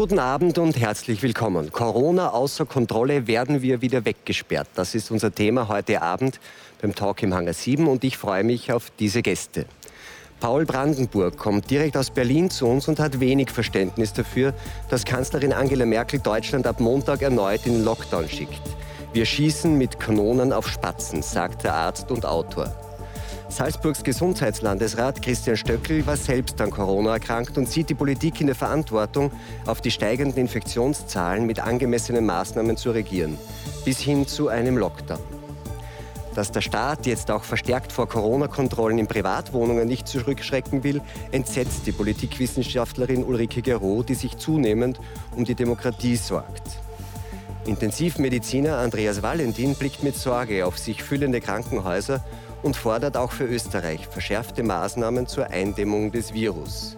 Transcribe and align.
Guten 0.00 0.18
Abend 0.18 0.56
und 0.56 0.80
herzlich 0.80 1.22
willkommen. 1.22 1.72
Corona 1.72 2.30
außer 2.30 2.64
Kontrolle 2.64 3.26
werden 3.26 3.60
wir 3.60 3.82
wieder 3.82 4.06
weggesperrt. 4.06 4.68
Das 4.74 4.94
ist 4.94 5.10
unser 5.10 5.30
Thema 5.30 5.68
heute 5.68 6.00
Abend 6.00 6.40
beim 6.80 6.94
Talk 6.94 7.22
im 7.22 7.34
Hangar 7.34 7.52
7 7.52 7.86
und 7.86 8.02
ich 8.02 8.16
freue 8.16 8.42
mich 8.42 8.72
auf 8.72 8.90
diese 8.98 9.20
Gäste. 9.20 9.66
Paul 10.40 10.64
Brandenburg 10.64 11.36
kommt 11.36 11.70
direkt 11.70 11.98
aus 11.98 12.08
Berlin 12.08 12.48
zu 12.48 12.66
uns 12.66 12.88
und 12.88 12.98
hat 12.98 13.20
wenig 13.20 13.50
Verständnis 13.50 14.14
dafür, 14.14 14.54
dass 14.88 15.04
Kanzlerin 15.04 15.52
Angela 15.52 15.84
Merkel 15.84 16.18
Deutschland 16.18 16.66
ab 16.66 16.80
Montag 16.80 17.20
erneut 17.20 17.66
in 17.66 17.74
den 17.74 17.84
Lockdown 17.84 18.26
schickt. 18.26 18.62
Wir 19.12 19.26
schießen 19.26 19.76
mit 19.76 20.00
Kanonen 20.00 20.54
auf 20.54 20.66
Spatzen, 20.66 21.20
sagt 21.20 21.64
der 21.64 21.74
Arzt 21.74 22.10
und 22.10 22.24
Autor. 22.24 22.74
Salzburgs 23.50 24.04
Gesundheitslandesrat 24.04 25.22
Christian 25.22 25.56
Stöckel 25.56 26.06
war 26.06 26.16
selbst 26.16 26.60
an 26.60 26.70
Corona 26.70 27.14
erkrankt 27.14 27.58
und 27.58 27.68
sieht 27.68 27.90
die 27.90 27.94
Politik 27.94 28.40
in 28.40 28.46
der 28.46 28.54
Verantwortung, 28.54 29.32
auf 29.66 29.80
die 29.80 29.90
steigenden 29.90 30.40
Infektionszahlen 30.42 31.46
mit 31.46 31.58
angemessenen 31.58 32.24
Maßnahmen 32.24 32.76
zu 32.76 32.92
reagieren, 32.92 33.36
bis 33.84 33.98
hin 33.98 34.28
zu 34.28 34.48
einem 34.48 34.78
Lockdown. 34.78 35.18
Dass 36.36 36.52
der 36.52 36.60
Staat 36.60 37.06
jetzt 37.06 37.32
auch 37.32 37.42
verstärkt 37.42 37.90
vor 37.90 38.08
Corona-Kontrollen 38.08 38.98
in 38.98 39.08
Privatwohnungen 39.08 39.88
nicht 39.88 40.06
zurückschrecken 40.06 40.84
will, 40.84 41.00
entsetzt 41.32 41.86
die 41.86 41.92
Politikwissenschaftlerin 41.92 43.24
Ulrike 43.24 43.62
Gero, 43.62 44.04
die 44.04 44.14
sich 44.14 44.38
zunehmend 44.38 45.00
um 45.36 45.44
die 45.44 45.56
Demokratie 45.56 46.14
sorgt. 46.14 46.78
Intensivmediziner 47.66 48.78
Andreas 48.78 49.22
Valentin 49.22 49.74
blickt 49.74 50.04
mit 50.04 50.16
Sorge 50.16 50.64
auf 50.64 50.78
sich 50.78 51.02
füllende 51.02 51.40
Krankenhäuser 51.40 52.24
und 52.62 52.76
fordert 52.76 53.16
auch 53.16 53.32
für 53.32 53.44
Österreich 53.44 54.06
verschärfte 54.06 54.62
Maßnahmen 54.62 55.26
zur 55.26 55.48
Eindämmung 55.50 56.12
des 56.12 56.32
Virus. 56.32 56.96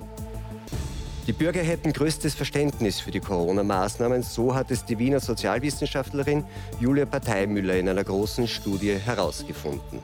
Die 1.27 1.33
Bürger 1.33 1.63
hätten 1.63 1.93
größtes 1.93 2.35
Verständnis 2.35 2.99
für 2.99 3.13
die 3.13 3.21
Corona-Maßnahmen, 3.21 4.25
so 4.25 4.55
hat 4.55 4.73
es 4.73 4.85
die 4.85 4.99
Wiener 4.99 5.21
Sozialwissenschaftlerin 5.21 6.45
Julia 6.81 7.07
Parteimüller 7.07 7.77
in 7.77 7.89
einer 7.89 8.03
großen 8.03 8.49
Studie 8.49 8.95
herausgefunden. 8.95 10.01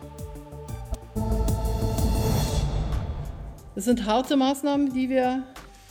Es 3.75 3.85
sind 3.85 4.07
harte 4.07 4.37
Maßnahmen, 4.37 4.93
die 4.93 5.09
wir 5.09 5.43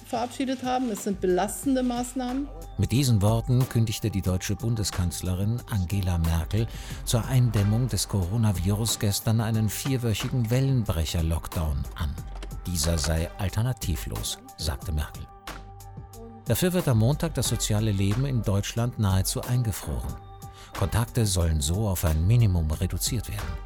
verabschiedet 0.05 0.63
haben. 0.63 0.89
Es 0.91 1.03
sind 1.03 1.19
belastende 1.19 1.83
Maßnahmen. 1.83 2.47
Mit 2.79 2.91
diesen 2.91 3.23
Worten 3.23 3.67
kündigte 3.69 4.11
die 4.11 4.21
deutsche 4.21 4.55
Bundeskanzlerin 4.55 5.59
Angela 5.67 6.19
Merkel 6.19 6.67
zur 7.05 7.25
Eindämmung 7.25 7.87
des 7.87 8.07
Coronavirus 8.07 8.99
gestern 8.99 9.41
einen 9.41 9.67
vierwöchigen 9.67 10.51
Wellenbrecher-Lockdown 10.51 11.83
an. 11.95 12.13
Dieser 12.67 12.99
sei 12.99 13.31
alternativlos, 13.39 14.37
sagte 14.57 14.91
Merkel. 14.91 15.25
Dafür 16.45 16.71
wird 16.73 16.87
am 16.87 16.99
Montag 16.99 17.33
das 17.33 17.47
soziale 17.47 17.91
Leben 17.91 18.25
in 18.25 18.43
Deutschland 18.43 18.99
nahezu 18.99 19.41
eingefroren. 19.41 20.13
Kontakte 20.77 21.25
sollen 21.25 21.61
so 21.61 21.87
auf 21.87 22.05
ein 22.05 22.27
Minimum 22.27 22.69
reduziert 22.69 23.27
werden. 23.27 23.57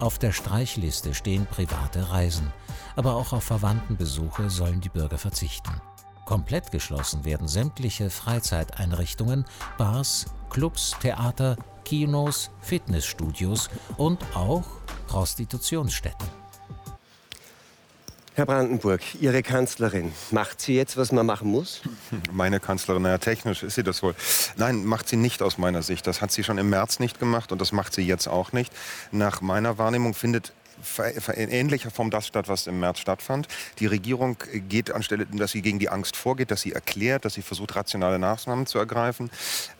Auf 0.00 0.18
der 0.18 0.32
Streichliste 0.32 1.14
stehen 1.14 1.46
private 1.46 2.10
Reisen, 2.10 2.52
aber 2.94 3.14
auch 3.14 3.32
auf 3.32 3.44
Verwandtenbesuche 3.44 4.50
sollen 4.50 4.82
die 4.82 4.90
Bürger 4.90 5.16
verzichten. 5.16 5.80
Komplett 6.24 6.70
geschlossen 6.70 7.24
werden 7.24 7.48
sämtliche 7.48 8.08
Freizeiteinrichtungen, 8.08 9.44
Bars, 9.76 10.26
Clubs, 10.48 10.96
Theater, 11.00 11.56
Kinos, 11.84 12.50
Fitnessstudios 12.60 13.68
und 13.98 14.24
auch 14.34 14.64
Prostitutionsstätten. 15.06 16.26
Herr 18.36 18.46
Brandenburg, 18.46 19.00
Ihre 19.20 19.44
Kanzlerin, 19.44 20.10
macht 20.32 20.60
sie 20.60 20.74
jetzt, 20.74 20.96
was 20.96 21.12
man 21.12 21.24
machen 21.24 21.48
muss? 21.48 21.82
Meine 22.32 22.58
Kanzlerin, 22.58 23.02
naja, 23.02 23.18
technisch 23.18 23.62
ist 23.62 23.76
sie 23.76 23.84
das 23.84 24.02
wohl. 24.02 24.16
Nein, 24.56 24.84
macht 24.84 25.08
sie 25.08 25.16
nicht 25.16 25.40
aus 25.40 25.56
meiner 25.56 25.82
Sicht. 25.82 26.04
Das 26.08 26.20
hat 26.20 26.32
sie 26.32 26.42
schon 26.42 26.58
im 26.58 26.68
März 26.68 26.98
nicht 26.98 27.20
gemacht 27.20 27.52
und 27.52 27.60
das 27.60 27.70
macht 27.70 27.94
sie 27.94 28.02
jetzt 28.02 28.26
auch 28.26 28.50
nicht. 28.50 28.72
Nach 29.12 29.40
meiner 29.40 29.78
Wahrnehmung 29.78 30.14
findet 30.14 30.52
in 31.34 31.48
ähnlicher 31.50 31.90
Form 31.90 32.10
das 32.10 32.26
statt, 32.26 32.48
was 32.48 32.66
im 32.66 32.80
März 32.80 32.98
stattfand. 32.98 33.48
Die 33.78 33.86
Regierung 33.86 34.36
geht 34.68 34.90
anstelle, 34.90 35.26
dass 35.26 35.52
sie 35.52 35.62
gegen 35.62 35.78
die 35.78 35.88
Angst 35.88 36.16
vorgeht, 36.16 36.50
dass 36.50 36.62
sie 36.62 36.72
erklärt, 36.72 37.24
dass 37.24 37.34
sie 37.34 37.42
versucht, 37.42 37.76
rationale 37.76 38.18
Maßnahmen 38.18 38.66
zu 38.66 38.78
ergreifen, 38.78 39.30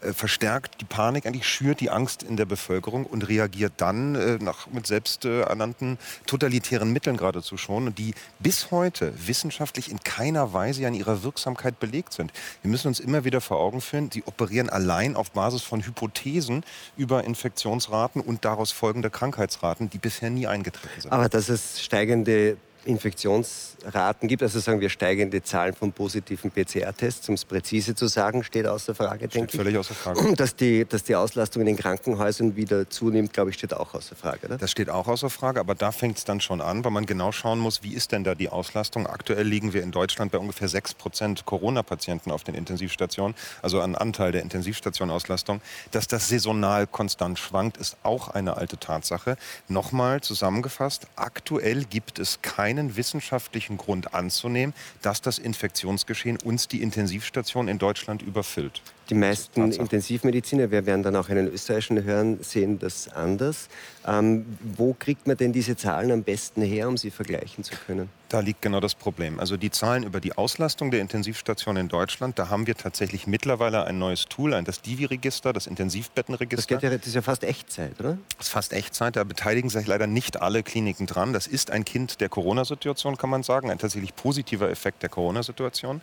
äh, 0.01 0.13
verstärkt 0.13 0.81
die 0.81 0.85
Panik, 0.85 1.27
eigentlich 1.27 1.47
schürt 1.47 1.81
die 1.81 1.91
Angst 1.91 2.23
in 2.23 2.37
der 2.37 2.45
Bevölkerung 2.45 3.07
und 3.07 3.29
reagiert 3.29 3.75
dann 3.79 4.15
äh, 4.15 4.39
nach, 4.41 4.67
mit 4.69 4.87
selbsternannten 4.87 5.99
totalitären 6.27 6.93
Mitteln 6.93 7.17
geradezu 7.17 7.57
schon, 7.57 7.95
die 7.95 8.15
bis 8.39 8.71
heute 8.71 9.13
wissenschaftlich 9.27 9.91
in 9.91 10.01
keiner 10.01 10.53
Weise 10.53 10.87
an 10.87 10.95
ihrer 10.95 11.23
Wirksamkeit 11.23 11.81
belegt 11.81 12.13
sind. 12.13 12.33
Wir 12.63 12.71
müssen 12.71 12.89
uns 12.89 13.01
immer 13.01 13.25
wieder 13.25 13.41
vor 13.41 13.59
Augen 13.59 13.81
führen, 13.81 14.11
sie 14.11 14.23
operieren 14.25 14.71
allein 14.71 15.17
auf 15.17 15.31
Basis 15.33 15.63
von 15.63 15.85
Hypothesen 15.85 16.65
über 16.97 17.25
Infektionsraten 17.25 18.21
und 18.21 18.45
daraus 18.45 18.73
folgende 18.73 19.11
Krankheitsraten, 19.11 19.91
die 19.91 19.99
bisher 19.99 20.31
nie 20.31 20.47
eingetreten. 20.47 20.84
Aber 21.11 21.29
dass 21.29 21.49
es 21.49 21.83
steigende 21.83 22.57
Infektionsraten 22.87 24.29
gibt, 24.29 24.43
also 24.43 24.61
sagen 24.61 24.81
wir 24.81 24.89
steigende 24.91 25.43
Zahlen 25.43 25.75
von 25.75 25.93
positiven 25.93 26.51
PCR-Tests, 26.51 27.29
um 27.29 27.35
es 27.35 27.45
präzise 27.45 27.95
zu 27.95 28.07
sagen, 28.07 28.45
steht 28.45 28.67
außer 28.67 28.95
Frage, 28.95 29.27
steht 29.27 29.35
denke 29.35 29.57
völlig 29.57 29.77
außer 29.77 29.95
Frage. 29.95 30.35
Dass 30.35 30.57
die, 30.57 30.85
dass 30.85 31.05
die 31.05 31.17
Auslastung 31.17 31.63
in 31.63 31.67
den 31.67 31.77
Krankenhäusern 31.77 32.57
wieder 32.57 32.89
zunimmt, 32.91 33.33
glaube 33.33 33.51
ich, 33.51 33.57
steht 33.57 33.75
auch 33.75 33.95
außer 33.95 34.17
Frage. 34.17 34.47
Oder? 34.47 34.59
Das 34.59 34.71
steht 34.71 34.91
auch 34.91 35.07
außer 35.07 35.31
Frage, 35.31 35.61
aber 35.61 35.75
da 35.75 35.93
fängt 35.93 36.19
es 36.19 36.25
dann 36.25 36.41
schon 36.41 36.61
an, 36.61 36.85
weil 36.85 36.91
man 36.91 37.07
genau 37.07 37.33
schauen 37.33 37.59
muss, 37.59 37.83
wie 37.83 37.95
ist 37.95 38.13
denn 38.13 38.25
da 38.25 38.35
die 38.35 38.49
Auslastung. 38.49 39.07
Aktuell 39.07 39.47
liegen 39.47 39.73
wir 39.73 39.83
in 39.83 39.93
Deutschland 39.93 40.33
bei 40.33 40.39
ungefähr 40.39 40.69
6 40.69 40.95
Prozent 40.95 41.47
Corona-Patienten 41.47 42.31
auf 42.31 42.45
den 42.45 42.55
Intensivstationen, 42.55 43.35
also 43.63 43.81
ein 43.81 43.95
Anteil 43.95 44.33
der 44.33 44.43
Intensivstationauslastung. 44.43 45.61
Dass 45.91 46.09
das 46.09 46.29
saisonal 46.29 46.87
konstant 46.87 47.39
schwankt, 47.39 47.77
ist 47.77 47.97
auch 48.03 48.29
eine 48.29 48.57
alte 48.57 48.79
Tatsache. 48.79 49.37
Nochmal 49.69 50.21
zusammengefasst, 50.21 51.07
aktuell 51.17 51.85
gibt 51.85 52.19
es 52.19 52.41
keine 52.43 52.74
keinen 52.75 52.97
wissenschaftlichen 52.97 53.77
Grund 53.77 54.15
anzunehmen, 54.15 54.75
dass 55.01 55.21
das 55.21 55.39
Infektionsgeschehen 55.39 56.39
uns 56.39 56.67
die 56.67 56.83
Intensivstation 56.83 57.69
in 57.69 57.79
Deutschland 57.79 58.23
überfüllt. 58.23 58.83
Die 59.11 59.15
meisten 59.15 59.71
Intensivmediziner, 59.71 60.71
wir 60.71 60.87
werden 60.87 61.03
dann 61.03 61.17
auch 61.17 61.29
einen 61.29 61.49
österreichischen 61.49 62.05
hören, 62.05 62.39
sehen 62.43 62.79
das 62.79 63.09
anders. 63.09 63.69
Ähm, 64.07 64.47
wo 64.77 64.95
kriegt 64.95 65.27
man 65.27 65.37
denn 65.37 65.53
diese 65.53 65.77
Zahlen 65.77 66.11
am 66.11 66.23
besten 66.23 66.63
her, 66.63 66.89
um 66.89 66.97
sie 66.97 67.11
vergleichen 67.11 67.65
zu 67.65 67.75
können? 67.87 68.09
Da 68.31 68.41
liegt 68.41 68.63
genau 68.63 68.81
das 68.81 68.95
Problem. 68.95 69.39
Also 69.39 69.57
die 69.57 69.71
Zahlen 69.71 70.03
über 70.03 70.21
die 70.21 70.37
Auslastung 70.37 70.91
der 70.91 71.01
Intensivstationen 71.01 71.83
in 71.83 71.89
Deutschland, 71.89 72.39
da 72.39 72.49
haben 72.49 72.67
wir 72.67 72.75
tatsächlich 72.75 73.27
mittlerweile 73.27 73.85
ein 73.85 73.99
neues 73.99 74.25
Tool, 74.25 74.55
ein 74.55 74.65
das 74.65 74.81
Divi-Register, 74.81 75.53
das 75.53 75.67
Intensivbettenregister. 75.67 76.75
Das, 76.75 76.83
ja, 76.83 76.91
das 76.91 77.07
ist 77.07 77.15
ja 77.15 77.23
fast 77.23 77.45
Echtzeit, 77.45 78.01
oder? 78.01 78.19
Das 78.39 78.47
ist 78.47 78.53
fast 78.53 78.73
Echtzeit. 78.73 79.17
Da 79.17 79.25
beteiligen 79.25 79.69
sich 79.69 79.87
leider 79.87 80.07
nicht 80.07 80.41
alle 80.41 80.63
Kliniken 80.63 81.07
dran. 81.07 81.33
Das 81.33 81.47
ist 81.47 81.71
ein 81.71 81.85
Kind 81.85 82.21
der 82.21 82.29
Corona-Situation, 82.29 83.17
kann 83.19 83.31
man 83.31 83.43
sagen, 83.43 83.71
ein 83.71 83.79
tatsächlich 83.79 84.17
positiver 84.17 84.69
Effekt 84.69 85.03
der 85.03 85.11
Corona-Situation. 85.11 86.01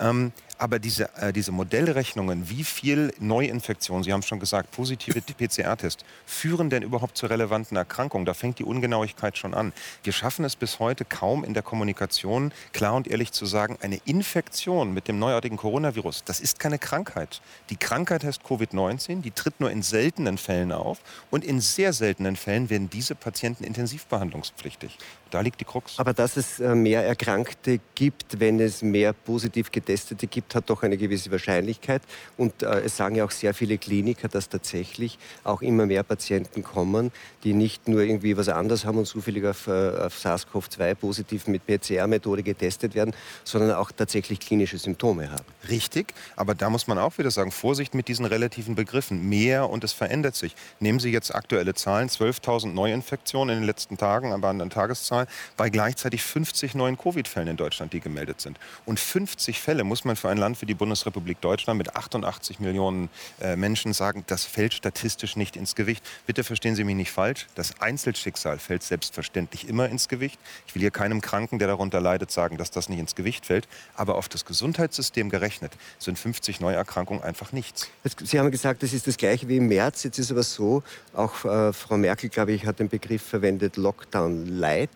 Ähm, 0.00 0.32
aber 0.58 0.78
diese, 0.78 1.14
äh, 1.16 1.32
diese 1.32 1.52
Modellrechnungen, 1.52 2.48
wie 2.50 2.64
viel 2.64 3.12
Neuinfektionen, 3.18 4.04
Sie 4.04 4.12
haben 4.12 4.22
schon 4.22 4.40
gesagt, 4.40 4.70
positive 4.72 5.20
PCR-Tests, 5.38 6.04
führen 6.26 6.68
denn 6.68 6.82
überhaupt 6.82 7.16
zur 7.16 7.30
relevanten 7.30 7.76
Erkrankung? 7.76 8.24
Da 8.24 8.34
fängt 8.34 8.58
die 8.58 8.64
Ungenauigkeit 8.64 9.38
schon 9.38 9.54
an. 9.54 9.72
Wir 10.02 10.12
schaffen 10.12 10.44
es 10.44 10.56
bis 10.56 10.78
heute 10.78 11.04
kaum 11.04 11.44
in 11.44 11.54
der 11.54 11.62
Kommunikation 11.62 12.52
klar 12.72 12.94
und 12.94 13.08
ehrlich 13.08 13.32
zu 13.32 13.46
sagen, 13.46 13.78
eine 13.80 14.00
Infektion 14.04 14.92
mit 14.92 15.08
dem 15.08 15.18
neuartigen 15.18 15.56
Coronavirus, 15.56 16.24
das 16.24 16.40
ist 16.40 16.58
keine 16.58 16.78
Krankheit. 16.78 17.40
Die 17.70 17.76
Krankheit 17.76 18.24
heißt 18.24 18.42
Covid-19, 18.42 19.22
die 19.22 19.30
tritt 19.30 19.60
nur 19.60 19.70
in 19.70 19.82
seltenen 19.82 20.38
Fällen 20.38 20.72
auf 20.72 20.98
und 21.30 21.44
in 21.44 21.60
sehr 21.60 21.92
seltenen 21.92 22.36
Fällen 22.36 22.70
werden 22.70 22.90
diese 22.90 23.14
Patienten 23.14 23.64
intensivbehandlungspflichtig. 23.64 24.98
Da 25.30 25.40
liegt 25.40 25.60
die 25.60 25.64
Krux. 25.64 25.98
Aber 25.98 26.14
dass 26.14 26.36
es 26.36 26.58
äh, 26.58 26.74
mehr 26.74 27.04
Erkrankte 27.04 27.80
gibt, 27.94 28.40
wenn 28.40 28.60
es 28.60 28.82
mehr 28.82 29.12
positiv 29.12 29.70
Getestete 29.70 30.26
gibt, 30.26 30.47
hat 30.54 30.70
doch 30.70 30.82
eine 30.82 30.96
gewisse 30.96 31.30
Wahrscheinlichkeit. 31.30 32.00
Und 32.36 32.62
äh, 32.62 32.80
es 32.80 32.96
sagen 32.96 33.16
ja 33.16 33.24
auch 33.24 33.30
sehr 33.30 33.52
viele 33.52 33.76
Kliniker, 33.76 34.28
dass 34.28 34.48
tatsächlich 34.48 35.18
auch 35.44 35.60
immer 35.60 35.86
mehr 35.86 36.02
Patienten 36.02 36.62
kommen, 36.62 37.12
die 37.44 37.52
nicht 37.52 37.88
nur 37.88 38.00
irgendwie 38.00 38.36
was 38.36 38.48
anderes 38.48 38.84
haben 38.84 38.98
und 38.98 39.06
zufällig 39.06 39.44
auf, 39.44 39.66
äh, 39.66 39.70
auf 39.70 40.16
SARS-CoV-2 40.16 40.94
positiv 40.94 41.46
mit 41.48 41.66
PCR-Methode 41.66 42.42
getestet 42.42 42.94
werden, 42.94 43.14
sondern 43.44 43.72
auch 43.72 43.90
tatsächlich 43.92 44.40
klinische 44.40 44.78
Symptome 44.78 45.30
haben. 45.30 45.44
Richtig, 45.68 46.14
aber 46.36 46.54
da 46.54 46.70
muss 46.70 46.86
man 46.86 46.98
auch 46.98 47.18
wieder 47.18 47.30
sagen, 47.30 47.50
Vorsicht 47.50 47.94
mit 47.94 48.08
diesen 48.08 48.24
relativen 48.24 48.74
Begriffen. 48.74 49.28
Mehr 49.28 49.68
und 49.68 49.84
es 49.84 49.92
verändert 49.92 50.36
sich. 50.36 50.54
Nehmen 50.80 51.00
Sie 51.00 51.10
jetzt 51.10 51.34
aktuelle 51.34 51.74
Zahlen, 51.74 52.08
12.000 52.08 52.72
Neuinfektionen 52.72 53.56
in 53.56 53.62
den 53.62 53.66
letzten 53.66 53.98
Tagen, 53.98 54.32
aber 54.32 54.48
an 54.48 54.58
der 54.58 54.68
Tageszahl 54.68 55.18
Zahl 55.18 55.26
bei 55.56 55.70
gleichzeitig 55.70 56.22
50 56.22 56.74
neuen 56.74 56.96
Covid-Fällen 56.96 57.48
in 57.48 57.56
Deutschland, 57.56 57.92
die 57.92 58.00
gemeldet 58.00 58.40
sind. 58.40 58.58
Und 58.84 59.00
50 59.00 59.60
Fälle 59.60 59.84
muss 59.84 60.04
man 60.04 60.16
für 60.16 60.28
eine 60.28 60.37
ein 60.38 60.40
Land 60.40 60.62
wie 60.62 60.66
die 60.66 60.74
Bundesrepublik 60.74 61.40
Deutschland 61.40 61.78
mit 61.78 61.94
88 61.96 62.60
Millionen 62.60 63.10
äh, 63.40 63.56
Menschen 63.56 63.92
sagen, 63.92 64.24
das 64.26 64.44
fällt 64.44 64.72
statistisch 64.72 65.36
nicht 65.36 65.56
ins 65.56 65.74
Gewicht. 65.74 66.04
Bitte 66.26 66.44
verstehen 66.44 66.74
Sie 66.74 66.84
mich 66.84 66.94
nicht 66.94 67.10
falsch. 67.10 67.46
Das 67.54 67.80
Einzelschicksal 67.80 68.58
fällt 68.58 68.82
selbstverständlich 68.82 69.68
immer 69.68 69.88
ins 69.88 70.08
Gewicht. 70.08 70.38
Ich 70.66 70.74
will 70.74 70.80
hier 70.80 70.90
keinem 70.90 71.20
Kranken, 71.20 71.58
der 71.58 71.68
darunter 71.68 72.00
leidet, 72.00 72.30
sagen, 72.30 72.56
dass 72.56 72.70
das 72.70 72.88
nicht 72.88 73.00
ins 73.00 73.14
Gewicht 73.14 73.46
fällt. 73.46 73.68
Aber 73.94 74.14
auf 74.14 74.28
das 74.28 74.44
Gesundheitssystem 74.44 75.28
gerechnet 75.28 75.72
sind 75.98 76.18
50 76.18 76.60
Neuerkrankungen 76.60 77.22
einfach 77.22 77.52
nichts. 77.52 77.90
Sie 78.24 78.38
haben 78.38 78.50
gesagt, 78.50 78.82
das 78.82 78.92
ist 78.92 79.06
das 79.06 79.16
Gleiche 79.16 79.48
wie 79.48 79.56
im 79.56 79.66
März. 79.66 80.04
Jetzt 80.04 80.18
ist 80.18 80.30
aber 80.30 80.42
so, 80.44 80.82
auch 81.14 81.44
äh, 81.44 81.72
Frau 81.72 81.96
Merkel, 81.96 82.30
glaube 82.30 82.52
ich, 82.52 82.64
hat 82.64 82.78
den 82.78 82.88
Begriff 82.88 83.22
verwendet, 83.22 83.76
Lockdown 83.76 84.46
Light. 84.46 84.90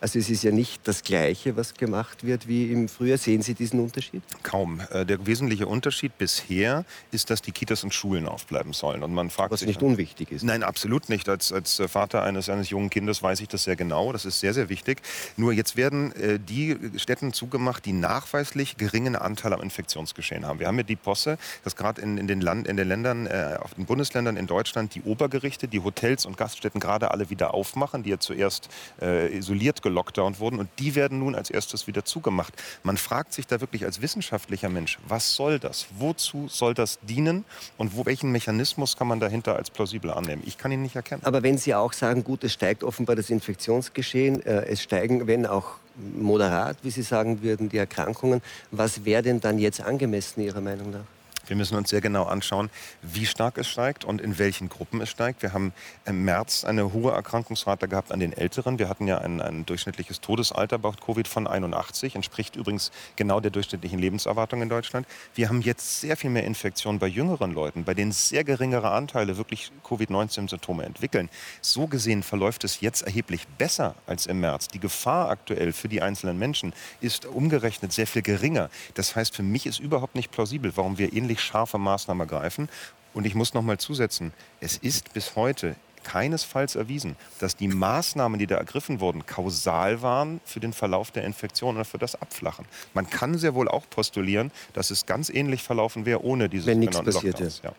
Also 0.00 0.18
es 0.18 0.28
ist 0.28 0.42
ja 0.42 0.50
nicht 0.50 0.86
das 0.86 1.02
Gleiche, 1.02 1.56
was 1.56 1.74
gemacht 1.74 2.24
wird 2.24 2.46
wie 2.46 2.70
im 2.70 2.88
Frühjahr. 2.88 3.18
Sehen 3.18 3.42
Sie 3.42 3.54
diesen 3.54 3.80
Unterschied? 3.80 4.22
Kaum. 4.42 4.81
Äh, 4.90 5.06
der 5.06 5.26
wesentliche 5.26 5.66
Unterschied 5.66 6.16
bisher 6.18 6.84
ist, 7.10 7.30
dass 7.30 7.42
die 7.42 7.52
Kitas 7.52 7.84
und 7.84 7.94
Schulen 7.94 8.26
aufbleiben 8.26 8.72
sollen. 8.72 9.02
Und 9.02 9.14
man 9.14 9.30
fragt 9.30 9.52
was 9.52 9.60
sich, 9.60 9.68
nicht 9.68 9.82
unwichtig 9.82 10.30
ist. 10.32 10.42
Nein, 10.42 10.62
absolut 10.62 11.08
nicht. 11.08 11.28
Als, 11.28 11.52
als 11.52 11.82
Vater 11.88 12.22
eines, 12.22 12.48
eines 12.48 12.70
jungen 12.70 12.90
Kindes 12.90 13.22
weiß 13.22 13.40
ich 13.40 13.48
das 13.48 13.64
sehr 13.64 13.76
genau. 13.76 14.12
Das 14.12 14.24
ist 14.24 14.40
sehr, 14.40 14.54
sehr 14.54 14.68
wichtig. 14.68 15.02
Nur 15.36 15.52
jetzt 15.52 15.76
werden 15.76 16.12
äh, 16.16 16.38
die 16.38 16.76
Städten 16.96 17.32
zugemacht, 17.32 17.84
die 17.84 17.92
nachweislich 17.92 18.76
geringen 18.76 19.16
Anteil 19.16 19.52
am 19.52 19.62
Infektionsgeschehen 19.62 20.46
haben. 20.46 20.58
Wir 20.58 20.66
haben 20.66 20.76
ja 20.76 20.82
die 20.82 20.96
Posse, 20.96 21.38
dass 21.64 21.76
gerade 21.76 22.00
in, 22.00 22.18
in, 22.18 22.26
den 22.26 22.40
Land, 22.40 22.66
in 22.66 22.76
den 22.76 22.88
Ländern, 22.88 23.26
äh, 23.26 23.58
auf 23.60 23.74
den 23.74 23.86
Bundesländern 23.86 24.36
in 24.36 24.46
Deutschland 24.46 24.94
die 24.94 25.02
Obergerichte, 25.02 25.68
die 25.68 25.80
Hotels 25.80 26.26
und 26.26 26.36
Gaststätten 26.36 26.80
gerade 26.80 27.10
alle 27.10 27.30
wieder 27.30 27.54
aufmachen, 27.54 28.02
die 28.02 28.10
ja 28.10 28.18
zuerst 28.18 28.68
äh, 29.00 29.36
isoliert 29.36 29.82
gelockdownt 29.82 30.40
wurden. 30.40 30.58
Und 30.58 30.68
die 30.78 30.94
werden 30.94 31.18
nun 31.18 31.34
als 31.34 31.50
erstes 31.50 31.86
wieder 31.86 32.04
zugemacht. 32.04 32.54
Man 32.82 32.96
fragt 32.96 33.32
sich 33.32 33.46
da 33.46 33.60
wirklich 33.60 33.84
als 33.84 34.02
wissenschaftlicher 34.02 34.68
Mensch, 34.72 34.98
was 35.06 35.34
soll 35.34 35.58
das? 35.58 35.86
Wozu 35.98 36.48
soll 36.48 36.74
das 36.74 36.98
dienen? 37.02 37.44
Und 37.76 37.96
wo, 37.96 38.06
welchen 38.06 38.32
Mechanismus 38.32 38.96
kann 38.96 39.06
man 39.06 39.20
dahinter 39.20 39.56
als 39.56 39.70
plausibel 39.70 40.10
annehmen? 40.10 40.42
Ich 40.46 40.58
kann 40.58 40.72
ihn 40.72 40.82
nicht 40.82 40.96
erkennen. 40.96 41.22
Aber 41.24 41.42
wenn 41.42 41.58
Sie 41.58 41.74
auch 41.74 41.92
sagen, 41.92 42.24
gut, 42.24 42.44
es 42.44 42.52
steigt 42.52 42.84
offenbar 42.84 43.16
das 43.16 43.30
Infektionsgeschehen, 43.30 44.44
äh, 44.44 44.66
es 44.66 44.82
steigen, 44.82 45.26
wenn 45.26 45.46
auch 45.46 45.76
moderat, 46.18 46.78
wie 46.82 46.90
Sie 46.90 47.02
sagen 47.02 47.42
würden, 47.42 47.68
die 47.68 47.76
Erkrankungen, 47.76 48.42
was 48.70 49.04
wäre 49.04 49.22
denn 49.22 49.40
dann 49.40 49.58
jetzt 49.58 49.80
angemessen 49.80 50.40
Ihrer 50.42 50.60
Meinung 50.60 50.90
nach? 50.90 51.21
Wir 51.46 51.56
müssen 51.56 51.76
uns 51.76 51.90
sehr 51.90 52.00
genau 52.00 52.24
anschauen, 52.24 52.70
wie 53.02 53.26
stark 53.26 53.58
es 53.58 53.68
steigt 53.68 54.04
und 54.04 54.20
in 54.20 54.38
welchen 54.38 54.68
Gruppen 54.68 55.00
es 55.00 55.10
steigt. 55.10 55.42
Wir 55.42 55.52
haben 55.52 55.72
im 56.04 56.24
März 56.24 56.64
eine 56.64 56.92
hohe 56.92 57.12
Erkrankungsrate 57.12 57.88
gehabt 57.88 58.12
an 58.12 58.20
den 58.20 58.32
Älteren. 58.32 58.78
Wir 58.78 58.88
hatten 58.88 59.08
ja 59.08 59.18
ein, 59.18 59.40
ein 59.40 59.66
durchschnittliches 59.66 60.20
Todesalter 60.20 60.78
bei 60.78 60.92
Covid 60.92 61.26
von 61.26 61.46
81, 61.46 62.14
entspricht 62.14 62.56
übrigens 62.56 62.92
genau 63.16 63.40
der 63.40 63.50
durchschnittlichen 63.50 63.98
Lebenserwartung 63.98 64.62
in 64.62 64.68
Deutschland. 64.68 65.06
Wir 65.34 65.48
haben 65.48 65.62
jetzt 65.62 66.00
sehr 66.00 66.16
viel 66.16 66.30
mehr 66.30 66.44
Infektionen 66.44 66.98
bei 66.98 67.08
jüngeren 67.08 67.52
Leuten, 67.52 67.84
bei 67.84 67.94
denen 67.94 68.12
sehr 68.12 68.44
geringere 68.44 68.90
Anteile 68.90 69.36
wirklich 69.36 69.72
Covid-19-Symptome 69.84 70.84
entwickeln. 70.84 71.28
So 71.60 71.86
gesehen 71.86 72.22
verläuft 72.22 72.64
es 72.64 72.80
jetzt 72.80 73.02
erheblich 73.02 73.48
besser 73.58 73.94
als 74.06 74.26
im 74.26 74.40
März. 74.40 74.68
Die 74.68 74.80
Gefahr 74.80 75.30
aktuell 75.30 75.72
für 75.72 75.88
die 75.88 76.02
einzelnen 76.02 76.38
Menschen 76.38 76.72
ist 77.00 77.26
umgerechnet 77.26 77.92
sehr 77.92 78.06
viel 78.06 78.22
geringer. 78.22 78.70
Das 78.94 79.16
heißt, 79.16 79.34
für 79.34 79.42
mich 79.42 79.66
ist 79.66 79.80
überhaupt 79.80 80.14
nicht 80.14 80.30
plausibel, 80.30 80.72
warum 80.76 80.98
wir 80.98 81.12
ähnlich 81.12 81.31
scharfe 81.40 81.78
Maßnahmen 81.78 82.20
ergreifen. 82.28 82.68
Und 83.14 83.26
ich 83.26 83.34
muss 83.34 83.54
noch 83.54 83.62
mal 83.62 83.78
zusetzen, 83.78 84.32
es 84.60 84.76
ist 84.76 85.12
bis 85.12 85.36
heute 85.36 85.76
keinesfalls 86.02 86.74
erwiesen, 86.74 87.16
dass 87.38 87.56
die 87.56 87.68
Maßnahmen, 87.68 88.38
die 88.38 88.46
da 88.46 88.56
ergriffen 88.56 89.00
wurden, 89.00 89.24
kausal 89.26 90.02
waren 90.02 90.40
für 90.44 90.60
den 90.60 90.72
Verlauf 90.72 91.10
der 91.10 91.24
Infektion 91.24 91.76
oder 91.76 91.84
für 91.84 91.98
das 91.98 92.20
Abflachen. 92.20 92.64
Man 92.94 93.08
kann 93.08 93.38
sehr 93.38 93.54
wohl 93.54 93.68
auch 93.68 93.88
postulieren, 93.88 94.50
dass 94.72 94.90
es 94.90 95.06
ganz 95.06 95.30
ähnlich 95.30 95.62
verlaufen 95.62 96.04
wäre 96.06 96.24
ohne 96.24 96.48
diese 96.48 96.66
Wenn 96.66 96.80
nichts 96.80 97.00
passiert 97.00 97.40
ist. 97.40 97.62
Ja. 97.64 97.72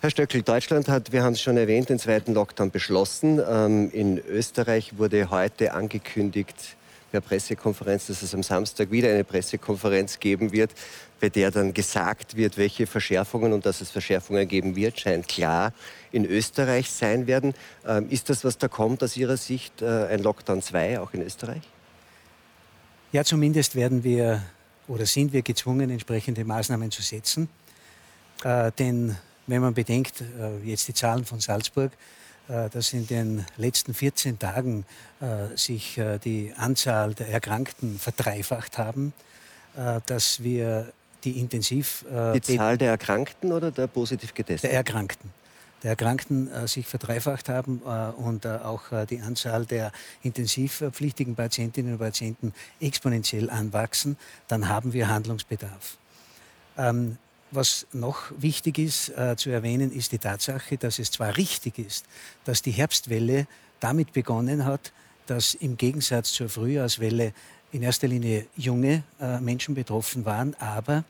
Herr 0.00 0.10
Stöckel, 0.10 0.42
Deutschland 0.42 0.88
hat, 0.88 1.12
wir 1.12 1.22
haben 1.22 1.34
es 1.34 1.40
schon 1.40 1.56
erwähnt, 1.56 1.88
den 1.88 1.98
zweiten 1.98 2.34
Lockdown 2.34 2.72
beschlossen. 2.72 3.40
Ähm, 3.48 3.90
in 3.92 4.18
Österreich 4.18 4.98
wurde 4.98 5.30
heute 5.30 5.74
angekündigt, 5.74 6.76
per 7.12 7.20
Pressekonferenz, 7.20 8.06
dass 8.06 8.22
es 8.22 8.34
am 8.34 8.42
Samstag 8.42 8.90
wieder 8.90 9.10
eine 9.10 9.22
Pressekonferenz 9.22 10.18
geben 10.18 10.50
wird, 10.50 10.72
bei 11.20 11.28
der 11.28 11.50
dann 11.50 11.74
gesagt 11.74 12.36
wird, 12.36 12.56
welche 12.56 12.86
Verschärfungen 12.86 13.52
und 13.52 13.66
dass 13.66 13.80
es 13.82 13.90
Verschärfungen 13.90 14.48
geben 14.48 14.74
wird, 14.74 14.98
scheint 14.98 15.28
klar 15.28 15.72
in 16.10 16.24
Österreich 16.24 16.90
sein 16.90 17.26
werden. 17.26 17.54
Ähm, 17.86 18.08
ist 18.08 18.30
das, 18.30 18.44
was 18.44 18.58
da 18.58 18.66
kommt, 18.66 19.04
aus 19.04 19.16
Ihrer 19.16 19.36
Sicht 19.36 19.82
äh, 19.82 20.06
ein 20.06 20.20
Lockdown 20.20 20.62
2 20.62 21.00
auch 21.00 21.12
in 21.12 21.22
Österreich? 21.22 21.62
Ja, 23.12 23.24
zumindest 23.24 23.76
werden 23.76 24.02
wir 24.02 24.42
oder 24.88 25.06
sind 25.06 25.32
wir 25.32 25.42
gezwungen, 25.42 25.90
entsprechende 25.90 26.44
Maßnahmen 26.44 26.90
zu 26.90 27.02
setzen. 27.02 27.48
Äh, 28.42 28.72
denn 28.72 29.16
wenn 29.46 29.60
man 29.60 29.74
bedenkt, 29.74 30.22
äh, 30.22 30.58
jetzt 30.64 30.88
die 30.88 30.94
Zahlen 30.94 31.24
von 31.24 31.40
Salzburg, 31.40 31.92
dass 32.48 32.92
in 32.92 33.06
den 33.06 33.46
letzten 33.56 33.94
14 33.94 34.38
Tagen 34.38 34.84
äh, 35.20 35.56
sich 35.56 35.98
äh, 35.98 36.18
die 36.18 36.52
Anzahl 36.56 37.14
der 37.14 37.28
Erkrankten 37.28 37.98
verdreifacht 37.98 38.78
haben, 38.78 39.12
dass 40.04 40.42
wir 40.42 40.92
die 41.24 41.40
Intensiv... 41.40 42.04
Die 42.34 42.42
Zahl 42.42 42.76
der 42.76 42.90
Erkrankten 42.90 43.52
oder 43.52 43.70
der 43.70 43.86
positiv 43.86 44.34
getesteten? 44.34 44.70
Der 44.70 44.76
Erkrankten. 44.76 45.30
Der 45.82 45.92
Erkrankten 45.92 46.50
sich 46.68 46.86
verdreifacht 46.86 47.48
haben 47.48 47.78
und 47.78 48.46
auch 48.46 48.82
die 49.08 49.22
Anzahl 49.22 49.64
der 49.64 49.90
intensivpflichtigen 50.22 51.34
Patientinnen 51.34 51.94
und 51.94 52.00
Patienten 52.00 52.52
exponentiell 52.80 53.48
anwachsen, 53.48 54.18
dann 54.46 54.68
haben 54.68 54.92
wir 54.92 55.08
Handlungsbedarf. 55.08 55.96
Ähm, 56.76 57.16
was 57.52 57.86
noch 57.92 58.32
wichtig 58.36 58.78
ist 58.78 59.10
äh, 59.10 59.36
zu 59.36 59.50
erwähnen, 59.50 59.92
ist 59.92 60.12
die 60.12 60.18
Tatsache, 60.18 60.76
dass 60.78 60.98
es 60.98 61.10
zwar 61.10 61.36
richtig 61.36 61.78
ist, 61.78 62.06
dass 62.44 62.62
die 62.62 62.72
Herbstwelle 62.72 63.46
damit 63.80 64.12
begonnen 64.12 64.64
hat, 64.64 64.92
dass 65.26 65.54
im 65.54 65.76
Gegensatz 65.76 66.32
zur 66.32 66.48
Frühjahrswelle 66.48 67.32
in 67.72 67.82
erster 67.82 68.08
Linie 68.08 68.46
junge 68.56 69.02
äh, 69.20 69.38
Menschen 69.40 69.74
betroffen 69.74 70.24
waren, 70.24 70.54
aber 70.58 71.04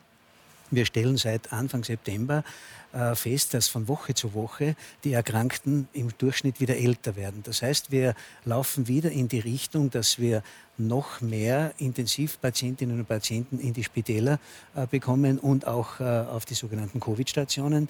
wir 0.70 0.86
stellen 0.86 1.16
seit 1.16 1.52
Anfang 1.52 1.84
September 1.84 2.44
äh, 2.92 3.14
fest, 3.14 3.54
dass 3.54 3.68
von 3.68 3.88
Woche 3.88 4.14
zu 4.14 4.32
Woche 4.32 4.74
die 5.04 5.12
Erkrankten 5.12 5.88
im 5.92 6.16
Durchschnitt 6.16 6.60
wieder 6.60 6.76
älter 6.76 7.16
werden. 7.16 7.42
Das 7.42 7.62
heißt, 7.62 7.90
wir 7.90 8.14
laufen 8.44 8.88
wieder 8.88 9.10
in 9.10 9.28
die 9.28 9.40
Richtung, 9.40 9.90
dass 9.90 10.18
wir 10.18 10.42
noch 10.78 11.20
mehr 11.20 11.72
Intensivpatientinnen 11.78 12.98
und 12.98 13.06
Patienten 13.06 13.58
in 13.58 13.72
die 13.72 13.84
Spitäler 13.84 14.38
äh, 14.74 14.86
bekommen 14.86 15.38
und 15.38 15.66
auch 15.66 16.00
äh, 16.00 16.04
auf 16.04 16.44
die 16.44 16.54
sogenannten 16.54 17.00
Covid-Stationen 17.00 17.88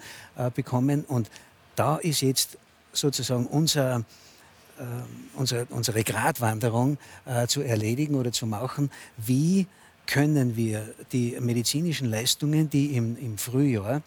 bekommen. 0.54 1.04
Und 1.04 1.30
da 1.76 1.96
ist 1.96 2.22
jetzt 2.22 2.58
sozusagen 2.92 3.46
unser 3.46 4.04
unsere, 5.34 5.66
unsere 5.66 6.02
Gratwanderung 6.02 6.96
äh, 7.26 7.46
zu 7.46 7.60
erledigen 7.60 8.14
oder 8.14 8.32
zu 8.32 8.46
machen, 8.46 8.90
wie 9.18 9.66
können 10.06 10.56
wir 10.56 10.94
die 11.12 11.36
medizinischen 11.40 12.10
Leistungen, 12.10 12.68
die 12.70 12.96
im, 12.96 13.16
im 13.16 13.38
Frühjahr 13.38 14.02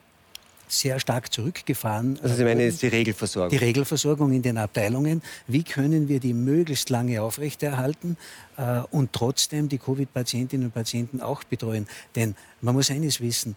sehr 0.68 1.00
stark 1.00 1.32
zurückgefahren. 1.32 2.20
Also 2.22 2.36
Sie 2.36 2.44
meinen 2.44 2.62
jetzt 2.62 2.82
die 2.82 2.88
Regelversorgung? 2.88 3.50
Die 3.50 3.64
Regelversorgung 3.64 4.32
in 4.34 4.42
den 4.42 4.58
Abteilungen. 4.58 5.22
Wie 5.48 5.64
können 5.64 6.08
wir 6.08 6.20
die 6.20 6.34
möglichst 6.34 6.90
lange 6.90 7.22
aufrechterhalten 7.22 8.18
äh, 8.58 8.82
und 8.92 9.14
trotzdem 9.14 9.70
die 9.70 9.78
Covid-Patientinnen 9.78 10.68
und 10.68 10.74
Patienten 10.74 11.22
auch 11.22 11.44
betreuen? 11.44 11.88
Denn 12.16 12.36
man 12.62 12.76
muss 12.76 12.90
eines 12.92 13.22
wissen, 13.22 13.56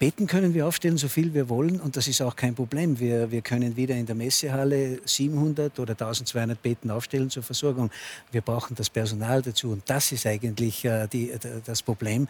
Betten 0.00 0.26
können 0.26 0.54
wir 0.54 0.66
aufstellen, 0.66 0.96
so 0.96 1.08
viel 1.08 1.34
wir 1.34 1.50
wollen, 1.50 1.78
und 1.78 1.94
das 1.94 2.08
ist 2.08 2.22
auch 2.22 2.34
kein 2.34 2.54
Problem. 2.54 2.98
Wir, 2.98 3.30
wir 3.30 3.42
können 3.42 3.76
wieder 3.76 3.94
in 3.94 4.06
der 4.06 4.14
Messehalle 4.14 4.98
700 5.04 5.78
oder 5.78 5.92
1200 5.92 6.62
Betten 6.62 6.90
aufstellen 6.90 7.28
zur 7.28 7.42
Versorgung. 7.42 7.90
Wir 8.32 8.40
brauchen 8.40 8.74
das 8.76 8.88
Personal 8.88 9.42
dazu, 9.42 9.72
und 9.72 9.82
das 9.84 10.10
ist 10.12 10.24
eigentlich 10.24 10.86
äh, 10.86 11.06
die, 11.06 11.30
das 11.66 11.82
Problem. 11.82 12.28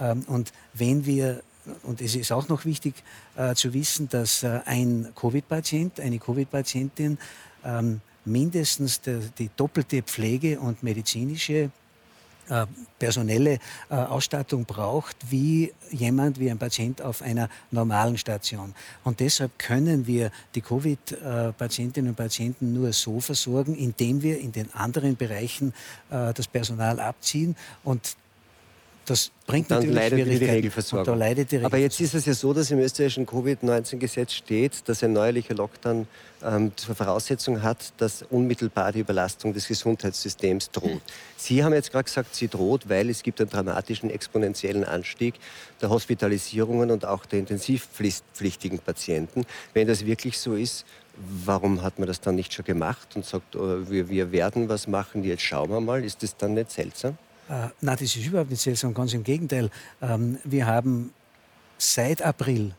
Ähm, 0.00 0.24
und 0.26 0.52
wenn 0.74 1.06
wir 1.06 1.44
und 1.82 2.00
es 2.00 2.14
ist 2.14 2.32
auch 2.32 2.48
noch 2.48 2.64
wichtig 2.64 2.94
äh, 3.36 3.54
zu 3.54 3.72
wissen, 3.72 4.08
dass 4.08 4.42
äh, 4.42 4.60
ein 4.64 5.08
Covid-Patient, 5.14 6.00
eine 6.00 6.18
Covid-Patientin 6.18 7.18
ähm, 7.64 8.00
mindestens 8.24 9.00
der, 9.00 9.18
die 9.38 9.50
doppelte 9.56 10.02
Pflege 10.02 10.58
und 10.60 10.82
medizinische 10.82 11.70
äh, 12.48 12.66
personelle 12.98 13.58
äh, 13.88 13.94
Ausstattung 13.94 14.64
braucht, 14.64 15.16
wie 15.30 15.72
jemand, 15.90 16.40
wie 16.40 16.50
ein 16.50 16.58
Patient 16.58 17.00
auf 17.00 17.22
einer 17.22 17.48
normalen 17.70 18.18
Station. 18.18 18.74
Und 19.04 19.20
deshalb 19.20 19.58
können 19.58 20.06
wir 20.06 20.32
die 20.54 20.60
Covid-Patientinnen 20.60 22.10
und 22.10 22.16
Patienten 22.16 22.72
nur 22.72 22.92
so 22.92 23.20
versorgen, 23.20 23.76
indem 23.76 24.22
wir 24.22 24.40
in 24.40 24.50
den 24.50 24.72
anderen 24.74 25.16
Bereichen 25.16 25.72
äh, 26.10 26.34
das 26.34 26.48
Personal 26.48 26.98
abziehen. 26.98 27.54
Und 27.84 28.16
Das 29.12 29.30
bringt 29.46 29.70
dann 29.70 29.80
natürlich 29.80 29.94
leidet 29.94 30.18
Schwierigkeiten. 30.20 30.40
Die 30.40 30.50
Regelversorgung. 30.56 31.18
leidet 31.18 31.52
die 31.52 31.62
Aber 31.62 31.76
jetzt 31.76 32.00
ist 32.00 32.14
es 32.14 32.24
ja 32.24 32.32
so, 32.32 32.54
dass 32.54 32.70
im 32.70 32.78
österreichischen 32.78 33.26
Covid-19-Gesetz 33.26 34.32
steht, 34.32 34.88
dass 34.88 35.02
ein 35.02 35.12
neuerlicher 35.12 35.52
Lockdown 35.52 36.06
ähm, 36.42 36.72
zur 36.76 36.94
Voraussetzung 36.94 37.62
hat, 37.62 37.92
dass 37.98 38.22
unmittelbar 38.30 38.90
die 38.90 39.00
Überlastung 39.00 39.52
des 39.52 39.68
Gesundheitssystems 39.68 40.70
droht. 40.70 41.02
Sie 41.36 41.62
haben 41.62 41.74
jetzt 41.74 41.92
gerade 41.92 42.04
gesagt, 42.04 42.34
sie 42.34 42.48
droht, 42.48 42.88
weil 42.88 43.10
es 43.10 43.22
gibt 43.22 43.38
einen 43.42 43.50
dramatischen 43.50 44.08
exponentiellen 44.08 44.84
Anstieg 44.84 45.34
der 45.82 45.90
Hospitalisierungen 45.90 46.90
und 46.90 47.04
auch 47.04 47.26
der 47.26 47.40
intensivpflichtigen 47.40 48.78
Patienten. 48.78 49.44
Wenn 49.74 49.88
das 49.88 50.06
wirklich 50.06 50.38
so 50.38 50.54
ist, 50.54 50.86
warum 51.44 51.82
hat 51.82 51.98
man 51.98 52.08
das 52.08 52.22
dann 52.22 52.36
nicht 52.36 52.54
schon 52.54 52.64
gemacht 52.64 53.08
und 53.14 53.26
sagt, 53.26 53.56
oh, 53.56 53.90
wir, 53.90 54.08
wir 54.08 54.32
werden 54.32 54.70
was 54.70 54.86
machen, 54.86 55.22
jetzt 55.22 55.42
schauen 55.42 55.68
wir 55.68 55.82
mal. 55.82 56.02
Ist 56.02 56.22
das 56.22 56.34
dann 56.34 56.54
nicht 56.54 56.70
seltsam? 56.70 57.18
Äh, 57.52 57.68
nein, 57.82 57.96
das 58.00 58.16
ist 58.16 58.26
überhaupt 58.26 58.50
nicht 58.50 58.62
seltsam, 58.62 58.94
ganz 58.94 59.12
im 59.12 59.24
Gegenteil. 59.24 59.68
Ähm, 60.00 60.38
wir 60.44 60.66
haben 60.66 61.12
seit 61.76 62.22
April, 62.22 62.74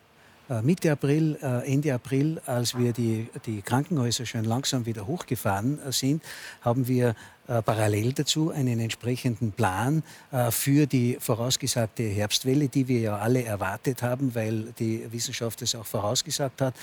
äh, 0.49 0.63
Mitte 0.63 0.91
April, 0.91 1.37
äh, 1.43 1.71
Ende 1.71 1.93
April, 1.93 2.41
als 2.47 2.75
wir 2.75 2.91
die, 2.91 3.29
die 3.45 3.61
Krankenhäuser 3.61 4.25
schon 4.25 4.45
langsam 4.45 4.87
wieder 4.87 5.05
hochgefahren 5.05 5.79
äh, 5.87 5.91
sind, 5.91 6.23
haben 6.61 6.87
wir 6.87 7.13
äh, 7.47 7.61
parallel 7.61 8.13
dazu 8.13 8.49
einen 8.49 8.79
entsprechenden 8.79 9.51
Plan 9.51 10.01
äh, 10.31 10.49
für 10.49 10.87
die 10.87 11.17
vorausgesagte 11.19 12.01
Herbstwelle, 12.01 12.67
die 12.67 12.87
wir 12.87 12.99
ja 12.99 13.17
alle 13.19 13.43
erwartet 13.43 14.01
haben, 14.01 14.33
weil 14.33 14.73
die 14.79 15.05
Wissenschaft 15.11 15.61
es 15.61 15.75
auch 15.75 15.85
vorausgesagt 15.85 16.61
hat 16.61 16.73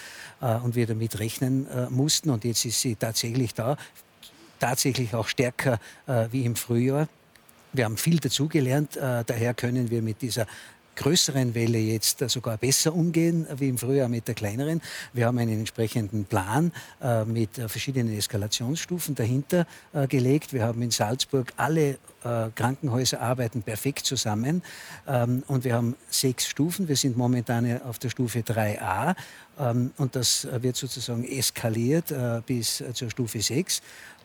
und 0.62 0.74
wir 0.74 0.86
damit 0.86 1.18
rechnen 1.18 1.66
mussten. 1.90 2.30
Und 2.30 2.44
jetzt 2.44 2.64
ist 2.64 2.80
sie 2.80 2.94
tatsächlich 2.94 3.54
da, 3.54 3.76
tatsächlich 4.58 5.14
auch 5.14 5.26
stärker 5.26 5.78
wie 6.30 6.44
im 6.44 6.56
Frühjahr. 6.56 7.08
Wir 7.72 7.84
haben 7.84 7.96
viel 7.96 8.18
dazugelernt, 8.18 8.96
äh, 8.96 9.24
daher 9.24 9.54
können 9.54 9.90
wir 9.90 10.02
mit 10.02 10.22
dieser 10.22 10.46
größeren 10.96 11.54
Welle 11.54 11.78
jetzt 11.78 12.18
sogar 12.28 12.58
besser 12.58 12.94
umgehen 12.94 13.46
wie 13.56 13.68
im 13.68 13.78
Frühjahr 13.78 14.08
mit 14.08 14.28
der 14.28 14.34
kleineren. 14.34 14.82
Wir 15.12 15.26
haben 15.26 15.38
einen 15.38 15.60
entsprechenden 15.60 16.24
Plan 16.24 16.72
äh, 17.00 17.24
mit 17.24 17.58
äh, 17.58 17.68
verschiedenen 17.68 18.16
Eskalationsstufen 18.18 19.14
dahinter 19.14 19.66
äh, 19.92 20.06
gelegt. 20.06 20.52
Wir 20.52 20.64
haben 20.64 20.82
in 20.82 20.90
Salzburg 20.90 21.52
alle 21.56 21.98
äh, 22.22 22.50
Krankenhäuser 22.54 23.20
arbeiten 23.20 23.62
perfekt 23.62 24.04
zusammen 24.04 24.62
ähm, 25.06 25.42
und 25.46 25.64
wir 25.64 25.74
haben 25.74 25.96
sechs 26.10 26.48
Stufen. 26.48 26.86
Wir 26.86 26.96
sind 26.96 27.16
momentan 27.16 27.80
auf 27.82 27.98
der 27.98 28.10
Stufe 28.10 28.40
3a 28.40 29.14
ähm, 29.58 29.92
und 29.96 30.16
das 30.16 30.46
wird 30.60 30.76
sozusagen 30.76 31.24
eskaliert 31.24 32.10
äh, 32.10 32.42
bis 32.44 32.84
zur 32.92 33.08
Stufe 33.08 33.40
6. 33.40 33.80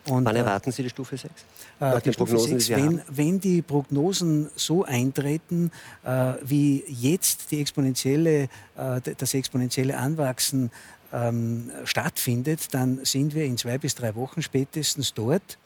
Und, 0.08 0.26
Wann 0.26 0.36
erwarten 0.36 0.72
Sie 0.72 0.84
die 0.84 0.90
Stufe 0.90 1.18
6? 1.18 1.34
Nach 1.80 2.02
den 2.02 2.14
Prognosen, 2.14 2.60
6 2.60 2.70
wenn, 2.70 3.02
wenn, 3.10 3.40
die 3.40 3.62
Prognosen 3.62 4.50
so 4.56 4.84
eintreten, 4.84 5.72
äh, 6.04 6.34
wie 6.44 6.84
jetzt 6.88 7.52
die 7.52 7.60
exponentielle, 7.60 8.44
äh, 8.78 9.02
das 9.18 9.34
exponentielle 9.34 9.98
Anwachsen 9.98 10.72
ähm, 11.12 11.72
stattfindet, 11.86 12.74
dann 12.74 13.04
sind 13.04 13.34
wir 13.34 13.46
in 13.46 13.58
zwei 13.58 13.78
bis 13.78 13.96
drei 13.96 14.16
Wochen 14.16 14.42
spätestens 14.42 15.14
dort, 15.14 15.58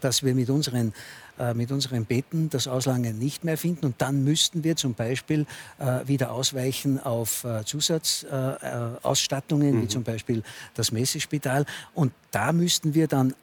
dass 0.00 0.22
wir 0.22 0.34
mit 0.34 0.50
unseren 0.50 0.92
äh, 1.38 1.54
mit 1.54 1.72
unseren 1.72 2.04
Betten 2.04 2.50
das 2.50 2.68
Auslangen 2.68 3.18
nicht 3.18 3.42
mehr 3.42 3.56
finden. 3.56 3.86
Und 3.86 4.02
dann 4.02 4.22
müssten 4.22 4.64
wir 4.64 4.76
zum 4.76 4.92
Beispiel 4.92 5.46
äh, 5.78 6.06
wieder 6.06 6.30
ausweichen 6.30 7.00
auf 7.00 7.44
äh, 7.44 7.64
Zusatzausstattungen, 7.64 9.76
mhm. 9.76 9.82
wie 9.82 9.88
zum 9.88 10.02
Beispiel 10.02 10.42
das 10.74 10.92
Messespital. 10.92 11.64
Und 11.94 12.12
da 12.32 12.52
müssten 12.52 12.92
wir 12.92 13.08
dann 13.08 13.34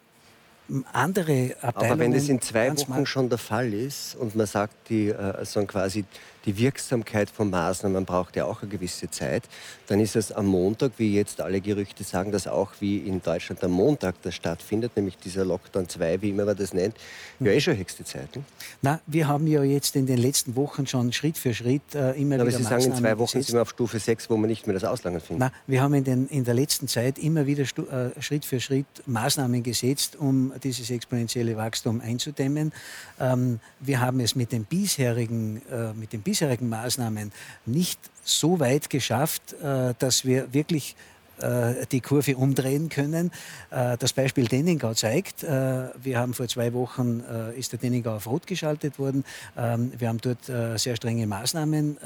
andere 0.94 1.56
Abteilungen. 1.62 1.92
Aber 1.92 2.00
wenn 2.00 2.12
das 2.14 2.30
in 2.30 2.42
zwei 2.42 2.72
Wochen 2.72 3.06
schon 3.06 3.30
der 3.30 3.38
Fall 3.38 3.74
ist 3.74 4.16
und 4.16 4.36
man 4.36 4.46
sagt, 4.46 4.90
die, 4.90 5.14
also 5.14 5.66
quasi 5.66 6.06
die 6.46 6.58
Wirksamkeit 6.58 7.29
von 7.29 7.50
Maßnahmen 7.50 8.05
braucht 8.05 8.36
ja 8.36 8.46
auch 8.46 8.62
eine 8.62 8.72
gewisse 8.72 9.10
Zeit, 9.10 9.43
dann 9.88 10.00
ist 10.00 10.15
es 10.15 10.31
am 10.31 10.46
Montag, 10.46 10.93
wie 10.98 11.15
jetzt 11.15 11.41
alle 11.41 11.62
Gerüchte 11.62 12.03
sagen, 12.03 12.31
dass 12.31 12.48
auch 12.48 12.72
wie 12.79 12.98
in 12.98 13.22
Deutschland 13.22 13.63
am 13.63 13.72
Montag 13.72 14.15
das 14.22 14.36
stattfindet, 14.36 14.96
nämlich 14.96 15.17
dieser 15.17 15.46
Lockdown 15.46 15.89
2, 15.89 16.22
wie 16.22 16.29
immer 16.29 16.46
man 16.46 16.55
das 16.55 16.74
nennt, 16.74 16.96
ja 17.39 17.51
eh 17.51 17.60
schon 17.60 17.77
höchste 17.77 18.03
Zeit. 18.03 18.36
Ne? 18.36 18.43
Na, 18.81 19.00
wir 19.08 19.27
haben 19.27 19.48
ja 19.48 19.63
jetzt 19.63 19.96
in 19.96 20.05
den 20.05 20.17
letzten 20.17 20.55
Wochen 20.55 20.88
schon 20.88 21.12
Schritt 21.12 21.38
für 21.38 21.53
Schritt 21.53 21.81
äh, 21.96 22.12
immer 22.12 22.36
aber 22.36 22.48
wieder 22.48 22.58
Sie 22.58 22.63
Maßnahmen 22.63 22.81
sagen, 22.81 22.93
in 22.93 22.98
zwei 22.98 23.17
Wochen 23.17 23.25
gesetzt. 23.25 23.48
sind 23.48 23.58
wir 23.58 23.62
auf 23.62 23.69
Stufe 23.69 24.00
6, 24.00 24.29
wo 24.29 24.38
man 24.38 24.50
nicht 24.50 24.67
mehr 24.67 24.74
das 24.74 24.84
Auslangen 24.84 25.22
findet. 25.22 25.51
Na, 25.51 25.51
wir 25.67 25.81
haben 25.81 25.93
in, 25.93 26.03
den, 26.03 26.27
in 26.27 26.43
der 26.43 26.53
letzten 26.53 26.88
Zeit 26.88 27.17
immer 27.17 27.46
wieder 27.46 27.63
äh, 27.63 28.22
Schritt 28.22 28.46
für 28.46 28.60
Schritt 28.60 28.86
Maßnahmen 29.05 29.63
gesetzt, 29.63 30.15
um 30.17 30.53
dieses 30.63 30.89
exponentielle 30.89 31.58
Wachstum 31.58 32.01
einzudämmen. 32.01 32.72
Ähm, 33.19 33.60
wir 33.79 34.01
haben 34.01 34.19
es 34.19 34.36
mit 34.36 34.51
den 34.51 34.65
bisherigen, 34.65 35.62
äh, 35.72 35.93
mit 35.93 36.13
den 36.13 36.22
bisherigen 36.30 36.70
Maßnahmen 36.70 37.32
nicht 37.66 38.00
so 38.24 38.60
weit 38.60 38.92
geschafft, 38.92 39.54
äh, 39.54 39.96
dass 39.98 40.26
wir 40.26 40.54
wirklich 40.54 40.96
äh, 41.40 41.88
die 41.92 42.02
Kurve 42.02 42.38
umdrehen 42.38 42.90
können. 42.90 43.32
Äh, 43.72 43.98
das 43.98 44.14
Beispiel 44.14 44.48
Denningau 44.48 44.94
zeigt, 44.94 45.42
wir 45.42 46.20
haben 46.20 46.36
vor 46.36 46.48
zwei 46.48 46.72
Wochen, 46.74 47.24
ist 47.58 47.72
der 47.72 47.80
Denningau 47.80 48.16
auf 48.18 48.28
Rot 48.28 48.46
geschaltet 48.46 49.00
worden. 49.00 49.24
Ähm, 49.58 49.92
wir 49.98 50.08
haben 50.10 50.20
dort 50.22 50.46
sehr 50.46 50.96
strenge 50.96 51.26
Maßnahmen 51.26 51.98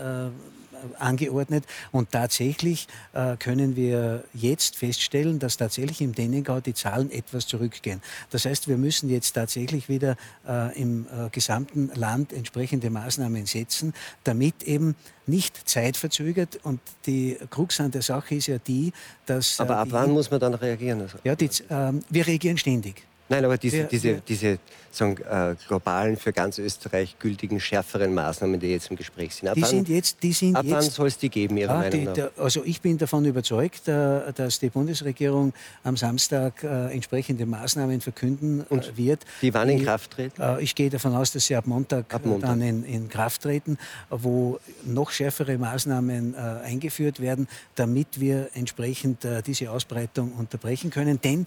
angeordnet. 0.99 1.65
Und 1.91 2.11
tatsächlich 2.11 2.87
äh, 3.13 3.37
können 3.37 3.75
wir 3.75 4.23
jetzt 4.33 4.75
feststellen, 4.75 5.39
dass 5.39 5.57
tatsächlich 5.57 6.01
im 6.01 6.13
Dennengau 6.13 6.59
die 6.59 6.73
Zahlen 6.73 7.11
etwas 7.11 7.47
zurückgehen. 7.47 8.01
Das 8.29 8.45
heißt, 8.45 8.67
wir 8.67 8.77
müssen 8.77 9.09
jetzt 9.09 9.33
tatsächlich 9.33 9.89
wieder 9.89 10.15
äh, 10.47 10.79
im 10.79 11.05
äh, 11.05 11.29
gesamten 11.29 11.91
Land 11.95 12.33
entsprechende 12.33 12.89
Maßnahmen 12.89 13.45
setzen, 13.45 13.93
damit 14.23 14.63
eben 14.63 14.95
nicht 15.25 15.69
zeitverzögert. 15.69 16.59
Und 16.63 16.79
die 17.05 17.37
Krux 17.49 17.79
an 17.79 17.91
der 17.91 18.01
Sache 18.01 18.35
ist 18.35 18.47
ja 18.47 18.57
die, 18.57 18.91
dass. 19.25 19.59
Aber 19.59 19.77
ab 19.77 19.87
wann 19.91 20.11
muss 20.11 20.31
man 20.31 20.39
dann 20.39 20.53
reagieren? 20.53 21.03
Ja, 21.23 21.35
die, 21.35 21.49
ähm, 21.69 22.01
wir 22.09 22.27
reagieren 22.27 22.57
ständig. 22.57 23.03
Nein, 23.29 23.45
aber 23.45 23.57
diese, 23.57 23.77
ja, 23.77 23.83
diese, 23.85 24.09
ja. 24.09 24.17
diese 24.27 24.59
sagen, 24.95 25.17
äh, 25.29 25.55
globalen, 25.67 26.17
für 26.17 26.33
ganz 26.33 26.59
Österreich 26.59 27.17
gültigen, 27.19 27.59
schärferen 27.59 28.13
Maßnahmen, 28.13 28.59
die 28.59 28.67
jetzt 28.67 28.89
im 28.89 28.95
Gespräch 28.95 29.35
sind. 29.35 29.49
Ab 29.49 29.55
die 29.55 29.61
wann, 29.61 29.69
sind 29.69 29.89
jetzt, 29.89 30.17
die 30.21 30.33
sind 30.33 30.55
ab 30.55 30.65
wann 30.67 30.81
soll 30.81 31.07
es 31.07 31.17
die 31.17 31.29
geben, 31.29 31.57
Ihrer 31.57 31.73
ah, 31.73 31.77
Meinung 31.79 31.91
die, 31.91 32.05
nach? 32.05 32.13
Der, 32.13 32.31
also 32.37 32.63
ich 32.63 32.81
bin 32.81 32.97
davon 32.97 33.25
überzeugt, 33.25 33.87
äh, 33.87 34.31
dass 34.33 34.59
die 34.59 34.69
Bundesregierung 34.69 35.53
am 35.83 35.97
Samstag 35.97 36.63
äh, 36.63 36.93
entsprechende 36.93 37.45
Maßnahmen 37.45 38.01
verkünden 38.01 38.61
äh, 38.61 38.63
Und 38.69 38.97
wird. 38.97 39.21
Die 39.41 39.53
wann 39.53 39.69
in 39.69 39.83
Kraft 39.83 40.11
treten? 40.11 40.41
Äh, 40.41 40.61
ich 40.61 40.75
gehe 40.75 40.89
davon 40.89 41.15
aus, 41.15 41.31
dass 41.31 41.45
sie 41.45 41.55
ab 41.55 41.65
Montag, 41.65 42.13
ab 42.13 42.25
Montag. 42.25 42.49
dann 42.49 42.61
in, 42.61 42.83
in, 42.83 43.09
Kraft 43.09 43.41
treten, 43.43 43.77
wo 44.09 44.59
noch 44.85 45.11
schärfere 45.11 45.57
Maßnahmen 45.57 46.35
eingeführt 46.35 47.19
werden, 47.19 47.47
damit 47.75 48.19
wir 48.19 48.49
entsprechend 48.53 49.27
diese 49.45 49.69
Ausbreitung 49.69 50.31
unterbrechen 50.33 50.89
können. 50.89 51.19
Denn 51.21 51.45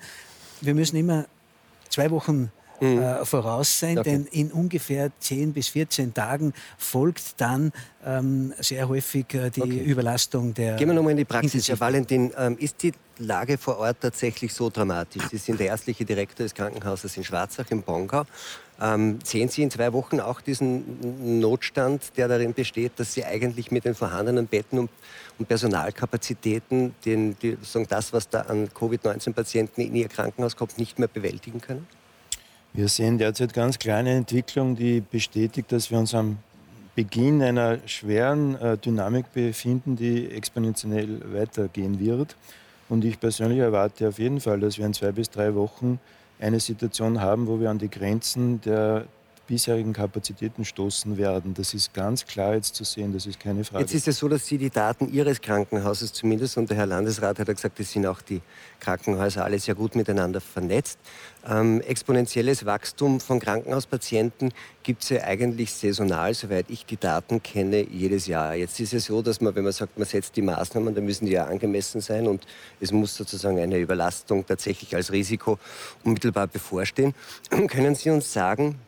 wir 0.61 0.75
müssen 0.75 0.97
immer 0.97 1.27
zwei 1.97 2.11
Wochen 2.11 2.53
mhm. 2.81 2.99
äh, 2.99 3.25
voraus 3.25 3.79
sein, 3.79 3.99
okay. 3.99 4.11
denn 4.11 4.27
in 4.27 4.53
ungefähr 4.53 5.11
10 5.19 5.53
bis 5.53 5.69
14 5.69 6.15
Tagen 6.15 6.53
folgt 6.79 7.41
dann 7.41 7.73
ähm, 8.05 8.53
sehr 8.59 8.89
häufig 8.89 9.35
äh, 9.35 9.51
die 9.51 9.63
okay. 9.63 9.85
Überlastung 9.85 10.55
der. 10.55 10.77
Gehen 10.77 10.89
wir 10.89 10.95
nochmal 10.95 11.13
in 11.13 11.19
die 11.19 11.25
Praxis. 11.25 11.69
Herr 11.69 11.81
Valentin, 11.81 12.33
ähm, 12.37 12.57
ist 12.59 12.83
die 12.83 12.93
Lage 13.19 13.59
vor 13.59 13.79
Ort 13.79 13.99
tatsächlich 14.01 14.53
so 14.53 14.71
dramatisch? 14.71 15.23
Sie 15.31 15.39
sind 15.39 15.59
der 15.59 15.69
ärztliche 15.69 16.05
Direktor 16.05 16.45
des 16.45 16.55
Krankenhauses 16.55 17.17
in 17.17 17.25
Schwarzach 17.25 17.67
im 17.71 17.83
Bongau. 17.83 18.25
Ähm, 18.81 19.19
sehen 19.25 19.49
Sie 19.49 19.63
in 19.63 19.71
zwei 19.71 19.93
Wochen 19.93 20.21
auch 20.21 20.43
diesen 20.43 21.41
Notstand, 21.41 22.17
der 22.17 22.29
darin 22.29 22.53
besteht, 22.53 22.93
dass 22.97 23.15
Sie 23.15 23.25
eigentlich 23.25 23.71
mit 23.71 23.87
den 23.87 23.95
vorhandenen 23.95 24.47
Betten 24.47 24.79
und, 24.79 24.91
und 25.39 25.49
Personalkapazitäten 25.49 26.95
den, 27.05 27.39
die, 27.41 27.57
sagen, 27.63 27.87
das, 27.89 28.13
was 28.13 28.29
da 28.29 28.43
an 28.43 28.69
Covid-19-Patienten 28.75 29.81
in 29.81 29.95
Ihr 29.95 30.09
Krankenhaus 30.09 30.57
kommt, 30.57 30.79
nicht 30.79 30.99
mehr 30.99 31.09
bewältigen 31.09 31.61
können? 31.61 31.87
Wir 32.77 32.89
sehen 32.89 33.17
derzeit 33.17 33.55
ganz 33.55 33.79
kleine 33.79 34.11
Entwicklung, 34.11 34.77
die 34.77 35.01
bestätigt, 35.01 35.73
dass 35.73 35.91
wir 35.91 35.99
uns 35.99 36.15
am 36.15 36.37
Beginn 36.95 37.41
einer 37.41 37.79
schweren 37.87 38.55
äh, 38.57 38.77
Dynamik 38.77 39.33
befinden, 39.33 39.97
die 39.97 40.31
exponentiell 40.31 41.23
weitergehen 41.33 41.99
wird. 41.99 42.37
Und 42.91 43.03
ich 43.07 43.19
persönlich 43.19 43.61
erwarte 43.61 44.07
auf 44.07 44.19
jeden 44.19 44.43
Fall, 44.43 44.61
dass 44.61 44.77
wir 44.77 44.85
in 44.85 44.93
zwei 44.93 45.11
bis 45.11 45.31
drei 45.31 45.55
Wochen 45.55 45.99
eine 46.39 46.61
Situation 46.61 47.23
haben, 47.23 47.47
wo 47.47 47.61
wir 47.61 47.71
an 47.71 47.79
die 47.79 47.89
Grenzen 47.89 48.61
der 48.61 49.07
bisherigen 49.47 49.93
Kapazitäten 49.93 50.65
stoßen 50.65 51.17
werden. 51.17 51.55
Das 51.55 51.73
ist 51.75 51.95
ganz 51.95 52.27
klar 52.27 52.55
jetzt 52.55 52.75
zu 52.75 52.85
sehen, 52.85 53.13
das 53.13 53.27
ist 53.27 53.41
keine 53.41 53.65
Frage. 53.65 53.85
Jetzt 53.85 53.95
ist 53.95 54.09
es 54.09 54.19
so, 54.19 54.29
dass 54.29 54.47
Sie 54.47 54.59
die 54.59 54.71
Daten 54.71 55.13
Ihres 55.13 55.41
Krankenhauses 55.41 56.13
zumindest, 56.13 56.57
und 56.57 56.69
der 56.69 56.77
Herr 56.77 56.87
Landesrat 56.87 57.39
hat 57.39 57.49
ja 57.49 57.55
gesagt, 57.55 57.79
es 57.81 57.93
sind 57.93 58.07
auch 58.07 58.21
die 58.21 58.41
Krankenhäuser 58.81 59.45
alle 59.45 59.59
sehr 59.59 59.75
gut 59.75 59.95
miteinander 59.95 60.41
vernetzt. 60.41 60.99
Ähm, 61.49 61.81
exponentielles 61.83 62.67
Wachstum 62.67 63.21
von 63.21 63.39
Krankenhauspatienten 63.39 64.53
gibt 64.83 65.05
es 65.05 65.11
ja 65.11 65.23
eigentlich 65.23 65.73
saisonal, 65.73 66.35
soweit 66.35 66.67
ich 66.71 66.87
die 66.87 66.97
Daten 66.97 67.41
kenne, 67.41 67.87
jedes 67.89 68.27
Jahr. 68.27 68.57
Jetzt 68.57 68.81
ist 68.81 68.93
es 68.93 69.05
so, 69.05 69.23
dass 69.23 69.41
man, 69.41 69.55
wenn 69.55 69.63
man 69.63 69.73
sagt, 69.73 69.97
man 69.97 70.09
setzt 70.09 70.35
die 70.35 70.43
Maßnahmen, 70.43 70.93
dann 70.93 71.05
müssen 71.05 71.27
die 71.27 71.33
ja 71.33 71.45
angemessen 71.45 72.01
sein 72.01 72.27
und 72.27 72.45
es 72.81 72.91
muss 72.91 73.15
sozusagen 73.15 73.61
eine 73.61 73.79
Überlastung 73.79 74.45
tatsächlich 74.45 74.97
als 74.97 75.13
Risiko 75.13 75.59
unmittelbar 76.03 76.49
bevorstehen. 76.49 77.15
Können 77.69 77.95
Sie 77.95 78.11
uns 78.11 78.33
sagen, 78.33 78.81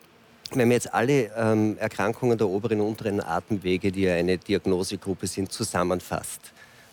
wenn 0.50 0.68
wir 0.68 0.74
jetzt 0.74 0.92
alle 0.92 1.30
ähm, 1.36 1.76
Erkrankungen 1.78 2.38
der 2.38 2.48
oberen 2.48 2.80
und 2.80 2.88
unteren 2.88 3.20
Atemwege, 3.20 3.92
die 3.92 4.02
ja 4.02 4.14
eine 4.14 4.36
Diagnosegruppe 4.36 5.28
sind, 5.28 5.52
zusammenfasst, 5.52 6.40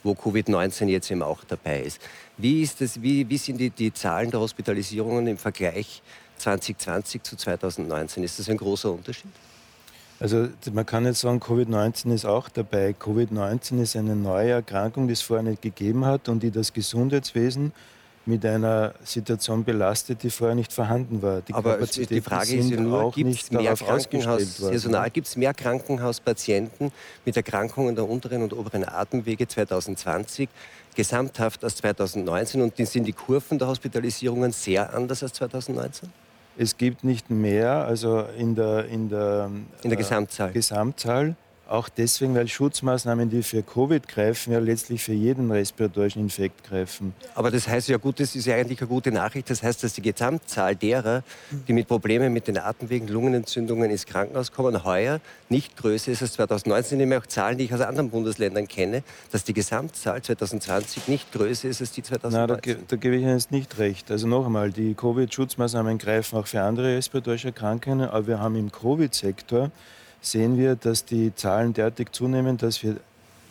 wo 0.04 0.12
Covid-19 0.12 0.88
jetzt 0.88 1.10
eben 1.10 1.24
auch 1.24 1.44
dabei 1.44 1.82
ist, 1.82 2.00
wie, 2.38 2.62
ist 2.62 2.82
das, 2.82 3.02
wie, 3.02 3.28
wie 3.30 3.38
sind 3.38 3.58
die, 3.58 3.70
die 3.70 3.94
Zahlen 3.94 4.32
der 4.32 4.40
Hospitalisierungen 4.40 5.28
im 5.28 5.38
Vergleich 5.38 6.02
2020 6.38 7.24
zu 7.24 7.36
2019? 7.36 8.24
Ist 8.24 8.40
das 8.40 8.50
ein 8.50 8.58
großer 8.58 8.92
Unterschied? 8.92 9.32
Also 10.20 10.48
man 10.72 10.86
kann 10.86 11.06
jetzt 11.06 11.22
sagen, 11.22 11.40
Covid-19 11.40 12.14
ist 12.14 12.26
auch 12.26 12.48
dabei. 12.48 12.96
Covid-19 12.98 13.82
ist 13.82 13.96
eine 13.96 14.16
neue 14.16 14.52
Erkrankung, 14.52 15.08
die 15.08 15.14
es 15.14 15.22
vorher 15.22 15.44
nicht 15.44 15.62
gegeben 15.62 16.06
hat 16.06 16.30
und 16.30 16.42
die 16.42 16.52
das 16.52 16.72
Gesundheitswesen 16.72 17.74
mit 18.26 18.46
einer 18.46 18.94
Situation 19.04 19.64
belastet, 19.64 20.24
die 20.24 20.30
vorher 20.30 20.56
nicht 20.56 20.74
vorhanden 20.74 21.22
war. 21.22 21.42
Die 21.42 21.54
Aber 21.54 21.78
die 21.78 22.22
Frage 22.22 22.56
ist 22.56 22.70
ja 22.70 22.80
nur, 22.80 23.12
gibt 23.12 23.36
es 23.36 23.52
mehr, 23.52 23.76
Krankenhaus, 23.76 25.36
mehr 25.36 25.54
Krankenhauspatienten 25.54 26.92
mit 27.24 27.38
Erkrankungen 27.38 27.96
der 27.96 28.10
unteren 28.10 28.42
und 28.42 28.54
oberen 28.54 28.88
Atemwege 28.88 29.48
2020 29.48 30.50
gesamthaft 30.96 31.64
als 31.64 31.76
2019 31.78 32.62
und 32.62 32.76
sind 32.78 33.06
die 33.06 33.14
Kurven 33.14 33.60
der 33.60 33.68
Hospitalisierungen 33.68 34.52
sehr 34.52 34.94
anders 34.94 35.22
als 35.22 35.34
2019? 35.34 36.10
Es 36.58 36.78
gibt 36.78 37.04
nicht 37.04 37.30
mehr, 37.30 37.86
also 37.86 38.26
in 38.38 38.56
der, 38.56 38.86
in 38.86 39.10
der, 39.10 39.50
in 39.84 39.90
der 39.90 39.98
Gesamtzahl. 39.98 40.50
Äh, 40.52 40.54
Gesamtzahl 40.54 41.36
auch 41.68 41.90
deswegen, 41.90 42.36
weil 42.36 42.48
Schutzmaßnahmen, 42.48 43.30
die 43.30 43.42
für 43.42 43.64
Covid 43.64 44.08
greifen, 44.08 44.54
ja 44.54 44.60
letztlich 44.60 45.04
für 45.04 45.14
jeden 45.14 45.52
respiratorischen 45.52 46.22
Infekt 46.22 46.64
greifen. 46.64 47.14
Aber 47.34 47.50
das 47.50 47.68
heißt 47.68 47.88
ja 47.90 47.98
gut, 47.98 48.20
das 48.20 48.36
ist 48.36 48.46
ja 48.46 48.56
eigentlich 48.56 48.80
eine 48.80 48.88
gute 48.88 49.12
Nachricht. 49.12 49.50
Das 49.50 49.64
heißt, 49.64 49.84
dass 49.84 49.94
die 49.94 50.02
Gesamtzahl 50.02 50.76
derer, 50.76 51.24
die 51.68 51.74
mit 51.74 51.88
Problemen 51.88 52.32
mit 52.34 52.48
den 52.48 52.58
Atemwegen, 52.58 53.08
Lungenentzündungen 53.08 53.90
ins 53.90 54.06
Krankenhaus 54.06 54.52
kommen, 54.52 54.84
heuer 54.84 55.20
nicht 55.50 55.76
größer 55.78 56.12
ist 56.12 56.22
als 56.22 56.34
2019. 56.34 57.00
Ich 57.00 57.08
nehme 57.08 57.20
auch 57.20 57.26
Zahlen, 57.26 57.58
die 57.58 57.66
ich 57.66 57.74
aus 57.74 57.82
anderen 57.82 58.10
Bundesländern 58.10 58.68
kenne, 58.68 59.04
dass 59.32 59.44
die 59.44 59.54
Gesamtzahl 59.54 60.22
2020 60.22 61.08
nicht 61.08 61.32
größer 61.32 61.70
ist 61.70 61.82
als 61.82 61.92
die 61.92 62.04
2019. 62.04 62.48
Nein, 62.48 62.78
da, 62.88 62.96
da 62.96 62.96
gebe 62.96 63.16
ich 63.16 63.24
Ihnen 63.24 63.34
jetzt 63.34 63.52
nicht 63.52 63.78
recht. 63.80 64.12
Also 64.12 64.28
noch 64.28 64.46
einmal, 64.46 64.72
die 64.72 64.94
Covid-Schutzmaßnahmen 64.94 65.98
greifen 65.98 66.38
auch 66.38 66.48
für 66.48 66.62
andere 66.62 66.96
respiratorische 66.96 67.48
Erkrankungen, 67.48 68.10
aber 68.10 68.28
wir 68.28 68.40
haben 68.40 68.56
im 68.56 68.72
Covid-Sektor 68.72 69.72
sehen 70.26 70.58
wir, 70.58 70.76
dass 70.76 71.06
die 71.06 71.34
Zahlen 71.36 71.74
derartig 71.74 72.12
zunehmen, 72.12 72.58
dass 72.58 72.82
wir 72.84 72.98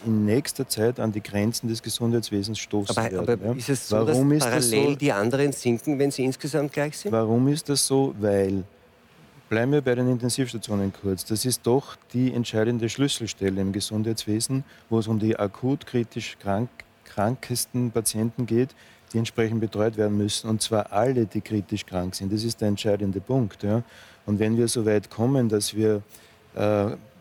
in 0.06 0.24
nächster 0.24 0.68
Zeit 0.68 1.00
an 1.00 1.12
die 1.12 1.22
Grenzen 1.22 1.68
des 1.68 1.82
Gesundheitswesens 1.82 2.58
stoßen 2.58 2.96
aber, 2.96 3.26
werden. 3.26 3.48
Aber 3.48 3.56
ist 3.56 3.68
es 3.68 3.88
so, 3.88 4.06
Warum 4.06 4.30
dass 4.30 4.44
parallel 4.44 4.90
so? 4.90 4.96
die 4.96 5.12
anderen 5.12 5.52
sinken, 5.52 5.98
wenn 5.98 6.10
sie 6.10 6.24
insgesamt 6.24 6.72
gleich 6.72 6.98
sind? 6.98 7.12
Warum 7.12 7.48
ist 7.48 7.68
das 7.68 7.86
so? 7.86 8.14
Weil, 8.18 8.64
bleiben 9.48 9.72
wir 9.72 9.80
bei 9.80 9.94
den 9.94 10.10
Intensivstationen 10.10 10.92
kurz, 10.92 11.24
das 11.24 11.44
ist 11.44 11.66
doch 11.66 11.96
die 12.12 12.32
entscheidende 12.34 12.88
Schlüsselstelle 12.88 13.60
im 13.60 13.72
Gesundheitswesen, 13.72 14.64
wo 14.90 14.98
es 14.98 15.08
um 15.08 15.18
die 15.18 15.36
akut 15.36 15.86
kritisch 15.86 16.36
krank, 16.38 16.68
krankesten 17.04 17.90
Patienten 17.90 18.44
geht, 18.44 18.74
die 19.12 19.18
entsprechend 19.18 19.60
betreut 19.60 19.96
werden 19.96 20.18
müssen. 20.18 20.50
Und 20.50 20.60
zwar 20.60 20.92
alle, 20.92 21.24
die 21.24 21.40
kritisch 21.40 21.86
krank 21.86 22.14
sind. 22.14 22.32
Das 22.32 22.44
ist 22.44 22.60
der 22.60 22.68
entscheidende 22.68 23.20
Punkt. 23.20 23.62
Ja. 23.62 23.82
Und 24.26 24.38
wenn 24.38 24.56
wir 24.56 24.68
so 24.68 24.84
weit 24.84 25.08
kommen, 25.08 25.48
dass 25.48 25.74
wir 25.74 26.02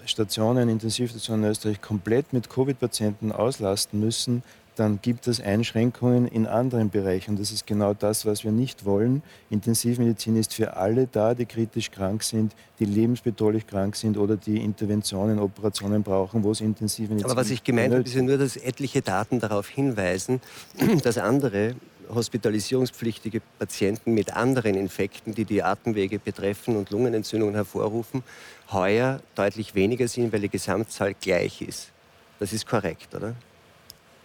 Stationen, 0.05 0.69
Intensivstationen 0.69 1.45
in 1.45 1.51
Österreich 1.51 1.81
komplett 1.81 2.33
mit 2.33 2.49
Covid-Patienten 2.49 3.31
auslasten 3.31 3.99
müssen, 3.99 4.43
dann 4.75 4.99
gibt 5.01 5.27
es 5.27 5.39
Einschränkungen 5.39 6.27
in 6.27 6.47
anderen 6.47 6.89
Bereichen. 6.89 7.37
Das 7.37 7.51
ist 7.51 7.67
genau 7.67 7.93
das, 7.93 8.25
was 8.25 8.43
wir 8.43 8.51
nicht 8.51 8.85
wollen. 8.85 9.21
Intensivmedizin 9.49 10.35
ist 10.35 10.53
für 10.53 10.75
alle 10.77 11.07
da, 11.07 11.33
die 11.33 11.45
kritisch 11.45 11.91
krank 11.91 12.23
sind, 12.23 12.55
die 12.79 12.85
lebensbedrohlich 12.85 13.67
krank 13.67 13.95
sind 13.95 14.17
oder 14.17 14.35
die 14.35 14.57
Interventionen, 14.57 15.39
Operationen 15.39 16.03
brauchen, 16.03 16.43
wo 16.43 16.51
es 16.51 16.61
Intensivmedizin 16.61 17.29
Aber 17.29 17.39
was 17.39 17.51
ich 17.51 17.63
gemeint 17.63 17.93
habe, 17.93 18.03
ist 18.03 18.15
nur, 18.15 18.37
dass 18.37 18.57
etliche 18.57 19.01
Daten 19.01 19.39
darauf 19.39 19.67
hinweisen, 19.69 20.41
dass 21.03 21.17
andere 21.17 21.75
hospitalisierungspflichtige 22.09 23.41
Patienten 23.59 24.13
mit 24.13 24.35
anderen 24.35 24.75
Infekten, 24.75 25.33
die 25.35 25.45
die 25.45 25.63
Atemwege 25.63 26.19
betreffen 26.19 26.75
und 26.75 26.89
Lungenentzündungen 26.89 27.55
hervorrufen, 27.55 28.23
heuer 28.71 29.21
deutlich 29.35 29.75
weniger 29.75 30.07
sind, 30.07 30.33
weil 30.33 30.41
die 30.41 30.49
Gesamtzahl 30.49 31.13
gleich 31.13 31.61
ist. 31.61 31.91
Das 32.39 32.53
ist 32.53 32.65
korrekt, 32.65 33.13
oder? 33.15 33.35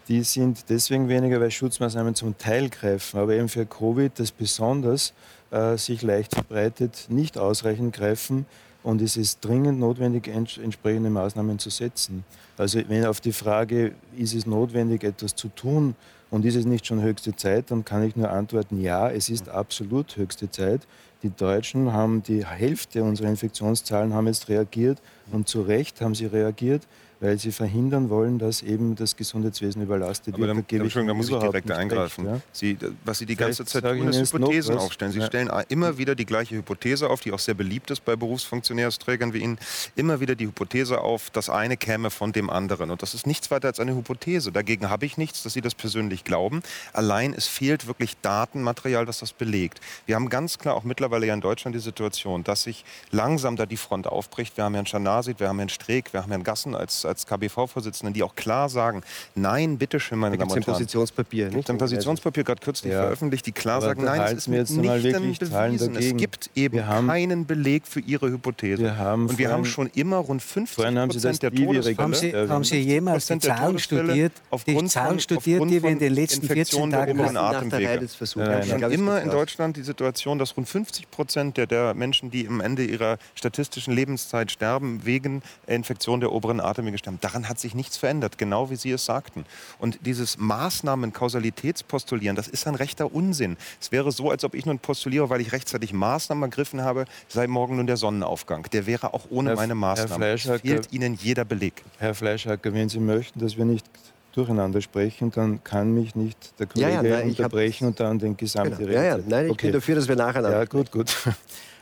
Die 0.09 0.23
sind 0.23 0.65
deswegen 0.71 1.09
weniger, 1.09 1.39
weil 1.39 1.51
Schutzmaßnahmen 1.51 2.15
zum 2.15 2.37
Teil 2.39 2.71
greifen, 2.71 3.21
aber 3.21 3.35
eben 3.35 3.49
für 3.49 3.67
Covid, 3.67 4.11
das 4.19 4.33
besonders 4.33 5.13
äh, 5.51 5.77
sich 5.77 6.01
leicht 6.01 6.35
verbreitet, 6.35 7.07
nicht 7.11 7.37
ausreichend 7.37 7.95
greifen. 7.95 8.47
Und 8.83 9.03
es 9.03 9.19
ist 9.19 9.45
dringend 9.45 9.81
notwendig, 9.81 10.29
entsprechende 10.29 11.11
Maßnahmen 11.11 11.59
zu 11.59 11.69
setzen. 11.69 12.25
Also 12.57 12.81
wenn 12.89 13.05
auf 13.05 13.21
die 13.21 13.33
Frage, 13.33 13.93
ist 14.17 14.35
es 14.35 14.47
notwendig, 14.47 15.05
etwas 15.05 15.35
zu 15.35 15.49
tun, 15.49 15.95
und 16.31 16.45
ist 16.45 16.57
es 16.57 16.67
nicht 16.67 16.87
schon 16.87 17.03
höchste 17.03 17.35
Zeit? 17.35 17.71
Dann 17.71 17.85
kann 17.85 18.03
ich 18.03 18.17
nur 18.17 18.31
antworten, 18.31 18.81
ja, 18.81 19.11
es 19.11 19.29
ist 19.29 19.49
absolut 19.49 20.17
höchste 20.17 20.51
Zeit. 20.51 20.87
Die 21.23 21.31
Deutschen 21.31 21.93
haben 21.93 22.23
die 22.23 22.45
Hälfte 22.45 23.03
unserer 23.03 23.29
Infektionszahlen 23.29 24.15
haben 24.15 24.27
jetzt 24.27 24.49
reagiert 24.49 25.01
und 25.33 25.49
zu 25.49 25.63
Recht 25.63 26.01
haben 26.01 26.15
sie 26.15 26.27
reagiert 26.27 26.83
weil 27.21 27.39
sie 27.39 27.53
verhindern 27.53 28.11
wollen, 28.11 28.39
dass 28.39 28.63
eben 28.63 28.95
das 28.95 29.17
Gesundheitswesen 29.17 29.83
überlastet 29.83 30.35
Aber 30.35 30.47
wird. 30.47 30.71
Dann, 30.71 30.89
da, 30.89 31.03
da 31.03 31.15
muss 31.15 31.29
ich 31.29 31.39
direkt 31.39 31.71
eingreifen. 31.71 32.27
Recht, 32.27 32.43
ja? 32.43 32.49
Sie, 32.53 32.79
was 33.05 33.19
Sie 33.19 33.27
die 33.27 33.37
ganze 33.37 33.65
Zeit 33.65 33.85
tun, 33.85 34.09
ist 34.09 34.33
Hypothesen 34.33 34.77
aufstellen. 34.79 35.13
Sie 35.13 35.19
ja. 35.19 35.27
stellen 35.27 35.51
immer 35.69 35.99
wieder 35.99 36.15
die 36.15 36.27
gleiche 36.27 36.57
Hypothese 36.57 37.11
auf, 37.11 37.21
die 37.21 37.33
auch 37.33 37.39
sehr 37.39 37.55
beliebt 37.55 37.91
ist 37.91 38.05
bei 38.05 38.17
Berufsfunktionärsträgern 38.17 39.33
wie 39.33 39.39
Ihnen. 39.39 39.59
Immer 39.97 40.21
wieder 40.21 40.35
die 40.35 40.47
Hypothese 40.47 41.01
auf, 41.01 41.31
das 41.31 41.51
eine 41.51 41.77
käme 41.77 42.11
von 42.11 42.33
dem 42.33 42.51
anderen. 42.51 42.91
Und 42.91 43.03
das 43.03 43.15
ist 43.15 43.27
nichts 43.27 43.51
weiter 43.51 43.69
als 43.69 43.81
eine 43.81 43.95
Hypothese. 43.95 44.53
Dagegen 44.53 44.89
habe 44.89 45.07
ich 45.07 45.17
nichts, 45.17 45.43
dass 45.43 45.53
Sie 45.53 45.61
das 45.61 45.75
persönlich 45.75 46.25
glauben. 46.25 46.63
Allein 46.93 47.35
es 47.35 47.47
fehlt 47.47 47.87
wirklich 47.87 48.17
Datenmaterial, 48.23 49.07
das 49.07 49.19
das 49.19 49.33
belegt. 49.33 49.81
Wir 50.07 50.15
haben 50.15 50.29
ganz 50.29 50.59
klar 50.59 50.75
auch 50.75 50.85
mittlerweile 50.85 51.27
ja 51.27 51.35
in 51.35 51.41
Deutschland 51.41 51.75
die 51.75 51.81
Situation, 51.81 52.45
dass 52.45 52.63
sich 52.63 52.85
langsam 53.11 53.57
da 53.57 53.67
die 53.67 53.77
Front 53.77 54.07
aufbricht. 54.07 54.57
Wir 54.57 54.65
haben 54.65 54.75
Herrn 54.75 54.87
Schanasit, 54.87 55.41
wir 55.41 55.49
haben 55.49 55.59
Herrn 55.59 55.69
Streeck, 55.69 56.13
wir 56.13 56.23
haben 56.23 56.31
Herrn 56.31 56.45
Gassen 56.45 56.75
als 56.75 57.05
als 57.09 57.27
KBV-Vorsitzenden, 57.27 58.15
die 58.15 58.23
auch 58.23 58.35
klar 58.35 58.69
sagen, 58.69 59.03
nein, 59.35 59.79
bitteschön, 59.79 60.19
meine 60.19 60.37
Damen 60.37 60.51
und 60.51 60.57
Herren. 60.57 60.69
ein 60.69 60.73
Positionspapier. 60.75 61.51
Nicht? 61.51 61.71
Ein 61.71 61.79
Positionspapier 61.79 62.45
gerade 62.45 62.61
kürzlich 62.61 62.93
ja. 62.93 63.03
veröffentlicht, 63.03 63.47
die 63.47 63.53
klar 63.53 63.81
sagen, 63.81 64.05
nein, 64.05 64.21
es 64.21 64.47
ist 64.47 64.49
jetzt 64.49 64.71
nicht 64.71 65.41
bewiesen. 65.41 65.97
Es 65.97 66.17
gibt 66.17 66.51
eben 66.55 66.79
keinen 66.79 67.47
Beleg 67.47 67.87
für 67.87 68.01
Ihre 68.01 68.31
Hypothese. 68.31 68.83
Wir 68.83 68.97
haben 68.97 69.27
und 69.29 69.39
wir 69.39 69.51
haben 69.51 69.65
schon 69.65 69.89
immer 69.95 70.19
rund 70.19 70.43
50 70.43 70.77
Prozent 70.77 71.43
der 71.43 71.53
Todesfälle. 71.53 71.97
Haben 71.99 72.15
Sie, 72.15 72.35
haben 72.35 72.65
Sie 72.65 72.79
jemals 72.79 73.27
die 73.27 73.39
Zahlen 73.39 73.79
studiert, 73.79 74.33
die 74.67 74.85
Zahlen 74.87 75.21
studiert, 75.21 75.63
die 75.65 75.83
wir 75.83 75.91
in 75.91 75.99
den 75.99 76.15
letzten 76.15 76.47
14 76.47 76.91
Tagen 76.91 77.19
hatten? 77.23 77.37
Atemwege. 77.37 78.09
Wir 78.35 78.75
haben 78.75 78.93
immer 78.93 79.23
in 79.23 79.31
Deutschland 79.31 79.77
die 79.77 79.83
Situation, 79.83 80.39
dass 80.39 80.57
rund 80.57 80.69
50 80.69 81.11
Prozent 81.11 81.57
der, 81.57 81.67
der 81.67 81.95
Menschen, 81.95 82.31
die 82.31 82.47
am 82.47 82.61
Ende 82.61 82.85
ihrer 82.85 83.19
statistischen 83.35 83.95
Lebenszeit 83.95 84.51
sterben, 84.51 85.05
wegen 85.05 85.43
Infektion 85.67 86.21
der 86.21 86.33
oberen 86.33 86.61
Atemwege 86.61 86.98
gestimmt. 86.99 87.25
Daran 87.25 87.49
hat 87.49 87.59
sich 87.59 87.75
nichts 87.75 87.97
verändert, 87.97 88.39
genau 88.39 88.71
wie 88.71 88.77
Sie 88.77 88.91
es 88.91 89.05
sagten. 89.05 89.45
Und 89.79 89.99
dieses 90.05 90.39
Maßnahmen-Kausalitätspostulieren, 90.39 92.37
das 92.37 92.49
ist 92.49 92.67
ein 92.67 92.75
rechter 92.75 93.15
Unsinn. 93.15 93.57
Es 93.81 93.93
wäre 93.93 94.13
so, 94.13 94.31
als 94.31 94.45
ob 94.45 94.55
ich 94.55 94.67
nun 94.67 94.79
postuliere, 94.79 95.31
weil 95.31 95.41
ich 95.41 95.53
rechtzeitig 95.53 95.93
Maßnahmen 95.93 96.43
ergriffen 96.45 96.83
habe, 96.83 97.05
sei 97.29 97.47
morgen 97.47 97.77
nun 97.77 97.87
der 97.87 97.97
Sonnenaufgang. 97.97 98.69
Der 98.73 98.87
wäre 98.87 99.15
auch 99.15 99.27
ohne 99.31 99.51
Herr, 99.51 99.57
meine 99.57 99.75
Maßnahmen. 99.75 100.39
Herr 100.39 100.59
fehlt 100.59 100.93
Ihnen 100.93 101.15
jeder 101.15 101.45
Beleg. 101.45 101.85
Herr 101.99 102.15
Fleischhacker, 102.15 102.73
wenn 102.75 102.89
Sie 102.89 103.01
möchten, 103.01 103.39
dass 103.39 103.57
wir 103.57 103.65
nicht 103.65 103.87
durcheinander 104.33 104.81
sprechen, 104.81 105.31
dann 105.33 105.63
kann 105.65 105.93
mich 105.95 106.15
nicht 106.15 106.59
der 106.59 106.67
Kollege 106.67 106.91
ja, 106.91 107.03
ja, 107.03 107.17
nein, 107.17 107.29
unterbrechen 107.29 107.89
und 107.89 107.99
dann 107.99 108.19
den 108.19 108.37
gesamten 108.37 108.77
genau. 108.77 108.93
Ja, 108.93 109.03
ja, 109.03 109.19
nein, 109.27 109.47
ich 109.47 109.53
okay. 109.53 109.67
bin 109.67 109.73
dafür, 109.75 109.95
dass 109.97 110.07
wir 110.07 110.17
nacheinander. 110.17 110.59
Ja, 110.59 110.65
gut, 110.65 110.91
gut. 110.91 111.15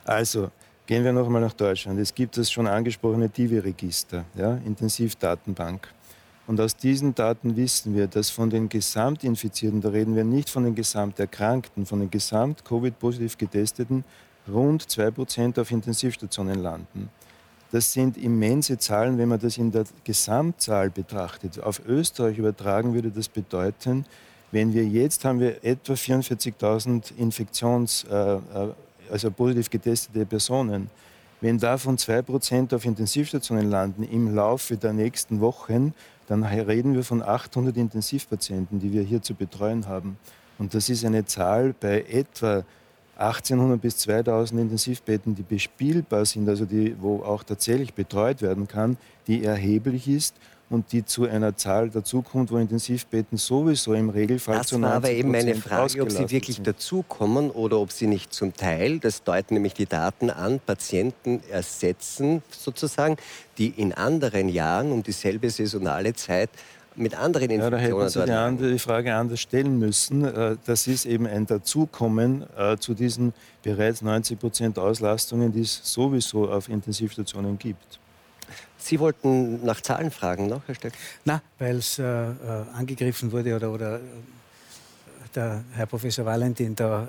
Also, 0.09 0.53
Gehen 0.87 1.03
wir 1.03 1.13
noch 1.13 1.27
einmal 1.27 1.41
nach 1.41 1.53
Deutschland. 1.53 1.99
Es 1.99 2.15
gibt 2.15 2.37
das 2.37 2.49
schon 2.49 2.69
angesprochene 2.69 3.29
Divi-Register, 3.29 4.25
ja, 4.37 4.55
Intensivdatenbank. 4.65 5.89
Und 6.47 6.61
aus 6.61 6.77
diesen 6.77 7.13
Daten 7.13 7.57
wissen 7.57 7.97
wir, 7.97 8.07
dass 8.07 8.31
von 8.31 8.51
den 8.51 8.69
Gesamtinfizierten, 8.69 9.81
da 9.81 9.89
reden 9.89 10.15
wir 10.15 10.23
nicht 10.23 10.49
von 10.49 10.63
den 10.63 10.77
Gesamterkrankten, 10.77 11.87
von 11.87 11.99
den 11.99 12.09
Gesamt-Covid-positiv 12.09 13.37
Getesteten, 13.37 14.05
rund 14.49 14.85
2% 14.85 15.61
auf 15.61 15.73
Intensivstationen 15.73 16.63
landen. 16.63 17.11
Das 17.73 17.93
sind 17.93 18.17
immense 18.17 18.79
Zahlen, 18.79 19.19
wenn 19.19 19.29
man 19.29 19.41
das 19.41 19.59
in 19.59 19.73
der 19.73 19.87
Gesamtzahl 20.05 20.91
betrachtet. 20.91 21.61
Auf 21.61 21.83
Österreich 21.85 22.39
übertragen 22.39 22.95
würde 22.95 23.11
das 23.11 23.29
bedeuten, 23.29 24.05
wenn 24.53 24.73
wir 24.73 24.85
jetzt 24.85 25.25
haben 25.25 25.41
wir 25.41 25.65
etwa 25.65 25.95
44.000 25.95 27.17
Infektions, 27.19 28.05
äh, 28.05 28.37
äh 28.37 28.41
also 29.11 29.31
positiv 29.31 29.71
getestete 29.71 30.27
Personen, 30.27 30.91
wenn 31.41 31.59
davon 31.59 31.99
2% 31.99 32.75
auf 32.75 32.85
Intensivstationen 32.85 33.71
landen 33.71 34.03
im 34.05 34.35
Laufe 34.35 34.77
der 34.77 34.93
nächsten 34.93 35.41
Wochen, 35.41 35.93
dann 36.29 36.43
reden 36.43 36.95
wir 36.95 37.05
von 37.05 37.23
800 37.23 37.77
Intensivpatienten, 37.77 38.81
die 38.81 38.93
wir 38.93 39.03
hier 39.03 39.23
zu 39.23 39.35
betreuen 39.35 39.87
haben. 39.87 40.19
Und 40.59 40.75
das 40.75 40.89
ist 40.89 41.05
eine 41.05 41.25
Zahl 41.27 41.75
bei 41.79 42.05
etwa 42.09 42.65
1800 43.19 43.81
bis 43.81 43.99
2000 43.99 44.61
Intensivbetten, 44.61 45.35
die 45.35 45.43
bespielbar 45.43 46.25
sind, 46.25 46.49
also 46.49 46.65
die, 46.65 46.97
wo 47.01 47.23
auch 47.23 47.45
tatsächlich 47.45 47.95
betreut 47.95 48.43
werden 48.43 48.67
kann, 48.67 48.97
die 49.27 49.45
erheblich 49.45 50.09
ist 50.09 50.35
und 50.69 50.93
die 50.93 51.05
zu 51.05 51.27
einer 51.27 51.57
Zahl 51.57 51.91
dazukommt, 51.91 52.51
wo 52.51 52.59
Intensivbetten 52.59 53.39
sowieso 53.39 53.95
im 53.95 54.11
Regelfall 54.11 54.59
das 54.59 54.69
zu 54.69 54.79
90 54.79 54.93
90 54.95 55.11
aber 55.11 55.19
eben 55.19 55.31
meine 55.31 55.55
Frage, 55.55 56.03
ob 56.03 56.11
sie 56.11 56.31
wirklich 56.31 56.57
sind. 56.57 56.67
dazukommen 56.67 57.51
oder 57.51 57.79
ob 57.79 57.93
sie 57.93 58.07
nicht 58.07 58.33
zum 58.33 58.55
Teil, 58.55 58.99
das 58.99 59.23
deuten 59.23 59.55
nämlich 59.55 59.75
die 59.75 59.87
Daten 59.87 60.31
an, 60.31 60.59
Patienten 60.59 61.41
ersetzen 61.51 62.43
sozusagen, 62.51 63.17
die 63.59 63.69
in 63.69 63.93
anderen 63.93 64.49
Jahren 64.49 64.91
um 64.91 65.03
dieselbe 65.03 65.51
saisonale 65.51 66.15
Zeit 66.15 66.51
mit 66.97 67.15
anderen 67.15 67.51
Ja, 67.51 67.71
da 67.71 67.77
Infektionen 67.77 68.01
hätten 68.01 68.09
Sie 68.09 68.25
die, 68.25 68.33
andere, 68.33 68.73
die 68.73 68.79
Frage 68.79 69.15
anders 69.15 69.41
stellen 69.41 69.79
müssen. 69.79 70.25
Äh, 70.25 70.57
Das 70.65 70.87
ist 70.87 71.05
eben 71.05 71.27
ein 71.27 71.47
Dazukommen 71.47 72.45
äh, 72.57 72.77
zu 72.79 72.95
diesen 72.95 73.35
bereits 73.63 74.03
90 74.03 74.39
Prozent 74.39 74.79
Auslastungen, 74.79 75.53
die 75.53 75.61
es 75.61 75.81
sowieso 75.85 76.49
auf 76.49 76.69
Intensivstationen 76.69 77.59
gibt. 77.59 78.01
Sie 78.87 79.01
wollten 79.01 79.65
nach 79.65 79.81
Zahlen 79.81 80.13
fragen, 80.13 80.47
noch, 80.47 80.63
Herr 80.67 80.77
Stöck? 80.77 80.93
Na, 81.25 81.43
weil 81.59 81.79
es 81.79 81.99
äh, 81.99 82.05
äh, 82.05 82.35
angegriffen 82.73 83.33
wurde 83.33 83.57
oder, 83.57 83.73
oder 83.73 83.97
äh, 83.97 84.01
der 85.35 85.65
Herr 85.75 85.87
Professor 85.87 86.25
Valentin 86.25 86.77
da 86.77 87.03
äh, 87.03 87.07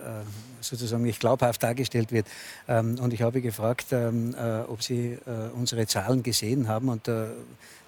sozusagen 0.60 1.04
nicht 1.04 1.20
glaubhaft 1.20 1.62
dargestellt 1.62 2.12
wird. 2.12 2.26
Ähm, 2.68 2.98
und 3.00 3.13
ich 3.13 3.22
habe 3.22 3.42
gefragt, 3.42 3.86
ähm, 3.92 4.34
äh, 4.34 4.62
ob 4.62 4.82
Sie 4.82 5.20
äh, 5.28 5.52
unsere 5.54 5.86
Zahlen 5.86 6.24
gesehen 6.24 6.68
haben. 6.68 6.90
Und 6.90 7.08
äh, 7.08 7.28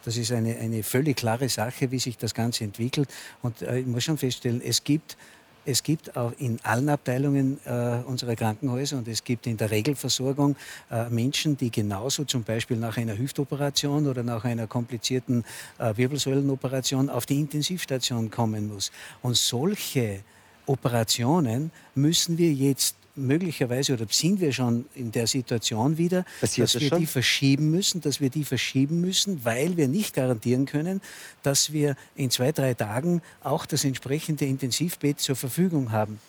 das 0.05 0.17
ist 0.17 0.31
eine, 0.31 0.55
eine 0.57 0.83
völlig 0.83 1.17
klare 1.17 1.49
Sache, 1.49 1.89
wie 1.89 1.99
sich 1.99 2.15
das 2.15 2.35
Ganze 2.35 2.65
entwickelt. 2.65 3.09
Und 3.41 3.63
ich 3.63 3.87
muss 3.87 4.03
schon 4.03 4.19
feststellen, 4.19 4.61
es 4.63 4.83
gibt 4.83 5.17
es 5.65 5.83
gibt 5.83 6.15
auch 6.15 6.33
in 6.37 6.59
allen 6.63 6.89
Abteilungen 6.89 7.59
äh, 7.65 7.99
unserer 8.05 8.35
Krankenhäuser 8.35 8.97
und 8.97 9.07
es 9.07 9.23
gibt 9.23 9.47
in 9.47 9.57
der 9.57 9.71
Regelversorgung 9.71 10.55
äh, 10.91 11.09
Menschen, 11.09 11.57
die 11.57 11.71
genauso 11.71 12.25
zum 12.25 12.43
Beispiel 12.43 12.77
nach 12.77 12.97
einer 12.97 13.17
Hüftoperation 13.17 14.07
oder 14.07 14.23
nach 14.23 14.45
einer 14.45 14.67
komplizierten 14.67 15.43
äh, 15.77 15.95
Wirbelsäulenoperation 15.95 17.09
auf 17.09 17.25
die 17.25 17.39
Intensivstation 17.39 18.29
kommen 18.29 18.67
muss. 18.73 18.91
Und 19.21 19.35
solche 19.35 20.21
Operationen 20.65 21.71
müssen 21.95 22.37
wir 22.37 22.51
jetzt 22.51 22.95
möglicherweise 23.25 23.93
oder 23.93 24.05
sind 24.09 24.41
wir 24.41 24.51
schon 24.51 24.85
in 24.95 25.11
der 25.11 25.27
Situation 25.27 25.97
wieder, 25.97 26.25
Passiert 26.41 26.65
dass 26.65 26.73
das 26.73 26.81
wir 26.81 26.89
schon? 26.89 26.99
die 26.99 27.05
verschieben 27.05 27.71
müssen, 27.71 28.01
dass 28.01 28.19
wir 28.21 28.29
die 28.29 28.43
verschieben 28.43 29.01
müssen, 29.01 29.43
weil 29.45 29.77
wir 29.77 29.87
nicht 29.87 30.13
garantieren 30.13 30.65
können, 30.65 31.01
dass 31.43 31.71
wir 31.71 31.95
in 32.15 32.31
zwei, 32.31 32.51
drei 32.51 32.73
Tagen 32.73 33.21
auch 33.43 33.65
das 33.65 33.83
entsprechende 33.83 34.45
Intensivbett 34.45 35.19
zur 35.19 35.35
Verfügung 35.35 35.91
haben. 35.91 36.19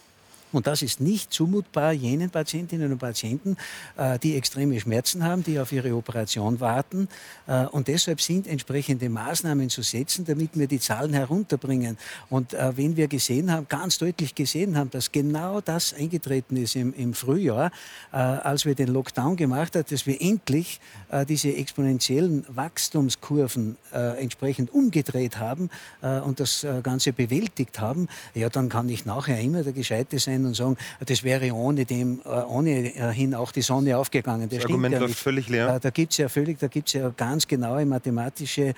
Und 0.52 0.66
das 0.66 0.82
ist 0.82 1.00
nicht 1.00 1.32
zumutbar 1.32 1.92
jenen 1.92 2.30
Patientinnen 2.30 2.92
und 2.92 2.98
Patienten, 2.98 3.56
äh, 3.96 4.18
die 4.18 4.36
extreme 4.36 4.80
Schmerzen 4.80 5.24
haben, 5.24 5.44
die 5.44 5.58
auf 5.58 5.72
ihre 5.72 5.94
Operation 5.94 6.60
warten. 6.60 7.08
Äh, 7.46 7.66
Und 7.66 7.88
deshalb 7.88 8.20
sind 8.20 8.46
entsprechende 8.46 9.08
Maßnahmen 9.08 9.68
zu 9.68 9.82
setzen, 9.82 10.24
damit 10.24 10.58
wir 10.58 10.66
die 10.66 10.80
Zahlen 10.80 11.12
herunterbringen. 11.12 11.96
Und 12.28 12.54
äh, 12.54 12.76
wenn 12.76 12.96
wir 12.96 13.08
gesehen 13.08 13.52
haben, 13.52 13.66
ganz 13.68 13.98
deutlich 13.98 14.34
gesehen 14.34 14.76
haben, 14.76 14.90
dass 14.90 15.12
genau 15.12 15.60
das 15.60 15.94
eingetreten 15.94 16.56
ist 16.56 16.76
im, 16.76 17.14
Frühjahr, 17.14 17.70
als 18.12 18.64
wir 18.64 18.74
den 18.74 18.88
Lockdown 18.88 19.36
gemacht 19.36 19.74
haben, 19.74 19.84
dass 19.88 20.06
wir 20.06 20.20
endlich 20.20 20.80
diese 21.28 21.54
exponentiellen 21.54 22.44
Wachstumskurven 22.48 23.76
entsprechend 23.92 24.72
umgedreht 24.72 25.38
haben 25.38 25.70
und 26.00 26.40
das 26.40 26.66
Ganze 26.82 27.12
bewältigt 27.12 27.80
haben, 27.80 28.08
ja, 28.34 28.48
dann 28.48 28.68
kann 28.68 28.88
ich 28.88 29.04
nachher 29.04 29.40
immer 29.40 29.62
der 29.62 29.72
Gescheite 29.72 30.18
sein 30.18 30.39
und 30.46 30.54
sagen, 30.54 30.76
das 31.04 31.22
wäre 31.24 31.52
ohne 31.52 31.84
dem, 31.84 32.20
äh, 32.24 32.28
ohne 32.28 32.94
äh, 32.96 33.34
auch 33.34 33.52
die 33.52 33.62
Sonne 33.62 33.96
aufgegangen. 33.96 34.48
Das, 34.48 34.58
Das 34.58 34.66
Argument 34.66 34.94
ja 34.94 35.00
läuft 35.00 35.18
völlig 35.18 35.48
leer. 35.48 35.76
Äh, 35.76 35.80
Da 35.80 35.90
gibt 35.90 36.12
es 36.12 36.18
ja 36.18 36.28
völlig, 36.28 36.58
da 36.58 36.68
gibt's 36.68 36.92
ja 36.92 37.10
ganz 37.16 37.46
genaue 37.46 37.84
mathematische 37.86 38.74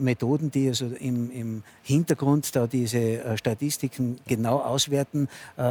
Methoden, 0.00 0.50
die 0.50 0.68
also 0.68 0.86
im, 0.86 1.30
im 1.30 1.62
Hintergrund 1.82 2.54
da 2.54 2.66
diese 2.66 3.36
Statistiken 3.36 4.18
genau 4.26 4.58
auswerten 4.58 5.28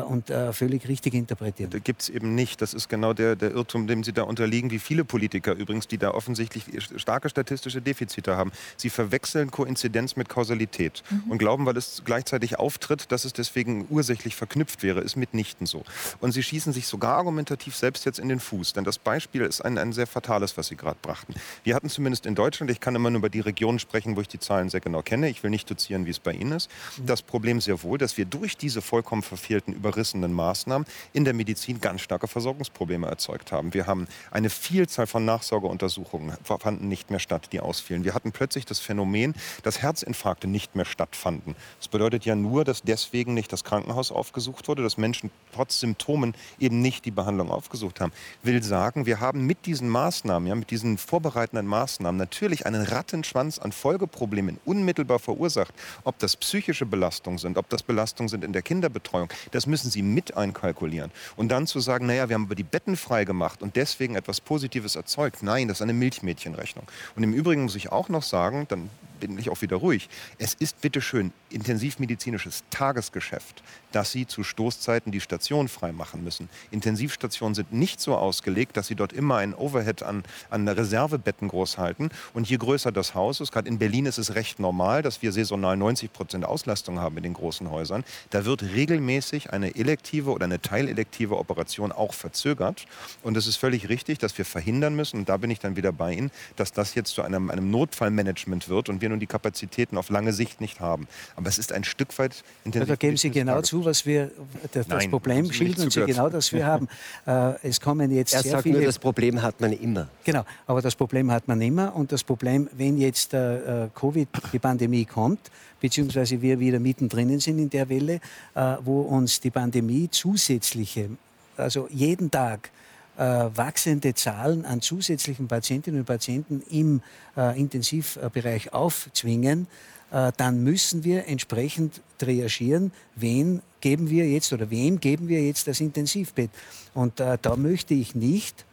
und 0.08 0.32
völlig 0.52 0.88
richtig 0.88 1.14
interpretieren. 1.14 1.70
Da 1.72 1.80
gibt 1.80 2.02
es 2.02 2.10
eben 2.10 2.36
nicht. 2.36 2.62
Das 2.62 2.74
ist 2.74 2.90
genau 2.90 3.14
der, 3.14 3.36
der 3.36 3.52
Irrtum, 3.52 3.88
dem 3.88 4.04
Sie 4.04 4.14
da 4.14 4.24
unterliegen, 4.24 4.72
wie 4.72 4.80
viele 4.80 5.04
Politiker 5.06 5.54
übrigens, 5.54 5.88
die 5.88 5.98
da 5.98 6.12
offensichtlich 6.12 6.64
starke 6.98 7.30
statistische 7.30 7.82
Defizite 7.82 8.36
haben. 8.36 8.52
Sie 8.78 8.90
verwechseln 8.90 9.52
Koinzidenz 9.52 10.16
mit 10.16 10.30
Kausalität 10.30 11.04
und 11.30 11.38
glauben, 11.38 11.66
weil 11.66 11.78
es 11.78 12.02
gleichzeitig 12.06 12.58
auftritt, 12.60 13.12
dass 13.12 13.26
es 13.26 13.34
deswegen 13.34 13.86
ursächlich 13.90 14.36
verknüpft 14.36 14.84
wäre. 14.84 15.02
Ist 15.02 15.18
mitnichten 15.30 15.66
so. 15.66 15.84
Und 16.20 16.32
Sie 16.32 16.44
schießen 16.44 16.74
sich 16.74 16.88
sogar 16.88 17.18
argumentativ 17.18 17.76
selbst 17.76 18.06
jetzt 18.06 18.20
in 18.20 18.30
den 18.30 18.40
Fuß. 18.40 18.74
Denn 18.74 18.84
das 18.84 18.98
Beispiel 18.98 19.42
ist 19.42 19.62
ein, 19.62 19.78
ein 19.78 19.94
sehr 19.94 20.08
fatales, 20.08 20.58
was 20.58 20.68
Sie 20.68 20.76
gerade 20.76 20.98
brachten. 21.02 21.34
Wir 21.64 21.76
hatten 21.76 21.90
zumindest 21.90 22.26
in 22.26 22.36
Deutschland, 22.36 22.72
ich 22.72 22.80
kann 22.80 22.96
immer 22.96 23.10
nur 23.10 23.20
über 23.20 23.30
die 23.30 23.40
Regionen 23.40 23.80
sprechen, 23.80 24.16
wo 24.16 24.22
ich 24.22 24.28
die 24.28 24.40
Zahlen 24.40 24.70
sehr 24.70 24.80
genau 24.80 25.02
kenne. 25.02 25.30
Ich 25.30 25.44
will 25.44 25.50
nicht 25.50 25.70
dozieren, 25.70 26.06
wie 26.06 26.12
es 26.12 26.20
bei 26.20 26.34
Ihnen 26.34 26.54
ist. 26.54 26.70
Das 26.98 27.22
Problem 27.22 27.62
sehr 27.62 27.82
wohl, 27.84 27.98
dass 27.98 28.18
wir 28.18 28.26
durch 28.26 28.58
diese 28.58 28.82
vollkommen 28.82 29.22
verfehlten, 29.22 29.74
überrissenen 29.74 30.34
Maßnahmen 30.34 30.88
in 31.14 31.26
der 31.26 31.34
Medizin 31.34 31.80
ganz 31.80 32.02
starke 32.02 32.28
Versorgungsprobleme 32.28 33.08
erzeugt 33.08 33.52
haben. 33.52 33.74
Wir 33.74 33.88
haben 33.88 34.08
eine 34.32 34.50
Vielzahl 34.50 35.08
von 35.08 35.26
Nachsorgeuntersuchungen 35.26 36.38
fanden 36.60 36.88
nicht 36.88 37.10
mehr 37.10 37.20
statt, 37.20 37.50
die 37.52 37.60
ausfielen. 37.60 38.04
Wir 38.04 38.14
hatten 38.14 38.32
plötzlich 38.32 38.66
das 38.66 38.80
Phänomen, 38.80 39.34
dass 39.64 39.82
Herzinfarkte 39.82 40.48
nicht 40.48 40.76
mehr 40.76 40.86
stattfanden. 40.86 41.56
Das 41.78 41.88
bedeutet 41.88 42.26
ja 42.26 42.36
nur, 42.36 42.66
dass 42.66 42.82
deswegen 42.82 43.34
nicht 43.34 43.52
das 43.52 43.64
Krankenhaus 43.64 44.12
aufgesucht 44.12 44.68
wurde, 44.68 44.84
dass 44.84 44.98
Menschen 44.98 45.19
trotz 45.54 45.80
Symptomen 45.80 46.34
eben 46.60 46.82
nicht 46.82 47.06
die 47.06 47.12
Behandlung 47.12 47.52
aufgesucht 47.52 48.00
haben. 48.00 48.12
Will 48.44 48.62
sagen, 48.64 49.06
wir 49.06 49.20
haben 49.20 49.46
mit 49.46 49.66
diesen 49.66 49.90
Maßnahmen, 49.90 50.48
ja, 50.48 50.56
mit 50.56 50.72
diesen 50.72 50.98
vorbereitenden 50.98 51.66
Maßnahmen 51.66 52.18
natürlich 52.18 52.66
einen 52.66 52.84
Rattenschwanz 52.84 53.60
an 53.60 53.72
Folgeproblemen 53.72 54.60
unmittelbar 54.66 55.20
verursacht. 55.20 55.74
Ob 56.04 56.20
das 56.20 56.36
psychische 56.36 56.86
Belastungen 56.86 57.38
sind, 57.38 57.58
ob 57.58 57.70
das 57.70 57.84
Belastungen 57.84 58.30
sind 58.30 58.44
in 58.44 58.54
der 58.54 58.62
Kinderbetreuung, 58.62 59.30
das 59.52 59.66
müssen 59.66 59.90
Sie 59.90 60.02
mit 60.02 60.38
einkalkulieren. 60.38 61.12
Und 61.36 61.50
dann 61.50 61.68
zu 61.68 61.80
sagen, 61.80 62.06
naja, 62.06 62.30
wir 62.30 62.36
haben 62.36 62.46
aber 62.46 62.56
die 62.56 62.64
Betten 62.64 62.96
frei 62.96 63.26
gemacht 63.26 63.62
und 63.62 63.76
deswegen 63.76 64.16
etwas 64.16 64.42
Positives 64.42 64.96
erzeugt, 64.96 65.44
nein, 65.44 65.68
das 65.68 65.78
ist 65.78 65.82
eine 65.82 65.94
Milchmädchenrechnung. 65.94 66.86
Und 67.16 67.24
im 67.24 67.34
Übrigen 67.34 67.64
muss 67.64 67.76
ich 67.76 67.92
auch 67.92 68.10
noch 68.10 68.24
sagen, 68.24 68.66
dann 68.70 68.90
bin 69.20 69.38
ich 69.38 69.50
auch 69.50 69.62
wieder 69.62 69.78
ruhig. 69.78 70.10
Es 70.38 70.54
ist 70.54 70.82
bitteschön 70.82 71.34
intensivmedizinisches 71.50 72.64
Tagesgeschäft, 72.70 73.64
dass 73.92 74.12
Sie 74.12 74.28
zu 74.28 74.44
Stoßzeiten 74.44 75.12
die 75.12 75.22
Station 75.22 75.68
freimachen 75.68 76.24
müssen. 76.24 76.50
Intensivstationen 76.72 77.56
sind 77.56 77.74
nicht 77.74 78.00
so 78.00 78.16
ausgelegt, 78.16 78.78
dass 78.78 78.88
Sie 78.88 78.96
dort 78.96 79.14
immer 79.14 79.38
ein 79.38 79.54
Overhead 79.54 80.04
an, 80.04 80.24
an 80.50 80.68
Reservebetten 80.68 81.48
groß 81.48 81.78
halten. 81.78 82.10
Und 82.34 82.50
je 82.50 82.58
größer 82.58 82.92
das 82.92 83.16
Haus 83.16 83.40
ist, 83.42 83.52
gerade 83.52 83.68
in 83.68 83.80
Berlin 83.80 84.06
ist 84.06 84.18
es 84.18 84.36
recht 84.36 84.60
normal, 84.60 85.02
dass 85.02 85.22
wir 85.22 85.32
saisonal 85.32 85.78
90 85.78 86.14
Prozent 86.14 86.46
Auslastung 86.46 87.00
haben 87.00 87.18
in 87.18 87.24
den 87.24 87.34
großen 87.34 87.70
Häusern. 87.70 88.04
Da 88.30 88.46
wird 88.46 88.64
regelmäßig 88.64 89.52
eine 89.52 89.76
elektive 89.76 90.32
oder 90.32 90.46
eine 90.46 90.62
teilelektive 90.62 91.38
Operation 91.38 91.92
auch 91.92 92.14
verzögert. 92.14 92.86
Und 93.24 93.38
es 93.38 93.48
ist 93.48 93.58
völlig 93.58 93.90
richtig, 93.90 94.20
dass 94.20 94.38
wir 94.38 94.46
verhindern 94.46 94.96
müssen, 94.96 95.20
und 95.20 95.30
da 95.30 95.38
bin 95.38 95.50
ich 95.50 95.60
dann 95.60 95.76
wieder 95.76 95.92
bei 95.92 96.14
Ihnen, 96.14 96.32
dass 96.56 96.74
das 96.74 96.96
jetzt 96.96 97.14
zu 97.14 97.22
einem, 97.22 97.50
einem 97.50 97.72
Notfallmanagement 97.72 98.70
wird 98.70 98.90
und 98.90 99.02
wir 99.02 99.10
nun 99.10 99.20
die 99.20 99.28
Kapazitäten 99.28 99.98
auf 99.98 100.10
lange 100.10 100.34
Sicht 100.34 100.62
nicht 100.62 100.80
haben. 100.80 101.08
Aber 101.36 101.48
es 101.48 101.58
ist 101.58 101.72
ein 101.72 101.84
Stück 101.84 102.18
weit 102.20 102.44
Ja, 102.72 102.86
da 102.86 102.96
geben 102.96 103.18
Sie 103.18 103.30
genau 103.30 103.62
zu, 103.62 103.79
was 103.86 104.06
wir, 104.06 104.32
das, 104.62 104.72
das 104.72 104.88
Nein, 104.88 105.02
haben 105.02 105.12
Problem 105.12 105.52
schildern 105.52 105.90
Sie 105.90 106.06
genau, 106.06 106.30
das 106.30 106.52
wir 106.54 106.66
haben. 106.66 106.88
Äh, 107.26 107.54
es 107.64 107.80
kommen 107.82 108.12
jetzt 108.12 108.34
Er 108.34 108.42
sehr 108.42 108.52
sagt 108.54 108.64
viele 108.64 108.78
nur, 108.78 108.86
das 108.86 108.98
Problem 108.98 109.42
hat 109.42 109.60
man 109.60 109.74
immer. 109.74 110.08
Genau, 110.24 110.44
aber 110.68 110.82
das 110.82 110.96
Problem 110.96 111.32
hat 111.32 111.48
man 111.48 111.62
immer 111.62 111.96
und 111.96 112.12
das 112.12 112.24
Problem, 112.24 112.70
wenn 112.76 112.98
jetzt 112.98 113.34
äh, 113.34 113.86
äh, 113.86 113.90
Covid, 113.94 114.28
die 114.54 114.60
Pandemie 114.60 115.06
kommt, 115.06 115.40
beziehungsweise 115.80 116.42
wir 116.42 116.60
wieder 116.60 116.80
mittendrin 116.80 117.40
sind 117.40 117.60
in 117.60 117.70
der 117.70 117.90
Welle, 117.90 118.20
äh, 118.56 118.76
wo 118.84 119.02
uns 119.02 119.40
die 119.40 119.52
Pandemie 119.52 120.10
zusätzliche, 120.10 121.10
also 121.58 121.88
jeden 121.92 122.32
Tag 122.32 122.72
äh, 123.18 123.22
wachsende 123.54 124.14
Zahlen 124.14 124.66
an 124.66 124.82
zusätzlichen 124.82 125.48
Patientinnen 125.48 126.00
und 126.00 126.06
Patienten 126.06 126.64
im 126.70 127.02
äh, 127.36 127.60
Intensivbereich 127.60 128.74
aufzwingen, 128.74 129.68
dann 130.12 130.64
müssen 130.64 131.04
wir 131.04 131.28
entsprechend 131.28 132.02
reagieren, 132.22 132.92
wen 133.16 133.62
geben 133.82 134.10
wir 134.10 134.28
jetzt 134.28 134.52
oder 134.54 134.70
wem 134.70 135.00
geben 135.00 135.28
wir 135.28 135.42
jetzt 135.44 135.68
das 135.68 135.80
Intensivbett. 135.80 136.50
Und 136.94 137.20
äh, 137.20 137.38
da 137.42 137.56
möchte 137.56 137.94
ich 137.94 138.16
nicht 138.16 138.66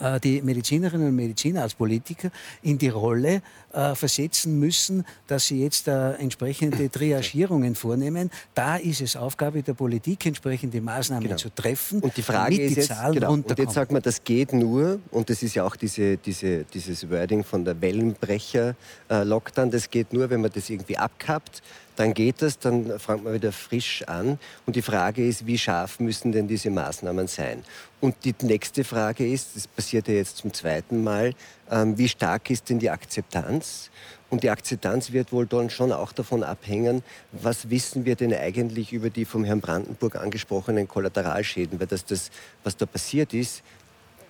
äh, 0.00 0.20
die 0.20 0.42
Medizinerinnen 0.42 1.08
und 1.08 1.16
Mediziner 1.16 1.62
als 1.62 1.74
Politiker 1.74 2.30
in 2.62 2.78
die 2.78 2.88
Rolle 2.88 3.42
äh, 3.72 3.94
versetzen 3.94 4.58
müssen, 4.58 5.04
dass 5.26 5.46
sie 5.46 5.62
jetzt 5.62 5.88
äh, 5.88 6.12
entsprechende 6.14 6.90
Triagierungen 6.90 7.74
vornehmen. 7.74 8.30
Da 8.54 8.76
ist 8.76 9.00
es 9.00 9.16
Aufgabe 9.16 9.62
der 9.62 9.74
Politik, 9.74 10.26
entsprechende 10.26 10.80
Maßnahmen 10.80 11.24
genau. 11.24 11.36
zu 11.36 11.54
treffen, 11.54 12.00
und 12.00 12.16
die 12.16 12.22
Frage 12.22 12.60
ist 12.60 12.70
die 12.70 12.80
jetzt, 12.80 12.88
Zahlen 12.88 13.14
genau. 13.14 13.32
Und 13.32 13.58
jetzt 13.58 13.74
sagt 13.74 13.92
man, 13.92 14.02
das 14.02 14.24
geht 14.24 14.52
nur, 14.52 14.98
und 15.10 15.30
das 15.30 15.42
ist 15.42 15.54
ja 15.54 15.64
auch 15.64 15.76
diese, 15.76 16.16
diese, 16.16 16.64
dieses 16.64 17.08
Wording 17.10 17.44
von 17.44 17.64
der 17.64 17.80
Wellenbrecher-Lockdown, 17.80 19.70
das 19.70 19.90
geht 19.90 20.12
nur, 20.12 20.30
wenn 20.30 20.40
man 20.40 20.50
das 20.52 20.68
irgendwie 20.70 20.96
abkappt 20.96 21.62
dann 22.00 22.14
geht 22.14 22.40
das, 22.40 22.58
dann 22.58 22.98
fängt 22.98 23.24
man 23.24 23.34
wieder 23.34 23.52
frisch 23.52 24.02
an. 24.08 24.38
Und 24.64 24.74
die 24.74 24.80
Frage 24.82 25.26
ist, 25.26 25.46
wie 25.46 25.58
scharf 25.58 26.00
müssen 26.00 26.32
denn 26.32 26.48
diese 26.48 26.70
Maßnahmen 26.70 27.26
sein? 27.26 27.62
Und 28.00 28.16
die 28.24 28.34
nächste 28.40 28.84
Frage 28.84 29.30
ist, 29.30 29.54
das 29.54 29.66
passiert 29.66 30.08
ja 30.08 30.14
jetzt 30.14 30.38
zum 30.38 30.54
zweiten 30.54 31.04
Mal, 31.04 31.34
ähm, 31.70 31.98
wie 31.98 32.08
stark 32.08 32.48
ist 32.48 32.70
denn 32.70 32.78
die 32.78 32.88
Akzeptanz? 32.88 33.90
Und 34.30 34.44
die 34.44 34.48
Akzeptanz 34.48 35.12
wird 35.12 35.30
wohl 35.32 35.46
dann 35.46 35.68
schon 35.68 35.92
auch 35.92 36.12
davon 36.12 36.42
abhängen, 36.42 37.02
was 37.32 37.68
wissen 37.68 38.06
wir 38.06 38.16
denn 38.16 38.32
eigentlich 38.32 38.92
über 38.92 39.10
die 39.10 39.26
vom 39.26 39.44
Herrn 39.44 39.60
Brandenburg 39.60 40.16
angesprochenen 40.16 40.88
Kollateralschäden? 40.88 41.80
Weil 41.80 41.88
das, 41.88 42.06
das 42.06 42.30
was 42.64 42.76
da 42.78 42.86
passiert 42.86 43.34
ist, 43.34 43.62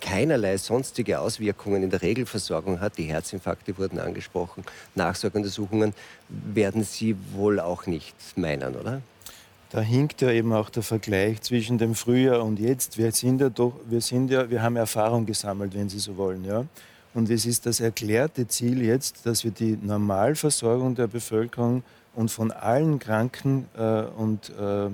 keinerlei 0.00 0.56
sonstige 0.56 1.20
Auswirkungen 1.20 1.82
in 1.82 1.90
der 1.90 2.02
Regelversorgung 2.02 2.80
hat. 2.80 2.98
Die 2.98 3.04
Herzinfarkte 3.04 3.76
wurden 3.78 3.98
angesprochen, 3.98 4.64
Nachsorgeuntersuchungen 4.94 5.94
werden 6.28 6.84
Sie 6.84 7.16
wohl 7.32 7.60
auch 7.60 7.86
nicht 7.86 8.14
meinen, 8.36 8.76
oder? 8.76 9.02
Da 9.70 9.80
hinkt 9.80 10.20
ja 10.20 10.30
eben 10.32 10.52
auch 10.52 10.68
der 10.68 10.82
Vergleich 10.82 11.42
zwischen 11.42 11.78
dem 11.78 11.94
Frühjahr 11.94 12.44
und 12.44 12.58
jetzt. 12.58 12.98
Wir 12.98 13.12
sind 13.12 13.40
ja 13.40 13.50
doch, 13.50 13.74
wir 13.88 14.00
sind 14.00 14.30
ja, 14.30 14.50
wir 14.50 14.62
haben 14.62 14.74
Erfahrung 14.74 15.26
gesammelt, 15.26 15.74
wenn 15.74 15.88
Sie 15.88 16.00
so 16.00 16.16
wollen, 16.16 16.44
ja. 16.44 16.64
Und 17.14 17.30
es 17.30 17.46
ist 17.46 17.66
das 17.66 17.80
erklärte 17.80 18.46
Ziel 18.48 18.82
jetzt, 18.82 19.26
dass 19.26 19.44
wir 19.44 19.50
die 19.50 19.78
Normalversorgung 19.80 20.94
der 20.94 21.06
Bevölkerung 21.06 21.82
und 22.14 22.30
von 22.30 22.50
allen 22.50 22.98
Kranken 22.98 23.66
äh, 23.76 24.02
und 24.16 24.50
äh, 24.50 24.88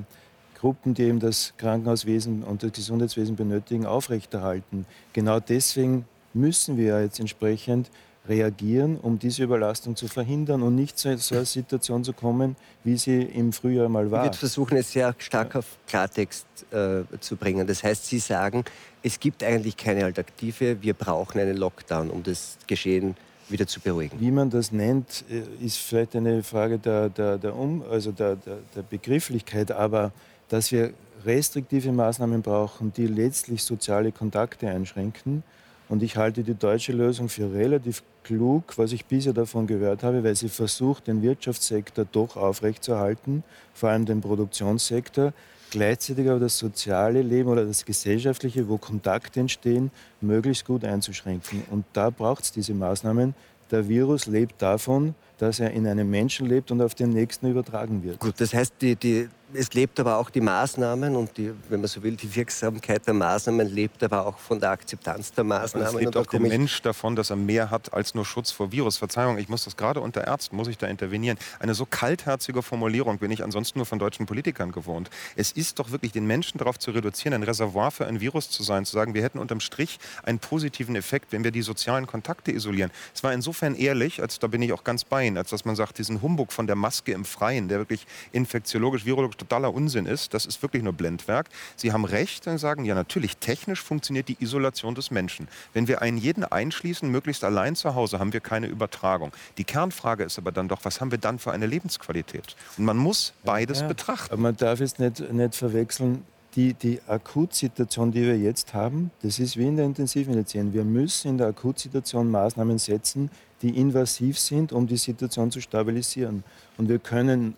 Gruppen, 0.58 0.94
die 0.94 1.04
eben 1.04 1.20
das 1.20 1.52
Krankenhauswesen 1.58 2.42
und 2.42 2.62
das 2.62 2.72
Gesundheitswesen 2.72 3.36
benötigen, 3.36 3.86
aufrechterhalten. 3.86 4.86
Genau 5.12 5.40
deswegen 5.40 6.06
müssen 6.34 6.76
wir 6.76 7.00
jetzt 7.02 7.20
entsprechend 7.20 7.90
reagieren, 8.28 8.98
um 8.98 9.18
diese 9.18 9.44
Überlastung 9.44 9.94
zu 9.96 10.08
verhindern 10.08 10.62
und 10.62 10.74
nicht 10.74 10.98
zu 10.98 11.16
so 11.18 11.34
einer 11.34 11.44
Situation 11.44 12.02
zu 12.04 12.12
kommen, 12.12 12.56
wie 12.84 12.96
sie 12.96 13.22
im 13.22 13.52
Frühjahr 13.52 13.88
mal 13.88 14.10
war. 14.10 14.24
Ich 14.24 14.30
würde 14.30 14.38
versuchen, 14.38 14.76
es 14.76 14.92
sehr 14.92 15.14
stark 15.18 15.54
auf 15.54 15.78
Klartext 15.86 16.46
äh, 16.72 17.02
zu 17.20 17.36
bringen. 17.36 17.66
Das 17.66 17.84
heißt, 17.84 18.06
Sie 18.06 18.18
sagen, 18.18 18.64
es 19.02 19.20
gibt 19.20 19.44
eigentlich 19.44 19.76
keine 19.76 20.04
Alternative, 20.04 20.82
wir 20.82 20.94
brauchen 20.94 21.40
einen 21.40 21.56
Lockdown, 21.56 22.10
um 22.10 22.22
das 22.22 22.58
Geschehen 22.66 23.16
wieder 23.48 23.66
zu 23.66 23.80
beruhigen. 23.80 24.18
Wie 24.18 24.32
man 24.32 24.50
das 24.50 24.72
nennt, 24.72 25.24
äh, 25.30 25.64
ist 25.64 25.78
vielleicht 25.78 26.16
eine 26.16 26.42
Frage 26.42 26.78
der, 26.78 27.08
der, 27.08 27.38
der, 27.38 27.54
um, 27.54 27.84
also 27.88 28.10
der, 28.10 28.36
der, 28.36 28.58
der 28.74 28.82
Begrifflichkeit, 28.82 29.70
aber 29.70 30.12
dass 30.48 30.72
wir 30.72 30.92
restriktive 31.24 31.92
Maßnahmen 31.92 32.42
brauchen, 32.42 32.92
die 32.92 33.06
letztlich 33.06 33.62
soziale 33.62 34.12
Kontakte 34.12 34.68
einschränken. 34.68 35.42
Und 35.88 36.02
ich 36.02 36.16
halte 36.16 36.42
die 36.42 36.54
deutsche 36.54 36.92
Lösung 36.92 37.28
für 37.28 37.52
relativ 37.52 38.02
klug, 38.24 38.76
was 38.76 38.92
ich 38.92 39.04
bisher 39.04 39.32
davon 39.32 39.66
gehört 39.66 40.02
habe, 40.02 40.24
weil 40.24 40.34
sie 40.34 40.48
versucht, 40.48 41.06
den 41.06 41.22
Wirtschaftssektor 41.22 42.04
doch 42.10 42.36
aufrechtzuerhalten, 42.36 43.44
vor 43.72 43.90
allem 43.90 44.04
den 44.04 44.20
Produktionssektor, 44.20 45.32
gleichzeitig 45.70 46.28
aber 46.28 46.40
das 46.40 46.58
soziale 46.58 47.22
Leben 47.22 47.48
oder 47.48 47.64
das 47.64 47.84
gesellschaftliche, 47.84 48.68
wo 48.68 48.78
Kontakte 48.78 49.40
entstehen, 49.40 49.92
möglichst 50.20 50.64
gut 50.64 50.84
einzuschränken. 50.84 51.62
Und 51.70 51.84
da 51.92 52.10
braucht 52.10 52.44
es 52.44 52.52
diese 52.52 52.74
Maßnahmen. 52.74 53.34
Der 53.70 53.88
Virus 53.88 54.26
lebt 54.26 54.60
davon, 54.62 55.14
dass 55.38 55.60
er 55.60 55.70
in 55.72 55.86
einem 55.86 56.08
Menschen 56.08 56.46
lebt 56.46 56.70
und 56.70 56.80
auf 56.80 56.94
den 56.94 57.10
nächsten 57.10 57.50
übertragen 57.50 58.02
wird. 58.02 58.20
Gut, 58.20 58.34
das 58.38 58.54
heißt, 58.54 58.74
die, 58.80 58.96
die, 58.96 59.28
es 59.52 59.72
lebt 59.74 60.00
aber 60.00 60.18
auch 60.18 60.28
die 60.28 60.40
Maßnahmen 60.40 61.14
und 61.14 61.36
die, 61.36 61.52
wenn 61.68 61.80
man 61.80 61.88
so 61.88 62.02
will, 62.02 62.16
die 62.16 62.34
Wirksamkeit 62.34 63.06
der 63.06 63.14
Maßnahmen 63.14 63.66
lebt 63.66 64.02
aber 64.02 64.26
auch 64.26 64.38
von 64.38 64.58
der 64.58 64.70
Akzeptanz 64.70 65.32
der 65.32 65.44
Maßnahmen. 65.44 65.86
Aber 65.86 65.96
es 65.96 66.04
lebt 66.04 66.16
auch 66.16 66.26
der 66.26 66.40
Mensch 66.40 66.82
davon, 66.82 67.14
dass 67.14 67.30
er 67.30 67.36
mehr 67.36 67.70
hat 67.70 67.92
als 67.92 68.14
nur 68.14 68.24
Schutz 68.24 68.50
vor 68.50 68.72
Virus. 68.72 68.96
Verzeihung, 68.96 69.38
ich 69.38 69.48
muss 69.48 69.64
das 69.64 69.76
gerade 69.76 70.00
unter 70.00 70.26
Ärzten, 70.26 70.56
muss 70.56 70.66
ich 70.66 70.78
da 70.78 70.88
intervenieren. 70.88 71.38
Eine 71.60 71.74
so 71.74 71.86
kaltherzige 71.86 72.60
Formulierung 72.62 73.18
bin 73.18 73.30
ich 73.30 73.44
ansonsten 73.44 73.78
nur 73.78 73.86
von 73.86 74.00
deutschen 74.00 74.26
Politikern 74.26 74.72
gewohnt. 74.72 75.10
Es 75.36 75.52
ist 75.52 75.78
doch 75.78 75.92
wirklich 75.92 76.10
den 76.10 76.26
Menschen 76.26 76.58
darauf 76.58 76.78
zu 76.78 76.90
reduzieren, 76.90 77.34
ein 77.34 77.44
Reservoir 77.44 77.92
für 77.92 78.06
ein 78.06 78.20
Virus 78.20 78.50
zu 78.50 78.64
sein, 78.64 78.84
zu 78.84 78.92
sagen, 78.92 79.14
wir 79.14 79.22
hätten 79.22 79.38
unterm 79.38 79.60
Strich 79.60 80.00
einen 80.24 80.40
positiven 80.40 80.96
Effekt, 80.96 81.30
wenn 81.30 81.44
wir 81.44 81.52
die 81.52 81.62
sozialen 81.62 82.06
Kontakte 82.06 82.50
isolieren. 82.50 82.90
Es 83.14 83.22
war 83.22 83.32
insofern 83.32 83.76
ehrlich, 83.76 84.20
als 84.20 84.40
da 84.40 84.48
bin 84.48 84.62
ich 84.62 84.72
auch 84.72 84.82
ganz 84.82 85.04
bei 85.04 85.24
Ihnen, 85.24 85.38
als 85.38 85.50
dass 85.50 85.64
man 85.64 85.76
sagt, 85.76 85.98
diesen 85.98 86.20
Humbug 86.20 86.52
von 86.52 86.66
der 86.66 86.76
Maske 86.76 87.12
im 87.12 87.24
Freien, 87.24 87.68
der 87.68 87.78
wirklich 87.78 88.06
infektiologisch, 88.32 89.04
virologisch 89.04 89.36
totaler 89.46 89.72
Unsinn 89.72 90.06
ist. 90.06 90.34
Das 90.34 90.44
ist 90.44 90.60
wirklich 90.62 90.82
nur 90.82 90.92
Blendwerk. 90.92 91.48
Sie 91.76 91.92
haben 91.92 92.04
recht 92.04 92.46
und 92.46 92.58
sagen, 92.58 92.84
ja 92.84 92.94
natürlich, 92.94 93.36
technisch 93.38 93.82
funktioniert 93.82 94.28
die 94.28 94.36
Isolation 94.40 94.94
des 94.94 95.10
Menschen. 95.10 95.48
Wenn 95.72 95.88
wir 95.88 96.02
einen 96.02 96.18
jeden 96.18 96.44
einschließen, 96.44 97.08
möglichst 97.10 97.44
allein 97.44 97.76
zu 97.76 97.94
Hause, 97.94 98.18
haben 98.18 98.32
wir 98.32 98.40
keine 98.40 98.66
Übertragung. 98.66 99.32
Die 99.58 99.64
Kernfrage 99.64 100.24
ist 100.24 100.38
aber 100.38 100.52
dann 100.52 100.68
doch, 100.68 100.80
was 100.84 101.00
haben 101.00 101.10
wir 101.10 101.18
dann 101.18 101.38
für 101.38 101.52
eine 101.52 101.66
Lebensqualität? 101.66 102.56
Und 102.76 102.84
man 102.84 102.96
muss 102.96 103.32
beides 103.44 103.80
ja, 103.80 103.88
betrachten. 103.88 104.32
Aber 104.32 104.42
man 104.42 104.56
darf 104.56 104.80
es 104.80 104.98
nicht, 104.98 105.32
nicht 105.32 105.54
verwechseln. 105.54 106.24
Die, 106.56 106.72
die 106.72 107.00
Akutsituation, 107.06 108.12
die 108.12 108.22
wir 108.22 108.38
jetzt 108.38 108.72
haben, 108.72 109.10
das 109.22 109.38
ist 109.38 109.58
wie 109.58 109.66
in 109.66 109.76
der 109.76 109.84
Intensivmedizin. 109.84 110.72
Wir 110.72 110.84
müssen 110.84 111.32
in 111.32 111.38
der 111.38 111.48
Akutsituation 111.48 112.30
Maßnahmen 112.30 112.78
setzen, 112.78 113.30
die 113.60 113.78
invasiv 113.78 114.38
sind, 114.38 114.72
um 114.72 114.86
die 114.86 114.96
Situation 114.96 115.50
zu 115.50 115.60
stabilisieren. 115.60 116.44
Und 116.78 116.88
wir 116.88 116.98
können 116.98 117.56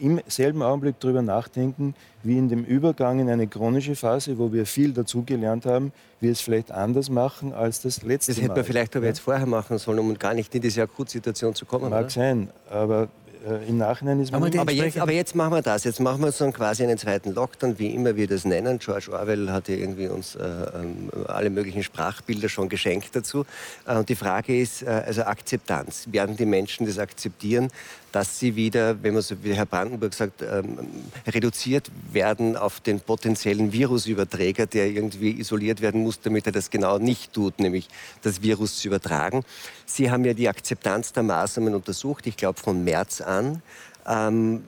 im 0.00 0.20
selben 0.26 0.62
Augenblick 0.62 1.00
darüber 1.00 1.22
nachdenken, 1.22 1.94
wie 2.22 2.36
in 2.36 2.48
dem 2.48 2.64
Übergang 2.64 3.20
in 3.20 3.30
eine 3.30 3.46
chronische 3.46 3.96
Phase, 3.96 4.38
wo 4.38 4.52
wir 4.52 4.66
viel 4.66 4.92
dazugelernt 4.92 5.66
haben, 5.66 5.92
wir 6.20 6.32
es 6.32 6.40
vielleicht 6.40 6.70
anders 6.72 7.10
machen 7.10 7.52
als 7.52 7.82
das 7.82 8.02
letzte 8.02 8.32
Mal. 8.32 8.34
Das 8.34 8.44
hätte 8.44 8.54
man 8.54 8.64
vielleicht 8.64 8.96
aber 8.96 9.06
jetzt 9.06 9.20
vorher 9.20 9.46
machen 9.46 9.78
sollen, 9.78 9.98
um 9.98 10.14
gar 10.18 10.34
nicht 10.34 10.54
in 10.54 10.62
diese 10.62 10.82
Akutsituation 10.82 11.54
zu 11.54 11.64
kommen. 11.64 11.90
Mag 11.90 12.00
oder? 12.00 12.10
sein, 12.10 12.50
aber 12.70 13.08
äh, 13.46 13.68
im 13.68 13.78
Nachhinein 13.78 14.20
ist 14.20 14.32
man 14.32 14.42
aber, 14.42 14.60
aber, 14.60 14.72
jetzt, 14.72 14.98
aber 14.98 15.12
jetzt 15.12 15.34
machen 15.34 15.52
wir 15.52 15.62
das. 15.62 15.84
Jetzt 15.84 16.00
machen 16.00 16.22
wir 16.22 16.32
so 16.32 16.50
quasi 16.50 16.82
einen 16.82 16.98
zweiten 16.98 17.32
Lockdown, 17.34 17.78
wie 17.78 17.88
immer 17.88 18.16
wir 18.16 18.26
das 18.26 18.44
nennen. 18.44 18.78
George 18.78 19.12
Orwell 19.12 19.50
hat 19.50 19.68
ja 19.68 19.76
irgendwie 19.76 20.08
uns 20.08 20.34
äh, 20.34 20.42
ähm, 20.42 21.10
alle 21.26 21.50
möglichen 21.50 21.82
Sprachbilder 21.82 22.48
schon 22.48 22.68
geschenkt 22.68 23.14
dazu. 23.14 23.44
Äh, 23.86 23.96
und 23.96 24.08
die 24.08 24.16
Frage 24.16 24.60
ist, 24.60 24.82
äh, 24.82 24.86
also 25.06 25.22
Akzeptanz. 25.22 26.08
Werden 26.10 26.36
die 26.36 26.46
Menschen 26.46 26.86
das 26.86 26.98
akzeptieren, 26.98 27.70
dass 28.12 28.38
sie 28.38 28.56
wieder, 28.56 29.02
wenn 29.02 29.14
man 29.14 29.22
so 29.22 29.36
wie 29.42 29.54
Herr 29.54 29.66
Brandenburg 29.66 30.14
sagt, 30.14 30.42
ähm, 30.42 30.78
reduziert 31.26 31.90
werden 32.12 32.56
auf 32.56 32.80
den 32.80 33.00
potenziellen 33.00 33.72
Virusüberträger, 33.72 34.66
der 34.66 34.86
irgendwie 34.86 35.38
isoliert 35.38 35.80
werden 35.80 36.02
muss, 36.02 36.20
damit 36.20 36.46
er 36.46 36.52
das 36.52 36.70
genau 36.70 36.98
nicht 36.98 37.32
tut, 37.32 37.60
nämlich 37.60 37.88
das 38.22 38.42
Virus 38.42 38.78
zu 38.78 38.88
übertragen. 38.88 39.44
Sie 39.86 40.10
haben 40.10 40.24
ja 40.24 40.34
die 40.34 40.48
Akzeptanz 40.48 41.12
der 41.12 41.22
Maßnahmen 41.22 41.74
untersucht, 41.74 42.26
ich 42.26 42.36
glaube 42.36 42.58
von 42.58 42.82
März 42.84 43.20
an. 43.20 43.62
Ähm, 44.06 44.62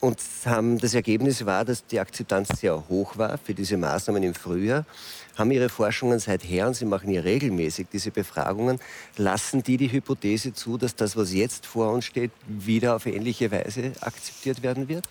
und 0.00 0.18
haben, 0.46 0.78
das 0.78 0.94
Ergebnis 0.94 1.46
war, 1.46 1.64
dass 1.64 1.86
die 1.86 2.00
Akzeptanz 2.00 2.48
sehr 2.60 2.88
hoch 2.88 3.16
war 3.18 3.38
für 3.38 3.54
diese 3.54 3.76
Maßnahmen 3.76 4.20
im 4.24 4.34
Frühjahr. 4.34 4.84
Haben 5.36 5.50
Ihre 5.50 5.68
Forschungen 5.68 6.18
seither, 6.18 6.66
und 6.66 6.74
Sie 6.74 6.84
machen 6.84 7.10
ja 7.10 7.22
regelmäßig 7.22 7.86
diese 7.92 8.10
Befragungen, 8.10 8.78
lassen 9.16 9.62
die 9.62 9.76
die 9.76 9.90
Hypothese 9.90 10.52
zu, 10.52 10.78
dass 10.78 10.94
das, 10.94 11.16
was 11.16 11.32
jetzt 11.32 11.66
vor 11.66 11.90
uns 11.92 12.04
steht, 12.04 12.30
wieder 12.46 12.96
auf 12.96 13.06
ähnliche 13.06 13.50
Weise 13.50 13.92
akzeptiert 14.00 14.62
werden 14.62 14.88
wird? 14.88 15.08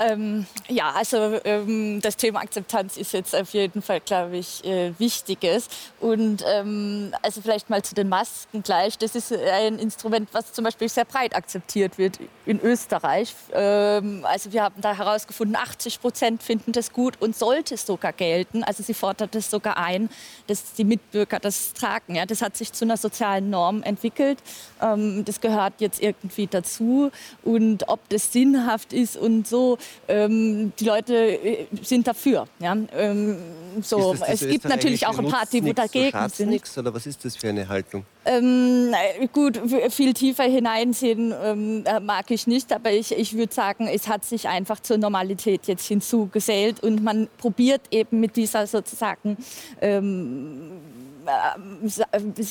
Ähm, 0.00 0.46
ja, 0.68 0.92
also 0.92 1.38
ähm, 1.44 2.00
das 2.00 2.16
Thema 2.16 2.40
Akzeptanz 2.40 2.96
ist 2.96 3.12
jetzt 3.12 3.36
auf 3.36 3.50
jeden 3.52 3.82
Fall, 3.82 4.00
glaube 4.00 4.38
ich, 4.38 4.64
äh, 4.64 4.98
wichtiges. 4.98 5.68
Und 6.00 6.42
ähm, 6.46 7.12
also 7.20 7.42
vielleicht 7.42 7.68
mal 7.68 7.82
zu 7.82 7.94
den 7.94 8.08
Masken 8.08 8.62
gleich. 8.62 8.96
Das 8.96 9.14
ist 9.14 9.30
ein 9.30 9.78
Instrument, 9.78 10.30
was 10.32 10.54
zum 10.54 10.64
Beispiel 10.64 10.88
sehr 10.88 11.04
breit 11.04 11.36
akzeptiert 11.36 11.98
wird 11.98 12.18
in 12.46 12.60
Österreich. 12.60 13.34
Ähm, 13.52 14.24
also 14.24 14.54
wir 14.54 14.62
haben 14.62 14.80
da 14.80 14.96
herausgefunden, 14.96 15.54
80 15.54 16.00
Prozent 16.00 16.42
finden 16.42 16.72
das 16.72 16.94
gut 16.94 17.20
und 17.20 17.36
sollte 17.36 17.74
es 17.74 17.84
sogar 17.84 18.14
gelten. 18.14 18.64
Also 18.64 18.82
sie 18.82 18.94
fordert 18.94 19.34
es 19.34 19.50
sogar 19.50 19.76
ein, 19.76 20.08
dass 20.46 20.72
die 20.72 20.84
Mitbürger 20.84 21.40
das 21.40 21.74
tragen. 21.74 22.14
Ja, 22.14 22.24
das 22.24 22.40
hat 22.40 22.56
sich 22.56 22.72
zu 22.72 22.86
einer 22.86 22.96
sozialen 22.96 23.50
Norm 23.50 23.82
entwickelt. 23.82 24.38
Ähm, 24.80 25.26
das 25.26 25.42
gehört 25.42 25.74
jetzt 25.78 26.00
irgendwie 26.02 26.46
dazu. 26.46 27.10
Und 27.42 27.86
ob 27.90 28.08
das 28.08 28.32
sinnhaft 28.32 28.94
ist 28.94 29.18
und 29.18 29.46
so, 29.46 29.76
ähm, 30.08 30.72
die 30.78 30.84
Leute 30.84 31.14
äh, 31.14 31.66
sind 31.82 32.06
dafür. 32.06 32.46
Ja? 32.58 32.76
Ähm, 32.96 33.36
so. 33.80 34.16
Es 34.26 34.40
gibt 34.40 34.64
natürlich 34.64 35.06
auch 35.06 35.18
ein 35.18 35.28
paar, 35.28 35.46
die 35.50 35.64
wo 35.64 35.72
dagegen 35.72 36.18
so 36.28 36.28
sind. 36.28 36.50
Nix, 36.50 36.76
oder 36.76 36.92
was 36.92 37.06
ist 37.06 37.24
das 37.24 37.36
für 37.36 37.48
eine 37.48 37.68
Haltung? 37.68 38.04
Ähm, 38.24 38.94
gut, 39.32 39.60
viel 39.90 40.12
tiefer 40.12 40.44
hineinsehen 40.44 41.32
ähm, 41.42 41.84
äh, 41.86 42.00
mag 42.00 42.30
ich 42.30 42.46
nicht, 42.46 42.72
aber 42.72 42.92
ich, 42.92 43.12
ich 43.12 43.36
würde 43.36 43.54
sagen, 43.54 43.86
es 43.86 44.08
hat 44.08 44.24
sich 44.24 44.48
einfach 44.48 44.80
zur 44.80 44.98
Normalität 44.98 45.66
jetzt 45.66 45.86
hinzugesellt 45.86 46.82
und 46.82 47.02
man 47.02 47.28
probiert 47.38 47.80
eben 47.90 48.20
mit 48.20 48.36
dieser 48.36 48.66
sozusagen 48.66 49.38
ähm, 49.80 50.72
äh, 50.72 50.99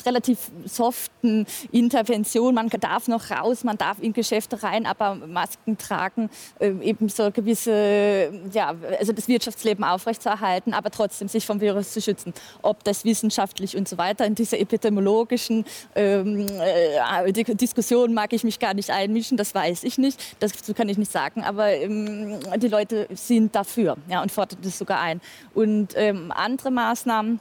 relativ 0.06 0.50
soften 0.64 1.46
Intervention. 1.72 2.54
Man 2.54 2.68
darf 2.68 3.08
noch 3.08 3.30
raus, 3.30 3.64
man 3.64 3.76
darf 3.76 3.98
in 4.00 4.12
Geschäfte 4.12 4.62
rein, 4.62 4.86
aber 4.86 5.14
Masken 5.14 5.78
tragen, 5.78 6.30
äh, 6.58 6.72
eben 6.82 7.08
so 7.08 7.30
gewisse, 7.30 8.32
ja, 8.52 8.74
also 8.98 9.12
das 9.12 9.28
Wirtschaftsleben 9.28 9.84
aufrechtzuerhalten, 9.84 10.74
aber 10.74 10.90
trotzdem 10.90 11.28
sich 11.28 11.46
vom 11.46 11.60
Virus 11.60 11.92
zu 11.92 12.00
schützen. 12.00 12.32
Ob 12.62 12.84
das 12.84 13.04
wissenschaftlich 13.04 13.76
und 13.76 13.88
so 13.88 13.98
weiter 13.98 14.24
in 14.26 14.34
dieser 14.34 14.58
epidemiologischen 14.58 15.64
ähm, 15.94 16.46
äh, 16.60 17.32
Diskussion 17.32 18.14
mag 18.14 18.32
ich 18.32 18.44
mich 18.44 18.58
gar 18.58 18.74
nicht 18.74 18.90
einmischen, 18.90 19.36
das 19.36 19.54
weiß 19.54 19.84
ich 19.84 19.98
nicht, 19.98 20.36
dazu 20.40 20.74
kann 20.74 20.88
ich 20.88 20.98
nicht 20.98 21.12
sagen, 21.12 21.42
aber 21.44 21.72
ähm, 21.72 22.40
die 22.56 22.68
Leute 22.68 23.08
sind 23.14 23.54
dafür 23.54 23.96
ja, 24.08 24.22
und 24.22 24.32
fordern 24.32 24.58
das 24.62 24.78
sogar 24.78 25.00
ein. 25.00 25.20
Und 25.54 25.94
ähm, 25.96 26.32
andere 26.34 26.70
Maßnahmen, 26.70 27.40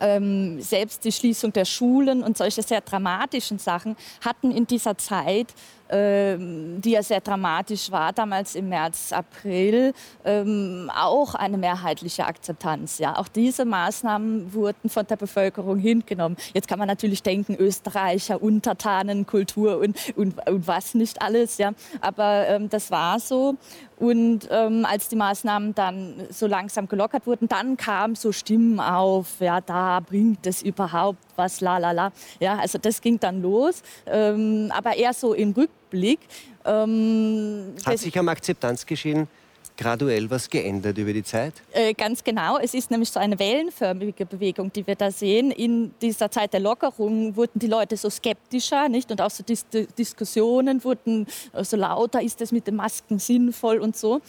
ähm, 0.00 0.60
selbst 0.60 1.04
die 1.04 1.12
Schließung 1.12 1.52
der 1.52 1.64
Schulen 1.64 2.22
und 2.22 2.36
solche 2.36 2.62
sehr 2.62 2.80
dramatischen 2.80 3.58
Sachen 3.58 3.96
hatten 4.24 4.50
in 4.50 4.66
dieser 4.66 4.96
Zeit 4.98 5.54
die 5.90 6.90
ja 6.90 7.02
sehr 7.02 7.20
dramatisch 7.20 7.90
war, 7.90 8.12
damals 8.12 8.54
im 8.54 8.68
März, 8.68 9.12
April, 9.12 9.92
ähm, 10.24 10.90
auch 10.94 11.34
eine 11.34 11.58
mehrheitliche 11.58 12.26
Akzeptanz. 12.26 12.98
Ja. 12.98 13.16
Auch 13.18 13.28
diese 13.28 13.64
Maßnahmen 13.64 14.54
wurden 14.54 14.88
von 14.88 15.06
der 15.06 15.16
Bevölkerung 15.16 15.78
hingenommen. 15.78 16.36
Jetzt 16.54 16.68
kann 16.68 16.78
man 16.78 16.88
natürlich 16.88 17.22
denken, 17.22 17.54
Österreicher, 17.54 18.42
Untertanenkultur 18.42 19.78
und, 19.78 19.96
und, 20.16 20.46
und 20.48 20.66
was 20.66 20.94
nicht 20.94 21.20
alles. 21.20 21.58
Ja. 21.58 21.72
Aber 22.00 22.48
ähm, 22.48 22.70
das 22.70 22.90
war 22.90 23.20
so. 23.20 23.56
Und 23.96 24.48
ähm, 24.50 24.84
als 24.84 25.08
die 25.08 25.16
Maßnahmen 25.16 25.74
dann 25.74 26.14
so 26.30 26.46
langsam 26.46 26.88
gelockert 26.88 27.26
wurden, 27.26 27.46
dann 27.48 27.76
kamen 27.76 28.16
so 28.16 28.32
Stimmen 28.32 28.80
auf, 28.80 29.40
ja, 29.40 29.60
da 29.60 30.00
bringt 30.00 30.46
es 30.46 30.62
überhaupt 30.62 31.18
was, 31.36 31.60
la 31.60 31.78
la 31.78 31.92
la. 31.92 32.12
Ja, 32.40 32.58
also 32.58 32.78
das 32.78 33.00
ging 33.00 33.20
dann 33.20 33.42
los, 33.42 33.82
ähm, 34.06 34.72
aber 34.74 34.96
eher 34.96 35.12
so 35.12 35.32
im 35.34 35.52
Rückblick. 35.52 35.83
Ähm, 35.92 37.74
Hat 37.84 37.98
sich 37.98 38.18
am 38.18 38.28
Akzeptanzgeschehen 38.28 39.28
graduell 39.76 40.30
was 40.30 40.48
geändert 40.48 40.98
über 40.98 41.12
die 41.12 41.24
Zeit? 41.24 41.54
Äh, 41.72 41.94
ganz 41.94 42.22
genau. 42.22 42.58
Es 42.58 42.74
ist 42.74 42.90
nämlich 42.90 43.10
so 43.10 43.18
eine 43.18 43.38
wellenförmige 43.38 44.26
Bewegung, 44.26 44.72
die 44.72 44.86
wir 44.86 44.94
da 44.94 45.10
sehen. 45.10 45.50
In 45.50 45.92
dieser 46.00 46.30
Zeit 46.30 46.52
der 46.52 46.60
Lockerung 46.60 47.34
wurden 47.36 47.58
die 47.58 47.66
Leute 47.66 47.96
so 47.96 48.08
skeptischer, 48.08 48.88
nicht? 48.88 49.10
Und 49.10 49.20
auch 49.20 49.30
so 49.30 49.42
Dis 49.42 49.66
Diskussionen 49.98 50.82
wurden 50.84 51.26
so 51.62 51.76
lauter, 51.76 52.22
ist 52.22 52.40
das 52.40 52.52
mit 52.52 52.66
den 52.66 52.76
Masken 52.76 53.18
sinnvoll 53.18 53.78
und 53.78 53.96
so. 53.96 54.20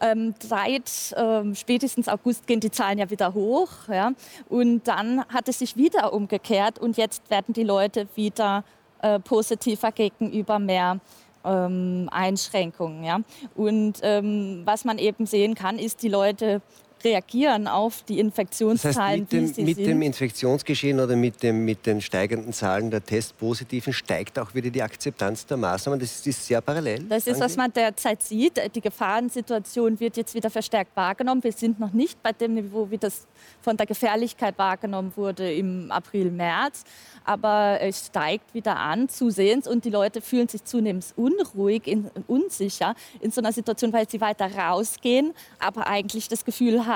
Ähm, 0.00 0.34
seit 0.40 1.14
ähm, 1.16 1.54
spätestens 1.54 2.08
August 2.08 2.48
gehen 2.48 2.58
die 2.58 2.72
Zahlen 2.72 2.98
ja 2.98 3.08
wieder 3.08 3.34
hoch. 3.34 3.70
Ja? 3.88 4.12
Und 4.48 4.88
dann 4.88 5.24
hat 5.26 5.48
es 5.48 5.60
sich 5.60 5.76
wieder 5.76 6.12
umgekehrt 6.12 6.80
und 6.80 6.96
jetzt 6.96 7.30
werden 7.30 7.54
die 7.54 7.62
Leute 7.62 8.08
wieder 8.16 8.64
äh, 9.02 9.18
positiver 9.18 9.92
gegenüber 9.92 10.58
mehr 10.58 10.98
ähm, 11.44 12.08
Einschränkungen. 12.10 13.04
Ja? 13.04 13.20
Und 13.54 13.94
ähm, 14.02 14.62
was 14.64 14.84
man 14.84 14.98
eben 14.98 15.26
sehen 15.26 15.54
kann, 15.54 15.78
ist, 15.78 16.02
die 16.02 16.08
Leute 16.08 16.62
reagieren 17.04 17.66
auf 17.66 18.02
die 18.02 18.18
Infektionszahlen, 18.18 19.26
das 19.28 19.40
heißt, 19.40 19.58
mit 19.58 19.58
dem, 19.58 19.64
mit 19.64 19.78
dem 19.78 20.02
Infektionsgeschehen 20.02 21.00
oder 21.00 21.16
mit, 21.16 21.42
dem, 21.42 21.64
mit 21.64 21.86
den 21.86 22.00
steigenden 22.00 22.52
Zahlen 22.52 22.90
der 22.90 23.04
Testpositiven 23.04 23.92
steigt 23.92 24.38
auch 24.38 24.54
wieder 24.54 24.70
die 24.70 24.82
Akzeptanz 24.82 25.46
der 25.46 25.56
Maßnahmen. 25.56 25.98
Das 26.00 26.26
ist 26.26 26.46
sehr 26.46 26.60
parallel. 26.60 27.04
Das 27.04 27.26
ist, 27.26 27.40
was 27.40 27.56
man 27.56 27.72
derzeit 27.72 28.22
sieht. 28.22 28.60
Die 28.74 28.80
Gefahrensituation 28.80 29.98
wird 30.00 30.16
jetzt 30.16 30.34
wieder 30.34 30.50
verstärkt 30.50 30.96
wahrgenommen. 30.96 31.42
Wir 31.42 31.52
sind 31.52 31.80
noch 31.80 31.92
nicht 31.92 32.22
bei 32.22 32.32
dem 32.32 32.54
Niveau, 32.54 32.90
wie 32.90 32.98
das 32.98 33.26
von 33.60 33.76
der 33.76 33.86
Gefährlichkeit 33.86 34.58
wahrgenommen 34.58 35.12
wurde 35.16 35.52
im 35.52 35.90
April, 35.90 36.30
März. 36.30 36.84
Aber 37.24 37.78
es 37.80 38.06
steigt 38.06 38.52
wieder 38.54 38.76
an, 38.76 39.08
zusehends. 39.08 39.68
Und 39.68 39.84
die 39.84 39.90
Leute 39.90 40.20
fühlen 40.20 40.48
sich 40.48 40.64
zunehmend 40.64 41.06
unruhig, 41.16 41.86
in, 41.86 42.10
unsicher 42.26 42.94
in 43.20 43.30
so 43.30 43.40
einer 43.40 43.52
Situation, 43.52 43.92
weil 43.92 44.08
sie 44.08 44.20
weiter 44.20 44.50
rausgehen, 44.54 45.32
aber 45.58 45.86
eigentlich 45.86 46.28
das 46.28 46.44
Gefühl 46.44 46.86
haben, 46.86 46.91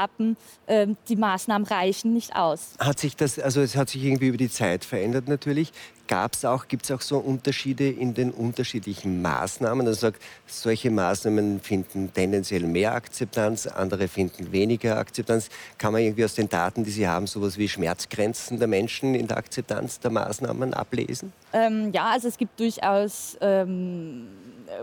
äh, 0.67 0.87
die 1.09 1.17
Maßnahmen 1.17 1.67
reichen 1.67 2.13
nicht 2.13 2.37
aus. 2.37 2.75
Hat 2.79 2.99
sich 2.99 3.17
das, 3.17 3.39
also 3.39 3.61
es 3.61 3.77
hat 3.77 3.89
sich 3.89 4.05
irgendwie 4.05 4.29
über 4.29 4.37
die 4.37 4.51
Zeit 4.51 4.85
verändert 4.85 5.29
natürlich. 5.29 5.73
Gab's 6.09 6.45
auch, 6.45 6.69
gibt 6.69 6.85
es 6.85 6.91
auch 6.93 7.01
so 7.01 7.19
Unterschiede 7.19 7.89
in 7.89 8.15
den 8.15 8.31
unterschiedlichen 8.31 9.23
Maßnahmen? 9.23 9.87
Also 9.87 10.01
sagt, 10.01 10.23
solche 10.47 10.91
Maßnahmen 10.91 11.61
finden 11.61 12.13
tendenziell 12.13 12.63
mehr 12.63 12.95
Akzeptanz, 12.95 13.67
andere 13.67 14.07
finden 14.07 14.53
weniger 14.53 14.99
Akzeptanz. 14.99 15.49
Kann 15.79 15.93
man 15.93 16.03
irgendwie 16.03 16.25
aus 16.25 16.35
den 16.35 16.49
Daten, 16.49 16.85
die 16.85 16.91
Sie 16.91 17.09
haben, 17.09 17.27
sowas 17.27 17.59
wie 17.59 17.69
Schmerzgrenzen 17.69 18.59
der 18.59 18.69
Menschen 18.69 19.17
in 19.17 19.27
der 19.27 19.37
Akzeptanz 19.37 19.99
der 19.99 20.13
Maßnahmen 20.13 20.75
ablesen? 20.75 21.33
Ähm, 21.53 21.91
ja, 21.93 22.11
also 22.11 22.29
es 22.29 22.39
gibt 22.39 22.61
durchaus 22.61 23.37
ähm, 23.41 24.29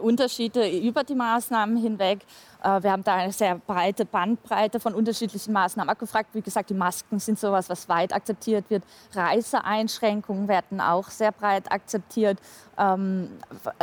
Unterschiede 0.02 0.68
über 0.70 1.04
die 1.04 1.16
Maßnahmen 1.16 1.78
hinweg. 1.78 2.20
Äh, 2.64 2.84
wir 2.84 2.92
haben 2.92 3.04
da 3.04 3.16
eine 3.16 3.32
sehr 3.32 3.56
breite 3.56 4.06
Bandbreite 4.06 4.80
von 4.80 4.94
unterschiedlichen 4.94 5.54
Maßnahmen 5.54 5.90
abgefragt. 5.90 6.30
Wie 6.34 6.42
gesagt, 6.42 6.70
die 6.70 6.74
Masken 6.74 7.20
sind 7.20 7.40
sowas, 7.40 7.70
was 7.70 7.90
weit 7.90 8.14
akzeptiert 8.14 8.70
wird. 8.70 8.84
Reiseeinschränkungen 9.14 10.48
werden 10.48 10.82
auch 10.82 11.10
sehr 11.10 11.32
breit 11.32 11.72
akzeptiert. 11.72 12.40
Ähm, 12.78 13.30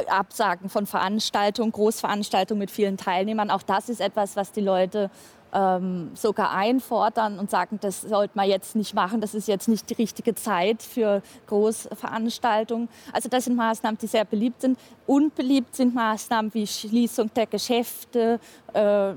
Absagen 0.08 0.68
von 0.68 0.86
Veranstaltungen, 0.86 1.72
Großveranstaltungen 1.72 2.58
mit 2.58 2.70
vielen 2.70 2.96
Teilnehmern, 2.96 3.50
auch 3.50 3.62
das 3.62 3.88
ist 3.88 4.00
etwas, 4.00 4.36
was 4.36 4.52
die 4.52 4.60
Leute 4.60 5.10
ähm, 5.52 6.10
sogar 6.14 6.52
einfordern 6.52 7.38
und 7.38 7.50
sagen, 7.50 7.78
das 7.80 8.02
sollte 8.02 8.36
man 8.36 8.48
jetzt 8.48 8.76
nicht 8.76 8.94
machen, 8.94 9.20
das 9.20 9.34
ist 9.34 9.48
jetzt 9.48 9.68
nicht 9.68 9.88
die 9.90 9.94
richtige 9.94 10.34
Zeit 10.34 10.82
für 10.82 11.22
Großveranstaltungen. 11.46 12.88
Also 13.12 13.28
das 13.28 13.44
sind 13.44 13.56
Maßnahmen, 13.56 13.98
die 13.98 14.06
sehr 14.06 14.24
beliebt 14.24 14.60
sind. 14.62 14.78
Unbeliebt 15.06 15.74
sind 15.74 15.94
Maßnahmen 15.94 16.54
wie 16.54 16.66
Schließung 16.66 17.32
der 17.34 17.46
Geschäfte, 17.46 18.38
äh, 18.74 19.12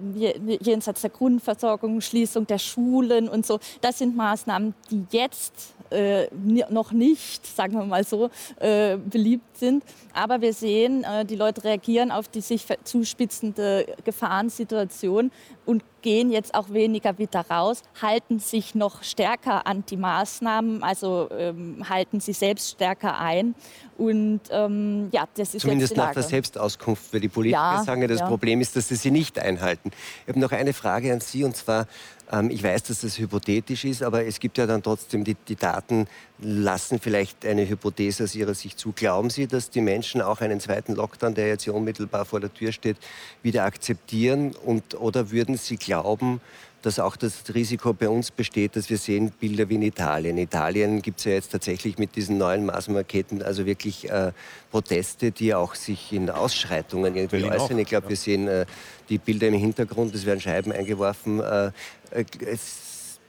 jenseits 0.59 1.01
der 1.01 1.09
Grundversorgung, 1.09 2.01
Schließung 2.01 2.47
der 2.47 2.57
Schulen 2.57 3.29
und 3.29 3.45
so. 3.45 3.59
Das 3.81 3.99
sind 3.99 4.15
Maßnahmen, 4.15 4.73
die 4.89 5.05
jetzt 5.11 5.75
äh, 5.93 6.27
noch 6.69 6.91
nicht, 6.91 7.45
sagen 7.45 7.73
wir 7.73 7.85
mal 7.85 8.03
so, 8.03 8.29
äh, 8.59 8.97
beliebt 8.97 9.57
sind. 9.57 9.83
Aber 10.13 10.41
wir 10.41 10.53
sehen, 10.53 11.03
äh, 11.03 11.25
die 11.25 11.35
Leute 11.35 11.63
reagieren 11.63 12.11
auf 12.11 12.27
die 12.27 12.41
sich 12.41 12.65
zuspitzende 12.83 13.85
Gefahrensituation 14.03 15.31
und 15.65 15.83
gehen 16.01 16.31
jetzt 16.31 16.53
auch 16.53 16.69
weniger 16.69 17.17
wieder 17.17 17.45
raus, 17.49 17.81
halten 18.01 18.39
sich 18.39 18.75
noch 18.75 19.03
stärker 19.03 19.65
an 19.65 19.83
die 19.89 19.97
Maßnahmen, 19.97 20.83
also 20.83 21.29
ähm, 21.31 21.89
halten 21.89 22.19
sie 22.19 22.33
selbst 22.33 22.71
stärker 22.71 23.19
ein. 23.19 23.55
Und 23.97 24.41
ähm, 24.51 25.07
ja, 25.11 25.25
das 25.35 25.55
ist 25.55 25.61
Zumindest 25.61 25.95
nach 25.95 26.13
der 26.13 26.23
Selbstauskunft, 26.23 27.13
weil 27.13 27.21
die 27.21 27.29
Politiker 27.29 27.75
ja, 27.77 27.83
sagen, 27.83 28.05
das 28.07 28.19
ja. 28.19 28.27
Problem 28.27 28.59
ist, 28.59 28.75
dass 28.75 28.89
sie 28.89 28.95
sie 28.95 29.11
nicht 29.11 29.39
einhalten. 29.39 29.91
Ich 30.23 30.29
habe 30.29 30.39
noch 30.39 30.51
eine 30.51 30.73
Frage 30.73 31.13
an 31.13 31.21
Sie 31.21 31.43
und 31.43 31.55
zwar, 31.55 31.87
ähm, 32.33 32.49
ich 32.49 32.63
weiß, 32.63 32.83
dass 32.83 33.01
das 33.01 33.17
hypothetisch 33.19 33.85
ist, 33.85 34.01
aber 34.01 34.25
es 34.25 34.39
gibt 34.39 34.57
ja 34.57 34.65
dann 34.65 34.81
trotzdem, 34.81 35.23
die, 35.23 35.35
die 35.47 35.55
Daten 35.55 36.07
lassen 36.39 36.99
vielleicht 36.99 37.45
eine 37.45 37.67
Hypothese 37.69 38.23
aus 38.23 38.35
Ihrer 38.35 38.55
Sicht 38.55 38.79
zu. 38.79 38.91
Glauben 38.91 39.29
Sie, 39.29 39.47
dass 39.47 39.69
die 39.69 39.81
Menschen 39.81 40.21
auch 40.21 40.41
einen 40.41 40.59
zweiten 40.59 40.95
Lockdown, 40.95 41.35
der 41.35 41.47
jetzt 41.47 41.63
hier 41.63 41.75
unmittelbar 41.75 42.25
vor 42.25 42.39
der 42.39 42.53
Tür 42.53 42.71
steht, 42.71 42.97
wieder 43.43 43.63
akzeptieren? 43.63 44.55
Und, 44.65 44.99
oder 44.99 45.31
würden 45.31 45.57
Sie 45.57 45.77
glauben, 45.77 46.41
dass 46.83 46.99
auch 46.99 47.15
das 47.15 47.43
Risiko 47.53 47.93
bei 47.93 48.09
uns 48.09 48.29
besteht, 48.29 48.75
dass 48.75 48.89
wir 48.89 48.97
sehen 48.97 49.31
Bilder 49.31 49.69
wie 49.69 49.75
in 49.75 49.81
Italien. 49.81 50.37
In 50.37 50.43
Italien 50.43 51.01
gibt 51.01 51.19
es 51.19 51.25
ja 51.25 51.31
jetzt 51.31 51.51
tatsächlich 51.51 51.97
mit 51.97 52.15
diesen 52.15 52.37
neuen 52.37 52.65
Maßnahmenpaketen 52.65 53.41
also 53.41 53.65
wirklich 53.65 54.09
äh, 54.09 54.33
Proteste, 54.69 55.31
die 55.31 55.55
auch 55.55 55.75
sich 55.75 56.11
in 56.11 56.29
Ausschreitungen 56.29 57.15
irgendwie 57.15 57.37
Berlin 57.37 57.53
äußern. 57.53 57.77
Auch, 57.77 57.81
ich 57.81 57.87
glaube, 57.87 58.05
ja. 58.05 58.09
wir 58.09 58.17
sehen 58.17 58.47
äh, 58.49 58.65
die 59.07 59.17
Bilder 59.17 59.47
im 59.47 59.53
Hintergrund, 59.53 60.13
es 60.13 60.25
werden 60.25 60.41
Scheiben 60.41 60.71
eingeworfen. 60.73 61.39
Äh, 61.39 61.71
äh 62.11 62.25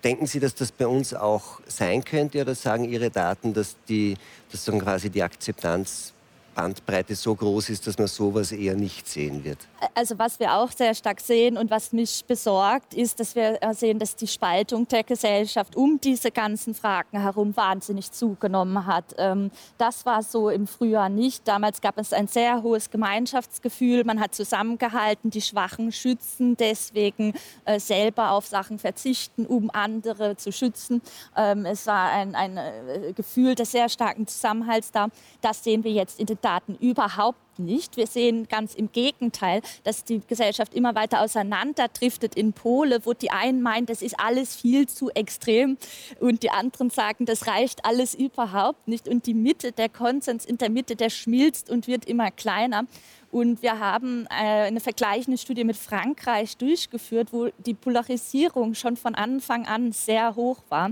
denken 0.03 0.27
Sie, 0.27 0.39
dass 0.39 0.55
das 0.55 0.71
bei 0.71 0.87
uns 0.87 1.15
auch 1.15 1.61
sein 1.67 2.05
könnte 2.05 2.41
oder 2.43 2.55
sagen 2.55 2.85
Ihre 2.85 3.11
Daten, 3.11 3.55
dass, 3.55 3.77
die, 3.89 4.17
dass 4.53 4.65
dann 4.65 4.79
quasi 4.79 5.11
die 5.11 5.23
Akzeptanz 5.23 6.14
Bandbreite 6.55 7.15
so 7.15 7.35
groß 7.35 7.71
ist, 7.71 7.87
dass 7.87 7.99
man 7.99 8.07
sowas 8.07 8.53
eher 8.53 8.77
nicht 8.77 9.09
sehen 9.09 9.45
wird? 9.45 9.59
Also 9.95 10.19
was 10.19 10.39
wir 10.41 10.55
auch 10.55 10.71
sehr 10.71 10.95
stark 10.95 11.21
sehen 11.21 11.59
und 11.59 11.71
was 11.71 11.93
mich 11.93 12.25
besorgt, 12.27 12.95
ist, 12.95 13.21
dass 13.21 13.35
wir 13.35 13.63
äh, 13.63 13.75
sehen, 13.75 13.99
dass 13.99 14.17
die 14.17 14.27
Spaltung 14.27 14.87
der 14.89 15.03
Gesellschaft 15.03 15.77
um 15.77 16.01
diese 16.01 16.31
ganzen 16.31 16.75
Fragen 16.75 17.21
herum 17.21 17.57
wahnsinnig 17.57 18.13
zugenommen 18.13 18.87
hat. 18.87 19.15
Ähm, 19.19 19.51
das 19.79 20.07
war 20.07 20.23
so 20.23 20.49
im 20.49 20.67
Frühjahr 20.67 21.09
nicht. 21.09 21.47
Damals 21.47 21.81
gab 21.81 21.99
es 21.99 22.13
ein 22.13 22.29
sehr 22.29 22.63
hohes 22.63 22.91
Gemeinschaftsgefühl. 22.91 24.05
Man 24.05 24.21
hat 24.21 24.35
zusammengehalten, 24.35 25.31
die 25.31 25.43
Schwachen 25.43 25.93
schützen, 25.93 26.57
deswegen 26.57 27.35
äh, 27.65 27.81
selber 27.81 28.31
auf 28.31 28.47
Sachen 28.47 28.79
verzichten, 28.79 29.47
um 29.47 29.71
andere 29.71 30.37
zu 30.37 30.53
schützen. 30.53 31.03
Ähm, 31.37 31.67
es 31.67 31.87
war 31.87 32.11
ein, 32.11 32.35
ein 32.35 32.57
äh, 32.57 33.13
Gefühl 33.15 33.55
des 33.55 33.73
sehr 33.73 33.89
starken 33.89 34.27
Zusammenhalts 34.27 34.93
da. 34.93 35.09
Das 35.41 35.65
sehen 35.65 35.85
wir 35.85 35.93
jetzt 35.93 36.21
in 36.21 36.27
den 36.27 36.39
Daten 36.45 36.77
überhaupt 36.77 37.59
nicht. 37.59 37.97
Wir 37.97 38.07
sehen 38.07 38.47
ganz 38.49 38.75
im 38.75 38.93
Gegenteil, 38.93 39.63
dass 39.85 40.05
die 40.05 40.21
Gesellschaft 40.27 40.75
immer 40.75 40.95
weiter 40.95 41.23
auseinanderdriftet 41.23 42.35
in 42.35 42.53
Pole, 42.53 43.01
wo 43.05 43.13
die 43.15 43.31
einen 43.31 43.63
meinen, 43.63 43.87
das 43.87 44.03
ist 44.03 44.19
alles 44.19 44.57
viel 44.57 44.87
zu 44.87 45.11
extrem 45.11 45.79
und 46.21 46.43
die 46.43 46.51
anderen 46.51 46.91
sagen, 46.91 47.25
das 47.25 47.47
reicht 47.47 47.85
alles 47.85 48.15
überhaupt 48.15 48.87
nicht. 48.89 49.09
Und 49.09 49.27
die 49.27 49.35
Mitte, 49.35 49.73
der 49.73 49.89
Konsens 49.89 50.45
in 50.45 50.59
der 50.59 50.71
Mitte, 50.71 50.97
der 50.97 51.11
schmilzt 51.11 51.71
und 51.71 51.87
wird 51.87 52.05
immer 52.05 52.31
kleiner. 52.31 52.85
Und 53.31 53.63
wir 53.63 53.81
haben 53.81 54.27
äh, 54.27 54.67
eine 54.67 54.81
vergleichende 54.81 55.39
Studie 55.39 55.65
mit 55.65 55.77
Frankreich 55.77 56.57
durchgeführt, 56.57 57.33
wo 57.33 57.49
die 57.65 57.75
Polarisierung 57.75 58.75
schon 58.75 58.97
von 58.97 59.15
Anfang 59.15 59.67
an 59.67 59.93
sehr 59.93 60.37
hoch 60.37 60.59
war. 60.69 60.91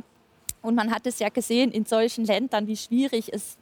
Und 0.62 0.76
man 0.76 0.92
hat 0.92 1.06
es 1.06 1.18
ja 1.18 1.28
gesehen 1.28 1.72
in 1.72 1.84
solchen 1.84 2.24
Ländern, 2.24 2.66
wie 2.68 2.76
schwierig 2.76 3.32
es 3.32 3.58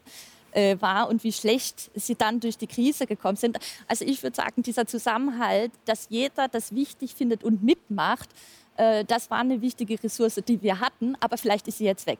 war 0.52 1.08
und 1.08 1.22
wie 1.24 1.32
schlecht 1.32 1.90
sie 1.94 2.14
dann 2.14 2.40
durch 2.40 2.58
die 2.58 2.66
Krise 2.66 3.06
gekommen 3.06 3.36
sind. 3.36 3.58
Also 3.86 4.04
ich 4.04 4.22
würde 4.22 4.36
sagen, 4.36 4.62
dieser 4.62 4.86
Zusammenhalt, 4.86 5.72
dass 5.84 6.06
jeder 6.08 6.48
das 6.48 6.74
wichtig 6.74 7.14
findet 7.14 7.44
und 7.44 7.62
mitmacht, 7.62 8.28
äh, 8.76 9.04
das 9.04 9.30
war 9.30 9.38
eine 9.38 9.60
wichtige 9.60 10.02
Ressource, 10.02 10.40
die 10.46 10.62
wir 10.62 10.80
hatten, 10.80 11.16
aber 11.20 11.36
vielleicht 11.36 11.68
ist 11.68 11.78
sie 11.78 11.84
jetzt 11.84 12.06
weg. 12.06 12.18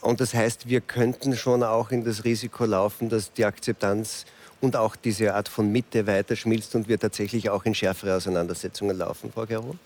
Und 0.00 0.20
das 0.20 0.34
heißt, 0.34 0.68
wir 0.68 0.80
könnten 0.80 1.36
schon 1.36 1.62
auch 1.62 1.90
in 1.90 2.04
das 2.04 2.24
Risiko 2.24 2.64
laufen, 2.64 3.08
dass 3.08 3.32
die 3.32 3.44
Akzeptanz 3.44 4.26
und 4.60 4.76
auch 4.76 4.96
diese 4.96 5.34
Art 5.34 5.48
von 5.48 5.70
Mitte 5.70 6.06
weiter 6.06 6.36
schmilzt 6.36 6.74
und 6.74 6.88
wir 6.88 6.98
tatsächlich 6.98 7.50
auch 7.50 7.64
in 7.64 7.74
schärfere 7.74 8.16
Auseinandersetzungen 8.16 8.96
laufen, 8.96 9.30
Frau 9.32 9.46
Gero? 9.46 9.76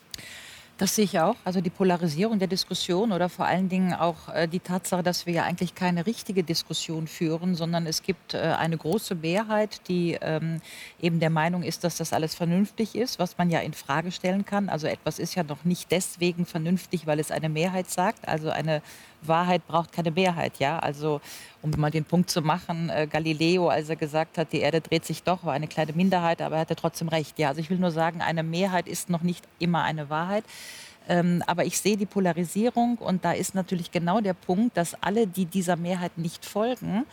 Das 0.78 0.94
sehe 0.94 1.06
ich 1.06 1.18
auch. 1.18 1.34
Also 1.44 1.60
die 1.60 1.70
Polarisierung 1.70 2.38
der 2.38 2.46
Diskussion 2.46 3.10
oder 3.10 3.28
vor 3.28 3.46
allen 3.46 3.68
Dingen 3.68 3.94
auch 3.94 4.28
äh, 4.32 4.46
die 4.46 4.60
Tatsache, 4.60 5.02
dass 5.02 5.26
wir 5.26 5.34
ja 5.34 5.42
eigentlich 5.42 5.74
keine 5.74 6.06
richtige 6.06 6.44
Diskussion 6.44 7.08
führen, 7.08 7.56
sondern 7.56 7.84
es 7.84 8.04
gibt 8.04 8.34
äh, 8.34 8.38
eine 8.38 8.76
große 8.76 9.16
Mehrheit, 9.16 9.80
die 9.88 10.16
ähm, 10.20 10.60
eben 11.02 11.18
der 11.18 11.30
Meinung 11.30 11.64
ist, 11.64 11.82
dass 11.82 11.96
das 11.96 12.12
alles 12.12 12.36
vernünftig 12.36 12.94
ist, 12.94 13.18
was 13.18 13.36
man 13.38 13.50
ja 13.50 13.58
in 13.58 13.72
Frage 13.72 14.12
stellen 14.12 14.44
kann. 14.44 14.68
Also 14.68 14.86
etwas 14.86 15.18
ist 15.18 15.34
ja 15.34 15.42
noch 15.42 15.64
nicht 15.64 15.90
deswegen 15.90 16.46
vernünftig, 16.46 17.08
weil 17.08 17.18
es 17.18 17.32
eine 17.32 17.48
Mehrheit 17.48 17.90
sagt. 17.90 18.28
Also 18.28 18.50
eine 18.50 18.80
Wahrheit 19.22 19.66
braucht 19.66 19.92
keine 19.92 20.10
Mehrheit, 20.10 20.58
ja. 20.58 20.78
Also 20.78 21.20
um 21.62 21.70
mal 21.76 21.90
den 21.90 22.04
Punkt 22.04 22.30
zu 22.30 22.40
machen, 22.42 22.90
äh, 22.90 23.06
Galileo, 23.06 23.68
als 23.68 23.88
er 23.88 23.96
gesagt 23.96 24.38
hat, 24.38 24.52
die 24.52 24.60
Erde 24.60 24.80
dreht 24.80 25.04
sich 25.04 25.22
doch, 25.22 25.44
war 25.44 25.52
eine 25.52 25.68
kleine 25.68 25.92
Minderheit, 25.92 26.40
aber 26.42 26.56
er 26.56 26.60
hatte 26.62 26.76
trotzdem 26.76 27.08
recht. 27.08 27.38
Ja, 27.38 27.48
also 27.48 27.60
ich 27.60 27.70
will 27.70 27.78
nur 27.78 27.90
sagen, 27.90 28.20
eine 28.20 28.42
Mehrheit 28.42 28.86
ist 28.86 29.10
noch 29.10 29.22
nicht 29.22 29.44
immer 29.58 29.82
eine 29.82 30.10
Wahrheit. 30.10 30.44
Ähm, 31.08 31.42
aber 31.46 31.64
ich 31.64 31.78
sehe 31.78 31.96
die 31.96 32.06
Polarisierung 32.06 32.98
und 32.98 33.24
da 33.24 33.32
ist 33.32 33.54
natürlich 33.54 33.90
genau 33.90 34.20
der 34.20 34.34
Punkt, 34.34 34.76
dass 34.76 34.94
alle, 35.02 35.26
die 35.26 35.46
dieser 35.46 35.76
Mehrheit 35.76 36.18
nicht 36.18 36.44
folgen, 36.44 37.04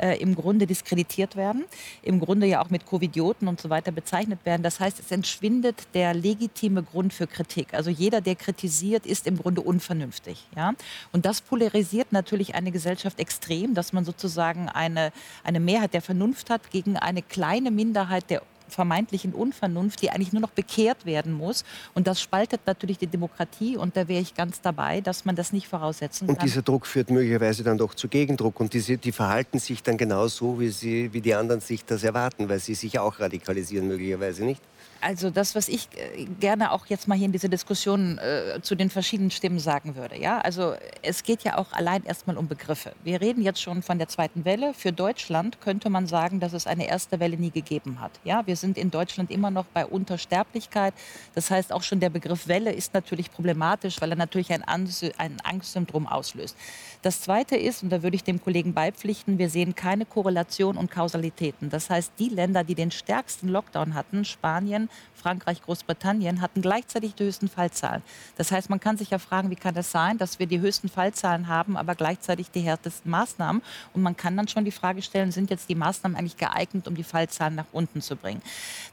äh, 0.00 0.16
im 0.18 0.34
Grunde 0.34 0.66
diskreditiert 0.66 1.36
werden, 1.36 1.64
im 2.02 2.20
Grunde 2.20 2.46
ja 2.46 2.62
auch 2.62 2.70
mit 2.70 2.86
Covidioten 2.86 3.48
und 3.48 3.60
so 3.60 3.70
weiter 3.70 3.92
bezeichnet 3.92 4.40
werden. 4.44 4.62
Das 4.62 4.80
heißt, 4.80 4.98
es 4.98 5.10
entschwindet 5.10 5.88
der 5.94 6.14
legitime 6.14 6.82
Grund 6.82 7.12
für 7.12 7.26
Kritik. 7.26 7.74
Also 7.74 7.90
jeder, 7.90 8.20
der 8.20 8.36
kritisiert, 8.36 9.04
ist 9.04 9.26
im 9.26 9.36
Grunde 9.36 9.60
unvernünftig. 9.60 10.46
Ja? 10.56 10.74
Und 11.12 11.26
das 11.26 11.40
polarisiert 11.40 12.12
natürlich 12.12 12.54
eine 12.54 12.72
Gesellschaft 12.72 13.18
extrem, 13.18 13.74
dass 13.74 13.92
man 13.92 14.04
sozusagen 14.04 14.68
eine, 14.68 15.12
eine 15.44 15.60
Mehrheit 15.60 15.92
der 15.92 16.02
Vernunft 16.02 16.50
hat 16.50 16.70
gegen 16.70 16.96
eine 16.96 17.22
kleine 17.22 17.70
Minderheit 17.70 18.30
der 18.30 18.42
vermeintlichen 18.70 19.34
Unvernunft, 19.34 20.02
die 20.02 20.10
eigentlich 20.10 20.32
nur 20.32 20.42
noch 20.42 20.50
bekehrt 20.50 21.06
werden 21.06 21.32
muss. 21.32 21.64
Und 21.94 22.06
das 22.06 22.20
spaltet 22.20 22.62
natürlich 22.66 22.98
die 22.98 23.06
Demokratie. 23.06 23.76
Und 23.76 23.96
da 23.96 24.08
wäre 24.08 24.20
ich 24.20 24.34
ganz 24.34 24.60
dabei, 24.60 25.00
dass 25.00 25.24
man 25.24 25.36
das 25.36 25.52
nicht 25.52 25.68
voraussetzen 25.68 26.26
kann. 26.26 26.36
Und 26.36 26.42
dieser 26.42 26.62
Druck 26.62 26.86
führt 26.86 27.10
möglicherweise 27.10 27.62
dann 27.62 27.78
doch 27.78 27.94
zu 27.94 28.08
Gegendruck. 28.08 28.60
Und 28.60 28.72
diese, 28.74 28.96
die 28.96 29.12
verhalten 29.12 29.58
sich 29.58 29.82
dann 29.82 29.96
genauso, 29.96 30.58
wie, 30.60 30.68
sie, 30.68 31.12
wie 31.12 31.20
die 31.20 31.34
anderen 31.34 31.60
sich 31.60 31.84
das 31.84 32.04
erwarten, 32.04 32.48
weil 32.48 32.60
sie 32.60 32.74
sich 32.74 32.98
auch 32.98 33.20
radikalisieren 33.20 33.88
möglicherweise 33.88 34.44
nicht. 34.44 34.62
Also 35.00 35.30
das, 35.30 35.54
was 35.54 35.68
ich 35.68 35.88
äh, 35.96 36.26
gerne 36.40 36.72
auch 36.72 36.86
jetzt 36.86 37.08
mal 37.08 37.16
hier 37.16 37.26
in 37.26 37.32
dieser 37.32 37.48
Diskussion 37.48 38.18
äh, 38.18 38.60
zu 38.60 38.74
den 38.74 38.90
verschiedenen 38.90 39.30
Stimmen 39.30 39.58
sagen 39.58 39.96
würde. 39.96 40.18
Ja, 40.20 40.38
also 40.38 40.74
es 41.02 41.22
geht 41.22 41.42
ja 41.42 41.56
auch 41.56 41.72
allein 41.72 42.04
erstmal 42.04 42.36
um 42.36 42.48
Begriffe. 42.48 42.92
Wir 43.02 43.20
reden 43.20 43.42
jetzt 43.42 43.62
schon 43.62 43.82
von 43.82 43.98
der 43.98 44.08
zweiten 44.08 44.44
Welle. 44.44 44.74
Für 44.74 44.92
Deutschland 44.92 45.60
könnte 45.60 45.88
man 45.88 46.06
sagen, 46.06 46.38
dass 46.40 46.52
es 46.52 46.66
eine 46.66 46.86
erste 46.86 47.18
Welle 47.18 47.36
nie 47.36 47.50
gegeben 47.50 48.00
hat. 48.00 48.12
Ja, 48.24 48.46
wir 48.46 48.56
sind 48.56 48.76
in 48.76 48.90
Deutschland 48.90 49.30
immer 49.30 49.50
noch 49.50 49.66
bei 49.66 49.86
Untersterblichkeit. 49.86 50.92
Das 51.34 51.50
heißt, 51.50 51.72
auch 51.72 51.82
schon 51.82 52.00
der 52.00 52.10
Begriff 52.10 52.46
Welle 52.46 52.72
ist 52.72 52.92
natürlich 52.92 53.30
problematisch, 53.30 54.00
weil 54.00 54.10
er 54.10 54.16
natürlich 54.16 54.50
ein, 54.52 54.62
ein 54.66 55.40
Angstsyndrom 55.42 56.06
auslöst. 56.06 56.56
Das 57.02 57.22
Zweite 57.22 57.56
ist, 57.56 57.82
und 57.82 57.88
da 57.88 58.02
würde 58.02 58.14
ich 58.14 58.24
dem 58.24 58.42
Kollegen 58.42 58.74
beipflichten, 58.74 59.38
wir 59.38 59.48
sehen 59.48 59.74
keine 59.74 60.04
Korrelation 60.04 60.76
und 60.76 60.90
Kausalitäten. 60.90 61.70
Das 61.70 61.88
heißt, 61.88 62.12
die 62.18 62.28
Länder, 62.28 62.62
die 62.62 62.74
den 62.74 62.90
stärksten 62.90 63.48
Lockdown 63.48 63.94
hatten, 63.94 64.26
Spanien, 64.26 64.90
Frankreich, 65.14 65.62
Großbritannien, 65.62 66.42
hatten 66.42 66.60
gleichzeitig 66.60 67.14
die 67.14 67.24
höchsten 67.24 67.48
Fallzahlen. 67.48 68.02
Das 68.36 68.52
heißt, 68.52 68.68
man 68.68 68.80
kann 68.80 68.98
sich 68.98 69.10
ja 69.10 69.18
fragen, 69.18 69.48
wie 69.50 69.56
kann 69.56 69.74
das 69.74 69.90
sein, 69.90 70.18
dass 70.18 70.38
wir 70.38 70.46
die 70.46 70.60
höchsten 70.60 70.90
Fallzahlen 70.90 71.48
haben, 71.48 71.78
aber 71.78 71.94
gleichzeitig 71.94 72.50
die 72.50 72.60
härtesten 72.60 73.10
Maßnahmen. 73.10 73.62
Und 73.94 74.02
man 74.02 74.16
kann 74.16 74.36
dann 74.36 74.48
schon 74.48 74.66
die 74.66 74.70
Frage 74.70 75.00
stellen, 75.00 75.32
sind 75.32 75.48
jetzt 75.48 75.70
die 75.70 75.74
Maßnahmen 75.74 76.18
eigentlich 76.18 76.36
geeignet, 76.36 76.86
um 76.86 76.94
die 76.94 77.04
Fallzahlen 77.04 77.54
nach 77.54 77.66
unten 77.72 78.02
zu 78.02 78.14
bringen? 78.14 78.42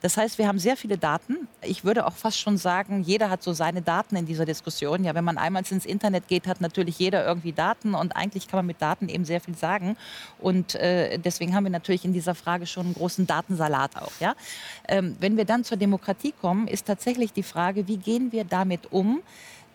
Das 0.02 0.16
heißt, 0.16 0.38
wir 0.38 0.48
haben 0.48 0.60
sehr 0.60 0.78
viele 0.78 0.98
Daten. 0.98 1.48
Ich 1.62 1.84
würde 1.84 2.06
auch 2.06 2.16
fast 2.16 2.40
schon 2.40 2.58
sagen, 2.58 3.04
jeder 3.04 3.30
hat 3.30 3.44
so 3.44 3.52
seine 3.52 3.82
Daten 3.82 4.16
in 4.16 4.26
dieser 4.26 4.46
Diskussion. 4.46 5.04
Ja, 5.04 5.14
wenn 5.14 5.26
man 5.26 5.38
einmal 5.38 5.64
ins 5.70 5.86
Internet 5.86 6.30
geht, 6.30 6.48
hat 6.48 6.62
natürlich 6.62 7.00
jeder 7.00 7.26
irgendwie 7.26 7.52
Daten 7.52 7.96
und 8.00 8.16
eigentlich 8.16 8.48
kann 8.48 8.60
man 8.60 8.66
mit 8.66 8.82
Daten 8.82 9.10
eben 9.10 9.26
sehr 9.26 9.42
viel 9.42 9.56
sagen. 9.56 9.98
Und 10.40 10.76
äh, 10.76 11.18
deswegen 11.18 11.56
haben 11.56 11.64
wir 11.64 11.72
natürlich 11.72 12.06
in 12.06 12.14
dieser 12.14 12.36
Frage 12.36 12.66
schon 12.66 12.88
einen 12.88 12.96
großen 12.96 13.28
Datensalat 13.28 13.98
auch. 13.98 14.12
Ja? 14.20 14.36
Ähm, 14.88 15.16
wenn 15.20 15.38
wir 15.38 15.46
dann 15.46 15.64
zur 15.64 15.78
Demokratie 15.78 16.34
kommen, 16.40 16.68
ist 16.68 16.88
tatsächlich 16.88 17.34
die 17.34 17.44
Frage, 17.44 17.88
wie 17.88 17.98
gehen 17.98 18.32
wir 18.32 18.44
damit 18.44 18.92
um, 18.92 19.22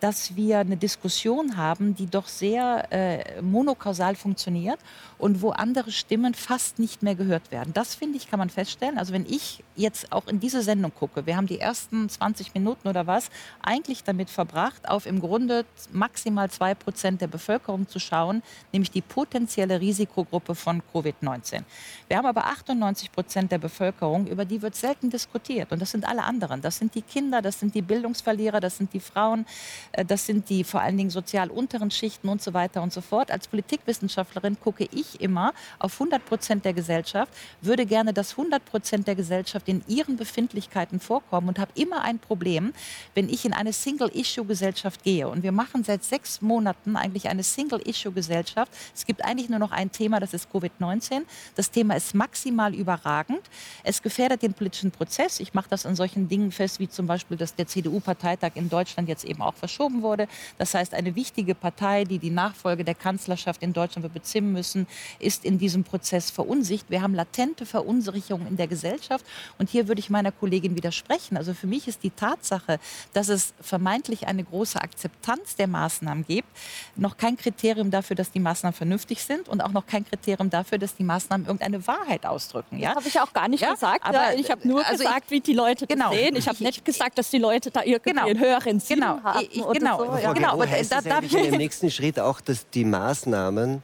dass 0.03 0.35
wir 0.35 0.59
eine 0.59 0.75
Diskussion 0.75 1.55
haben, 1.55 1.95
die 1.95 2.07
doch 2.07 2.27
sehr 2.27 2.91
äh, 2.91 3.41
monokausal 3.41 4.15
funktioniert 4.15 4.77
und 5.17 5.41
wo 5.41 5.51
andere 5.51 5.93
Stimmen 5.93 6.33
fast 6.33 6.77
nicht 6.77 7.03
mehr 7.03 7.15
gehört 7.15 7.51
werden. 7.51 7.71
Das 7.73 7.95
finde 7.95 8.17
ich, 8.17 8.29
kann 8.29 8.37
man 8.37 8.49
feststellen. 8.49 8.97
Also 8.97 9.13
wenn 9.13 9.25
ich 9.25 9.63
jetzt 9.77 10.11
auch 10.11 10.27
in 10.27 10.41
diese 10.41 10.61
Sendung 10.61 10.93
gucke, 10.93 11.25
wir 11.25 11.37
haben 11.37 11.47
die 11.47 11.61
ersten 11.61 12.09
20 12.09 12.53
Minuten 12.53 12.89
oder 12.89 13.07
was 13.07 13.29
eigentlich 13.61 14.03
damit 14.03 14.29
verbracht, 14.29 14.89
auf 14.89 15.05
im 15.05 15.21
Grunde 15.21 15.65
maximal 15.93 16.51
zwei 16.51 16.75
Prozent 16.75 17.21
der 17.21 17.27
Bevölkerung 17.27 17.87
zu 17.87 17.99
schauen, 17.99 18.43
nämlich 18.73 18.91
die 18.91 19.01
potenzielle 19.01 19.79
Risikogruppe 19.79 20.53
von 20.53 20.81
Covid-19. 20.93 21.61
Wir 22.09 22.17
haben 22.17 22.25
aber 22.25 22.47
98 22.47 23.09
Prozent 23.09 23.53
der 23.53 23.59
Bevölkerung, 23.59 24.27
über 24.27 24.43
die 24.43 24.61
wird 24.61 24.75
selten 24.75 25.09
diskutiert. 25.09 25.71
Und 25.71 25.81
das 25.81 25.91
sind 25.91 26.05
alle 26.05 26.25
anderen. 26.25 26.61
Das 26.61 26.77
sind 26.77 26.93
die 26.93 27.01
Kinder, 27.01 27.41
das 27.41 27.61
sind 27.61 27.73
die 27.73 27.81
Bildungsverlierer, 27.81 28.59
das 28.59 28.75
sind 28.75 28.93
die 28.93 28.99
Frauen, 28.99 29.45
das 29.93 30.25
sind 30.25 30.49
die 30.49 30.63
vor 30.63 30.81
allen 30.81 30.97
Dingen 30.97 31.11
sozial 31.11 31.51
unteren 31.51 31.91
Schichten 31.91 32.27
und 32.27 32.41
so 32.41 32.53
weiter 32.53 32.81
und 32.81 32.91
so 32.91 33.01
fort. 33.01 33.29
Als 33.29 33.47
Politikwissenschaftlerin 33.47 34.59
gucke 34.59 34.87
ich 34.91 35.21
immer 35.21 35.53
auf 35.77 35.93
100 35.93 36.25
Prozent 36.25 36.65
der 36.65 36.73
Gesellschaft, 36.73 37.31
würde 37.61 37.85
gerne, 37.85 38.11
dass 38.11 38.31
100 38.31 38.65
Prozent 38.65 39.07
der 39.07 39.13
Gesellschaft 39.13 39.69
in 39.69 39.83
ihren 39.87 40.17
Befindlichkeiten 40.17 40.99
vorkommen 40.99 41.47
und 41.49 41.59
habe 41.59 41.71
immer 41.75 42.01
ein 42.01 42.17
Problem, 42.17 42.73
wenn 43.13 43.29
ich 43.29 43.45
in 43.45 43.53
eine 43.53 43.71
Single-Issue-Gesellschaft 43.71 45.03
gehe. 45.03 45.27
Und 45.27 45.43
wir 45.43 45.51
machen 45.51 45.83
seit 45.83 46.03
sechs 46.03 46.41
Monaten 46.41 46.95
eigentlich 46.95 47.29
eine 47.29 47.43
Single-Issue-Gesellschaft. 47.43 48.71
Es 48.95 49.05
gibt 49.05 49.23
eigentlich 49.23 49.49
nur 49.49 49.59
noch 49.59 49.71
ein 49.71 49.91
Thema, 49.91 50.19
das 50.19 50.33
ist 50.33 50.49
Covid-19. 50.51 51.21
Das 51.55 51.69
Thema 51.69 51.95
ist 51.95 52.15
maximal 52.15 52.73
überragend. 52.73 53.41
Es 53.83 54.01
gefährdet 54.01 54.41
den 54.41 54.55
politischen 54.55 54.89
Prozess. 54.89 55.39
Ich 55.39 55.53
mache 55.53 55.69
das 55.69 55.85
an 55.85 55.95
solchen 55.95 56.27
Dingen 56.27 56.51
fest, 56.51 56.79
wie 56.79 56.89
zum 56.89 57.05
Beispiel, 57.05 57.37
dass 57.37 57.53
der 57.53 57.67
CDU-Parteitag 57.67 58.53
in 58.55 58.69
Deutschland 58.69 59.07
jetzt 59.07 59.23
eben 59.23 59.41
auch 59.43 59.53
verschoben 59.53 59.82
verschoben 59.83 60.01
wurde. 60.01 60.27
Das 60.57 60.73
heißt, 60.73 60.93
eine 60.93 61.15
wichtige 61.15 61.55
Partei, 61.55 62.05
die 62.05 62.19
die 62.19 62.29
Nachfolge 62.29 62.83
der 62.83 62.95
Kanzlerschaft 62.95 63.61
in 63.61 63.73
Deutschland 63.73 64.03
wird 64.03 64.13
bezimmen 64.13 64.53
müssen, 64.53 64.87
ist 65.19 65.45
in 65.45 65.57
diesem 65.57 65.83
Prozess 65.83 66.31
verunsichert. 66.31 66.89
Wir 66.89 67.01
haben 67.01 67.13
latente 67.13 67.65
Verunsicherung 67.65 68.47
in 68.47 68.57
der 68.57 68.67
Gesellschaft. 68.67 69.25
Und 69.57 69.69
hier 69.69 69.87
würde 69.87 69.99
ich 69.99 70.09
meiner 70.09 70.31
Kollegin 70.31 70.75
widersprechen. 70.75 71.37
Also 71.37 71.53
für 71.53 71.67
mich 71.67 71.87
ist 71.87 72.03
die 72.03 72.11
Tatsache, 72.11 72.79
dass 73.13 73.29
es 73.29 73.53
vermeintlich 73.59 74.27
eine 74.27 74.43
große 74.43 74.81
Akzeptanz 74.81 75.55
der 75.55 75.67
Maßnahmen 75.67 76.25
gibt, 76.25 76.47
noch 76.95 77.17
kein 77.17 77.37
Kriterium 77.37 77.91
dafür, 77.91 78.15
dass 78.15 78.31
die 78.31 78.39
Maßnahmen 78.39 78.75
vernünftig 78.75 79.23
sind 79.23 79.49
und 79.49 79.61
auch 79.61 79.71
noch 79.71 79.85
kein 79.85 80.05
Kriterium 80.05 80.49
dafür, 80.49 80.77
dass 80.77 80.95
die 80.95 81.03
Maßnahmen 81.03 81.45
irgendeine 81.45 81.85
Wahrheit 81.87 82.25
ausdrücken. 82.25 82.79
Ja? 82.79 82.89
Das 82.89 82.97
habe 82.97 83.07
ich 83.07 83.19
auch 83.19 83.33
gar 83.33 83.47
nicht 83.47 83.61
ja, 83.61 83.73
gesagt. 83.73 84.05
Aber 84.05 84.35
ich 84.35 84.49
habe 84.49 84.67
nur 84.67 84.85
also 84.85 85.03
gesagt, 85.03 85.25
ich, 85.25 85.31
wie 85.31 85.39
die 85.41 85.53
Leute 85.53 85.85
das 85.87 85.97
genau, 85.97 86.11
sehen. 86.11 86.35
Ich 86.35 86.47
habe 86.47 86.63
nicht 86.63 86.85
gesagt, 86.85 87.17
dass 87.17 87.29
die 87.29 87.37
Leute 87.37 87.71
da 87.71 87.81
irgendwie 87.83 88.11
genau, 88.11 88.27
einen 88.27 88.39
höheren 88.39 88.79
Sinn 88.79 88.99
genau, 88.99 89.21
haben. 89.23 89.47
Ich, 89.51 89.63
genau, 89.73 90.05
so. 90.05 90.17
ja. 90.17 90.33
genau. 90.33 90.53
Aber 90.53 90.69
heißt 90.69 90.91
da, 90.91 91.01
das 91.01 91.11
eigentlich 91.11 91.33
in 91.33 91.51
dem 91.51 91.57
nächsten 91.57 91.91
Schritt 91.91 92.19
auch, 92.19 92.41
dass 92.41 92.69
die 92.69 92.85
Maßnahmen 92.85 93.81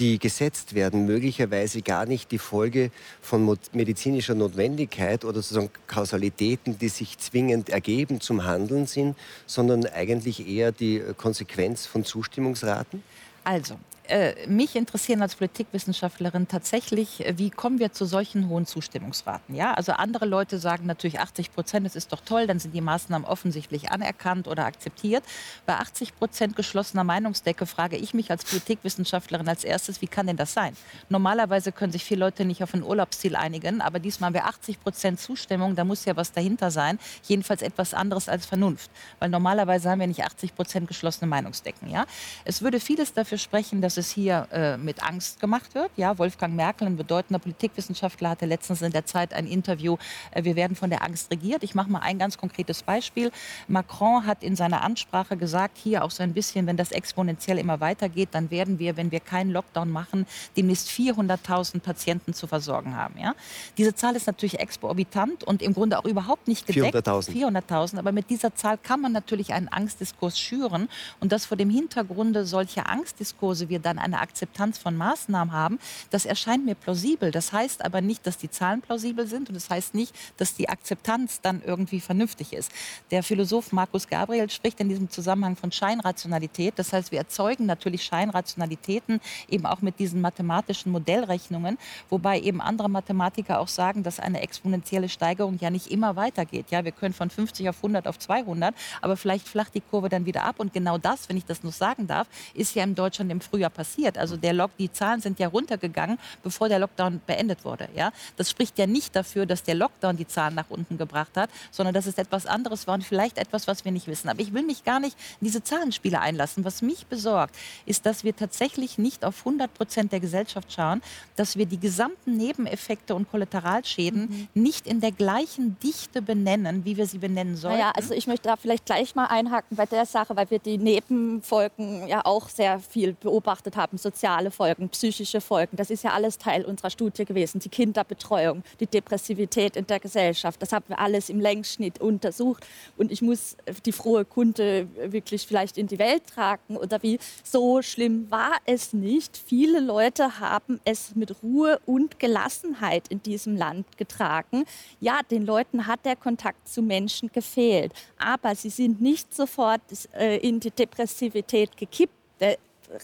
die 0.00 0.18
gesetzt 0.18 0.74
werden, 0.74 1.04
möglicherweise 1.04 1.82
gar 1.82 2.06
nicht 2.06 2.32
die 2.32 2.38
Folge 2.38 2.90
von 3.20 3.58
medizinischer 3.72 4.34
Notwendigkeit 4.34 5.24
oder 5.26 5.42
sozusagen 5.42 5.70
Kausalitäten, 5.86 6.78
die 6.78 6.88
sich 6.88 7.18
zwingend 7.18 7.68
ergeben 7.68 8.20
zum 8.20 8.44
Handeln 8.44 8.86
sind, 8.86 9.14
sondern 9.46 9.84
eigentlich 9.84 10.48
eher 10.48 10.72
die 10.72 11.02
Konsequenz 11.18 11.84
von 11.86 12.04
Zustimmungsraten? 12.04 13.02
Also, 13.44 13.76
Äh, 14.10 14.48
mich 14.48 14.74
interessieren 14.74 15.22
als 15.22 15.36
Politikwissenschaftlerin 15.36 16.48
tatsächlich, 16.48 17.24
äh, 17.24 17.38
wie 17.38 17.48
kommen 17.48 17.78
wir 17.78 17.92
zu 17.92 18.04
solchen 18.06 18.48
hohen 18.48 18.66
Zustimmungsraten? 18.66 19.54
Ja, 19.54 19.72
also 19.74 19.92
andere 19.92 20.26
Leute 20.26 20.58
sagen 20.58 20.86
natürlich 20.86 21.20
80 21.20 21.52
Prozent, 21.52 21.86
das 21.86 21.94
ist 21.94 22.12
doch 22.12 22.20
toll, 22.20 22.48
dann 22.48 22.58
sind 22.58 22.74
die 22.74 22.80
Maßnahmen 22.80 23.24
offensichtlich 23.24 23.92
anerkannt 23.92 24.48
oder 24.48 24.64
akzeptiert. 24.64 25.22
Bei 25.64 25.76
80 25.76 26.16
Prozent 26.16 26.56
geschlossener 26.56 27.04
Meinungsdecke 27.04 27.66
frage 27.66 27.96
ich 27.98 28.12
mich 28.12 28.32
als 28.32 28.44
Politikwissenschaftlerin 28.44 29.46
als 29.48 29.62
erstes, 29.62 30.00
wie 30.00 30.08
kann 30.08 30.26
denn 30.26 30.36
das 30.36 30.54
sein? 30.54 30.76
Normalerweise 31.08 31.70
können 31.70 31.92
sich 31.92 32.02
viele 32.02 32.18
Leute 32.18 32.44
nicht 32.44 32.64
auf 32.64 32.74
ein 32.74 32.82
Urlaubsziel 32.82 33.36
einigen, 33.36 33.80
aber 33.80 34.00
diesmal 34.00 34.26
haben 34.26 34.34
wir 34.34 34.46
80 34.46 34.82
Prozent 34.82 35.20
Zustimmung, 35.20 35.76
da 35.76 35.84
muss 35.84 36.04
ja 36.04 36.16
was 36.16 36.32
dahinter 36.32 36.72
sein. 36.72 36.98
Jedenfalls 37.28 37.62
etwas 37.62 37.94
anderes 37.94 38.28
als 38.28 38.44
Vernunft, 38.44 38.90
weil 39.20 39.28
normalerweise 39.28 39.88
haben 39.88 40.00
wir 40.00 40.08
nicht 40.08 40.24
80 40.24 40.56
Prozent 40.56 40.88
geschlossene 40.88 41.28
Meinungsdecken. 41.28 41.88
Ja? 41.88 42.06
Es 42.44 42.60
würde 42.60 42.80
vieles 42.80 43.12
dafür 43.12 43.38
sprechen, 43.38 43.80
dass 43.80 43.99
es 43.99 43.99
hier 44.08 44.48
äh, 44.52 44.78
mit 44.78 45.02
Angst 45.02 45.40
gemacht 45.40 45.74
wird. 45.74 45.90
Ja, 45.96 46.16
Wolfgang 46.16 46.56
Merkel, 46.56 46.86
ein 46.86 46.96
bedeutender 46.96 47.38
Politikwissenschaftler, 47.38 48.30
hatte 48.30 48.46
letztens 48.46 48.80
in 48.80 48.92
der 48.92 49.04
Zeit 49.04 49.34
ein 49.34 49.46
Interview, 49.46 49.98
äh, 50.30 50.44
wir 50.44 50.56
werden 50.56 50.76
von 50.76 50.88
der 50.88 51.02
Angst 51.04 51.30
regiert. 51.30 51.62
Ich 51.62 51.74
mache 51.74 51.90
mal 51.90 52.00
ein 52.00 52.18
ganz 52.18 52.38
konkretes 52.38 52.82
Beispiel. 52.82 53.30
Macron 53.68 54.26
hat 54.26 54.42
in 54.42 54.56
seiner 54.56 54.82
Ansprache 54.82 55.36
gesagt, 55.36 55.76
hier 55.76 56.04
auch 56.04 56.10
so 56.10 56.22
ein 56.22 56.32
bisschen, 56.32 56.66
wenn 56.66 56.76
das 56.76 56.92
exponentiell 56.92 57.58
immer 57.58 57.80
weitergeht, 57.80 58.30
dann 58.32 58.50
werden 58.50 58.78
wir, 58.78 58.96
wenn 58.96 59.10
wir 59.10 59.20
keinen 59.20 59.50
Lockdown 59.50 59.90
machen, 59.90 60.26
demnächst 60.56 60.88
400.000 60.88 61.80
Patienten 61.80 62.32
zu 62.32 62.46
versorgen 62.46 62.96
haben. 62.96 63.18
Ja? 63.18 63.34
Diese 63.76 63.94
Zahl 63.94 64.16
ist 64.16 64.26
natürlich 64.26 64.60
exorbitant 64.60 65.44
und 65.44 65.62
im 65.62 65.74
Grunde 65.74 65.98
auch 65.98 66.04
überhaupt 66.04 66.48
nicht 66.48 66.66
gedeckt. 66.66 66.94
400.000. 66.94 67.30
400.000. 67.30 67.98
Aber 67.98 68.12
mit 68.12 68.30
dieser 68.30 68.54
Zahl 68.54 68.78
kann 68.78 69.00
man 69.00 69.12
natürlich 69.12 69.52
einen 69.52 69.68
Angstdiskurs 69.68 70.38
schüren 70.38 70.88
und 71.20 71.32
das 71.32 71.46
vor 71.46 71.56
dem 71.56 71.70
Hintergrunde 71.70 72.46
solcher 72.46 72.88
Angstdiskurse 72.88 73.68
wir 73.68 73.79
dann 73.80 73.98
eine 73.98 74.20
Akzeptanz 74.20 74.78
von 74.78 74.96
Maßnahmen 74.96 75.52
haben, 75.52 75.78
das 76.10 76.24
erscheint 76.24 76.64
mir 76.64 76.74
plausibel. 76.74 77.30
Das 77.30 77.52
heißt 77.52 77.84
aber 77.84 78.00
nicht, 78.00 78.26
dass 78.26 78.38
die 78.38 78.50
Zahlen 78.50 78.80
plausibel 78.80 79.26
sind 79.26 79.48
und 79.48 79.54
das 79.54 79.70
heißt 79.70 79.94
nicht, 79.94 80.14
dass 80.36 80.54
die 80.54 80.68
Akzeptanz 80.68 81.40
dann 81.40 81.62
irgendwie 81.64 82.00
vernünftig 82.00 82.52
ist. 82.52 82.70
Der 83.10 83.22
Philosoph 83.22 83.72
Markus 83.72 84.08
Gabriel 84.08 84.50
spricht 84.50 84.80
in 84.80 84.88
diesem 84.88 85.10
Zusammenhang 85.10 85.56
von 85.56 85.72
Scheinrationalität. 85.72 86.74
Das 86.76 86.92
heißt, 86.92 87.12
wir 87.12 87.18
erzeugen 87.18 87.66
natürlich 87.66 88.04
Scheinrationalitäten 88.04 89.20
eben 89.48 89.66
auch 89.66 89.82
mit 89.82 89.98
diesen 89.98 90.20
mathematischen 90.20 90.92
Modellrechnungen, 90.92 91.78
wobei 92.08 92.40
eben 92.40 92.60
andere 92.60 92.88
Mathematiker 92.88 93.60
auch 93.60 93.68
sagen, 93.68 94.02
dass 94.02 94.20
eine 94.20 94.40
exponentielle 94.40 95.08
Steigerung 95.08 95.58
ja 95.60 95.70
nicht 95.70 95.90
immer 95.90 96.16
weitergeht. 96.16 96.66
Ja, 96.70 96.84
wir 96.84 96.92
können 96.92 97.14
von 97.14 97.30
50 97.30 97.68
auf 97.68 97.76
100 97.76 98.06
auf 98.06 98.18
200, 98.18 98.74
aber 99.00 99.16
vielleicht 99.16 99.48
flacht 99.48 99.74
die 99.74 99.80
Kurve 99.80 100.08
dann 100.08 100.26
wieder 100.26 100.44
ab 100.44 100.56
und 100.58 100.72
genau 100.72 100.98
das, 100.98 101.28
wenn 101.28 101.36
ich 101.36 101.44
das 101.44 101.62
nur 101.62 101.72
sagen 101.72 102.06
darf, 102.06 102.28
ist 102.54 102.74
ja 102.74 102.84
in 102.84 102.94
Deutschland 102.94 103.30
im 103.30 103.40
Frühjahr 103.40 103.69
passiert. 103.70 104.18
Also 104.18 104.36
der 104.36 104.52
Lock, 104.52 104.76
die 104.78 104.90
Zahlen 104.92 105.20
sind 105.20 105.38
ja 105.38 105.48
runtergegangen, 105.48 106.18
bevor 106.42 106.68
der 106.68 106.78
Lockdown 106.78 107.20
beendet 107.26 107.64
wurde. 107.64 107.88
Ja? 107.94 108.12
Das 108.36 108.50
spricht 108.50 108.78
ja 108.78 108.86
nicht 108.86 109.16
dafür, 109.16 109.46
dass 109.46 109.62
der 109.62 109.74
Lockdown 109.74 110.16
die 110.16 110.26
Zahlen 110.26 110.54
nach 110.54 110.68
unten 110.68 110.98
gebracht 110.98 111.36
hat, 111.36 111.50
sondern 111.70 111.94
dass 111.94 112.06
es 112.06 112.18
etwas 112.18 112.46
anderes 112.46 112.86
war 112.86 112.94
und 112.94 113.04
vielleicht 113.04 113.38
etwas, 113.38 113.66
was 113.66 113.84
wir 113.84 113.92
nicht 113.92 114.06
wissen. 114.06 114.28
Aber 114.28 114.40
ich 114.40 114.52
will 114.52 114.62
mich 114.62 114.84
gar 114.84 115.00
nicht 115.00 115.16
in 115.40 115.46
diese 115.46 115.62
Zahlenspiele 115.62 116.20
einlassen. 116.20 116.64
Was 116.64 116.82
mich 116.82 117.06
besorgt, 117.06 117.56
ist, 117.86 118.06
dass 118.06 118.24
wir 118.24 118.34
tatsächlich 118.36 118.98
nicht 118.98 119.24
auf 119.24 119.38
100 119.38 119.72
Prozent 119.72 120.12
der 120.12 120.20
Gesellschaft 120.20 120.72
schauen, 120.72 121.02
dass 121.36 121.56
wir 121.56 121.66
die 121.66 121.78
gesamten 121.78 122.36
Nebeneffekte 122.36 123.14
und 123.14 123.30
Kollateralschäden 123.30 124.22
mhm. 124.22 124.48
nicht 124.54 124.86
in 124.86 125.00
der 125.00 125.12
gleichen 125.12 125.78
Dichte 125.80 126.22
benennen, 126.22 126.84
wie 126.84 126.96
wir 126.96 127.06
sie 127.06 127.18
benennen 127.18 127.56
sollen. 127.56 127.78
Naja, 127.78 127.92
also 127.96 128.14
ich 128.14 128.26
möchte 128.26 128.48
da 128.48 128.56
vielleicht 128.56 128.86
gleich 128.86 129.14
mal 129.14 129.26
einhaken 129.26 129.76
bei 129.76 129.86
der 129.86 130.06
Sache, 130.06 130.36
weil 130.36 130.50
wir 130.50 130.58
die 130.58 130.78
Nebenfolgen 130.78 132.08
ja 132.08 132.24
auch 132.24 132.48
sehr 132.48 132.80
viel 132.80 133.14
beobachtet 133.60 133.76
haben, 133.76 133.98
soziale 133.98 134.50
Folgen, 134.50 134.88
psychische 134.88 135.40
Folgen. 135.40 135.76
Das 135.76 135.90
ist 135.90 136.04
ja 136.04 136.12
alles 136.12 136.38
Teil 136.38 136.64
unserer 136.64 136.90
Studie 136.90 137.24
gewesen. 137.24 137.60
Die 137.60 137.68
Kinderbetreuung, 137.68 138.62
die 138.80 138.86
Depressivität 138.86 139.76
in 139.76 139.86
der 139.86 140.00
Gesellschaft, 140.00 140.60
das 140.62 140.72
haben 140.72 140.86
wir 140.88 140.98
alles 140.98 141.28
im 141.28 141.40
Längsschnitt 141.40 142.00
untersucht. 142.00 142.66
Und 142.96 143.12
ich 143.12 143.22
muss 143.22 143.56
die 143.84 143.92
frohe 143.92 144.24
Kunde 144.24 144.88
wirklich 145.06 145.46
vielleicht 145.46 145.78
in 145.78 145.86
die 145.86 145.98
Welt 145.98 146.26
tragen 146.26 146.76
oder 146.76 147.02
wie. 147.02 147.18
So 147.44 147.82
schlimm 147.82 148.30
war 148.30 148.56
es 148.66 148.92
nicht. 148.92 149.36
Viele 149.36 149.80
Leute 149.80 150.40
haben 150.40 150.80
es 150.84 151.14
mit 151.14 151.42
Ruhe 151.42 151.80
und 151.86 152.18
Gelassenheit 152.18 153.08
in 153.08 153.22
diesem 153.22 153.56
Land 153.56 153.98
getragen. 153.98 154.64
Ja, 155.00 155.20
den 155.30 155.44
Leuten 155.44 155.86
hat 155.86 156.04
der 156.04 156.16
Kontakt 156.16 156.68
zu 156.68 156.82
Menschen 156.82 157.30
gefehlt, 157.32 157.92
aber 158.18 158.54
sie 158.54 158.70
sind 158.70 159.00
nicht 159.00 159.34
sofort 159.34 159.80
äh, 160.14 160.38
in 160.38 160.60
die 160.60 160.70
Depressivität 160.70 161.76
gekippt. 161.76 162.14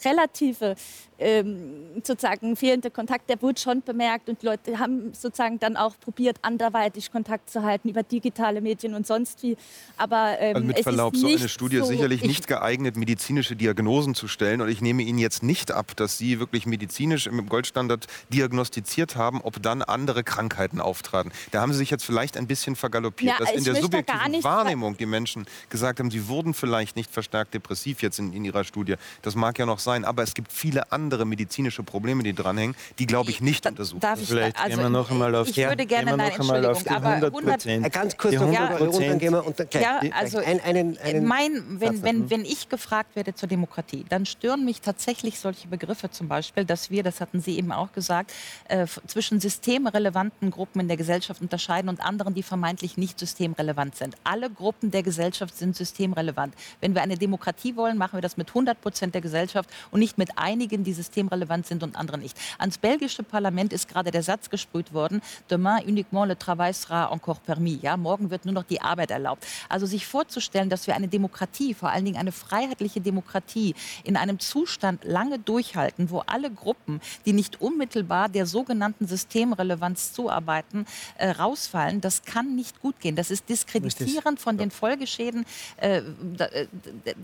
Relative 0.05 0.77
ähm, 1.19 2.03
sozusagen 2.03 2.57
fehlende 2.57 2.91
Kontakt, 2.91 3.29
der 3.31 3.41
wurde 3.41 3.61
schon 3.61 3.83
bemerkt 3.83 4.29
und 4.29 4.43
Leute 4.43 4.79
haben 4.79 5.13
sozusagen 5.15 5.59
dann 5.59 5.77
auch 5.77 5.95
probiert, 5.99 6.37
anderweitig 6.43 7.11
Kontakt 7.11 7.51
zu 7.51 7.63
halten 7.63 7.89
über 7.89 8.03
digitale 8.03 8.61
Medien 8.61 8.95
und 8.95 9.07
sonst 9.07 9.43
wie. 9.43 9.57
Aber 9.97 10.37
ähm, 10.39 10.57
also 10.57 10.67
mit 10.67 10.81
Verlaub, 10.81 11.17
so 11.17 11.27
eine 11.27 11.49
Studie 11.49 11.77
ist 11.77 11.89
sicherlich 11.89 12.23
nicht 12.23 12.47
geeignet, 12.47 12.97
medizinische 12.97 13.57
Diagnosen 13.57 14.15
zu 14.15 14.29
stellen 14.29 14.61
und 14.61 14.69
ich 14.69 14.81
nehme 14.81 15.03
Ihnen 15.03 15.19
jetzt 15.19 15.43
nicht 15.43 15.73
ab, 15.73 15.97
dass 15.97 16.19
Sie 16.19 16.39
wirklich 16.39 16.67
medizinisch 16.67 17.27
im 17.27 17.49
Goldstandard 17.49 18.07
diagnostiziert 18.29 19.17
haben, 19.17 19.41
ob 19.43 19.63
dann 19.63 19.83
andere 19.83 20.23
Krankheiten 20.23 20.81
auftraten. 20.81 21.33
Da 21.51 21.61
haben 21.61 21.73
Sie 21.73 21.79
sich 21.79 21.91
jetzt 21.91 22.05
vielleicht 22.05 22.37
ein 22.37 22.47
bisschen 22.47 22.77
vergaloppiert, 22.77 23.39
ja, 23.39 23.45
dass 23.45 23.55
in 23.55 23.65
der 23.65 23.77
subjektiven 23.77 24.45
Wahrnehmung 24.45 24.97
die 24.97 25.07
Menschen 25.07 25.47
gesagt 25.71 25.99
haben, 25.99 26.11
sie 26.11 26.29
wurden 26.29 26.55
vielleicht 26.55 26.97
nicht 26.97 27.11
verstärkt 27.11 27.55
depressiv 27.55 28.03
jetzt 28.03 28.19
in, 28.19 28.33
in 28.33 28.45
Ihrer 28.45 28.65
Studie. 28.65 28.97
Das 29.23 29.35
mag 29.35 29.59
ja 29.59 29.67
noch 29.67 29.79
sein, 29.79 30.05
aber 30.05 30.23
es 30.23 30.35
gibt 30.35 30.53
viele 30.53 30.93
andere 30.93 31.06
andere 31.07 31.25
medizinische 31.25 31.85
Probleme, 31.85 32.25
die 32.25 32.33
dranhängen, 32.33 32.75
die, 32.99 33.07
glaube 33.07 33.31
ich, 33.31 33.41
nicht 33.41 33.65
untersucht 33.65 34.03
Darf 34.03 34.21
ich, 34.21 34.29
Vielleicht 34.29 34.59
also, 34.59 34.77
gehen 34.77 34.85
wir 34.85 34.91
noch 34.91 35.11
einmal 35.11 35.35
auf, 35.37 35.49
ich 35.49 35.57
würde 35.57 35.87
gerne, 35.87 36.17
nein, 36.17 36.33
auf 36.67 36.83
die 36.83 36.91
100 36.91 37.33
Prozent. 37.33 37.93
Ganz 37.93 38.17
kurz 38.17 38.35
noch, 38.35 38.53
ja, 38.53 38.77
dann 38.77 39.19
gehen 39.19 39.33
wir 39.33 39.47
unter, 39.47 39.65
ja, 39.81 40.01
also 40.11 40.39
ein, 40.39 40.61
einen, 40.61 40.99
einen 40.99 41.25
mein, 41.25 41.81
wenn, 41.81 42.03
wenn, 42.03 42.31
wenn 42.31 42.45
ich 42.45 42.69
gefragt 42.69 43.15
werde 43.15 43.35
zur 43.35 43.49
Demokratie, 43.49 44.05
dann 44.09 44.27
stören 44.27 44.65
mich 44.65 44.81
tatsächlich 44.81 45.39
solche 45.39 45.69
Begriffe 45.69 46.11
zum 46.11 46.27
Beispiel, 46.27 46.65
dass 46.65 46.91
wir, 46.91 47.05
das 47.05 47.21
hatten 47.21 47.41
Sie 47.41 47.57
eben 47.57 47.71
auch 47.71 47.93
gesagt, 47.93 48.33
äh, 48.69 48.87
zwischen 49.07 49.39
systemrelevanten 49.39 50.51
Gruppen 50.51 50.81
in 50.81 50.89
der 50.89 50.97
Gesellschaft 50.97 51.41
unterscheiden 51.41 51.89
und 51.89 52.01
anderen, 52.01 52.35
die 52.35 52.43
vermeintlich 52.43 52.97
nicht 52.97 53.21
systemrelevant 53.21 53.95
sind. 53.95 54.17
Alle 54.25 54.51
Gruppen 54.51 54.91
der 54.91 55.05
Gesellschaft 55.05 55.57
sind 55.57 55.77
systemrelevant. 55.77 56.55
Wenn 56.81 56.95
wir 56.95 57.03
eine 57.03 57.17
Demokratie 57.17 57.77
wollen, 57.77 57.97
machen 57.97 58.17
wir 58.17 58.23
das 58.23 58.37
mit 58.37 58.49
100 58.49 58.81
Prozent 58.81 59.15
der 59.15 59.21
Gesellschaft 59.21 59.71
und 59.91 60.01
nicht 60.01 60.19
mit 60.19 60.31
einigen, 60.37 60.83
die 60.85 60.96
systemrelevant 60.97 61.67
sind 61.67 61.83
und 61.83 61.97
andere 61.97 62.19
nicht. 62.19 62.37
Ans 62.59 62.79
belgische 62.79 63.23
Parlament 63.23 63.73
ist 63.73 63.89
gerade 63.89 64.11
der 64.11 64.23
Satz 64.23 64.51
gesprüht 64.51 64.93
worden, 64.93 65.23
demain 65.51 65.85
uniquement 65.85 66.27
le 66.27 66.37
travail 66.37 66.73
sera 66.75 67.11
encore 67.13 67.41
permis. 67.45 67.79
Ja, 67.83 67.97
morgen 67.97 68.31
wird 68.31 68.45
nur 68.45 68.55
noch 68.55 68.65
die 68.65 68.81
Arbeit 68.81 69.11
erlaubt. 69.11 69.47
Also 69.69 69.87
sich 69.87 70.07
vorzustellen, 70.07 70.71
dass 70.71 70.87
wir 70.87 70.95
eine 70.95 71.09
Demokratie, 71.09 71.75
vor 71.75 71.91
allen 71.91 72.05
Dingen 72.05 72.17
eine 72.17 72.33
freiheitliche 72.33 73.01
Demokratie, 73.01 73.75
in 74.05 74.17
einem 74.17 74.39
Zustand 74.39 75.05
lange 75.05 75.39
durchhalten, 75.39 76.11
wo 76.11 76.21
alle 76.27 76.51
Gruppen, 76.51 77.01
die 77.25 77.33
nicht 77.33 77.61
unmittelbar 77.61 78.29
der 78.29 78.47
sogenannten 78.47 79.07
Systemrelevanz 79.07 80.13
zuarbeiten, 80.13 80.87
äh, 81.19 81.31
rausfallen, 81.31 82.01
das 82.01 82.25
kann 82.25 82.57
nicht 82.57 82.81
gut 82.81 83.01
gehen. 83.01 83.17
Das 83.17 83.31
ist 83.31 83.49
diskreditierend 83.49 84.41
von 84.41 84.59
den 84.59 84.71
Folgeschäden. 84.71 85.45
Äh, 85.77 85.99
äh, 86.39 86.67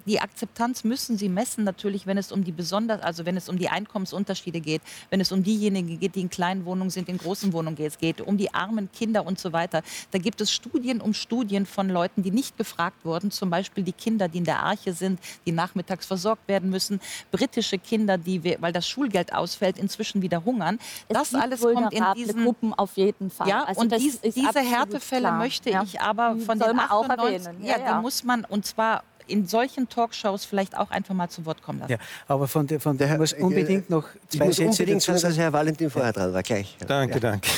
die 0.06 0.20
Akzeptanz 0.20 0.84
müssen 0.84 1.16
Sie 1.16 1.28
messen, 1.28 1.64
natürlich, 1.64 2.06
wenn 2.06 2.18
es 2.18 2.32
um 2.32 2.44
die 2.44 2.52
besonders, 2.52 3.00
also 3.02 3.24
wenn 3.24 3.36
es 3.36 3.48
um 3.48 3.58
die 3.58 3.61
Einkommensunterschiede 3.68 4.60
geht, 4.60 4.82
wenn 5.10 5.20
es 5.20 5.32
um 5.32 5.42
diejenigen 5.42 5.98
geht, 5.98 6.14
die 6.14 6.20
in 6.20 6.30
kleinen 6.30 6.64
Wohnungen 6.64 6.90
sind, 6.90 7.08
in 7.08 7.18
großen 7.18 7.52
Wohnungen 7.52 7.76
geht, 7.76 7.88
es 7.88 7.98
geht 7.98 8.20
um 8.20 8.36
die 8.36 8.52
armen 8.54 8.90
Kinder 8.92 9.26
und 9.26 9.38
so 9.38 9.52
weiter. 9.52 9.82
Da 10.10 10.18
gibt 10.18 10.40
es 10.40 10.52
Studien 10.52 11.00
um 11.00 11.14
Studien 11.14 11.66
von 11.66 11.88
Leuten, 11.88 12.22
die 12.22 12.30
nicht 12.30 12.56
gefragt 12.56 13.04
wurden, 13.04 13.30
zum 13.30 13.50
Beispiel 13.50 13.84
die 13.84 13.92
Kinder, 13.92 14.28
die 14.28 14.38
in 14.38 14.44
der 14.44 14.60
Arche 14.60 14.92
sind, 14.92 15.20
die 15.46 15.52
nachmittags 15.52 16.06
versorgt 16.06 16.48
werden 16.48 16.70
müssen, 16.70 17.00
britische 17.30 17.78
Kinder, 17.78 18.18
die, 18.18 18.56
weil 18.60 18.72
das 18.72 18.86
Schulgeld 18.88 19.32
ausfällt, 19.32 19.78
inzwischen 19.78 20.22
wieder 20.22 20.44
hungern. 20.44 20.78
Es 21.08 21.16
das 21.16 21.34
alles 21.34 21.60
kommt 21.60 21.92
in 21.92 22.04
diesen 22.16 22.44
Gruppen 22.44 22.74
auf 22.74 22.96
jeden 22.96 23.30
Fall. 23.30 23.48
Ja, 23.48 23.64
also 23.64 23.80
und 23.80 23.92
dies, 23.92 24.20
diese 24.20 24.60
Härtefälle 24.60 25.28
klar. 25.28 25.38
möchte 25.38 25.70
ja. 25.70 25.82
ich 25.82 26.00
aber 26.00 26.36
von 26.36 26.58
Soll 26.58 26.68
den 26.68 26.80
98, 26.80 27.46
ja, 27.60 27.76
ja, 27.76 27.78
ja. 27.78 27.96
die 27.96 28.02
muss 28.02 28.24
man 28.24 28.44
und 28.44 28.66
zwar 28.66 29.04
in 29.26 29.46
solchen 29.46 29.88
Talkshows 29.88 30.44
vielleicht 30.44 30.76
auch 30.76 30.90
einfach 30.90 31.14
mal 31.14 31.28
zu 31.28 31.44
Wort 31.46 31.62
kommen 31.62 31.80
lassen. 31.80 31.92
Ja, 31.92 31.98
aber 32.28 32.48
von 32.48 32.66
der, 32.66 32.80
von 32.80 32.96
der, 32.96 33.08
der 33.08 33.18
muss 33.18 33.32
unbedingt 33.32 33.90
noch 33.90 34.06
zwei 34.28 34.48
ich 34.48 34.58
muss 34.58 34.58
unbedingt 34.58 35.02
sagen, 35.02 35.20
dass 35.20 35.36
Herr 35.36 35.52
Valentin 35.52 35.90
vorher 35.90 36.12
dran 36.12 36.32
war. 36.32 36.42
Gleich. 36.42 36.76
Danke, 36.86 37.14
ja. 37.14 37.20
danke. 37.20 37.48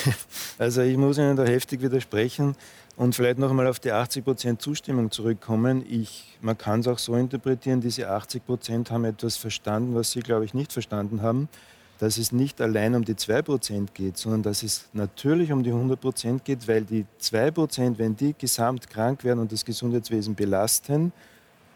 Also 0.59 0.83
ich 0.83 0.97
muss 0.97 1.19
Ihnen 1.19 1.37
da 1.37 1.45
heftig 1.45 1.83
widersprechen 1.83 2.55
und 2.97 3.15
vielleicht 3.15 3.39
noch 3.39 3.51
einmal 3.51 3.67
auf 3.67 3.81
die 3.81 3.91
80 3.91 4.25
Prozent 4.25 4.63
Zustimmung 4.63 5.11
zurückkommen. 5.11 5.85
Ich, 5.89 6.39
man 6.41 6.57
kann 6.57 6.81
es 6.81 6.87
auch 6.87 6.99
so 6.99 7.17
interpretieren, 7.17 7.81
diese 7.81 8.09
80 8.09 8.47
Prozent 8.47 8.91
haben 8.91 9.05
etwas 9.05 9.37
verstanden, 9.37 9.95
was 9.95 10.13
Sie, 10.13 10.21
glaube 10.21 10.45
ich, 10.45 10.55
nicht 10.55 10.73
verstanden 10.73 11.23
haben 11.23 11.49
dass 11.99 12.19
es 12.19 12.33
nicht 12.33 12.61
allein 12.61 12.95
um 12.95 13.05
die 13.05 13.15
2% 13.15 13.89
geht, 13.95 14.17
sondern 14.17 14.43
dass 14.43 14.63
es 14.63 14.89
natürlich 14.93 15.53
um 15.53 15.63
die 15.63 15.73
100% 15.73 16.41
geht, 16.43 16.67
weil 16.67 16.83
die 16.83 17.07
2%, 17.21 17.99
wenn 17.99 18.17
die 18.17 18.35
gesamt 18.37 18.91
krank 18.91 19.25
werden 19.25 19.39
und 19.41 19.53
das 19.53 19.65
Gesundheitswesen 19.65 20.35
belasten, 20.35 21.13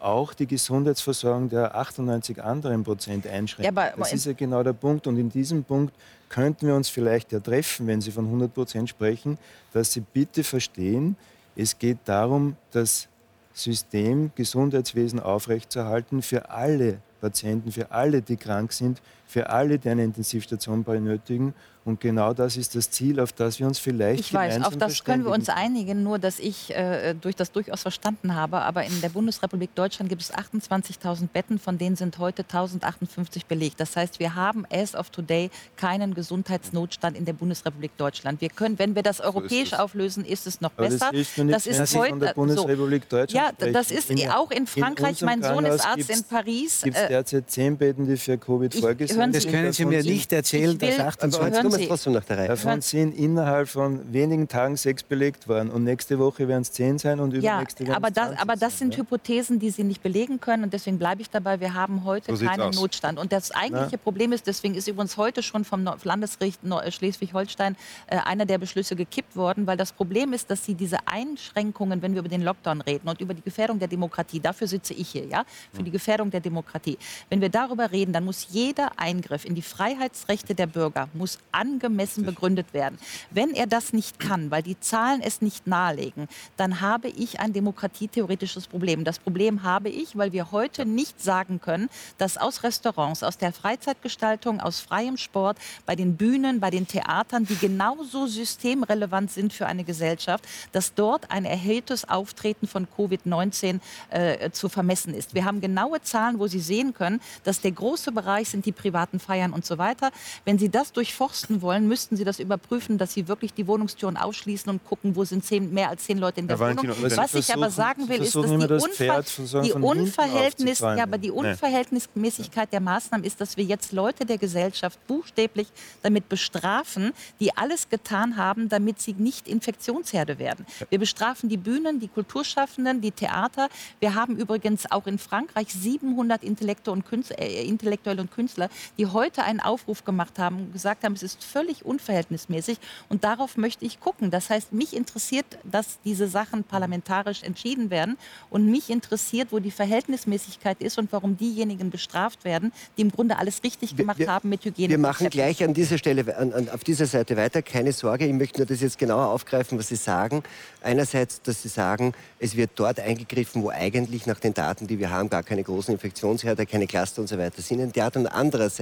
auch 0.01 0.33
die 0.33 0.47
Gesundheitsversorgung 0.47 1.49
der 1.49 1.75
98 1.75 2.43
anderen 2.43 2.83
Prozent 2.83 3.27
einschränken. 3.27 3.75
Ja, 3.75 3.93
das 3.97 4.13
ist 4.13 4.25
ja 4.25 4.33
genau 4.33 4.63
der 4.63 4.73
Punkt. 4.73 5.07
Und 5.07 5.17
in 5.17 5.29
diesem 5.29 5.63
Punkt 5.63 5.93
könnten 6.29 6.67
wir 6.67 6.75
uns 6.75 6.89
vielleicht 6.89 7.31
ja 7.31 7.39
treffen, 7.39 7.87
wenn 7.87 8.01
Sie 8.01 8.11
von 8.11 8.25
100 8.25 8.53
Prozent 8.53 8.89
sprechen, 8.89 9.37
dass 9.73 9.93
Sie 9.93 10.01
bitte 10.01 10.43
verstehen, 10.43 11.15
es 11.55 11.77
geht 11.77 11.97
darum, 12.05 12.55
das 12.71 13.07
System 13.53 14.31
Gesundheitswesen 14.35 15.19
aufrechtzuerhalten 15.19 16.21
für 16.21 16.49
alle 16.49 16.99
Patienten, 17.19 17.71
für 17.71 17.91
alle, 17.91 18.21
die 18.21 18.37
krank 18.37 18.71
sind, 18.71 19.01
für 19.29 19.51
alle, 19.51 19.77
die 19.77 19.87
eine 19.89 20.03
Intensivstation 20.03 20.83
benötigen. 20.83 21.53
Und 21.85 22.01
genau 22.01 22.33
das 22.33 22.57
ist 22.57 22.75
das 22.75 22.91
Ziel, 22.91 23.19
auf 23.19 23.31
das 23.31 23.59
wir 23.59 23.65
uns 23.65 23.79
vielleicht 23.79 24.19
Ich 24.19 24.33
weiß, 24.33 24.61
auf 24.63 24.75
das 24.75 25.03
können 25.03 25.23
wir 25.23 25.31
uns 25.31 25.49
einigen, 25.49 26.03
nur 26.03 26.19
dass 26.19 26.37
ich 26.37 26.75
äh, 26.75 27.13
durch 27.13 27.35
das 27.35 27.51
durchaus 27.51 27.81
verstanden 27.81 28.35
habe. 28.35 28.61
Aber 28.61 28.83
in 28.83 29.01
der 29.01 29.09
Bundesrepublik 29.09 29.73
Deutschland 29.75 30.09
gibt 30.09 30.21
es 30.21 30.33
28.000 30.33 31.29
Betten, 31.29 31.57
von 31.57 31.77
denen 31.77 31.95
sind 31.95 32.17
heute 32.17 32.43
1.058 32.43 33.43
belegt. 33.47 33.79
Das 33.79 33.95
heißt, 33.95 34.19
wir 34.19 34.35
haben 34.35 34.65
as 34.71 34.93
of 34.93 35.09
today 35.09 35.49
keinen 35.77 36.13
Gesundheitsnotstand 36.13 37.17
in 37.17 37.25
der 37.25 37.33
Bundesrepublik 37.33 37.95
Deutschland. 37.97 38.41
Wir 38.41 38.49
können, 38.49 38.77
wenn 38.77 38.95
wir 38.95 39.03
das 39.03 39.21
europäisch 39.21 39.69
so 39.69 39.75
ist 39.75 39.79
auflösen, 39.79 40.25
ist 40.25 40.47
es 40.47 40.61
noch 40.61 40.71
Aber 40.75 40.89
besser. 40.89 41.11
Das, 41.11 41.35
das 41.35 41.67
ist 41.67 41.95
heute 41.95 42.19
der 42.19 42.33
Bundesrepublik 42.33 43.03
so. 43.09 43.17
Deutschland. 43.17 43.55
Ja, 43.61 43.71
das 43.71 43.89
ist 43.89 44.11
in, 44.11 44.29
auch 44.29 44.51
in 44.51 44.67
Frankreich. 44.67 45.21
In 45.21 45.25
mein 45.25 45.43
Sohn 45.43 45.65
ist 45.65 45.85
Arzt 45.85 46.09
in 46.09 46.23
Paris. 46.23 46.81
Gibt 46.83 46.97
es 46.97 47.03
äh, 47.03 47.07
derzeit 47.07 47.49
zehn 47.49 47.77
Betten, 47.77 48.05
die 48.05 48.17
für 48.17 48.37
Covid 48.37 48.75
vorgesehen 48.75 49.18
sind? 49.19 49.35
Das 49.35 49.47
können 49.47 49.73
Sie 49.73 49.85
mir 49.85 50.03
nicht 50.03 50.31
erzählen, 50.31 50.77
dass 50.77 50.99
28 50.99 51.73
Sie, 51.73 51.87
trotzdem 51.87 52.13
nach 52.13 52.23
der 52.23 52.37
Reihe. 52.37 52.47
Davon 52.47 52.81
sind 52.81 53.17
innerhalb 53.17 53.69
von 53.69 54.11
wenigen 54.11 54.47
Tagen 54.47 54.75
sechs 54.75 55.03
belegt 55.03 55.47
worden. 55.47 55.69
Und 55.69 55.83
nächste 55.83 56.19
Woche 56.19 56.47
werden 56.47 56.61
es 56.61 56.71
zehn 56.71 56.97
sein 56.97 57.19
und 57.19 57.33
übernächste 57.33 57.83
ja, 57.83 57.95
aber 57.95 58.11
das, 58.11 58.37
aber 58.37 58.55
das 58.55 58.77
sind 58.77 58.93
ja? 58.93 59.01
Hypothesen, 59.01 59.59
die 59.59 59.69
Sie 59.69 59.83
nicht 59.83 60.01
belegen 60.01 60.39
können. 60.39 60.63
Und 60.63 60.73
deswegen 60.73 60.97
bleibe 60.97 61.21
ich 61.21 61.29
dabei, 61.29 61.59
wir 61.59 61.73
haben 61.73 62.03
heute 62.03 62.35
so 62.35 62.45
keinen 62.45 62.71
Notstand. 62.71 63.19
Und 63.19 63.31
das 63.31 63.51
eigentliche 63.51 63.89
Na? 63.93 63.97
Problem 63.97 64.31
ist, 64.31 64.47
deswegen 64.47 64.75
ist 64.75 64.87
übrigens 64.87 65.17
heute 65.17 65.43
schon 65.43 65.65
vom 65.65 65.87
Landesgericht 66.03 66.61
Schleswig-Holstein 66.89 67.75
äh, 68.07 68.17
einer 68.17 68.45
der 68.45 68.57
Beschlüsse 68.57 68.95
gekippt 68.95 69.35
worden, 69.35 69.67
weil 69.67 69.77
das 69.77 69.91
Problem 69.91 70.33
ist, 70.33 70.49
dass 70.49 70.65
Sie 70.65 70.75
diese 70.75 70.97
Einschränkungen, 71.05 72.01
wenn 72.01 72.13
wir 72.13 72.19
über 72.19 72.29
den 72.29 72.41
Lockdown 72.41 72.81
reden 72.81 73.07
und 73.09 73.21
über 73.21 73.33
die 73.33 73.41
Gefährdung 73.41 73.79
der 73.79 73.87
Demokratie, 73.87 74.39
dafür 74.39 74.67
sitze 74.67 74.93
ich 74.93 75.09
hier, 75.09 75.25
ja, 75.25 75.43
für 75.73 75.83
die 75.83 75.91
Gefährdung 75.91 76.31
der 76.31 76.39
Demokratie. 76.39 76.97
Wenn 77.29 77.41
wir 77.41 77.49
darüber 77.49 77.91
reden, 77.91 78.13
dann 78.13 78.25
muss 78.25 78.47
jeder 78.49 78.99
Eingriff 79.09 79.43
in 79.43 79.55
die 79.55 79.63
Freiheitsrechte 79.63 80.53
der 80.53 80.67
Bürger 80.67 81.09
muss 81.13 81.39
angemessen 81.51 82.25
begründet 82.25 82.73
werden. 82.73 82.99
Wenn 83.31 83.55
er 83.55 83.65
das 83.65 83.91
nicht 83.91 84.19
kann, 84.19 84.51
weil 84.51 84.61
die 84.61 84.79
Zahlen 84.79 85.21
es 85.21 85.41
nicht 85.41 85.65
nahelegen, 85.65 86.27
dann 86.57 86.79
habe 86.79 87.07
ich 87.07 87.39
ein 87.39 87.51
demokratietheoretisches 87.53 88.67
Problem. 88.67 89.03
Das 89.03 89.17
Problem 89.17 89.63
habe 89.63 89.89
ich, 89.89 90.15
weil 90.15 90.31
wir 90.31 90.51
heute 90.51 90.85
nicht 90.85 91.21
sagen 91.21 91.59
können, 91.59 91.89
dass 92.19 92.37
aus 92.37 92.61
Restaurants, 92.63 93.23
aus 93.23 93.37
der 93.37 93.51
Freizeitgestaltung, 93.51 94.59
aus 94.59 94.79
freiem 94.79 95.17
Sport, 95.17 95.57
bei 95.87 95.95
den 95.95 96.15
Bühnen, 96.15 96.59
bei 96.59 96.69
den 96.69 96.87
Theatern, 96.87 97.45
die 97.45 97.57
genauso 97.57 98.27
systemrelevant 98.27 99.31
sind 99.31 99.53
für 99.53 99.65
eine 99.65 99.83
Gesellschaft, 99.83 100.45
dass 100.71 100.93
dort 100.93 101.31
ein 101.31 101.45
erhöhtes 101.45 102.07
Auftreten 102.07 102.67
von 102.67 102.87
Covid-19 102.95 103.79
äh, 104.09 104.51
zu 104.51 104.69
vermessen 104.69 105.15
ist. 105.15 105.33
Wir 105.33 105.45
haben 105.45 105.61
genaue 105.61 106.01
Zahlen, 106.01 106.37
wo 106.37 106.45
Sie 106.45 106.59
sehen 106.59 106.93
können, 106.93 107.21
dass 107.43 107.61
der 107.61 107.71
große 107.71 108.11
Bereich 108.11 108.49
sind 108.49 108.65
die 108.65 108.71
privaten 108.71 108.98
Feiern 109.19 109.53
und 109.53 109.65
so 109.65 109.77
weiter. 109.77 110.11
Wenn 110.45 110.59
Sie 110.59 110.69
das 110.69 110.91
durchforsten 110.91 111.61
wollen, 111.61 111.87
müssten 111.87 112.15
Sie 112.17 112.23
das 112.23 112.39
überprüfen, 112.39 112.97
dass 112.97 113.13
Sie 113.13 113.27
wirklich 113.27 113.53
die 113.53 113.67
Wohnungstüren 113.67 114.17
ausschließen 114.17 114.69
und 114.69 114.83
gucken, 114.85 115.15
wo 115.15 115.23
sind 115.23 115.45
zehn, 115.45 115.73
mehr 115.73 115.89
als 115.89 116.03
zehn 116.03 116.17
Leute 116.17 116.41
in 116.41 116.47
der 116.47 116.59
Wohnung. 116.59 116.87
Was 117.15 117.33
ich 117.35 117.53
aber 117.53 117.69
sagen 117.69 118.07
will, 118.09 118.21
ist, 118.21 118.35
dass 118.35 118.49
die, 118.49 118.57
das 118.67 118.83
Unver 118.83 119.23
die, 119.63 119.73
Unverhältnis, 119.73 120.79
ja, 120.79 121.03
aber 121.03 121.17
die 121.17 121.31
Unverhältnismäßigkeit 121.31 122.71
der 122.71 122.79
Maßnahmen 122.79 123.25
ist, 123.25 123.39
dass 123.39 123.57
wir 123.57 123.63
jetzt 123.63 123.91
Leute 123.91 124.25
der 124.25 124.37
Gesellschaft 124.37 124.99
buchstäblich 125.07 125.67
damit 126.01 126.29
bestrafen, 126.29 127.13
die 127.39 127.55
alles 127.55 127.89
getan 127.89 128.37
haben, 128.37 128.69
damit 128.69 129.01
sie 129.01 129.13
nicht 129.13 129.47
Infektionsherde 129.47 130.39
werden. 130.39 130.65
Wir 130.89 130.99
bestrafen 130.99 131.49
die 131.49 131.57
Bühnen, 131.57 131.99
die 131.99 132.07
Kulturschaffenden, 132.07 133.01
die 133.01 133.11
Theater. 133.11 133.69
Wir 133.99 134.15
haben 134.15 134.37
übrigens 134.37 134.91
auch 134.91 135.07
in 135.07 135.17
Frankreich 135.17 135.67
700 135.69 136.43
Intellektuelle 136.43 136.97
und 136.97 137.05
Künstler, 137.05 137.39
äh, 137.39 137.65
Intellektuelle 137.65 138.21
und 138.21 138.31
Künstler, 138.31 138.69
die 138.97 139.07
heute 139.07 139.43
einen 139.43 139.59
Aufruf 139.59 140.03
gemacht 140.03 140.39
haben 140.39 140.57
und 140.57 140.73
gesagt 140.73 141.03
haben, 141.03 141.13
es 141.13 141.23
ist 141.23 141.43
völlig 141.43 141.85
unverhältnismäßig. 141.85 142.77
Und 143.09 143.23
darauf 143.23 143.57
möchte 143.57 143.85
ich 143.85 143.99
gucken. 143.99 144.31
Das 144.31 144.49
heißt, 144.49 144.73
mich 144.73 144.95
interessiert, 144.95 145.45
dass 145.63 145.99
diese 146.03 146.27
Sachen 146.27 146.63
parlamentarisch 146.63 147.43
entschieden 147.43 147.89
werden. 147.89 148.17
Und 148.49 148.69
mich 148.69 148.89
interessiert, 148.89 149.51
wo 149.51 149.59
die 149.59 149.71
Verhältnismäßigkeit 149.71 150.81
ist 150.81 150.97
und 150.97 151.11
warum 151.11 151.37
diejenigen 151.37 151.89
bestraft 151.89 152.43
werden, 152.43 152.71
die 152.97 153.01
im 153.01 153.11
Grunde 153.11 153.37
alles 153.37 153.63
richtig 153.63 153.95
gemacht 153.95 154.19
wir, 154.19 154.27
haben 154.27 154.49
mit 154.49 154.65
Hygiene. 154.65 154.89
Wir 154.89 154.97
machen 154.97 155.29
gleich 155.29 155.63
an 155.63 155.73
dieser 155.73 155.97
Stelle, 155.97 156.37
an, 156.37 156.53
an, 156.53 156.69
auf 156.69 156.83
dieser 156.83 157.05
Seite 157.05 157.37
weiter. 157.37 157.61
Keine 157.61 157.91
Sorge, 157.93 158.25
ich 158.25 158.33
möchte 158.33 158.59
nur 158.59 158.67
das 158.67 158.81
jetzt 158.81 158.97
genauer 158.97 159.27
aufgreifen, 159.27 159.77
was 159.77 159.87
Sie 159.87 159.95
sagen. 159.95 160.43
Einerseits, 160.81 161.41
dass 161.41 161.61
Sie 161.63 161.69
sagen, 161.69 162.13
es 162.39 162.55
wird 162.55 162.71
dort 162.75 162.99
eingegriffen, 162.99 163.63
wo 163.63 163.69
eigentlich 163.69 164.25
nach 164.25 164.39
den 164.39 164.53
Daten, 164.53 164.87
die 164.87 164.99
wir 164.99 165.09
haben, 165.09 165.29
gar 165.29 165.43
keine 165.43 165.63
großen 165.63 165.93
Infektionsherde, 165.93 166.65
keine 166.65 166.87
Cluster 166.87 167.21
und 167.21 167.27
so 167.27 167.37
weiter 167.37 167.61
sind. 167.61 167.79
Und 167.79 168.27
andererseits, 168.27 168.78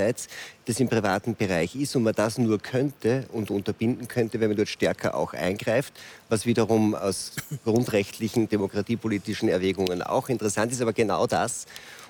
das 0.66 0.80
im 0.80 0.89
privaten 0.89 1.36
Bereich 1.36 1.76
ist 1.76 1.95
und 1.95 2.04
man 2.04 2.14
das 2.14 2.38
nur 2.38 2.60
könnte 2.60 3.26
und 3.32 3.52
unterbinden 3.52 4.08
könnte, 4.08 4.39
wenn 4.39 4.50
man 4.50 4.58
dort 4.58 4.70
stärker 4.70 5.16
auch 5.16 5.34
eingreift, 5.34 5.93
was 6.30 6.45
wiederum 6.45 6.95
aus 6.95 7.34
grundrechtlichen, 7.64 8.48
demokratiepolitischen 8.50 9.50
Erwägungen 9.50 10.02
auch 10.02 10.30
interessant 10.30 10.72
ist. 10.72 10.82
Aber 10.82 10.93
genau 10.93 11.28
das, 11.28 11.66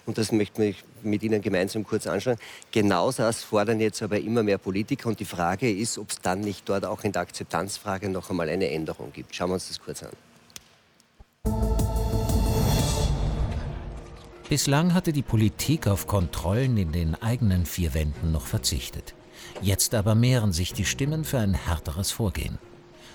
und 0.05 0.17
das 0.17 0.31
möchte 0.31 0.63
ich 0.63 0.83
mit 1.03 1.23
Ihnen 1.23 1.41
gemeinsam 1.41 1.83
kurz 1.83 2.07
anschauen, 2.07 2.37
genau 2.71 3.11
das 3.11 3.43
fordern 3.43 3.79
jetzt 3.79 4.01
aber 4.01 4.19
immer 4.19 4.43
mehr 4.43 4.57
Politiker. 4.57 5.09
Und 5.09 5.19
die 5.19 5.25
Frage 5.25 5.71
ist, 5.71 5.97
ob 5.97 6.11
es 6.11 6.21
dann 6.21 6.39
nicht 6.41 6.67
dort 6.67 6.85
auch 6.85 7.03
in 7.03 7.11
der 7.11 7.21
Akzeptanzfrage 7.23 8.09
noch 8.09 8.29
einmal 8.29 8.49
eine 8.49 8.69
Änderung 8.69 9.11
gibt. 9.13 9.35
Schauen 9.35 9.49
wir 9.49 9.55
uns 9.55 9.67
das 9.67 9.79
kurz 9.79 10.03
an. 10.03 11.96
Bislang 14.49 14.93
hatte 14.93 15.11
die 15.11 15.23
Politik 15.23 15.87
auf 15.87 16.07
Kontrollen 16.07 16.77
in 16.77 16.93
den 16.93 17.15
eigenen 17.15 17.65
vier 17.65 17.93
Wänden 17.93 18.31
noch 18.31 18.45
verzichtet. 18.45 19.13
Jetzt 19.61 19.93
aber 19.93 20.15
mehren 20.15 20.53
sich 20.53 20.71
die 20.71 20.85
Stimmen 20.85 21.25
für 21.25 21.39
ein 21.39 21.53
härteres 21.53 22.11
Vorgehen. 22.11 22.57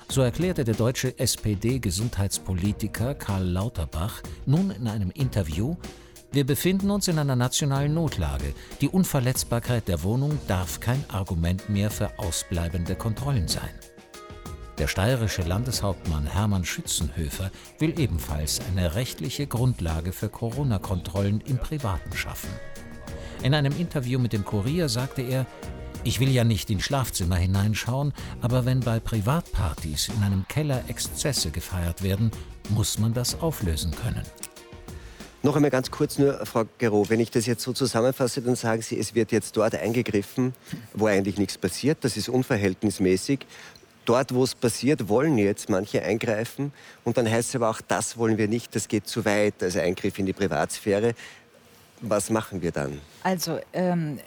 So 0.09 0.21
erklärte 0.21 0.65
der 0.65 0.75
deutsche 0.75 1.19
SPD-Gesundheitspolitiker 1.19 3.15
Karl 3.15 3.47
Lauterbach 3.47 4.21
nun 4.45 4.73
in 4.73 4.87
einem 4.87 5.11
Interview, 5.11 5.77
wir 6.33 6.45
befinden 6.45 6.91
uns 6.91 7.09
in 7.09 7.19
einer 7.19 7.37
nationalen 7.37 7.95
Notlage. 7.95 8.53
Die 8.83 8.89
Unverletzbarkeit 8.89 9.89
der 9.89 10.03
Wohnung 10.03 10.39
darf 10.49 10.81
kein 10.81 11.03
Argument 11.09 11.71
mehr 11.71 11.91
für 11.91 12.19
ausbleibende 12.19 12.95
Kontrollen 12.95 13.49
sein. 13.49 13.71
Der 14.83 14.89
steirische 14.89 15.43
Landeshauptmann 15.43 16.27
Hermann 16.27 16.65
Schützenhöfer 16.65 17.53
will 17.79 18.01
ebenfalls 18.01 18.59
eine 18.69 18.97
rechtliche 18.97 19.47
Grundlage 19.47 20.11
für 20.11 20.29
Corona-Kontrollen 20.29 21.41
im 21.47 21.59
Privaten 21.59 22.13
schaffen. 22.17 22.51
In 23.45 23.55
einem 23.55 23.73
Interview 23.79 24.19
mit 24.19 24.33
dem 24.33 24.45
Kurier 24.45 24.89
sagte 24.89 25.23
er, 25.23 25.47
ich 26.03 26.19
will 26.19 26.31
ja 26.31 26.43
nicht 26.43 26.69
in 26.69 26.81
Schlafzimmer 26.81 27.37
hineinschauen, 27.37 28.13
aber 28.41 28.65
wenn 28.65 28.81
bei 28.81 28.99
Privatpartys 28.99 30.09
in 30.09 30.21
einem 30.25 30.49
Keller 30.49 30.83
Exzesse 30.89 31.53
gefeiert 31.53 32.03
werden, 32.03 32.33
muss 32.71 32.99
man 32.99 33.15
das 33.15 33.41
auflösen 33.41 33.93
können. 33.93 34.27
Noch 35.45 35.57
einmal 35.57 35.73
ganz 35.73 35.91
kurz 35.91 36.19
nur, 36.19 36.47
Frau 36.47 36.67
Gero, 36.79 37.09
wenn 37.11 37.19
ich 37.19 37.33
das 37.33 37.47
jetzt 37.47 37.65
so 37.65 37.73
zusammenfasse, 37.73 38.43
dann 38.43 38.55
sagen 38.55 38.81
Sie, 38.81 38.97
es 38.97 39.17
wird 39.17 39.33
jetzt 39.33 39.57
dort 39.57 39.75
eingegriffen, 39.75 40.55
wo 40.95 41.07
eigentlich 41.07 41.37
nichts 41.37 41.59
passiert. 41.59 41.99
Das 42.03 42.17
ist 42.17 42.29
unverhältnismäßig. 42.29 43.41
Dort, 44.05 44.35
wo 44.35 44.43
es 44.43 44.55
passiert, 44.55 45.09
wollen 45.09 45.39
jetzt 45.39 45.69
manche 45.69 46.03
eingreifen. 46.03 46.73
Und 47.05 47.17
dann 47.17 47.31
heißt 47.31 47.51
es 47.51 47.57
aber 47.57 47.71
auch, 47.71 47.81
das 47.81 48.17
wollen 48.17 48.37
wir 48.37 48.49
nicht, 48.49 48.75
das 48.75 48.89
geht 48.89 49.07
zu 49.07 49.25
weit, 49.25 49.63
also 49.63 49.79
Eingriff 49.81 50.19
in 50.19 50.27
die 50.27 50.33
Privatsphäre. 50.33 51.15
Was 52.01 52.31
machen 52.31 52.63
wir 52.63 52.73
dann? 52.73 53.01
Also 53.23 53.61
ähm, 53.73 54.19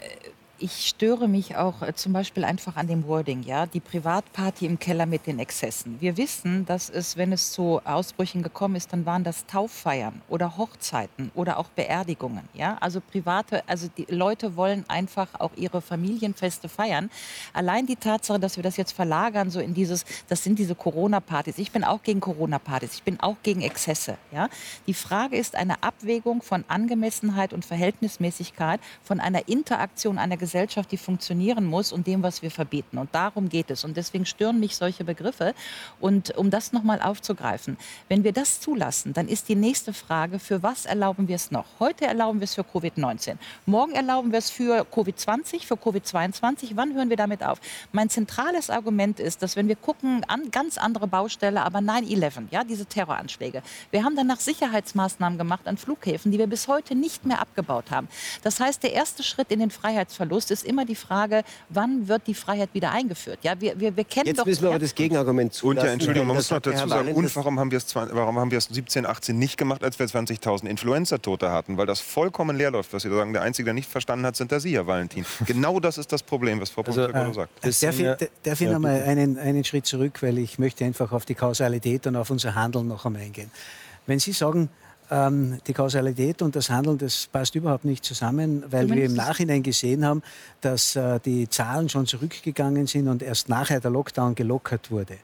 ich 0.60 0.88
störe 0.88 1.28
mich 1.28 1.58
auch 1.58 1.82
äh, 1.82 1.94
zum 1.94 2.14
Beispiel 2.14 2.44
einfach 2.44 2.76
an 2.78 2.88
dem 2.88 3.08
Wording, 3.08 3.44
ja, 3.44 3.66
die 3.66 3.80
Privatparty 3.80 4.66
im 4.66 4.80
Keller 4.80 5.06
mit 5.06 5.28
den 5.28 5.40
Exzessen. 5.40 6.00
Wir 6.00 6.18
wissen, 6.18 6.66
dass 6.66 6.90
es, 6.90 7.18
wenn 7.18 7.34
es 7.34 7.52
zu 7.52 7.82
Ausbrüchen 7.84 8.42
gekommen 8.42 8.76
ist, 8.76 8.94
dann 8.94 9.06
waren 9.06 9.24
das 9.24 9.46
Tauffeiern 9.46 10.22
oder 10.30 10.58
Hochzeiten 10.58 11.32
oder 11.36 11.58
auch 11.58 11.70
Beerdigungen, 11.70 12.48
ja. 12.54 12.78
Also 12.80 13.02
private, 13.02 13.68
also 13.68 13.90
die 13.98 14.06
Leute 14.10 14.56
wollen 14.56 14.86
einfach 14.88 15.28
auch 15.40 15.52
ihre 15.56 15.82
Familienfeste 15.82 16.70
feiern. 16.70 17.10
Allein 17.54 17.86
die 17.86 17.98
Tatsache, 17.98 18.40
dass 18.40 18.56
wir 18.56 18.64
das 18.64 18.78
jetzt 18.78 18.94
verlagern, 18.94 19.50
so 19.50 19.60
in 19.60 19.74
dieses, 19.74 20.06
das 20.30 20.44
sind 20.44 20.58
diese 20.60 20.76
Corona-Partys. 20.76 21.58
Ich 21.58 21.72
bin 21.72 21.84
auch 21.84 22.02
gegen 22.04 22.22
Corona-Partys. 22.22 22.94
Ich 22.96 23.04
bin 23.04 23.20
auch 23.20 23.38
gegen 23.44 23.62
Exzesse, 23.62 24.18
ja. 24.32 24.50
Die 24.88 24.94
Frage 24.94 25.38
ist 25.38 25.56
eine 25.56 25.84
Abwägung 25.84 26.42
von 26.42 26.64
Angemessenheit 26.68 27.52
und 27.52 27.66
Verhältnismäßigkeit 27.66 28.80
von 29.04 29.20
einer 29.20 29.48
Interaktion 29.48 30.18
einer 30.18 30.38
Gesellschaft, 30.46 30.92
die 30.92 30.98
funktionieren 30.98 31.66
muss 31.66 31.92
und 31.92 32.06
dem, 32.06 32.22
was 32.22 32.44
wir 32.44 32.52
verbieten. 32.52 33.00
Und 33.00 33.10
darum 33.16 33.50
geht 33.50 33.72
es. 33.72 33.84
Und 33.84 33.98
deswegen 33.98 34.28
stören 34.28 34.60
mich 34.60 34.76
solche 34.76 35.04
Begriffe. 35.04 35.56
Und 36.00 36.38
um 36.38 36.52
das 36.52 36.72
nochmal 36.72 37.02
aufzugreifen, 37.02 37.78
wenn 38.10 38.24
wir 38.24 38.32
das 38.32 38.60
zulassen, 38.62 39.14
dann 39.14 39.28
ist 39.28 39.50
die 39.50 39.56
nächste 39.56 39.92
Frage, 39.92 40.38
für 40.38 40.62
was 40.62 40.86
erlauben 40.86 41.28
wir 41.28 41.36
es 41.36 41.50
noch? 41.50 41.66
Heute 41.80 42.06
erlauben 42.06 42.40
wir 42.42 42.46
es 42.46 42.54
für 42.54 42.62
Covid-19. 42.62 43.38
Morgen 43.66 43.94
erlauben 43.94 44.32
wir 44.32 44.38
es 44.38 44.52
für 44.52 44.86
Covid-20, 44.86 45.66
für 45.66 45.76
Covid-22. 45.76 46.74
Wann 46.76 46.94
hören 46.94 47.10
wir 47.10 47.18
damit 47.18 47.44
auf? 47.44 47.60
Mein 47.92 48.12
zentrales 48.12 48.70
Argument 48.70 49.20
ist, 49.20 49.42
dass 49.42 49.56
wenn 49.56 49.68
wir 49.68 49.76
gucken, 49.76 50.24
an 50.28 50.52
ganz 50.52 50.78
andere 50.78 51.08
Baustelle, 51.08 51.64
aber 51.64 51.80
9-11, 51.80 52.50
ja, 52.52 52.64
diese 52.64 52.86
Terroranschläge. 52.86 53.64
Wir 53.90 54.04
haben 54.04 54.16
danach 54.16 54.40
Sicherheitsmaßnahmen 54.40 55.40
gemacht 55.40 55.68
an 55.68 55.78
Flughäfen, 55.78 56.32
die 56.32 56.38
wir 56.38 56.48
bis 56.48 56.68
heute 56.68 56.94
nicht 56.94 57.26
mehr 57.26 57.42
abgebaut 57.42 57.90
haben. 57.90 58.08
Das 58.44 58.60
heißt, 58.60 58.84
der 58.84 58.94
erste 58.94 59.24
Schritt 59.24 59.52
in 59.52 59.60
den 59.60 59.72
Freiheitsverlust 59.72 60.35
ist 60.38 60.64
immer 60.66 60.86
die 60.86 60.96
Frage, 60.96 61.44
wann 61.70 62.08
wird 62.08 62.28
die 62.28 62.34
Freiheit 62.34 62.70
wieder 62.74 62.92
eingeführt? 62.92 63.40
Ja, 63.44 63.60
wir, 63.60 63.80
wir, 63.80 63.96
wir 63.96 64.04
kennen 64.04 64.28
Jetzt 64.28 64.40
doch, 64.40 64.46
müssen 64.46 64.64
wir 64.64 64.70
aber 64.70 64.80
das 64.80 64.94
Gegenargument 64.94 65.54
zulassen. 65.54 65.80
Und 65.80 65.86
ja, 65.88 65.94
Entschuldigung, 65.94 66.28
man 66.28 66.36
muss 66.36 66.50
noch 66.52 66.60
dazu 66.60 66.88
sagen, 66.88 67.14
und 67.14 67.36
warum 67.36 67.60
haben 67.60 67.72
wir 67.72 67.78
es 67.78 67.88
zwei- 67.88 68.08
warum 68.12 68.38
haben 68.40 68.52
wir 68.52 68.58
es 68.58 68.66
17, 68.66 69.06
18 69.06 69.38
nicht 69.40 69.58
gemacht, 69.58 69.84
als 69.84 69.98
wir 70.00 70.06
20.000 70.08 70.68
Influenza-Tote 70.68 71.52
hatten? 71.52 71.78
Weil 71.78 71.86
das 71.86 72.00
vollkommen 72.02 72.58
leer 72.58 72.72
läuft, 72.72 72.92
was 72.94 73.04
Sie 73.04 73.10
da 73.10 73.16
sagen. 73.16 73.34
Der 73.34 73.42
Einzige, 73.42 73.66
der 73.66 73.74
nicht 73.74 73.90
verstanden 73.90 74.26
hat, 74.26 74.36
sind 74.36 74.52
da 74.52 74.60
Sie, 74.60 74.74
Herr 74.76 74.88
Valentin. 74.88 75.26
Genau 75.46 75.80
das 75.80 75.98
ist 75.98 76.12
das 76.12 76.24
Problem, 76.24 76.60
was 76.60 76.70
Frau 76.70 76.82
Also, 76.84 77.08
Professor 77.08 77.30
äh, 77.30 77.34
sagt. 77.34 77.84
Darf 77.84 78.00
ich, 78.00 78.30
darf 78.44 78.62
ich 78.62 78.68
Ja, 78.68 78.74
noch 78.74 78.80
mal 78.80 79.02
einen, 79.04 79.38
einen 79.38 79.64
Schritt 79.64 79.86
zurück, 79.86 80.22
weil 80.22 80.38
ich 80.40 80.60
möchte 80.60 80.84
einfach 80.86 81.12
auf 81.12 81.26
die 81.26 81.36
Kausalität 81.36 82.08
und 82.08 82.16
auf 82.16 82.30
unser 82.30 82.56
Handeln 82.56 82.88
noch 82.88 83.06
einmal 83.06 83.22
eingehen. 83.22 83.52
Wenn 84.08 84.20
Sie 84.20 84.32
sagen, 84.34 84.70
ähm, 85.12 85.60
die 85.68 85.74
Kausalität 85.74 86.42
und 86.42 86.56
das 86.56 86.70
Handeln, 86.70 86.98
das 86.98 87.28
passt 87.32 87.56
überhaupt 87.56 87.86
nicht 87.86 88.04
zusammen, 88.04 88.64
weil 88.70 88.90
wir 88.90 89.06
im 89.06 89.14
Nachhinein 89.14 89.64
gesehen 89.64 90.06
haben, 90.06 90.22
dass 90.62 90.96
äh, 90.96 91.20
die 91.20 91.50
Zahlen 91.50 91.90
schon 91.90 92.06
zurückgegangen 92.06 92.88
sind 92.88 93.08
und 93.08 93.22
erst 93.22 93.50
nachher 93.50 93.80
der 93.80 93.92
Lockdown 93.92 94.36
gelockert 94.36 94.92
wurde. 94.92 95.18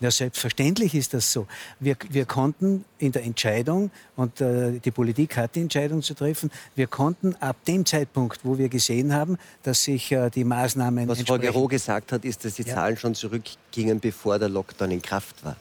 Ja, 0.00 0.10
selbstverständlich 0.10 0.94
ist 0.94 1.14
das 1.14 1.32
so. 1.32 1.46
Wir, 1.80 1.96
wir 2.10 2.26
konnten 2.26 2.84
in 2.98 3.12
der 3.12 3.24
Entscheidung, 3.24 3.90
und 4.14 4.42
äh, 4.42 4.78
die 4.78 4.90
Politik 4.90 5.38
hat 5.38 5.54
die 5.54 5.62
Entscheidung 5.62 6.02
zu 6.02 6.12
treffen, 6.12 6.50
wir 6.74 6.86
konnten 6.86 7.34
ab 7.36 7.56
dem 7.66 7.86
Zeitpunkt, 7.86 8.40
wo 8.44 8.58
wir 8.58 8.68
gesehen 8.68 9.14
haben, 9.14 9.38
dass 9.62 9.84
sich 9.84 10.12
äh, 10.12 10.28
die 10.28 10.44
Maßnahmen 10.44 11.08
Was 11.08 11.22
Frau 11.22 11.38
Gero 11.38 11.66
gesagt 11.66 12.12
hat, 12.12 12.26
ist, 12.26 12.44
dass 12.44 12.54
die 12.54 12.62
Ja. 12.64 12.74
Zahlen 12.74 12.98
schon 12.98 13.14
zurückgingen, 13.14 13.98
bevor 13.98 14.38
der 14.38 14.50
Lockdown 14.50 14.90
in 14.90 15.00
Kraft 15.00 15.42
war. 15.44 15.56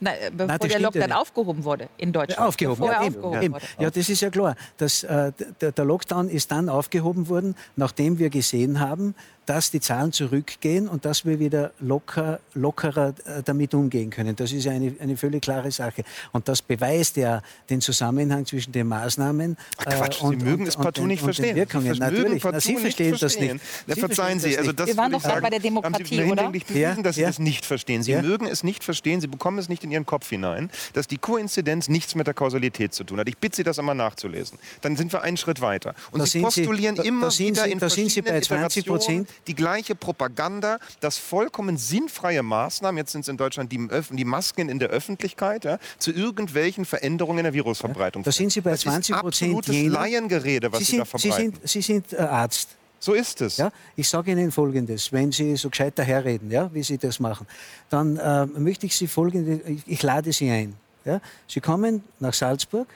Na, 0.00 0.14
äh, 0.14 0.30
bevor 0.30 0.46
das 0.46 0.58
der 0.58 0.70
ja 0.70 0.78
Lockdown 0.78 1.02
nicht. 1.04 1.16
aufgehoben 1.16 1.64
wurde 1.64 1.88
in 1.96 2.12
Deutschland. 2.12 2.48
Aufgehoben, 2.48 2.84
ja, 2.84 3.04
eben, 3.04 3.14
aufgehoben 3.16 3.42
eben. 3.42 3.54
ja, 3.78 3.90
das 3.90 4.08
ist 4.08 4.20
ja 4.20 4.30
klar. 4.30 4.56
Dass, 4.76 5.02
äh, 5.04 5.32
der, 5.60 5.72
der 5.72 5.84
Lockdown 5.84 6.28
ist 6.28 6.50
dann 6.50 6.68
aufgehoben 6.68 7.28
worden, 7.28 7.54
nachdem 7.76 8.18
wir 8.18 8.30
gesehen 8.30 8.80
haben, 8.80 9.14
dass 9.46 9.70
die 9.70 9.80
Zahlen 9.80 10.12
zurückgehen 10.12 10.88
und 10.88 11.04
dass 11.04 11.24
wir 11.24 11.38
wieder 11.38 11.70
locker, 11.80 12.40
lockerer 12.54 13.14
äh, 13.24 13.42
damit 13.44 13.74
umgehen 13.74 14.10
können. 14.10 14.34
Das 14.34 14.50
ist 14.52 14.64
ja 14.64 14.72
eine, 14.72 14.94
eine 15.00 15.16
völlig 15.16 15.42
klare 15.42 15.70
Sache. 15.70 16.02
Und 16.32 16.48
das 16.48 16.60
beweist 16.60 17.16
ja 17.16 17.40
den 17.70 17.80
Zusammenhang 17.80 18.44
zwischen 18.44 18.72
den 18.72 18.88
Maßnahmen 18.88 19.56
Ach 19.78 19.84
Quatsch, 19.84 20.20
äh, 20.20 20.24
und, 20.24 20.40
Sie 20.40 20.44
mögen 20.44 20.62
und, 20.62 20.68
es 20.68 20.76
und 20.76 20.82
partout 20.82 21.02
den, 21.02 21.06
nicht 21.08 21.22
und 21.22 21.26
verstehen. 21.26 21.54
Wirkungen. 21.56 21.94
Sie 21.94 22.00
mögen 22.00 22.12
Natürlich, 22.16 22.42
partout 22.42 22.54
Na, 22.56 22.60
Sie 22.60 22.72
nicht 22.72 22.80
verstehen 22.82 23.16
das 23.20 23.38
nicht. 23.38 23.54
Ja, 23.86 23.94
Sie 23.94 24.00
verzeihen 24.00 24.40
Sie, 24.40 24.58
also 24.58 24.72
das 24.72 24.86
Wir 24.88 24.96
waren 24.96 25.12
doch 25.12 25.20
sagen, 25.22 25.40
bei 25.42 25.50
der 25.50 25.58
Haben 25.60 25.62
Sie 25.62 25.68
Demokratie, 25.68 26.16
mir 26.20 26.32
oder? 26.32 26.48
bewiesen, 26.50 26.76
Ja, 26.76 26.94
dass 26.96 27.14
Sie 27.14 27.20
ja. 27.22 27.28
das 27.28 27.38
nicht 27.38 27.64
verstehen. 27.64 28.02
Sie 28.02 28.10
Ja. 28.12 28.22
mögen 28.22 28.46
es 28.46 28.64
nicht 28.64 28.82
verstehen, 28.82 29.20
Sie 29.20 29.28
bekommen 29.28 29.58
es 29.58 29.68
nicht 29.68 29.84
in 29.84 29.92
Ihren 29.92 30.06
Kopf 30.06 30.28
hinein, 30.28 30.70
dass 30.94 31.06
die 31.06 31.18
Koinzidenz 31.18 31.88
nichts 31.88 32.14
mit 32.16 32.26
der 32.26 32.34
Kausalität 32.34 32.94
zu 32.94 33.04
tun 33.04 33.20
hat. 33.20 33.28
Ich 33.28 33.38
bitte 33.38 33.56
Sie, 33.56 33.62
das 33.62 33.78
einmal 33.78 33.94
nachzulesen. 33.94 34.58
Dann 34.80 34.96
sind 34.96 35.12
wir 35.12 35.22
einen 35.22 35.36
Schritt 35.36 35.60
weiter. 35.60 35.94
Und 36.10 36.18
Da 36.18 36.26
Sie 36.26 36.40
sind 36.40 36.50
Sie- 36.52 36.62
postulieren 36.64 36.96
da- 36.96 37.04
immer 37.04 37.28
da 37.28 37.38
wieder 37.38 37.64
Sie- 37.64 37.70
in 37.70 37.78
da 37.78 37.88
sind 37.88 38.10
Sie 38.10 38.22
bei 38.22 38.30
verschiedenen 38.30 38.42
20 38.42 38.84
Iterationen 38.86 39.26
die 39.46 39.54
gleiche 39.54 39.94
Propaganda, 39.94 40.78
dass 41.00 41.18
vollkommen 41.18 41.76
sinnfreie 41.76 42.42
Maßnahmen, 42.42 42.98
jetzt 42.98 43.12
sind 43.12 43.22
es 43.22 43.28
in 43.28 43.36
Deutschland 43.36 43.72
die, 43.72 43.88
die 44.10 44.24
Masken 44.24 44.68
in 44.68 44.78
der 44.78 44.88
Öffentlichkeit, 44.88 45.64
ja, 45.64 45.78
zu 45.98 46.12
irgendwelchen 46.12 46.84
Veränderungen 46.84 47.38
in 47.38 47.44
der 47.44 47.54
Virusverbreitung 47.54 48.22
Da 48.22 48.32
sind 48.32 48.52
Sie 48.52 48.60
bei 48.60 48.76
führen. 48.76 49.02
20 49.02 49.14
Das 49.14 49.20
ist 49.22 49.26
absolutes 49.26 49.74
jener- 49.74 49.92
Laiengerede, 49.94 50.72
was 50.72 50.78
Sie 50.80 50.84
Sie, 50.84 50.96
da 50.98 51.04
sind, 51.04 51.20
Sie 51.20 51.28
verbreiten. 51.28 51.52
sind, 51.60 51.68
Sie 51.68 51.80
sind 51.82 52.12
äh, 52.12 52.16
Arzt. 52.16 52.68
so 52.98 53.12
ist 53.12 53.40
es. 53.40 53.56
Ja, 53.58 53.70
ich 53.94 54.08
sage 54.08 54.32
Ihnen 54.32 54.50
Folgendes, 54.52 55.12
wenn 55.12 55.30
Sie 55.32 55.56
so 55.56 55.70
gescheit 55.70 55.98
daherreden, 55.98 56.50
ja, 56.50 56.70
wie 56.72 56.82
Sie 56.82 56.98
das 56.98 57.20
machen, 57.20 57.46
dann 57.90 58.16
äh, 58.16 58.46
möchte 58.46 58.86
ich 58.86 58.96
Sie 58.96 59.06
folgende, 59.06 59.60
ich, 59.70 59.82
ich 59.86 60.02
lade 60.02 60.32
Sie 60.32 60.50
ein. 60.50 60.74
Ja. 61.04 61.20
Sie 61.46 61.60
kommen 61.60 62.02
nach 62.18 62.34
Salzburg, 62.34 62.88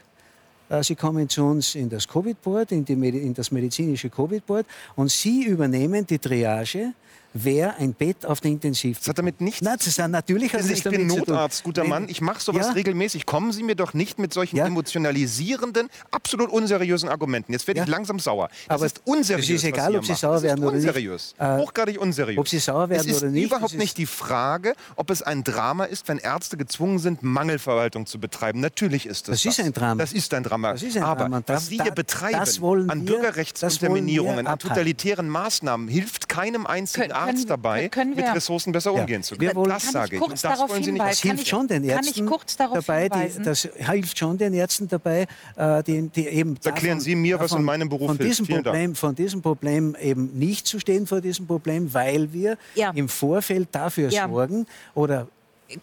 Sie 0.82 0.94
kommen 0.94 1.28
zu 1.28 1.44
uns 1.44 1.74
in 1.74 1.88
das 1.88 2.06
Covid-Board, 2.06 2.70
in, 2.72 2.84
in 2.84 3.34
das 3.34 3.50
medizinische 3.50 4.08
Covid-Board 4.08 4.66
und 4.94 5.10
Sie 5.10 5.44
übernehmen 5.44 6.06
die 6.06 6.18
Triage, 6.18 6.92
wer 7.32 7.76
ein 7.78 7.94
Bett 7.94 8.26
auf 8.26 8.40
der 8.40 8.50
Intensivstation. 8.50 9.00
Das 9.02 9.08
hat 9.08 9.18
damit 9.18 9.40
nichts 9.40 9.62
Nein, 9.62 9.76
das 9.82 9.98
hat 9.98 10.10
natürlich 10.10 10.52
hat 10.52 10.58
Also 10.60 10.70
das 10.70 10.78
ich 10.78 10.84
bin 10.84 10.92
damit 10.92 11.10
zu 11.10 11.16
tun. 11.24 11.34
Notarzt, 11.34 11.62
guter 11.64 11.84
Mann. 11.84 12.08
Ich 12.08 12.20
mache 12.20 12.40
sowas 12.40 12.66
Ja. 12.66 12.72
regelmäßig. 12.72 13.26
Kommen 13.26 13.52
Sie 13.52 13.62
mir 13.62 13.76
doch 13.76 13.94
nicht 13.94 14.18
mit 14.18 14.32
solchen 14.34 14.56
Ja. 14.56 14.66
emotionalisierenden, 14.66 15.88
absolut 16.10 16.50
unseriösen 16.50 17.08
Argumenten. 17.08 17.52
Jetzt 17.52 17.66
werde 17.66 17.78
Ja. 17.78 17.84
ich 17.84 17.90
langsam 17.90 18.18
sauer. 18.18 18.48
Das 18.68 18.76
Aber 18.76 18.86
ist 18.86 19.00
unseriös. 19.04 19.44
es 19.48 19.54
ist 19.56 19.64
egal, 19.64 19.94
ob 19.96 20.04
Sie 20.04 20.14
sauer 20.14 20.42
werden 20.42 20.64
oder 20.64 20.76
ist 20.76 20.82
nicht. 20.84 20.88
unseriös. 20.88 21.34
Äh, 21.38 21.56
Hochgradig 21.58 22.00
unseriös. 22.00 22.38
ob 22.38 22.48
Sie 22.48 22.58
sauer 22.58 22.88
werden 22.88 23.08
es 23.08 23.16
ist 23.16 23.22
oder 23.22 23.30
nicht, 23.32 23.44
überhaupt 23.46 23.74
nicht 23.74 23.96
die 23.98 24.06
Frage, 24.06 24.74
ob 24.96 25.10
es 25.10 25.22
ein 25.22 25.44
Drama 25.44 25.84
ist, 25.84 26.08
wenn 26.08 26.18
Ärzte 26.18 26.56
gezwungen 26.56 26.98
sind, 26.98 27.22
Mangelverwaltung 27.22 28.06
zu 28.06 28.18
betreiben. 28.18 28.60
Natürlich 28.60 29.06
ist 29.06 29.28
das 29.28 29.42
Das 29.42 29.58
ist 29.58 29.64
ein 29.64 29.72
Drama. 29.72 30.00
Das 30.02 30.12
ist 30.12 30.32
ein 30.34 30.42
Drama. 30.42 30.72
Das 30.72 30.82
ist 30.82 30.96
ein 30.96 31.02
Aber 31.02 31.20
Drama. 31.22 31.42
Was 31.46 31.68
Sie 31.68 31.76
da- 31.76 31.84
hier 31.84 31.92
betreiben 31.92 32.90
an 32.90 33.04
Bürgerrechtsunterminierungen, 33.04 34.46
an 34.46 34.58
totalitären 34.58 35.28
Maßnahmen, 35.28 35.88
hilft 35.88 36.28
keinem 36.28 36.66
einzigen 36.66 37.08
können- 37.08 37.19
Arzt 37.20 37.48
dabei, 37.50 37.88
können 37.88 38.16
wir- 38.16 38.24
mit 38.26 38.34
Ressourcen 38.34 38.72
besser 38.72 38.92
Ja. 38.94 39.00
umgehen 39.00 39.22
zu 39.22 39.38
Wir 39.40 39.48
können. 39.48 39.56
wollen- 39.60 39.70
das 39.70 39.90
sage 39.90 40.16
ich 40.16 40.22
Und 40.22 40.32
das 40.32 40.42
darauf 40.42 40.70
wollen 40.70 40.82
Sie 40.82 40.92
nicht? 40.92 41.04
Das 41.04 41.20
hilft 41.20 41.48
schon 41.48 41.68
den 41.68 41.82
kann 41.86 41.98
Ärzten 41.98 42.24
ich 42.24 42.26
kurz 42.30 42.56
darauf 42.56 42.84
dabei, 42.84 43.08
die, 43.08 43.42
das 43.42 43.68
hilft 43.76 44.18
schon 44.18 44.38
den 44.38 44.54
Ärzten 44.54 44.88
dabei, 44.88 45.26
die, 45.86 46.08
die 46.08 46.26
eben 46.28 46.56
erklären 46.64 47.00
Sie 47.00 47.14
mir, 47.14 47.38
was 47.40 47.52
in 47.52 47.62
meinem 47.62 47.88
Beruf 47.88 48.08
von 48.08 48.16
hilft. 48.18 48.30
diesem 48.40 48.46
Dank. 48.46 48.64
Problem, 48.64 48.94
von 48.94 49.14
diesem 49.14 49.42
Problem 49.42 49.96
eben 50.00 50.30
nicht 50.38 50.66
zu 50.66 50.78
stehen 50.78 51.06
vor 51.06 51.20
diesem 51.20 51.46
Problem, 51.46 51.92
weil 51.94 52.32
wir 52.32 52.56
Ja. 52.74 52.90
im 52.94 53.08
Vorfeld 53.08 53.68
dafür 53.72 54.10
Ja. 54.10 54.28
sorgen 54.28 54.66
oder 54.94 55.26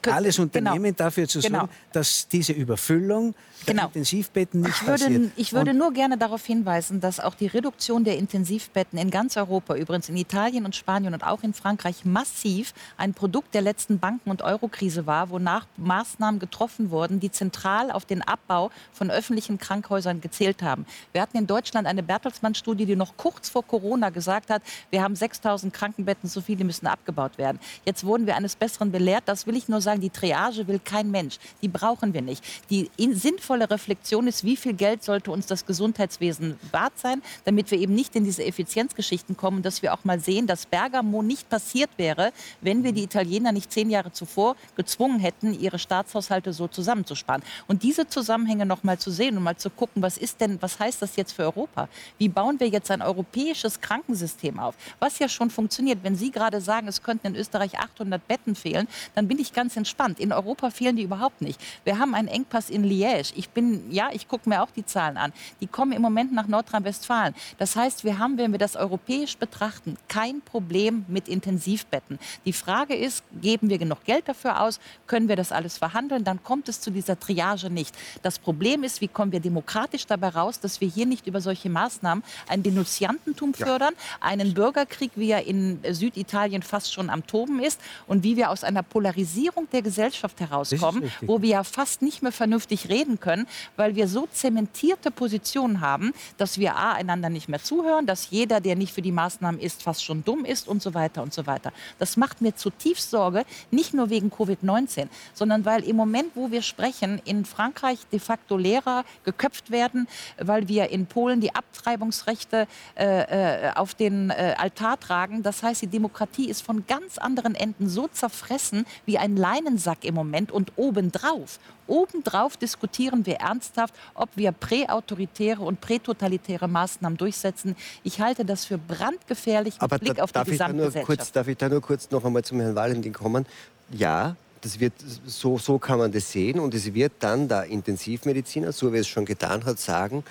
Alles 0.10 0.36
genau. 0.36 0.44
unternehmen 0.46 0.96
dafür 0.96 1.28
zu 1.28 1.40
sorgen, 1.42 1.56
Genau. 1.56 1.70
dass 1.94 2.28
diese 2.28 2.54
Überfüllung 2.54 3.34
der 3.66 3.74
Genau. 3.74 3.86
Intensivbetten 3.88 4.62
nicht 4.62 4.76
Ich 4.76 4.88
würde, 4.88 5.04
passiert. 5.06 5.32
ich 5.36 5.54
würde 5.54 5.72
Und 5.72 5.78
nur 5.78 5.92
gerne 5.94 6.18
darauf 6.18 6.46
hinweisen, 6.46 7.00
dass 7.02 7.20
auch 7.20 7.36
die 7.36 7.48
Reduktion 7.48 8.04
der 8.04 8.18
Intensivbetten 8.18 8.98
in 9.00 9.10
ganz 9.10 9.38
Europa, 9.38 9.76
übrigens 9.76 10.10
in 10.10 10.18
Italien 10.18 10.66
und 10.66 10.76
Spanien 10.76 11.14
und 11.14 11.24
auch 11.24 11.44
in 11.44 11.54
Frankreich, 11.54 12.06
massiv 12.06 12.74
ein 12.98 13.14
Produkt 13.14 13.54
der 13.54 13.62
letzten 13.62 14.00
Banken- 14.00 14.30
und 14.30 14.42
Eurokrise 14.42 15.06
war, 15.06 15.30
wonach 15.30 15.66
Maßnahmen 15.78 16.40
getroffen 16.40 16.92
wurden, 16.92 17.20
die 17.20 17.32
zentral 17.32 17.92
auf 17.92 18.06
den 18.06 18.22
Abbau 18.22 18.72
von 18.94 19.10
öffentlichen 19.10 19.58
Krankhäusern 19.58 20.22
gezählt 20.22 20.62
haben. 20.62 20.86
Wir 21.14 21.22
hatten 21.22 21.38
in 21.38 21.48
Deutschland 21.48 21.88
eine 21.88 22.04
Bertelsmann-Studie, 22.04 22.86
die 22.86 22.96
noch 22.96 23.18
kurz 23.18 23.50
vor 23.50 23.64
Corona 23.66 24.10
gesagt 24.10 24.50
hat, 24.50 24.62
wir 24.92 25.02
haben 25.02 25.16
6000 25.16 25.74
Krankenbetten, 25.74 26.30
so 26.30 26.42
viele 26.42 26.64
müssen 26.66 26.88
abgebaut 26.88 27.38
werden. 27.38 27.60
Jetzt 27.86 28.04
wurden 28.06 28.26
wir 28.28 28.36
eines 28.36 28.56
Besseren 28.56 28.92
belehrt. 28.92 29.24
Das 29.28 29.48
will 29.48 29.56
ich 29.56 29.68
nur 29.68 29.77
sagen, 29.82 30.02
die 30.02 30.10
Triage 30.10 30.68
will 30.68 30.80
kein 30.84 31.12
Mensch. 31.12 31.38
Die 31.62 31.68
brauchen 31.68 32.14
wir 32.14 32.22
nicht. 32.22 32.44
Die 32.70 32.90
in, 32.98 33.16
sinnvolle 33.16 33.70
Reflexion 33.70 34.28
ist, 34.28 34.44
wie 34.44 34.56
viel 34.56 34.74
Geld 34.74 35.04
sollte 35.04 35.32
uns 35.32 35.46
das 35.46 35.66
Gesundheitswesen 35.66 36.60
wert 36.72 36.98
sein, 36.98 37.22
damit 37.46 37.72
wir 37.72 37.80
eben 37.80 37.94
nicht 37.96 38.16
in 38.16 38.24
diese 38.24 38.44
Effizienzgeschichten 38.44 39.38
kommen, 39.38 39.62
dass 39.62 39.82
wir 39.82 39.94
auch 39.94 40.04
mal 40.04 40.20
sehen, 40.20 40.48
dass 40.48 40.66
Bergamo 40.66 41.22
nicht 41.22 41.50
passiert 41.50 41.90
wäre, 41.98 42.32
wenn 42.62 42.84
wir 42.84 42.92
die 42.92 43.04
Italiener 43.04 43.52
nicht 43.52 43.72
zehn 43.72 43.90
Jahre 43.90 44.12
zuvor 44.12 44.56
gezwungen 44.76 45.20
hätten, 45.20 45.54
ihre 45.60 45.80
Staatshaushalte 45.80 46.54
so 46.54 46.68
zusammenzusparen. 46.68 47.44
Und 47.68 47.84
diese 47.84 48.08
Zusammenhänge 48.08 48.66
noch 48.66 48.84
mal 48.84 48.98
zu 48.98 49.12
sehen 49.12 49.38
und 49.38 49.44
mal 49.44 49.58
zu 49.58 49.70
gucken, 49.70 50.02
was 50.02 50.18
ist 50.18 50.42
denn, 50.42 50.62
was 50.62 50.80
heißt 50.80 51.02
das 51.02 51.16
jetzt 51.16 51.34
für 51.34 51.44
Europa? 51.44 51.90
Wie 52.18 52.30
bauen 52.30 52.60
wir 52.60 52.68
jetzt 52.68 52.92
ein 52.92 53.02
europäisches 53.02 53.82
Krankensystem 53.82 54.60
auf? 54.60 54.76
Was 55.00 55.20
ja 55.20 55.30
schon 55.30 55.50
funktioniert. 55.50 56.00
Wenn 56.04 56.16
Sie 56.16 56.32
gerade 56.32 56.62
sagen, 56.62 56.88
es 56.88 57.04
könnten 57.04 57.28
in 57.28 57.36
Österreich 57.36 57.80
800 57.80 58.28
Betten 58.28 58.56
fehlen, 58.56 58.88
dann 59.16 59.28
bin 59.28 59.40
ich 59.40 59.54
ganz 59.54 59.67
entspannt. 59.76 60.20
In 60.20 60.32
Europa 60.32 60.70
fehlen 60.70 60.96
die 60.96 61.04
überhaupt 61.04 61.42
nicht. 61.42 61.60
Wir 61.84 62.00
haben 62.00 62.14
einen 62.16 62.28
Engpass 62.28 62.70
in 62.70 62.86
Liège. 62.86 63.34
Ich 63.36 63.50
bin, 63.50 63.92
ja, 63.92 64.10
ich 64.14 64.28
gucke 64.28 64.48
mir 64.48 64.62
auch 64.62 64.72
die 64.72 64.86
Zahlen 64.86 65.18
an. 65.18 65.34
Die 65.60 65.68
kommen 65.68 65.92
im 65.92 66.02
Moment 66.02 66.32
nach 66.32 66.48
Nordrhein-Westfalen. 66.48 67.34
Das 67.58 67.76
heißt, 67.76 68.04
wir 68.04 68.20
haben, 68.20 68.38
wenn 68.38 68.52
wir 68.52 68.60
das 68.60 68.76
europäisch 68.76 69.38
betrachten, 69.38 69.98
kein 70.08 70.42
Problem 70.42 71.06
mit 71.08 71.28
Intensivbetten. 71.28 72.20
Die 72.46 72.54
Frage 72.54 72.96
ist, 72.96 73.24
geben 73.42 73.70
wir 73.70 73.80
genug 73.80 74.04
Geld 74.06 74.30
dafür 74.30 74.62
aus? 74.62 74.80
Können 75.08 75.28
wir 75.28 75.36
das 75.36 75.52
alles 75.52 75.78
verhandeln? 75.78 76.24
Dann 76.24 76.44
kommt 76.44 76.70
es 76.70 76.80
zu 76.80 76.92
dieser 76.92 77.20
Triage 77.20 77.70
nicht. 77.70 77.96
Das 78.22 78.40
Problem 78.40 78.84
ist, 78.84 79.02
wie 79.02 79.08
kommen 79.08 79.32
wir 79.32 79.40
demokratisch 79.40 80.06
dabei 80.06 80.30
raus, 80.30 80.60
dass 80.60 80.80
wir 80.82 80.88
hier 80.88 81.08
nicht 81.08 81.26
über 81.26 81.42
solche 81.42 81.70
Maßnahmen 81.70 82.24
ein 82.48 82.62
Denunziantentum 82.62 83.54
fördern, 83.54 83.94
einen 84.20 84.54
Bürgerkrieg, 84.54 85.12
wie 85.16 85.32
er 85.32 85.46
in 85.46 85.80
Süditalien 85.90 86.62
fast 86.62 86.94
schon 86.94 87.10
am 87.10 87.26
Toben 87.26 87.60
ist 87.60 87.82
und 88.06 88.24
wie 88.24 88.38
wir 88.38 88.52
aus 88.52 88.64
einer 88.64 88.84
Polarisierung 88.84 89.57
Polarisierung 89.58 89.68
der 89.72 89.82
Gesellschaft 89.82 90.40
herauskommen, 90.40 91.12
wo 91.22 91.42
wir 91.42 91.50
ja 91.50 91.64
fast 91.64 92.02
nicht 92.02 92.22
mehr 92.22 92.32
vernünftig 92.32 92.90
reden 92.90 93.20
können, 93.20 93.48
weil 93.76 93.96
wir 93.96 94.08
so 94.08 94.28
zementierte 94.32 95.12
Positionen 95.12 95.82
haben, 95.82 96.14
dass 96.38 96.58
wir 96.58 96.76
A, 96.76 96.94
einander 96.94 97.30
nicht 97.30 97.50
mehr 97.50 97.62
zuhören, 97.62 98.06
dass 98.06 98.30
jeder, 98.30 98.62
der 98.62 98.76
nicht 98.76 98.94
für 98.94 99.02
die 99.02 99.12
Maßnahmen 99.12 99.60
ist, 99.60 99.84
fast 99.84 100.04
schon 100.04 100.24
dumm 100.24 100.46
ist 100.46 100.68
und 100.68 100.82
so 100.82 100.94
weiter 100.94 101.24
und 101.24 101.34
so 101.34 101.46
weiter. 101.48 101.72
Das 102.00 102.18
macht 102.18 102.42
mir 102.42 102.56
zutiefst 102.56 103.10
Sorge, 103.10 103.46
nicht 103.72 103.94
nur 103.94 104.10
wegen 104.10 104.30
Covid-19, 104.30 105.08
sondern 105.34 105.66
weil 105.66 105.84
im 105.84 105.96
Moment, 105.96 106.36
wo 106.36 106.52
wir 106.52 106.62
sprechen, 106.62 107.22
in 107.26 107.46
Frankreich 107.46 108.00
de 108.12 108.20
facto 108.20 108.58
Lehrer 108.58 109.04
geköpft 109.24 109.72
werden, 109.72 110.08
weil 110.38 110.68
wir 110.68 110.90
in 110.90 111.08
Polen 111.08 111.42
die 111.42 111.56
Abtreibungsrechte 111.56 112.68
äh, 112.96 113.68
äh 113.68 113.72
auf 113.76 113.94
den 113.94 114.30
äh, 114.30 114.56
Altar 114.58 115.00
tragen. 115.00 115.44
Das 115.44 115.64
heißt, 115.64 115.82
die 115.82 115.88
Demokratie 115.88 116.50
ist 116.50 116.62
von 116.62 116.86
ganz 116.88 117.18
anderen 117.18 117.56
Enden 117.56 117.90
so 117.90 118.08
zerfressen 118.08 118.86
wie 119.06 119.18
ein 119.18 119.36
Leinensack 119.48 120.04
im 120.04 120.14
Moment 120.14 120.52
und 120.52 120.74
obendrauf. 120.76 121.60
Obendrauf 121.88 122.58
diskutieren 122.58 123.26
wir 123.26 123.36
ernsthaft, 123.36 123.94
ob 124.14 124.30
wir 124.36 124.52
präautoritäre 124.52 125.62
und 125.62 125.80
prätotalitäre 125.80 126.68
Maßnahmen 126.68 127.18
durchsetzen. 127.18 127.76
Ich 128.04 128.20
halte 128.20 128.44
das 128.44 128.66
für 128.66 128.78
brandgefährlich 128.78 129.76
mit 129.76 129.84
Aber 129.84 130.00
Blick 130.00 130.16
da, 130.16 130.24
auf 130.24 130.32
die 130.34 130.52
Gesamtgesellschaft. 130.52 131.06
Kurz, 131.06 131.32
darf 131.32 131.48
ich 131.48 131.58
da 131.58 131.70
nur 131.70 131.82
kurz 131.82 132.12
noch 132.12 132.26
einmal 132.26 132.44
zum 132.44 132.60
Herrn 132.60 132.76
Valentin 132.76 133.14
kommen? 133.14 133.46
Ja, 133.92 134.36
das 134.62 134.80
wird, 134.80 134.94
so, 135.26 135.58
so 135.58 135.78
kann 135.80 136.00
man 136.00 136.12
das 136.12 136.32
sehen 136.32 136.60
und 136.60 136.74
es 136.74 136.94
wird 136.94 137.14
dann 137.20 137.48
der 137.48 137.66
Intensivmediziner, 137.66 138.72
so 138.74 138.92
wie 138.92 138.98
es 138.98 139.08
schon 139.08 139.24
getan 139.24 139.64
hat, 139.64 139.80
sagen, 139.80 140.24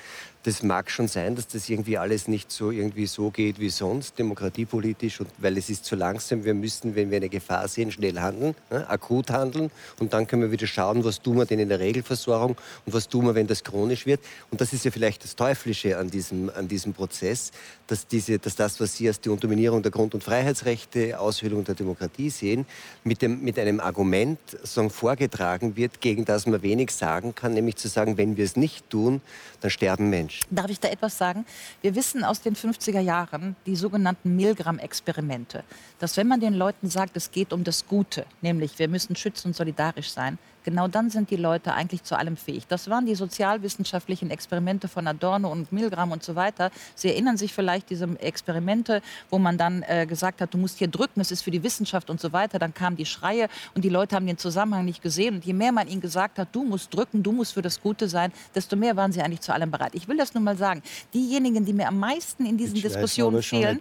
das 0.47 0.63
mag 0.63 0.93
schon 0.93 1.09
sein, 1.09 1.35
dass 1.35 1.49
das 1.49 1.69
irgendwie 1.69 1.99
alles 1.99 2.29
nicht 2.29 2.53
so 2.53 2.71
irgendwie 2.71 3.07
so 3.07 3.33
geht 3.33 3.59
wie 3.59 3.69
sonst, 3.69 4.17
demokratiepolitisch, 4.17 5.21
und 5.21 5.29
weil 5.39 5.59
es 5.59 5.69
ist 5.69 5.85
zu 5.85 5.97
langsam. 5.97 6.45
Wir 6.45 6.55
müssen, 6.55 6.95
wenn 6.95 7.11
wir 7.11 7.17
eine 7.17 7.29
Gefahr 7.29 7.67
sehen, 7.67 7.91
schnell 7.91 8.21
handeln, 8.21 8.55
ne, 8.71 8.89
akut 8.89 9.31
handeln. 9.31 9.73
Und 9.99 10.13
dann 10.13 10.29
können 10.29 10.43
wir 10.43 10.53
wieder 10.53 10.69
schauen, 10.69 11.03
was 11.05 11.21
tun 11.21 11.39
wir 11.39 11.47
denn 11.47 11.59
in 11.59 11.69
der 11.69 11.81
Regelversorgung 11.81 12.57
und 12.87 12.95
was 12.95 13.09
tun 13.09 13.25
wir, 13.27 13.35
wenn 13.35 13.49
das 13.49 13.65
chronisch 13.65 14.07
wird. 14.07 14.21
Und 14.53 14.61
das 14.61 14.73
ist 14.73 14.85
ja 14.85 14.93
vielleicht 14.93 15.25
das 15.25 15.35
Teuflische 15.35 15.99
an 15.99 16.11
diesem, 16.11 16.49
an 16.51 16.69
diesem 16.69 16.95
Prozess, 16.95 17.51
dass, 17.89 18.07
diese, 18.07 18.39
dass 18.39 18.55
das, 18.55 18.79
was 18.79 18.95
Sie 18.95 19.09
als 19.09 19.21
die 19.21 19.31
Unterminierung 19.31 19.83
der 19.83 19.91
Grund- 19.91 20.15
und 20.15 20.23
Freiheitsrechte, 20.23 21.19
Aushöhlung 21.19 21.65
der 21.65 21.75
Demokratie 21.75 22.31
sehen, 22.31 22.67
mit, 23.03 23.21
dem, 23.21 23.43
mit 23.43 23.59
einem 23.59 23.81
Argument 23.81 24.39
vorgetragen 24.91 25.75
wird, 25.75 26.01
gegen 26.01 26.25
das 26.25 26.47
man 26.47 26.63
wenig 26.63 26.93
sagen 26.93 27.35
kann, 27.35 27.53
nämlich 27.55 27.75
zu 27.77 27.89
sagen, 27.89 28.17
wenn 28.17 28.37
wir 28.37 28.45
es 28.45 28.55
nicht 28.55 28.89
tun, 28.91 29.21
dann 29.61 29.73
sterben 29.73 30.09
Menschen. 30.09 30.36
Darf 30.51 30.71
ich 30.71 30.81
da 30.81 30.89
etwas 30.89 31.19
sagen? 31.19 31.45
Wir 31.83 31.95
wissen 31.95 32.25
aus 32.25 32.41
den 32.41 32.55
50er 32.55 33.01
Jahren, 33.01 33.57
die 33.67 33.77
sogenannten 33.77 34.37
Milgram-Experimente, 34.37 35.65
dass 35.99 36.17
wenn 36.17 36.29
man 36.29 36.41
den 36.41 36.55
Leuten 36.55 36.89
sagt, 36.91 37.17
es 37.17 37.31
geht 37.31 37.53
um 37.53 37.65
das 37.65 37.87
Gute, 37.87 38.27
nämlich 38.41 38.79
wir 38.79 38.89
müssen 38.89 39.17
schützen 39.17 39.49
und 39.49 39.57
solidarisch 39.57 40.11
sein, 40.11 40.39
genau 40.67 40.89
dann 40.89 41.09
sind 41.09 41.31
die 41.31 41.37
Leute 41.37 41.73
eigentlich 41.73 42.03
zu 42.03 42.19
allem 42.19 42.37
fähig. 42.37 42.67
Das 42.67 42.91
waren 42.91 43.07
die 43.07 43.15
sozialwissenschaftlichen 43.15 44.31
Experimente 44.31 44.89
von 44.89 45.07
Adorno 45.07 45.51
und 45.51 45.73
Milgram 45.73 46.13
und 46.13 46.23
so 46.23 46.35
weiter. 46.35 46.71
Sie 46.95 47.09
erinnern 47.09 47.39
sich 47.39 47.55
vielleicht 47.55 47.89
diese 47.89 48.07
Experimente, 48.19 49.01
wo 49.31 49.39
man 49.39 49.57
dann 49.57 49.83
äh, 49.83 50.07
gesagt 50.07 50.41
hat, 50.41 50.53
du 50.53 50.59
musst 50.59 50.79
hier 50.79 50.89
drücken, 50.89 51.21
es 51.21 51.31
ist 51.31 51.43
für 51.43 51.53
die 51.53 51.63
Wissenschaft 51.63 52.11
und 52.11 52.21
so 52.21 52.33
weiter. 52.33 52.59
Dann 52.59 52.75
kamen 52.75 52.97
die 52.97 53.07
Schreie 53.07 53.49
und 53.75 53.85
die 53.85 53.89
Leute 53.89 54.17
haben 54.17 54.27
den 54.27 54.39
Zusammenhang 54.39 54.85
nicht 54.85 55.03
gesehen. 55.03 55.37
Und 55.37 55.45
je 55.45 55.53
mehr 55.53 55.71
man 55.71 55.87
ihnen 55.87 56.01
gesagt 56.01 56.39
hat, 56.39 56.49
du 56.53 56.65
musst 56.65 56.93
drücken, 56.93 57.23
du 57.23 57.31
musst 57.31 57.55
für 57.55 57.63
das 57.63 57.81
Gute 57.81 58.09
sein, 58.09 58.33
desto 58.55 58.75
mehr 58.75 58.97
waren 58.97 59.13
sie 59.13 59.23
eigentlich 59.23 59.43
zu 59.43 59.55
allem 59.55 59.71
bereit. 59.71 59.95
Ich 59.95 60.09
will 60.09 60.17
das 60.17 60.35
nur 60.35 60.43
mal 60.43 60.57
sagen. 60.57 60.83
Diejenigen, 61.15 61.65
die 61.65 61.73
mir 61.73 61.87
am 61.87 62.01
meisten 62.01 62.45
in 62.45 62.59
diesen 62.59 62.83
Diskussionen 62.83 63.41
fehlen, 63.43 63.79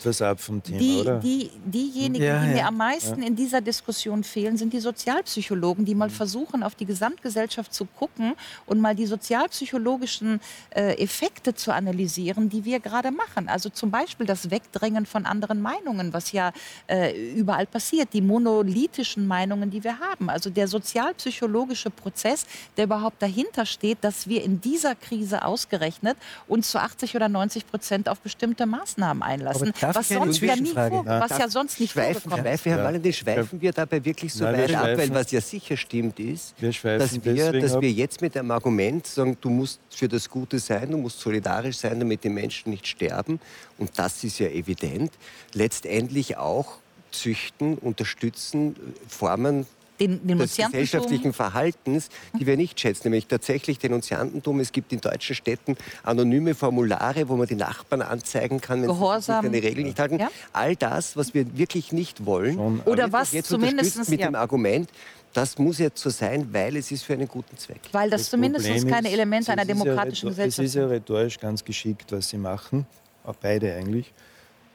Thema, 0.61 1.19
die, 1.19 1.49
die, 1.49 1.51
diejenigen, 1.65 2.23
ja, 2.23 2.41
die 2.41 2.49
ja. 2.49 2.53
mir 2.53 2.67
am 2.67 2.77
meisten 2.77 3.21
ja. 3.21 3.27
in 3.27 3.35
dieser 3.35 3.61
Diskussion 3.61 4.23
fehlen, 4.23 4.55
sind 4.55 4.71
die 4.71 4.79
Sozialpsychologen, 4.79 5.83
die 5.83 5.95
mal 5.95 6.09
mhm. 6.09 6.13
versuchen, 6.13 6.61
auf 6.61 6.74
die 6.79 6.85
Gesamtgesellschaft 6.85 7.73
zu 7.73 7.85
gucken 7.85 8.33
und 8.65 8.79
mal 8.79 8.95
die 8.95 9.05
sozialpsychologischen 9.05 10.39
äh, 10.71 11.01
Effekte 11.01 11.53
zu 11.53 11.73
analysieren, 11.73 12.49
die 12.49 12.65
wir 12.65 12.79
gerade 12.79 13.11
machen. 13.11 13.49
Also 13.49 13.69
zum 13.69 13.91
Beispiel 13.91 14.25
das 14.25 14.51
Wegdrängen 14.51 15.05
von 15.05 15.25
anderen 15.25 15.61
Meinungen, 15.61 16.13
was 16.13 16.31
ja 16.31 16.51
äh, 16.87 17.33
überall 17.33 17.65
passiert, 17.65 18.09
die 18.13 18.21
monolithischen 18.21 19.27
Meinungen, 19.27 19.69
die 19.71 19.83
wir 19.83 19.99
haben. 19.99 20.29
Also 20.29 20.49
der 20.49 20.67
sozialpsychologische 20.67 21.89
Prozess, 21.89 22.45
der 22.77 22.85
überhaupt 22.85 23.21
dahinter 23.21 23.65
steht, 23.65 23.99
dass 24.01 24.27
wir 24.27 24.43
in 24.43 24.61
dieser 24.61 24.95
Krise 24.95 25.43
ausgerechnet 25.43 26.17
uns 26.47 26.71
zu 26.71 26.79
80 26.79 27.15
oder 27.15 27.29
90 27.29 27.67
Prozent 27.67 28.09
auf 28.09 28.19
bestimmte 28.19 28.65
Maßnahmen 28.65 29.23
einlassen, 29.23 29.73
was 29.81 30.09
sonst, 30.09 30.41
ja 30.41 30.55
nie 30.55 30.73
vor, 30.73 31.05
was 31.05 31.37
ja 31.37 31.47
sonst 31.49 31.79
nicht 31.79 31.93
schweifen, 31.93 32.29
vorgekommen 32.29 32.53
ist. 32.53 32.65
Herr 32.65 32.83
Valentin, 32.83 33.13
schweifen 33.13 33.61
wir 33.61 33.71
dabei 33.71 34.03
wirklich 34.03 34.33
so 34.33 34.45
Nein, 34.45 34.59
weit 34.59 34.75
ab, 34.75 34.97
weil 34.97 35.13
was 35.13 35.31
ja 35.31 35.41
sicher 35.41 35.77
stimmt 35.77 36.19
ist, 36.19 36.55
dass 36.71 37.23
wir, 37.23 37.51
dass 37.51 37.81
wir 37.81 37.91
jetzt 37.91 38.21
mit 38.21 38.37
einem 38.37 38.51
Argument 38.51 39.05
sagen, 39.07 39.37
du 39.39 39.49
musst 39.49 39.79
für 39.89 40.07
das 40.07 40.29
Gute 40.29 40.59
sein, 40.59 40.91
du 40.91 40.97
musst 40.97 41.19
solidarisch 41.19 41.77
sein, 41.77 41.99
damit 41.99 42.23
die 42.23 42.29
Menschen 42.29 42.69
nicht 42.71 42.87
sterben. 42.87 43.39
Und 43.77 43.97
das 43.97 44.23
ist 44.23 44.39
ja 44.39 44.47
evident. 44.47 45.11
Letztendlich 45.53 46.37
auch 46.37 46.77
züchten, 47.11 47.77
unterstützen, 47.77 48.75
Formen 49.07 49.65
den, 49.99 50.25
den 50.27 50.37
des 50.37 50.55
gesellschaftlichen 50.55 51.33
Verhaltens, 51.33 52.09
die 52.37 52.45
wir 52.45 52.57
nicht 52.57 52.79
schätzen, 52.79 53.07
nämlich 53.07 53.27
tatsächlich 53.27 53.79
Denunziantentum. 53.79 54.59
Es 54.59 54.71
gibt 54.71 54.91
in 54.91 55.01
deutschen 55.01 55.35
Städten 55.35 55.77
anonyme 56.03 56.53
Formulare, 56.53 57.29
wo 57.29 57.35
man 57.35 57.47
die 57.47 57.55
Nachbarn 57.55 58.01
anzeigen 58.01 58.61
kann, 58.61 58.81
wenn 58.81 58.87
Gehorsam. 58.87 59.45
sie 59.45 59.47
sich 59.49 59.55
an 59.55 59.61
die 59.61 59.67
Regeln 59.67 59.87
nicht 59.87 59.99
halten. 59.99 60.19
Ja? 60.19 60.29
All 60.53 60.75
das, 60.75 61.15
was 61.15 61.33
wir 61.33 61.57
wirklich 61.57 61.91
nicht 61.91 62.25
wollen, 62.25 62.55
Schon, 62.55 62.81
oder 62.81 63.11
was 63.11 63.31
jetzt 63.31 63.49
zumindest 63.49 64.09
mit 64.09 64.19
ja. 64.19 64.27
dem 64.27 64.35
Argument, 64.35 64.89
das 65.35 65.57
muss 65.57 65.79
jetzt 65.79 66.01
so 66.01 66.09
sein, 66.09 66.47
weil 66.53 66.77
es 66.77 66.89
ist 66.91 67.03
für 67.03 67.13
einen 67.13 67.27
guten 67.27 67.57
Zweck. 67.57 67.81
Weil 67.91 68.09
das, 68.09 68.21
das 68.21 68.29
zumindest 68.29 68.65
Problem 68.65 68.87
keine 68.89 69.11
Elemente 69.11 69.51
einer 69.51 69.65
demokratischen 69.65 70.27
ja 70.27 70.29
Gesellschaft 70.31 70.55
sind. 70.55 70.65
Es 70.65 70.71
ist 70.71 70.75
ja 70.75 70.87
rhetorisch 70.87 71.37
ganz 71.37 71.63
geschickt, 71.63 72.09
was 72.13 72.29
Sie 72.29 72.37
machen, 72.37 72.87
auch 73.25 73.35
beide 73.35 73.73
eigentlich. 73.75 74.13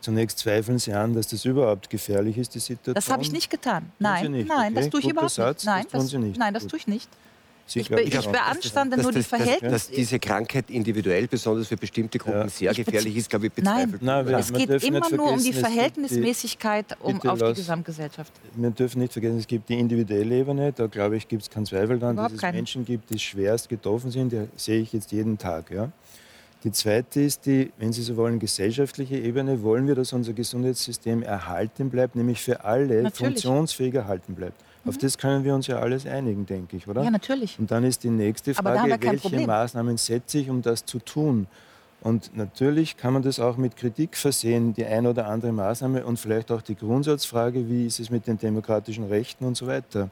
Zunächst 0.02 0.38
zweifeln 0.38 0.78
Sie 0.78 0.92
an, 0.92 1.14
dass 1.14 1.28
das 1.28 1.46
überhaupt 1.46 1.88
gefährlich 1.88 2.36
ist, 2.36 2.54
die 2.54 2.58
Situation. 2.58 2.94
Das 2.94 3.08
habe 3.08 3.22
ich 3.22 3.32
nicht 3.32 3.50
getan. 3.50 3.90
Nein, 3.98 4.32
nicht, 4.32 4.48
nein, 4.48 4.72
okay. 4.72 4.74
das 4.74 4.90
tue 4.90 5.00
ich 5.00 5.06
Guter 5.06 5.12
überhaupt 5.12 5.30
Satz, 5.32 5.64
nicht. 5.64 5.74
Nein, 5.74 5.86
das, 5.90 6.10
das, 6.10 6.20
nicht. 6.20 6.38
Nein, 6.38 6.54
das 6.54 6.66
tue 6.66 6.78
ich 6.78 6.86
nicht. 6.86 7.08
Sie 7.70 7.78
ich, 7.78 7.88
be 7.88 8.00
ich 8.00 8.26
beanstande 8.26 9.00
nur 9.00 9.12
die 9.12 9.22
Verhältnisse. 9.22 9.70
Dass, 9.70 9.86
dass, 9.86 9.96
diese 9.96 10.18
Krankheit 10.18 10.68
individuell, 10.70 11.28
besonders 11.28 11.68
für 11.68 11.76
bestimmte 11.76 12.18
Gruppen, 12.18 12.40
ja. 12.40 12.48
sehr 12.48 12.74
gefährlich 12.74 13.16
ist, 13.16 13.30
glaube 13.30 13.46
ich, 13.46 13.52
bezweifelt. 13.52 14.02
Nein, 14.02 14.24
Nein 14.24 14.34
es 14.34 14.52
geht 14.52 14.82
immer 14.82 15.08
nur 15.08 15.32
um 15.34 15.40
die 15.40 15.52
Verhältnismäßigkeit 15.52 16.96
um 17.00 17.20
auf 17.22 17.38
die 17.38 17.54
Gesamtgesellschaft. 17.54 18.32
Wir 18.56 18.70
dürfen 18.70 19.00
nicht 19.00 19.12
vergessen, 19.12 19.38
es 19.38 19.46
gibt 19.46 19.68
die 19.68 19.78
individuelle 19.78 20.38
Ebene, 20.38 20.72
da 20.72 20.88
glaube 20.88 21.16
ich, 21.16 21.28
gibt 21.28 21.42
es 21.42 21.50
keinen 21.50 21.64
Zweifel 21.64 22.00
daran, 22.00 22.16
dass 22.16 22.32
es 22.32 22.42
Menschen 22.42 22.84
gibt, 22.84 23.08
die 23.10 23.20
schwerst 23.20 23.68
getroffen 23.68 24.10
sind, 24.10 24.32
die 24.32 24.48
sehe 24.56 24.80
ich 24.80 24.92
jetzt 24.92 25.12
jeden 25.12 25.38
Tag. 25.38 25.70
Ja? 25.70 25.92
Die 26.64 26.72
zweite 26.72 27.20
ist 27.20 27.46
die, 27.46 27.70
wenn 27.78 27.92
Sie 27.92 28.02
so 28.02 28.16
wollen, 28.16 28.40
gesellschaftliche 28.40 29.16
Ebene. 29.16 29.62
Wollen 29.62 29.86
wir, 29.86 29.94
dass 29.94 30.12
unser 30.12 30.32
Gesundheitssystem 30.32 31.22
erhalten 31.22 31.88
bleibt, 31.88 32.16
nämlich 32.16 32.42
für 32.42 32.64
alle 32.64 33.02
natürlich. 33.02 33.14
funktionsfähig 33.14 33.94
erhalten 33.94 34.34
bleibt? 34.34 34.60
Mhm. 34.84 34.90
Auf 34.90 34.98
das 34.98 35.18
können 35.18 35.44
wir 35.44 35.54
uns 35.54 35.66
ja 35.66 35.78
alles 35.78 36.06
einigen, 36.06 36.46
denke 36.46 36.76
ich, 36.76 36.88
oder? 36.88 37.02
Ja, 37.02 37.10
natürlich. 37.10 37.58
Und 37.58 37.70
dann 37.70 37.84
ist 37.84 38.02
die 38.04 38.10
nächste 38.10 38.54
Frage, 38.54 38.98
welche 39.00 39.16
Problem. 39.18 39.46
Maßnahmen 39.46 39.96
setze 39.96 40.38
ich, 40.38 40.50
um 40.50 40.62
das 40.62 40.84
zu 40.84 40.98
tun? 40.98 41.46
Und 42.02 42.34
natürlich 42.34 42.96
kann 42.96 43.12
man 43.12 43.22
das 43.22 43.38
auch 43.38 43.58
mit 43.58 43.76
Kritik 43.76 44.16
versehen, 44.16 44.72
die 44.72 44.86
eine 44.86 45.10
oder 45.10 45.26
andere 45.26 45.52
Maßnahme 45.52 46.04
und 46.06 46.18
vielleicht 46.18 46.50
auch 46.50 46.62
die 46.62 46.74
Grundsatzfrage, 46.74 47.68
wie 47.68 47.86
ist 47.86 48.00
es 48.00 48.08
mit 48.08 48.26
den 48.26 48.38
demokratischen 48.38 49.04
Rechten 49.04 49.44
und 49.44 49.56
so 49.56 49.66
weiter. 49.66 50.08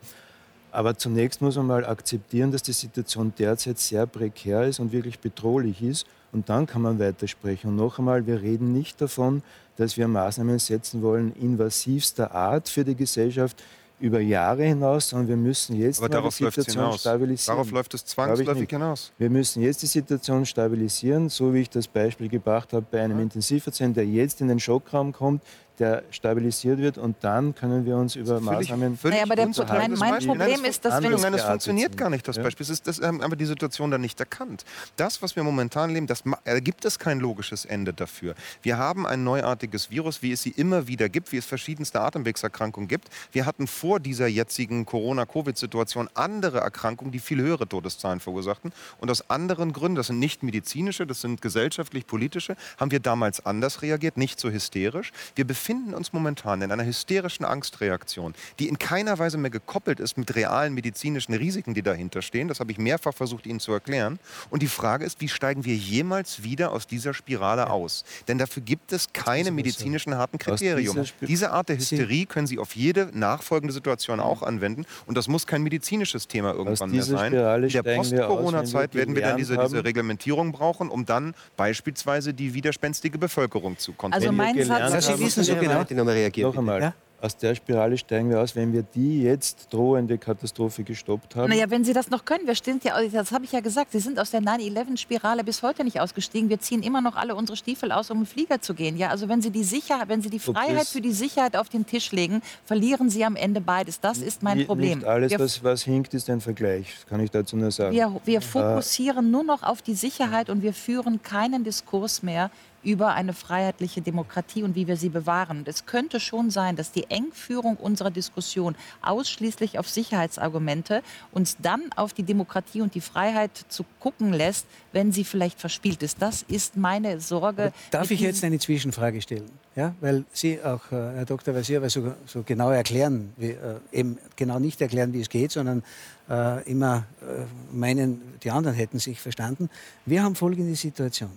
Aber 0.71 0.99
zunächst 0.99 1.41
muss 1.41 1.57
man 1.57 1.67
mal 1.67 1.87
akzeptieren, 1.87 2.53
dass 2.53 2.63
die 2.63 2.73
Situation 2.73 3.33
derzeit 3.39 3.79
sehr 3.79 4.07
prekär 4.07 4.65
ist 4.65 4.81
und 4.81 4.93
wirklich 4.93 5.19
bedrohlich 5.19 5.83
ist 5.83 6.07
und 6.31 6.51
dann 6.51 6.67
kann 6.67 6.83
man 6.83 6.99
weitersprechen. 6.99 7.71
Und 7.71 7.77
noch 7.77 7.99
einmal, 7.99 8.27
wir 8.27 8.43
reden 8.43 8.75
nicht 8.75 9.01
davon, 9.01 9.43
dass 9.77 9.97
wir 9.97 10.09
Maßnahmen 10.09 10.59
setzen 10.59 11.01
wollen 11.01 11.33
invasivster 11.37 12.35
Art 12.35 12.69
für 12.69 12.85
die 12.85 12.97
Gesellschaft 12.97 13.63
über 14.01 14.21
Jahre 14.21 14.65
hinaus, 14.65 15.09
sondern 15.09 15.29
wir 15.29 15.37
müssen 15.37 15.77
jetzt 15.77 15.99
Aber 15.99 16.09
darauf 16.09 16.37
die 16.37 16.45
Situation 16.45 16.99
stabilisieren. 16.99 17.57
Darauf 17.57 17.71
läuft 17.71 17.95
es 17.95 18.05
zwangsläufig 18.05 18.69
hinaus. 18.69 19.13
Wir 19.19 19.31
müssen 19.31 19.63
jetzt 19.63 19.83
die 19.83 19.87
Situation 19.87 20.47
stabilisieren, 20.47 21.29
so 21.29 21.53
wie 21.53 21.61
ich 21.61 21.71
das 21.71 21.89
Beispiel 21.89 22.29
gebracht 22.29 22.73
habe 22.73 22.87
bei 22.91 23.03
einem 23.03 23.19
ja. 23.19 23.25
Intensivpatienten, 23.25 23.95
der 23.95 24.07
jetzt 24.07 24.41
in 24.41 24.49
den 24.49 24.61
Schockraum 24.61 25.13
kommt, 25.13 25.43
der 25.79 26.03
stabilisiert 26.11 26.79
wird 26.79 26.99
und 26.99 27.17
dann 27.21 27.55
können 27.55 27.87
wir 27.87 27.97
uns 27.97 28.17
über 28.17 28.41
völlig, 28.41 28.71
Maßnahmen 28.71 28.97
völlig 28.97 29.21
naja, 29.21 29.25
aber 29.25 29.37
der, 29.37 29.79
mein, 29.79 29.93
mein 29.93 30.27
Problem 30.27 30.65
ist, 30.65 30.85
dass 30.85 31.03
wenn 31.03 31.13
Nein, 31.13 31.33
das 31.33 31.43
funktioniert 31.43 31.97
gar 31.97 32.11
nicht, 32.11 32.27
das 32.27 32.37
ja. 32.37 32.43
Beispiel. 32.43 32.65
Es 32.65 32.71
ist 32.71 32.87
das, 32.87 33.01
ähm, 33.01 33.21
aber 33.21 33.37
die 33.37 33.45
Situation 33.45 33.91
dann 33.91 34.01
nicht 34.01 34.19
erkannt. 34.19 34.65
Das, 34.97 35.23
was 35.23 35.37
wir 35.37 35.43
momentan 35.43 35.91
leben, 35.91 36.07
das 36.07 36.25
äh, 36.45 36.61
gibt 36.61 36.85
es 36.85 36.99
kein 36.99 37.21
logisches 37.21 37.65
Ende 37.65 37.93
dafür. 37.93 38.35
Wir 38.63 38.79
haben 38.79 39.07
ein 39.07 39.25
neuartiges 39.25 39.91
Virus, 39.91 40.23
wie 40.23 40.33
es 40.33 40.43
sie 40.43 40.51
immer 40.51 40.89
wieder 40.89 41.09
gibt, 41.09 41.33
wie 41.33 41.37
es 41.37 41.47
verschiedenste 41.47 42.01
Atemwegserkrankungen 42.01 42.89
gibt. 42.89 43.09
Wir 43.33 43.47
hatten 43.47 43.67
vor 43.67 44.01
dieser 44.01 44.27
jetzigen 44.27 44.85
Corona-Covid-Situation 44.85 46.09
andere 46.15 46.59
Erkrankungen, 46.59 47.13
die 47.13 47.21
viel 47.21 47.41
höhere 47.41 47.69
Todeszahlen 47.69 48.21
verursachten. 48.21 48.73
Und 48.99 49.11
aus 49.11 49.31
anderen 49.31 49.73
Gründen, 49.73 49.97
das 49.97 50.09
sind 50.09 50.19
nicht 50.19 50.43
medizinische, 50.43 51.07
das 51.07 51.21
sind 51.21 51.41
gesellschaftlich-politische, 51.41 52.57
haben 52.79 52.91
wir 52.91 53.01
damals 53.01 53.45
anders 53.47 53.83
reagiert, 53.83 54.17
nicht 54.17 54.41
so 54.41 54.51
hysterisch. 54.51 55.13
Wir 55.35 55.47
befinden 55.47 55.68
befinden 55.69 55.93
uns 55.93 56.15
momentan 56.15 56.63
in 56.63 56.73
einer 56.73 56.87
hysterischen 56.87 57.45
Angstreaktion, 57.45 58.33
die 58.59 58.69
in 58.69 58.79
keiner 58.79 59.19
Weise 59.19 59.37
mehr 59.37 59.51
gekoppelt 59.51 60.01
ist 60.01 60.17
mit 60.17 60.35
realen 60.35 60.73
medizinischen 60.73 61.35
Risiken, 61.35 61.75
die 61.75 61.83
dahinter 61.83 62.23
stehen. 62.23 62.49
Das 62.49 62.59
habe 62.59 62.73
ich 62.73 62.79
mehrfach 62.79 63.13
versucht, 63.13 63.47
Ihnen 63.47 63.61
zu 63.61 63.73
erklären. 63.73 64.19
Und 64.49 64.63
die 64.63 64.67
Frage 64.67 65.05
ist, 65.05 65.21
wie 65.21 65.29
steigen 65.29 65.67
wir 65.67 65.77
jemals 65.77 66.43
wieder 66.43 66.73
aus 66.73 66.87
dieser 66.87 67.13
Spirale 67.13 67.63
ja. 67.63 67.69
aus? 67.69 68.07
Denn 68.29 68.39
dafür 68.39 68.63
gibt 68.63 68.95
es 68.95 69.13
keine 69.13 69.51
medizinischen 69.51 70.15
harten 70.15 70.39
Kriterien. 70.39 71.07
Diese 71.21 71.51
Art 71.51 71.69
der 71.69 71.77
Hysterie 71.77 72.25
können 72.25 72.47
Sie 72.47 72.59
auf 72.59 72.75
jede 72.75 73.11
nachfolgende 73.13 73.75
Situation 73.75 74.21
auch 74.21 74.43
anwenden. 74.43 74.87
Und 75.05 75.19
das 75.19 75.29
muss 75.29 75.47
kein 75.47 75.63
medizinisches 75.63 76.29
Thema 76.29 76.55
irgendwann 76.55 76.93
mehr 76.93 77.03
sein. 77.03 77.33
Spirale 77.33 77.67
in 77.67 77.73
der 77.75 77.83
Post-Corona-Zeit 77.83 78.95
werden 78.95 79.15
wir 79.15 79.21
dann 79.21 79.37
diese, 79.37 79.59
diese 79.59 79.85
Reglementierung 79.85 80.51
brauchen, 80.51 80.89
um 80.89 81.05
dann 81.05 81.35
beispielsweise 81.59 82.33
die 82.33 82.55
widerspenstige 82.55 83.19
Bevölkerung 83.19 83.77
zu 83.77 83.93
kontrollieren. 83.93 84.41
Also 84.41 84.67
mein 84.71 84.91
Satz, 84.91 85.07
Sie 85.09 85.19
wissen 85.19 85.45
so 85.45 85.58
genau. 85.61 86.49
Noch 86.49 86.59
einmal. 86.59 86.81
Ja? 86.81 86.95
aus 87.21 87.37
der 87.37 87.55
Spirale 87.55 87.99
steigen 87.99 88.31
wir 88.31 88.41
aus, 88.41 88.55
wenn 88.55 88.73
wir 88.73 88.83
die 88.83 89.23
jetzt 89.23 89.73
drohende 89.73 90.19
Katastrophe 90.19 90.85
gestoppt 90.85 91.35
haben. 91.35 91.51
Naja, 91.51 91.69
wenn 91.69 91.85
Sie 91.85 91.93
das 91.93 92.11
noch 92.11 92.25
können, 92.25 92.47
wir 92.47 92.55
stehen 92.55 92.81
ja, 92.85 92.95
das 93.09 93.33
habe 93.33 93.45
ich 93.45 93.53
ja 93.53 93.61
gesagt, 93.61 93.93
Sie 93.93 93.99
sind 93.99 94.21
aus 94.21 94.31
der 94.31 94.41
9-11-Spirale 94.41 95.43
bis 95.43 95.63
heute 95.63 95.85
nicht 95.85 96.01
ausgestiegen. 96.01 96.49
Wir 96.49 96.61
ziehen 96.61 96.83
immer 96.83 97.01
noch 97.01 97.17
alle 97.17 97.35
unsere 97.35 97.57
Stiefel 97.57 97.91
aus, 97.91 98.11
um 98.11 98.21
im 98.21 98.27
Flieger 98.27 98.61
zu 98.61 98.75
gehen. 98.75 98.97
Ja, 98.97 99.09
also 99.09 99.29
wenn 99.29 99.43
Sie 99.43 99.51
die 99.51 99.65
Sicherheit, 99.65 100.09
wenn 100.09 100.23
Sie 100.23 100.31
die 100.31 100.39
Freiheit 100.39 100.87
für 100.87 101.01
die 101.01 101.13
Sicherheit 101.13 101.57
auf 101.57 101.69
den 101.69 101.87
Tisch 101.87 102.13
legen, 102.13 102.41
verlieren 102.65 103.11
Sie 103.11 103.25
am 103.25 103.35
Ende 103.35 103.61
beides. 103.61 104.01
Das 104.01 104.19
ist 104.19 104.43
mein 104.43 104.65
Problem. 104.67 104.99
Nicht 104.99 105.09
alles, 105.09 105.39
was, 105.39 105.65
was 105.65 105.83
hinkt, 105.83 106.15
ist 106.15 106.31
ein 106.31 106.41
Vergleich. 106.41 106.95
Das 106.95 107.07
kann 107.07 107.21
ich 107.21 107.31
dazu 107.31 107.57
nur 107.57 107.73
sagen. 107.73 107.95
Wir, 107.95 108.21
wir 108.25 108.41
fokussieren 108.41 109.27
äh, 109.27 109.31
nur 109.31 109.43
noch 109.43 109.65
auf 109.65 109.83
die 109.83 109.95
Sicherheit 109.95 110.51
und 110.51 110.63
wir 110.63 110.73
führen 110.73 111.23
keinen 111.23 111.65
Diskurs 111.65 112.23
mehr 112.23 112.51
über 112.89 113.13
eine 113.13 113.35
freiheitliche 113.35 114.01
Demokratie 114.01 114.63
und 114.63 114.75
wie 114.75 114.87
wir 114.87 114.97
sie 114.97 115.11
bewahren. 115.11 115.59
Und 115.59 115.69
es 115.69 115.85
könnte 115.85 116.21
schon 116.21 116.51
sein, 116.51 116.75
dass 116.75 116.91
die 116.91 117.11
Engführung 117.11 117.77
unserer 117.77 118.11
Diskussion 118.11 118.77
ausschließlich 119.03 119.79
auf 119.79 119.89
Sicherheitsargumente 119.91 121.03
uns 121.31 121.59
dann 121.61 121.91
auf 121.97 122.15
die 122.15 122.23
Demokratie 122.23 122.81
und 122.81 122.95
die 122.95 123.03
Freiheit 123.03 123.51
zu 123.69 123.85
gucken 124.01 124.33
lässt, 124.33 124.67
wenn 124.93 125.13
sie 125.13 125.25
vielleicht 125.25 125.61
verspielt 125.61 126.03
ist. 126.03 126.23
Das 126.23 126.43
ist 126.49 126.79
meine 126.79 127.21
Sorge. 127.21 127.65
Aber 127.65 127.73
darf 127.91 128.11
ich 128.11 128.21
jetzt 128.21 128.43
eine 128.43 128.59
Zwischenfrage 128.59 129.21
stellen? 129.21 129.51
Ja, 129.77 129.95
weil 130.01 130.25
Sie 130.33 130.61
auch, 130.61 130.91
äh, 130.91 130.97
Herr 130.97 131.25
Dr. 131.27 131.55
Wasier, 131.55 131.89
so, 131.91 132.15
so 132.27 132.43
genau 132.43 132.71
erklären, 132.71 133.33
wie, 133.37 133.51
äh, 133.51 133.77
eben 133.93 134.19
genau 134.35 134.59
nicht 134.59 134.81
erklären, 134.81 135.13
wie 135.13 135.21
es 135.21 135.29
geht, 135.29 135.53
sondern 135.53 135.85
äh, 136.29 136.69
immer 136.69 137.05
äh, 137.21 137.45
meinen, 137.71 138.21
die 138.43 138.51
anderen 138.51 138.75
hätten 138.75 138.99
sich 138.99 139.21
verstanden. 139.21 139.69
Wir 140.07 140.25
haben 140.25 140.35
folgende 140.35 140.75
Situation 140.75 141.31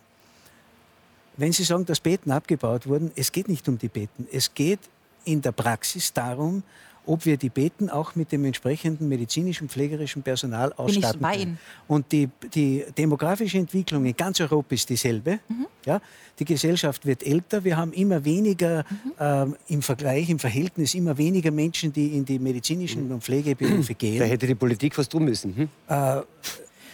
wenn 1.38 1.52
Sie 1.52 1.64
sagen, 1.64 1.86
dass 1.86 2.00
Betten 2.00 2.32
abgebaut 2.32 2.88
wurden, 2.88 3.12
es 3.16 3.32
geht 3.32 3.48
nicht 3.48 3.68
um 3.68 3.78
die 3.78 3.90
Betten. 3.90 4.28
Es 4.32 4.54
geht 4.54 4.80
in 5.26 5.42
der 5.42 5.52
Praxis 5.52 6.14
darum, 6.14 6.64
ob 7.06 7.26
wir 7.26 7.38
die 7.38 7.50
Betten 7.50 7.90
auch 7.90 8.16
mit 8.16 8.32
dem 8.32 8.46
entsprechenden 8.46 9.10
medizinischen, 9.10 9.70
pflegerischen 9.70 10.22
Personal 10.22 10.72
ausstatten 10.74 11.20
Bin 11.20 11.30
ich 11.32 11.38
können. 11.40 11.60
Und 11.88 12.12
die, 12.12 12.30
die 12.54 12.86
demografische 12.98 13.58
Entwicklung 13.58 14.06
in 14.06 14.16
ganz 14.16 14.40
Europa 14.40 14.76
ist 14.76 14.90
dieselbe. 14.90 15.40
Mhm. 15.48 15.68
Ja? 15.86 16.00
Die 16.38 16.46
Gesellschaft 16.46 17.06
wird 17.06 17.24
älter, 17.24 17.64
wir 17.64 17.76
haben 17.78 17.92
immer 17.94 18.24
weniger 18.24 18.86
mhm. 18.90 19.12
ähm, 19.20 19.56
im 19.68 19.82
Vergleich, 19.82 20.30
im 20.30 20.40
Verhältnis 20.40 20.94
immer 20.94 21.18
weniger 21.18 21.52
Menschen, 21.52 21.92
die 21.92 22.16
in 22.16 22.26
die 22.26 22.40
medizinischen 22.40 23.12
und 23.12 23.24
Pflegeberufe 23.24 23.94
gehen. 23.96 24.20
Da 24.20 24.26
hätte 24.26 24.46
die 24.46 24.56
Politik 24.56 24.98
was 24.98 25.10
tun 25.10 25.26
müssen. 25.26 25.56
Hm? 25.56 25.70
Äh, 25.88 26.22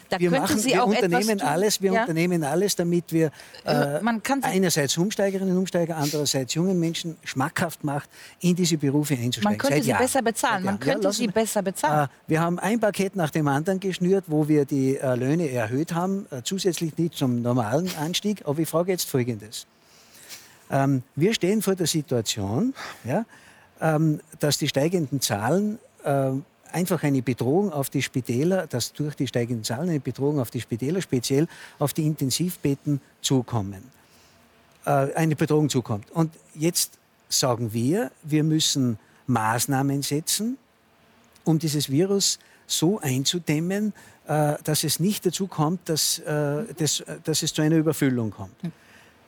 da 0.10 0.20
wir 0.20 0.32
machen, 0.32 0.58
Sie 0.60 0.72
wir 0.72 0.84
auch 0.84 0.88
unternehmen 0.88 1.42
alles, 1.42 1.82
wir 1.82 1.92
ja? 1.92 2.02
unternehmen 2.02 2.44
alles, 2.44 2.76
damit 2.76 3.12
wir 3.12 3.32
äh, 3.66 4.00
einerseits 4.42 4.98
Umsteigerinnen 4.98 5.54
und 5.54 5.60
Umsteiger, 5.60 5.98
andererseits 5.98 6.54
jungen 6.54 6.80
Menschen 6.80 7.18
schmackhaft 7.24 7.84
macht, 7.84 8.10
in 8.40 8.56
diese 8.56 8.78
Berufe 8.78 9.14
einzusteigen. 9.14 9.44
Man 9.44 9.58
könnte 9.58 9.76
Seit 9.76 9.84
sie 9.84 9.90
Jahren. 9.90 10.02
besser 10.04 10.22
bezahlen. 10.22 10.64
Man 10.64 10.80
könnte 10.80 11.08
ja, 11.08 11.12
sie 11.12 11.28
besser 11.28 11.62
bezahlen. 11.62 12.08
Äh, 12.08 12.30
wir 12.30 12.42
haben 12.42 12.60
ein 12.60 12.80
Paket 12.80 13.16
nach 13.16 13.30
dem 13.30 13.48
anderen 13.48 13.80
geschnürt, 13.80 14.26
wo 14.28 14.48
wir 14.48 14.66
die 14.66 14.98
äh, 14.98 15.16
Löhne 15.16 15.50
erhöht 15.50 15.94
haben, 15.94 16.26
äh, 16.32 16.42
zusätzlich 16.44 16.98
nicht 16.98 17.16
zum 17.16 17.42
normalen 17.42 17.90
Anstieg. 18.00 18.44
Aber 18.46 18.60
ich 18.60 18.70
frage 18.70 18.92
jetzt 18.92 19.10
Folgendes. 19.10 19.68
Ähm, 20.70 21.04
wir 21.16 21.34
stehen 21.34 21.62
vor 21.62 21.76
der 21.76 21.88
Situation, 21.88 22.74
ja, 23.04 23.26
ähm, 23.82 24.20
dass 24.40 24.58
die 24.58 24.68
steigenden 24.68 25.22
Zahlen 25.22 25.80
ähm, 26.04 26.46
einfach 26.74 27.04
eine 27.04 27.22
Bedrohung 27.22 27.72
auf 27.72 27.90
die 27.90 28.02
Spitäler, 28.02 28.68
dass 28.68 28.94
durch 28.94 29.16
die 29.16 29.28
steigenden 29.28 29.64
Zahlen 29.64 29.90
eine 29.90 30.00
Bedrohung 30.00 30.40
auf 30.40 30.52
die 30.52 30.62
Spitäler, 30.62 31.02
speziell 31.02 31.48
auf 31.80 31.94
die 31.94 32.06
Intensivbetten 32.06 33.02
zukommen. 33.22 33.84
Äh, 34.86 35.14
eine 35.16 35.36
Bedrohung 35.36 35.70
zukommt. 35.70 36.10
Und 36.12 36.32
jetzt 36.56 36.98
sagen 37.30 37.74
wir, 37.74 38.12
wir 38.24 38.44
müssen 38.44 38.98
Maßnahmen 39.28 40.02
setzen, 40.02 40.58
um 41.44 41.60
dieses 41.60 41.90
Virus 41.90 42.40
so 42.68 43.00
einzudämmen, 43.00 43.94
äh, 44.28 44.56
dass 44.64 44.84
es 44.84 45.00
nicht 45.00 45.26
dazu 45.26 45.48
kommt, 45.48 45.90
dass, 45.90 46.20
äh, 46.20 46.66
dass, 46.78 47.04
dass 47.24 47.44
es 47.44 47.54
zu 47.54 47.62
einer 47.62 47.78
Überfüllung 47.78 48.32
kommt. 48.32 48.56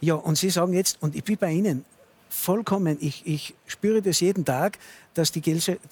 Ja, 0.01 0.15
und 0.15 0.37
Sie 0.37 0.49
sagen 0.49 0.73
jetzt, 0.73 1.01
und 1.01 1.15
ich 1.15 1.23
bin 1.23 1.37
bei 1.37 1.51
Ihnen, 1.51 1.85
vollkommen, 2.29 2.97
ich, 3.01 3.25
ich 3.25 3.55
spüre 3.65 4.01
das 4.01 4.19
jeden 4.19 4.45
Tag, 4.45 4.77
dass 5.13 5.31
die, 5.31 5.41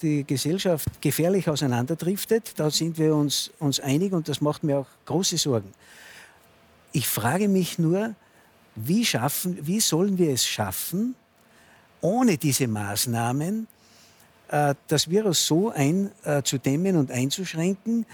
die, 0.00 0.24
Gesellschaft 0.24 0.88
gefährlich 1.02 1.48
auseinanderdriftet. 1.48 2.54
Da 2.56 2.70
sind 2.70 2.96
wir 2.96 3.14
uns, 3.14 3.50
uns 3.58 3.80
einig 3.80 4.12
und 4.12 4.28
das 4.28 4.40
macht 4.40 4.62
mir 4.62 4.78
auch 4.78 4.86
große 5.04 5.36
Sorgen. 5.36 5.72
Ich 6.92 7.08
frage 7.08 7.48
mich 7.48 7.78
nur, 7.78 8.14
wie, 8.74 9.04
schaffen, 9.04 9.58
wie 9.66 9.80
sollen 9.80 10.16
wir 10.18 10.32
es 10.32 10.46
schaffen, 10.46 11.14
ohne 12.00 12.38
diese 12.38 12.68
Maßnahmen 12.68 13.66
äh, 14.48 14.74
das 14.86 15.10
Virus 15.10 15.46
so 15.46 15.70
einzudämmen 15.70 16.94
äh, 16.94 16.98
und 16.98 17.10
einzuschränken, 17.10 18.06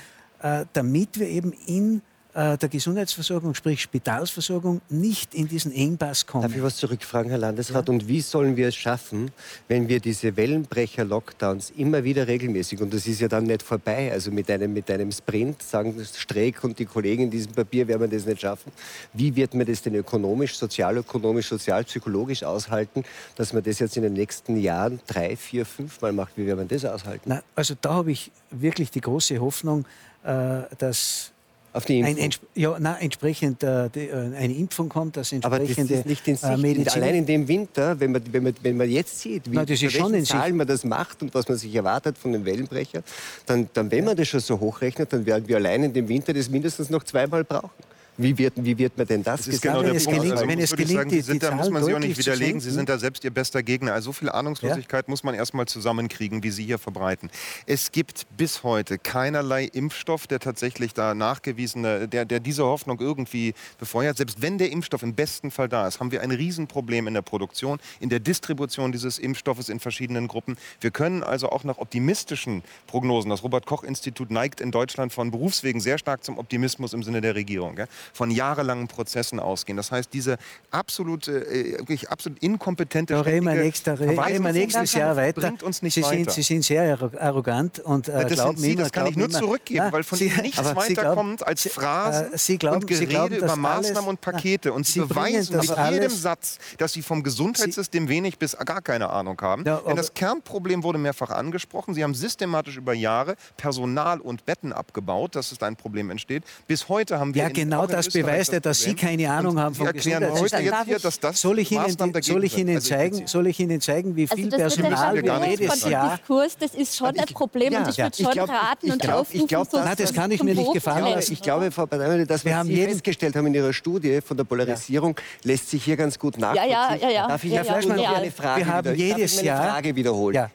äh, 0.42 0.64
damit 0.72 1.18
wir 1.18 1.28
eben 1.28 1.52
in 1.66 2.02
der 2.34 2.68
Gesundheitsversorgung, 2.68 3.54
sprich 3.54 3.80
Spitalsversorgung, 3.80 4.80
nicht 4.88 5.34
in 5.34 5.46
diesen 5.46 5.72
Engpass 5.72 6.26
kommen. 6.26 6.42
Darf 6.42 6.56
ich 6.56 6.62
was 6.62 6.76
zurückfragen, 6.76 7.30
Herr 7.30 7.38
Landesrat? 7.38 7.86
Ja. 7.86 7.94
Und 7.94 8.08
wie 8.08 8.20
sollen 8.20 8.56
wir 8.56 8.68
es 8.68 8.74
schaffen, 8.74 9.30
wenn 9.68 9.88
wir 9.88 10.00
diese 10.00 10.36
Wellenbrecher-Lockdowns 10.36 11.70
immer 11.76 12.02
wieder 12.02 12.26
regelmäßig, 12.26 12.80
und 12.80 12.92
das 12.92 13.06
ist 13.06 13.20
ja 13.20 13.28
dann 13.28 13.44
nicht 13.44 13.62
vorbei, 13.62 14.10
also 14.10 14.32
mit 14.32 14.50
einem, 14.50 14.72
mit 14.72 14.90
einem 14.90 15.12
Sprint, 15.12 15.62
sagen 15.62 15.94
Streeck 16.04 16.64
und 16.64 16.78
die 16.78 16.86
Kollegen 16.86 17.24
in 17.24 17.30
diesem 17.30 17.52
Papier 17.52 17.86
werden 17.86 18.00
wir 18.00 18.08
das 18.08 18.26
nicht 18.26 18.40
schaffen. 18.40 18.72
Wie 19.12 19.34
wird 19.36 19.54
man 19.54 19.66
das 19.66 19.82
denn 19.82 19.94
ökonomisch, 19.94 20.56
sozialökonomisch, 20.56 21.48
sozialpsychologisch 21.48 22.42
aushalten, 22.42 23.04
dass 23.36 23.52
man 23.52 23.62
das 23.62 23.78
jetzt 23.78 23.96
in 23.96 24.02
den 24.02 24.14
nächsten 24.14 24.56
Jahren 24.56 25.00
drei, 25.06 25.36
vier, 25.36 25.64
fünf 25.64 26.00
Mal 26.00 26.12
macht? 26.12 26.36
Wie 26.36 26.46
werden 26.46 26.58
wir 26.58 26.66
das 26.66 26.84
aushalten? 26.84 27.22
Na, 27.26 27.42
also 27.54 27.74
da 27.80 27.94
habe 27.94 28.10
ich 28.10 28.32
wirklich 28.50 28.90
die 28.90 29.00
große 29.00 29.38
Hoffnung, 29.38 29.84
äh, 30.24 30.62
dass 30.78 31.30
auf 31.74 31.84
die 31.84 31.98
Impfung? 31.98 32.18
Ein, 32.18 32.30
ja, 32.54 32.76
na, 32.80 32.96
entsprechend 32.98 33.62
äh, 33.62 33.90
die, 33.90 34.06
äh, 34.08 34.34
eine 34.36 34.54
Impfung 34.54 34.88
kommt, 34.88 35.16
das 35.16 35.32
entsprechende 35.32 35.66
Aber 35.66 35.76
das 35.76 35.98
ist 35.98 36.06
nicht 36.06 36.26
in 36.28 36.36
Sicht. 36.36 36.50
Äh, 36.50 36.56
Medizin. 36.56 37.02
Allein 37.02 37.14
in 37.16 37.26
dem 37.26 37.48
Winter, 37.48 38.00
wenn 38.00 38.12
man, 38.12 38.22
wenn 38.30 38.42
man, 38.44 38.54
wenn 38.62 38.76
man 38.76 38.88
jetzt 38.88 39.20
sieht, 39.20 39.50
wie, 39.50 39.56
das 39.56 39.82
ist 39.82 39.92
schon 39.92 40.14
in 40.14 40.24
Zahlen 40.24 40.56
man 40.56 40.66
das 40.66 40.84
macht 40.84 41.20
und 41.22 41.34
was 41.34 41.48
man 41.48 41.58
sich 41.58 41.74
erwartet 41.74 42.16
von 42.16 42.32
den 42.32 42.44
Wellenbrechern, 42.44 43.02
dann, 43.46 43.68
dann 43.74 43.90
wenn 43.90 44.04
man 44.04 44.16
das 44.16 44.28
schon 44.28 44.40
so 44.40 44.58
hochrechnet, 44.58 45.12
dann 45.12 45.26
werden 45.26 45.46
wir 45.48 45.56
allein 45.56 45.84
in 45.84 45.92
dem 45.92 46.08
Winter 46.08 46.32
das 46.32 46.48
mindestens 46.48 46.90
noch 46.90 47.02
zweimal 47.02 47.44
brauchen. 47.44 47.70
Wie 48.16 48.38
wird, 48.38 48.52
wie 48.56 48.78
wird 48.78 48.96
man 48.96 49.06
denn 49.06 49.22
das, 49.24 49.40
das 49.40 49.54
ist 49.54 49.62
genau 49.62 49.82
der 49.82 49.90
Punkt. 49.90 50.06
Gelingt, 50.06 50.32
also, 50.32 50.46
wenn 50.46 50.60
es 50.60 50.70
gelingt, 50.70 50.90
sagen, 50.90 51.10
die, 51.10 51.20
sind, 51.20 51.42
die 51.42 51.46
da 51.46 51.54
muss 51.54 51.70
man 51.70 51.82
sich 51.82 51.94
auch 51.94 51.98
nicht 51.98 52.16
widerlegen. 52.16 52.60
Sie 52.60 52.70
sind 52.70 52.88
da 52.88 52.98
selbst 52.98 53.24
Ihr 53.24 53.32
bester 53.32 53.62
Gegner. 53.62 53.92
Also 53.92 54.06
so 54.06 54.12
viel 54.12 54.28
Ahnungslosigkeit 54.28 55.06
ja? 55.06 55.10
muss 55.10 55.24
man 55.24 55.34
erst 55.34 55.54
mal 55.54 55.66
zusammenkriegen, 55.66 56.42
wie 56.42 56.50
Sie 56.50 56.64
hier 56.64 56.78
verbreiten. 56.78 57.30
Es 57.66 57.90
gibt 57.90 58.26
bis 58.36 58.62
heute 58.62 58.98
keinerlei 58.98 59.64
Impfstoff, 59.64 60.26
der 60.26 60.38
tatsächlich 60.38 60.94
da 60.94 61.14
nachgewiesene, 61.14 62.06
der, 62.06 62.24
der 62.24 62.38
diese 62.38 62.64
Hoffnung 62.64 63.00
irgendwie 63.00 63.54
befeuert. 63.78 64.16
Selbst 64.16 64.40
wenn 64.42 64.58
der 64.58 64.70
Impfstoff 64.70 65.02
im 65.02 65.14
besten 65.14 65.50
Fall 65.50 65.68
da 65.68 65.88
ist, 65.88 65.98
haben 65.98 66.12
wir 66.12 66.22
ein 66.22 66.30
Riesenproblem 66.30 67.08
in 67.08 67.14
der 67.14 67.22
Produktion, 67.22 67.80
in 67.98 68.10
der 68.10 68.20
Distribution 68.20 68.92
dieses 68.92 69.18
Impfstoffes 69.18 69.68
in 69.68 69.80
verschiedenen 69.80 70.28
Gruppen. 70.28 70.56
Wir 70.80 70.92
können 70.92 71.24
also 71.24 71.48
auch 71.50 71.64
nach 71.64 71.78
optimistischen 71.78 72.62
Prognosen, 72.86 73.30
das 73.30 73.42
Robert-Koch-Institut 73.42 74.30
neigt 74.30 74.60
in 74.60 74.70
Deutschland 74.70 75.12
von 75.12 75.30
Berufswegen 75.32 75.80
sehr 75.80 75.98
stark 75.98 76.22
zum 76.22 76.38
Optimismus 76.38 76.92
im 76.92 77.02
Sinne 77.02 77.20
der 77.20 77.34
Regierung. 77.34 77.74
Gell? 77.74 77.88
Von 78.12 78.30
jahrelangen 78.30 78.88
Prozessen 78.88 79.40
ausgehen. 79.40 79.76
Das 79.76 79.90
heißt, 79.90 80.12
diese 80.12 80.36
absolute, 80.70 81.46
äh, 81.46 81.78
wirklich 81.78 82.10
absolut 82.10 82.38
inkompetente 82.42 83.24
reden 83.24 83.46
nächster, 83.46 83.98
reden 83.98 84.42
nächstes 84.52 84.92
Jahr 84.92 85.16
weiter. 85.16 85.40
Bringt 85.40 85.62
uns 85.62 85.82
nicht 85.82 85.94
Sie 85.94 86.02
weiter. 86.02 86.16
sind, 86.16 86.30
Sie 86.32 86.42
sind 86.42 86.64
sehr 86.64 86.98
arrogant 87.18 87.78
und 87.80 88.08
äh, 88.08 88.22
das 88.24 88.32
glauben 88.32 88.58
Sie, 88.58 88.76
das 88.76 88.92
kann 88.92 89.06
ich 89.06 89.16
nur 89.16 89.30
zurückgeben, 89.30 89.84
na, 89.86 89.92
weil 89.92 90.02
von 90.02 90.18
Sie, 90.18 90.26
Ihnen 90.26 90.42
nichts 90.42 90.74
weiterkommt 90.74 91.46
als 91.46 91.68
Phrasen 91.68 92.32
äh, 92.32 92.38
Sie 92.38 92.58
glauben, 92.58 92.76
und 92.76 92.86
Gerede 92.86 93.06
glauben, 93.06 93.34
über 93.34 93.56
Maßnahmen 93.56 93.96
alles, 93.96 94.08
und 94.08 94.20
Pakete. 94.20 94.72
Und 94.72 94.86
Sie, 94.86 95.00
Sie 95.00 95.00
beweisen 95.00 95.56
mit 95.56 95.70
jedem 95.90 96.10
Satz, 96.10 96.58
dass 96.78 96.92
Sie 96.92 97.02
vom 97.02 97.22
Gesundheitssystem 97.22 98.08
wenig 98.08 98.38
bis 98.38 98.56
gar 98.56 98.82
keine 98.82 99.10
Ahnung 99.10 99.40
haben. 99.40 99.64
Ja, 99.64 99.80
Denn 99.86 99.96
das 99.96 100.14
Kernproblem 100.14 100.82
wurde 100.82 100.98
mehrfach 100.98 101.30
angesprochen. 101.30 101.94
Sie 101.94 102.02
haben 102.02 102.14
systematisch 102.14 102.76
über 102.76 102.94
Jahre 102.94 103.36
Personal 103.56 104.20
und 104.20 104.44
Betten 104.46 104.72
abgebaut, 104.72 105.36
dass 105.36 105.52
es 105.52 105.62
ein 105.62 105.76
Problem 105.76 106.10
entsteht. 106.10 106.44
Bis 106.66 106.88
heute 106.88 107.18
haben 107.18 107.34
wir 107.34 107.42
ja, 107.42 107.48
genau 107.48 107.86
das 107.96 108.08
beweist 108.08 108.52
ja, 108.52 108.60
dass 108.60 108.80
Sie 108.80 108.94
keine 108.94 109.30
Ahnung 109.30 109.58
haben 109.58 109.74
dass 109.74 111.20
das 111.20 111.40
soll 111.40 111.58
ich 111.58 111.70
Ihnen, 111.70 111.96
soll 112.22 112.44
ich 112.44 112.58
Ihnen, 112.58 112.76
also 112.76 112.88
zeigen, 112.88 113.26
soll 113.26 113.46
ich 113.46 113.60
Ihnen 113.60 113.80
zeigen, 113.80 114.16
wie 114.16 114.22
also 114.22 114.36
viel 114.36 114.54
also 114.54 114.82
Personal 114.82 115.22
wir 115.22 115.48
jedes 115.48 115.84
Jahr... 115.84 116.18
Diskurs, 116.18 116.56
das 116.58 116.74
ist 116.74 116.96
schon 116.96 117.18
ein 117.18 117.26
Problem 117.26 117.72
ja, 117.72 117.80
und 117.80 117.88
ich 117.88 117.98
würde 117.98 118.16
schon 118.16 118.32
glaub, 118.32 118.48
raten 118.48 118.92
und 118.92 119.02
glaub, 119.02 119.20
aufrufen, 119.20 119.66
Nein, 119.72 119.94
das 119.96 120.12
kann 120.12 120.30
ich 120.30 120.42
mir 120.42 120.54
nicht 120.54 120.72
gefallen 120.72 121.04
lassen. 121.04 121.32
Ich 121.32 121.42
glaube, 121.42 121.70
Frau 121.70 121.86
Badamel, 121.86 122.26
dass 122.26 122.44
wir 122.44 122.56
haben 122.56 122.68
Sie 122.68 122.84
festgestellt 122.84 123.36
haben 123.36 123.46
in 123.46 123.54
Ihrer 123.54 123.72
Studie 123.72 124.20
von 124.20 124.36
der 124.36 124.44
Polarisierung, 124.44 125.16
lässt 125.42 125.70
sich 125.70 125.84
hier 125.84 125.96
ganz 125.96 126.18
gut 126.18 126.38
nachvollziehen. 126.38 126.70
Ja, 126.70 126.94
ja, 126.94 127.10
ja. 127.10 127.28
Darf 127.28 127.44
ich 127.44 127.52
Herr 127.52 127.64
Fleischmann, 127.64 127.98
eine 128.00 128.30
Frage 128.30 128.64
wir 128.64 128.72
haben 128.72 128.94
jedes 128.94 129.42
Jahr, 129.42 129.82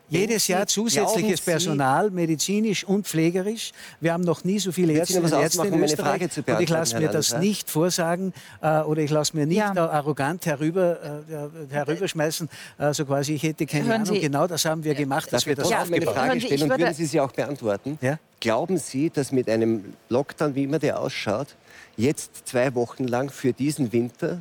jedes 0.09 0.47
Jahr 0.47 0.67
zusätzliches 0.67 1.41
Personal, 1.41 2.09
medizinisch 2.09 2.83
und 2.83 3.07
pflegerisch. 3.07 3.71
Wir 3.99 4.13
haben 4.13 4.23
noch 4.23 4.43
nie 4.43 4.59
so 4.59 4.71
viele 4.71 4.93
Ärzte 4.93 5.21
und 5.21 5.31
Ärzte 5.31 5.67
in 5.67 5.83
Österreich. 5.83 6.21
Und 6.21 6.61
ich 6.61 6.69
lasse 6.69 6.99
mir 6.99 7.09
das 7.09 7.28
nicht 7.37 7.69
vorsagen 7.69 8.33
äh, 8.61 8.81
oder 8.81 9.01
ich 9.01 9.11
lasse 9.11 9.35
mir 9.35 9.45
nicht 9.45 9.61
arrogant 9.61 10.45
herüber, 10.45 10.97
äh, 11.29 11.73
herüberschmeißen, 11.73 12.49
äh, 12.77 12.93
so 12.93 13.05
quasi, 13.05 13.33
ich 13.33 13.43
hätte 13.43 13.65
keine 13.65 13.85
Hören 13.85 14.01
Ahnung. 14.01 14.15
Sie, 14.15 14.21
genau 14.21 14.47
das 14.47 14.65
haben 14.65 14.83
wir 14.83 14.95
gemacht, 14.95 15.31
dass 15.31 15.45
wir 15.45 15.55
das 15.55 15.69
ja, 15.69 15.81
aufgebaut 15.81 16.15
haben. 16.15 16.27
Frage 16.27 16.41
stellen 16.41 16.71
und 16.71 16.79
würden 16.79 16.93
Sie 16.93 17.05
sie 17.05 17.19
auch 17.19 17.31
beantworten? 17.31 17.97
Ja? 18.01 18.19
Glauben 18.39 18.77
Sie, 18.77 19.09
dass 19.09 19.31
mit 19.31 19.49
einem 19.49 19.93
Lockdown, 20.09 20.55
wie 20.55 20.63
immer 20.63 20.79
der 20.79 20.99
ausschaut, 20.99 21.55
jetzt 21.97 22.47
zwei 22.47 22.73
Wochen 22.75 23.05
lang 23.05 23.29
für 23.29 23.53
diesen 23.53 23.91
Winter 23.91 24.39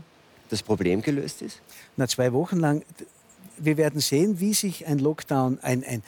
das 0.50 0.62
Problem 0.62 1.02
gelöst 1.02 1.42
ist? 1.42 1.60
Na, 1.96 2.06
zwei 2.08 2.32
Wochen 2.32 2.56
lang. 2.56 2.82
Wir 3.56 3.76
werden 3.76 4.00
sehen, 4.00 4.38
wie 4.40 4.54
sich 4.54 4.86
ein 4.86 4.98
Lockdown, 4.98 5.58
ein, 5.62 5.84
ein 5.84 6.02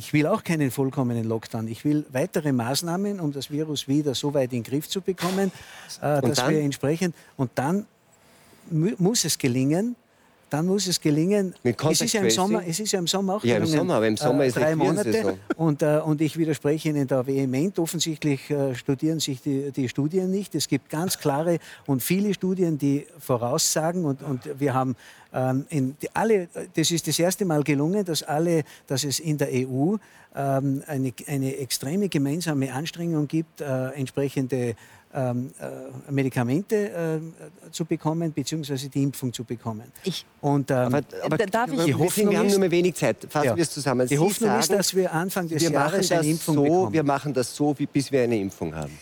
ich 0.00 0.14
will 0.14 0.26
auch 0.26 0.42
keinen 0.42 0.70
vollkommenen 0.70 1.24
Lockdown. 1.24 1.68
Ich 1.68 1.84
will 1.84 2.06
weitere 2.10 2.52
Maßnahmen, 2.52 3.20
um 3.20 3.32
das 3.32 3.50
Virus 3.50 3.86
wieder 3.86 4.14
so 4.14 4.32
weit 4.32 4.50
in 4.54 4.62
den 4.62 4.70
Griff 4.70 4.88
zu 4.88 5.02
bekommen, 5.02 5.52
äh, 6.00 6.22
dass 6.22 6.48
wir 6.48 6.58
entsprechend. 6.62 7.14
Und 7.36 7.50
dann 7.56 7.84
muss 8.70 9.26
es 9.26 9.36
gelingen, 9.36 9.96
dann 10.50 10.66
muss 10.66 10.86
es 10.86 11.00
gelingen. 11.00 11.54
Es 11.62 12.00
ist, 12.00 12.12
ja 12.12 12.22
im 12.22 12.30
Sommer, 12.30 12.62
es 12.66 12.80
ist 12.80 12.92
ja 12.92 12.98
im 12.98 13.06
Sommer 13.06 13.36
auch 13.36 13.44
ja. 13.44 13.56
Im 13.56 13.66
Sommer, 13.66 13.94
aber 13.94 14.08
im 14.08 14.16
Sommer 14.16 14.44
äh, 14.44 14.48
ist 14.48 14.56
drei 14.56 14.74
Monate. 14.74 15.38
Und, 15.56 15.82
äh, 15.82 16.00
und 16.04 16.20
ich 16.20 16.36
widerspreche 16.36 16.88
Ihnen 16.88 17.06
da 17.06 17.26
vehement. 17.26 17.78
Offensichtlich 17.78 18.50
äh, 18.50 18.74
studieren 18.74 19.20
sich 19.20 19.40
die, 19.40 19.70
die, 19.70 19.88
Studien 19.88 20.30
nicht. 20.30 20.54
Es 20.54 20.68
gibt 20.68 20.90
ganz 20.90 21.18
klare 21.18 21.58
und 21.86 22.02
viele 22.02 22.34
Studien, 22.34 22.76
die 22.76 23.06
voraussagen. 23.18 24.04
Und, 24.04 24.22
und 24.22 24.40
wir 24.58 24.74
haben 24.74 24.96
ähm, 25.32 25.66
in 25.70 25.96
die, 26.02 26.08
alle, 26.14 26.48
das 26.74 26.90
ist 26.90 27.06
das 27.06 27.18
erste 27.18 27.44
Mal 27.44 27.62
gelungen, 27.62 28.04
dass 28.04 28.22
alle, 28.22 28.64
dass 28.86 29.04
es 29.04 29.20
in 29.20 29.38
der 29.38 29.48
EU 29.52 29.96
ähm, 30.34 30.82
eine, 30.86 31.12
eine 31.26 31.56
extreme 31.56 32.08
gemeinsame 32.08 32.72
Anstrengung 32.72 33.28
gibt, 33.28 33.60
äh, 33.60 33.88
entsprechende 33.90 34.74
ähm, 35.14 35.50
äh, 35.60 36.12
Medikamente 36.12 36.76
äh, 36.90 37.70
zu 37.72 37.84
bekommen, 37.84 38.32
beziehungsweise 38.32 38.88
die 38.88 39.02
Impfung 39.02 39.32
zu 39.32 39.44
bekommen. 39.44 39.90
Ich. 40.04 40.24
Und, 40.40 40.70
ähm, 40.70 40.76
aber, 40.76 41.02
aber 41.22 41.36
darf 41.38 41.72
ich, 41.72 41.84
die 41.84 41.94
Hoffnung 41.94 42.30
wir 42.30 42.38
haben 42.38 42.48
nur 42.48 42.58
mehr 42.58 42.70
wenig 42.70 42.94
Zeit. 42.94 43.16
Fassen 43.28 43.46
ja. 43.46 43.56
wir 43.56 43.62
es 43.62 43.70
zusammen. 43.70 44.06
Die 44.06 44.14
Sie 44.14 44.18
Hoffnung 44.18 44.50
sagen, 44.50 44.60
ist, 44.60 44.72
dass 44.72 44.94
wir 44.94 45.12
Anfang 45.12 45.48
des 45.48 45.62
wir 45.62 45.70
Jahres 45.70 46.12
eine 46.12 46.26
Impfung 46.26 46.54
so, 46.54 46.62
bekommen. 46.62 46.92
Wir 46.92 47.02
machen 47.02 47.34
das 47.34 47.54
so, 47.54 47.76
wie, 47.78 47.86
bis 47.86 48.12
wir 48.12 48.22
eine 48.22 48.38
Impfung 48.38 48.74
haben. 48.74 48.96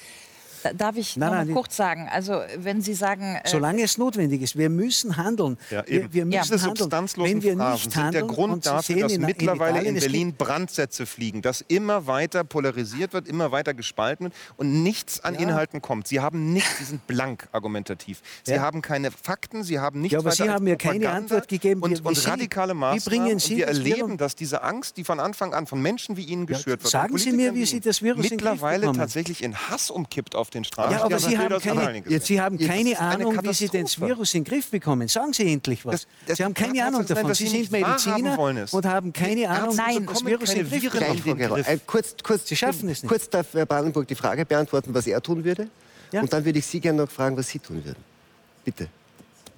Darf 0.76 0.96
ich 0.96 1.16
nein, 1.16 1.30
noch 1.30 1.36
nein, 1.36 1.54
kurz 1.54 1.76
sagen? 1.76 2.08
Also 2.10 2.40
wenn 2.56 2.80
Sie 2.80 2.94
sagen, 2.94 3.36
äh 3.42 3.48
solange 3.48 3.82
es 3.82 3.98
notwendig 3.98 4.42
ist, 4.42 4.56
wir 4.56 4.70
müssen 4.70 5.16
handeln. 5.16 5.58
Ja, 5.70 5.84
wir, 5.86 6.12
wir, 6.12 6.24
müssen 6.24 6.34
ja. 6.34 6.42
handeln. 6.42 6.76
substanzlosen 6.76 7.34
wenn 7.34 7.42
wir 7.42 7.56
nicht 7.56 7.68
Phrasen 7.68 7.90
sind 7.90 8.14
der 8.14 8.22
Grund 8.22 8.66
dafür, 8.66 9.02
dass 9.02 9.12
in, 9.12 9.22
mittlerweile 9.22 9.80
in, 9.80 9.94
in 9.94 10.00
Berlin 10.00 10.34
Brandsätze 10.34 11.06
fliegen, 11.06 11.42
dass 11.42 11.60
immer 11.62 12.06
weiter 12.06 12.44
polarisiert 12.44 13.12
wird, 13.12 13.28
immer 13.28 13.52
weiter 13.52 13.74
gespalten 13.74 14.24
wird 14.24 14.34
und 14.56 14.82
nichts 14.82 15.22
an 15.24 15.34
ja. 15.34 15.40
Inhalten 15.40 15.82
kommt. 15.82 16.08
Sie 16.08 16.20
haben 16.20 16.52
nichts, 16.52 16.78
Sie 16.78 16.84
sind 16.84 17.06
blank 17.06 17.48
argumentativ. 17.52 18.22
Sie 18.44 18.52
ja. 18.52 18.60
haben 18.60 18.82
keine 18.82 19.10
Fakten, 19.10 19.62
Sie 19.62 19.78
haben 19.78 20.00
nichts 20.00 20.12
ja, 20.12 20.18
aber 20.18 20.32
Sie 20.32 20.48
haben 20.48 20.64
mir 20.64 20.76
keine 20.76 21.10
Antwort 21.10 21.48
gegeben. 21.48 21.82
Und, 21.82 22.04
und 22.04 22.26
radikale 22.26 22.74
Maßnahmen. 22.74 23.04
Wie 23.04 23.08
bringen 23.08 23.38
Sie 23.38 23.54
und 23.54 23.58
wir 23.58 23.66
erleben, 23.66 24.18
dass 24.18 24.34
diese 24.36 24.62
Angst, 24.62 24.96
die 24.96 25.04
von 25.04 25.20
Anfang 25.20 25.54
an 25.54 25.66
von 25.66 25.80
Menschen 25.80 26.16
wie 26.16 26.24
Ihnen 26.24 26.46
geschürt 26.46 26.82
wird, 26.82 26.90
sagen 26.90 27.16
Sie 27.18 27.32
mir, 27.32 27.54
wie 27.54 27.64
Sie 27.64 27.80
das 27.80 28.02
Virus 28.02 28.30
mittlerweile 28.30 28.92
tatsächlich 28.92 29.42
in 29.42 29.56
Hass 29.56 29.90
umkippt 29.90 30.34
auf 30.34 30.47
den 30.50 30.64
Straßen. 30.64 30.92
Ja, 30.92 31.04
aber 31.04 31.18
Sie 31.18 31.38
haben 31.38 31.60
keine, 31.60 32.02
jetzt, 32.08 32.26
Sie 32.26 32.40
haben 32.40 32.58
keine 32.58 32.98
Ahnung, 32.98 33.38
wie 33.42 33.52
Sie 33.52 33.68
das 33.68 34.00
Virus 34.00 34.34
in 34.34 34.44
den 34.44 34.50
Griff 34.50 34.70
bekommen. 34.70 35.08
Sagen 35.08 35.32
Sie 35.32 35.52
endlich 35.52 35.84
was. 35.84 35.92
Das, 35.92 36.06
das 36.26 36.36
Sie 36.38 36.44
haben 36.44 36.54
keine 36.54 36.84
Ahnung 36.84 37.06
davon. 37.06 37.26
Sein, 37.26 37.34
Sie 37.34 37.48
sind 37.48 37.70
Mediziner 37.70 38.36
haben 38.36 38.66
und 38.70 38.86
haben 38.86 39.12
keine 39.12 39.48
Ahnung, 39.48 39.76
Nein, 39.76 40.06
das 40.06 40.24
Virus 40.24 40.52
in 40.54 40.68
den 40.68 40.80
Griff 40.80 41.22
bekommen. 41.24 41.64
Äh, 41.64 41.78
kurz, 41.86 42.14
kurz, 42.22 42.48
Sie 42.48 42.56
schaffen 42.56 42.88
es 42.88 43.02
nicht. 43.02 43.08
Kurz 43.08 43.28
darf 43.28 43.52
Herr 43.52 43.66
Brandenburg 43.66 44.06
die 44.08 44.14
Frage 44.14 44.44
beantworten, 44.44 44.92
was 44.94 45.06
er 45.06 45.22
tun 45.22 45.44
würde. 45.44 45.68
Ja? 46.12 46.22
Und 46.22 46.32
dann 46.32 46.44
würde 46.44 46.58
ich 46.58 46.66
Sie 46.66 46.80
gerne 46.80 47.02
noch 47.02 47.10
fragen, 47.10 47.36
was 47.36 47.48
Sie 47.48 47.58
tun 47.58 47.84
würden. 47.84 48.02
Bitte 48.64 48.88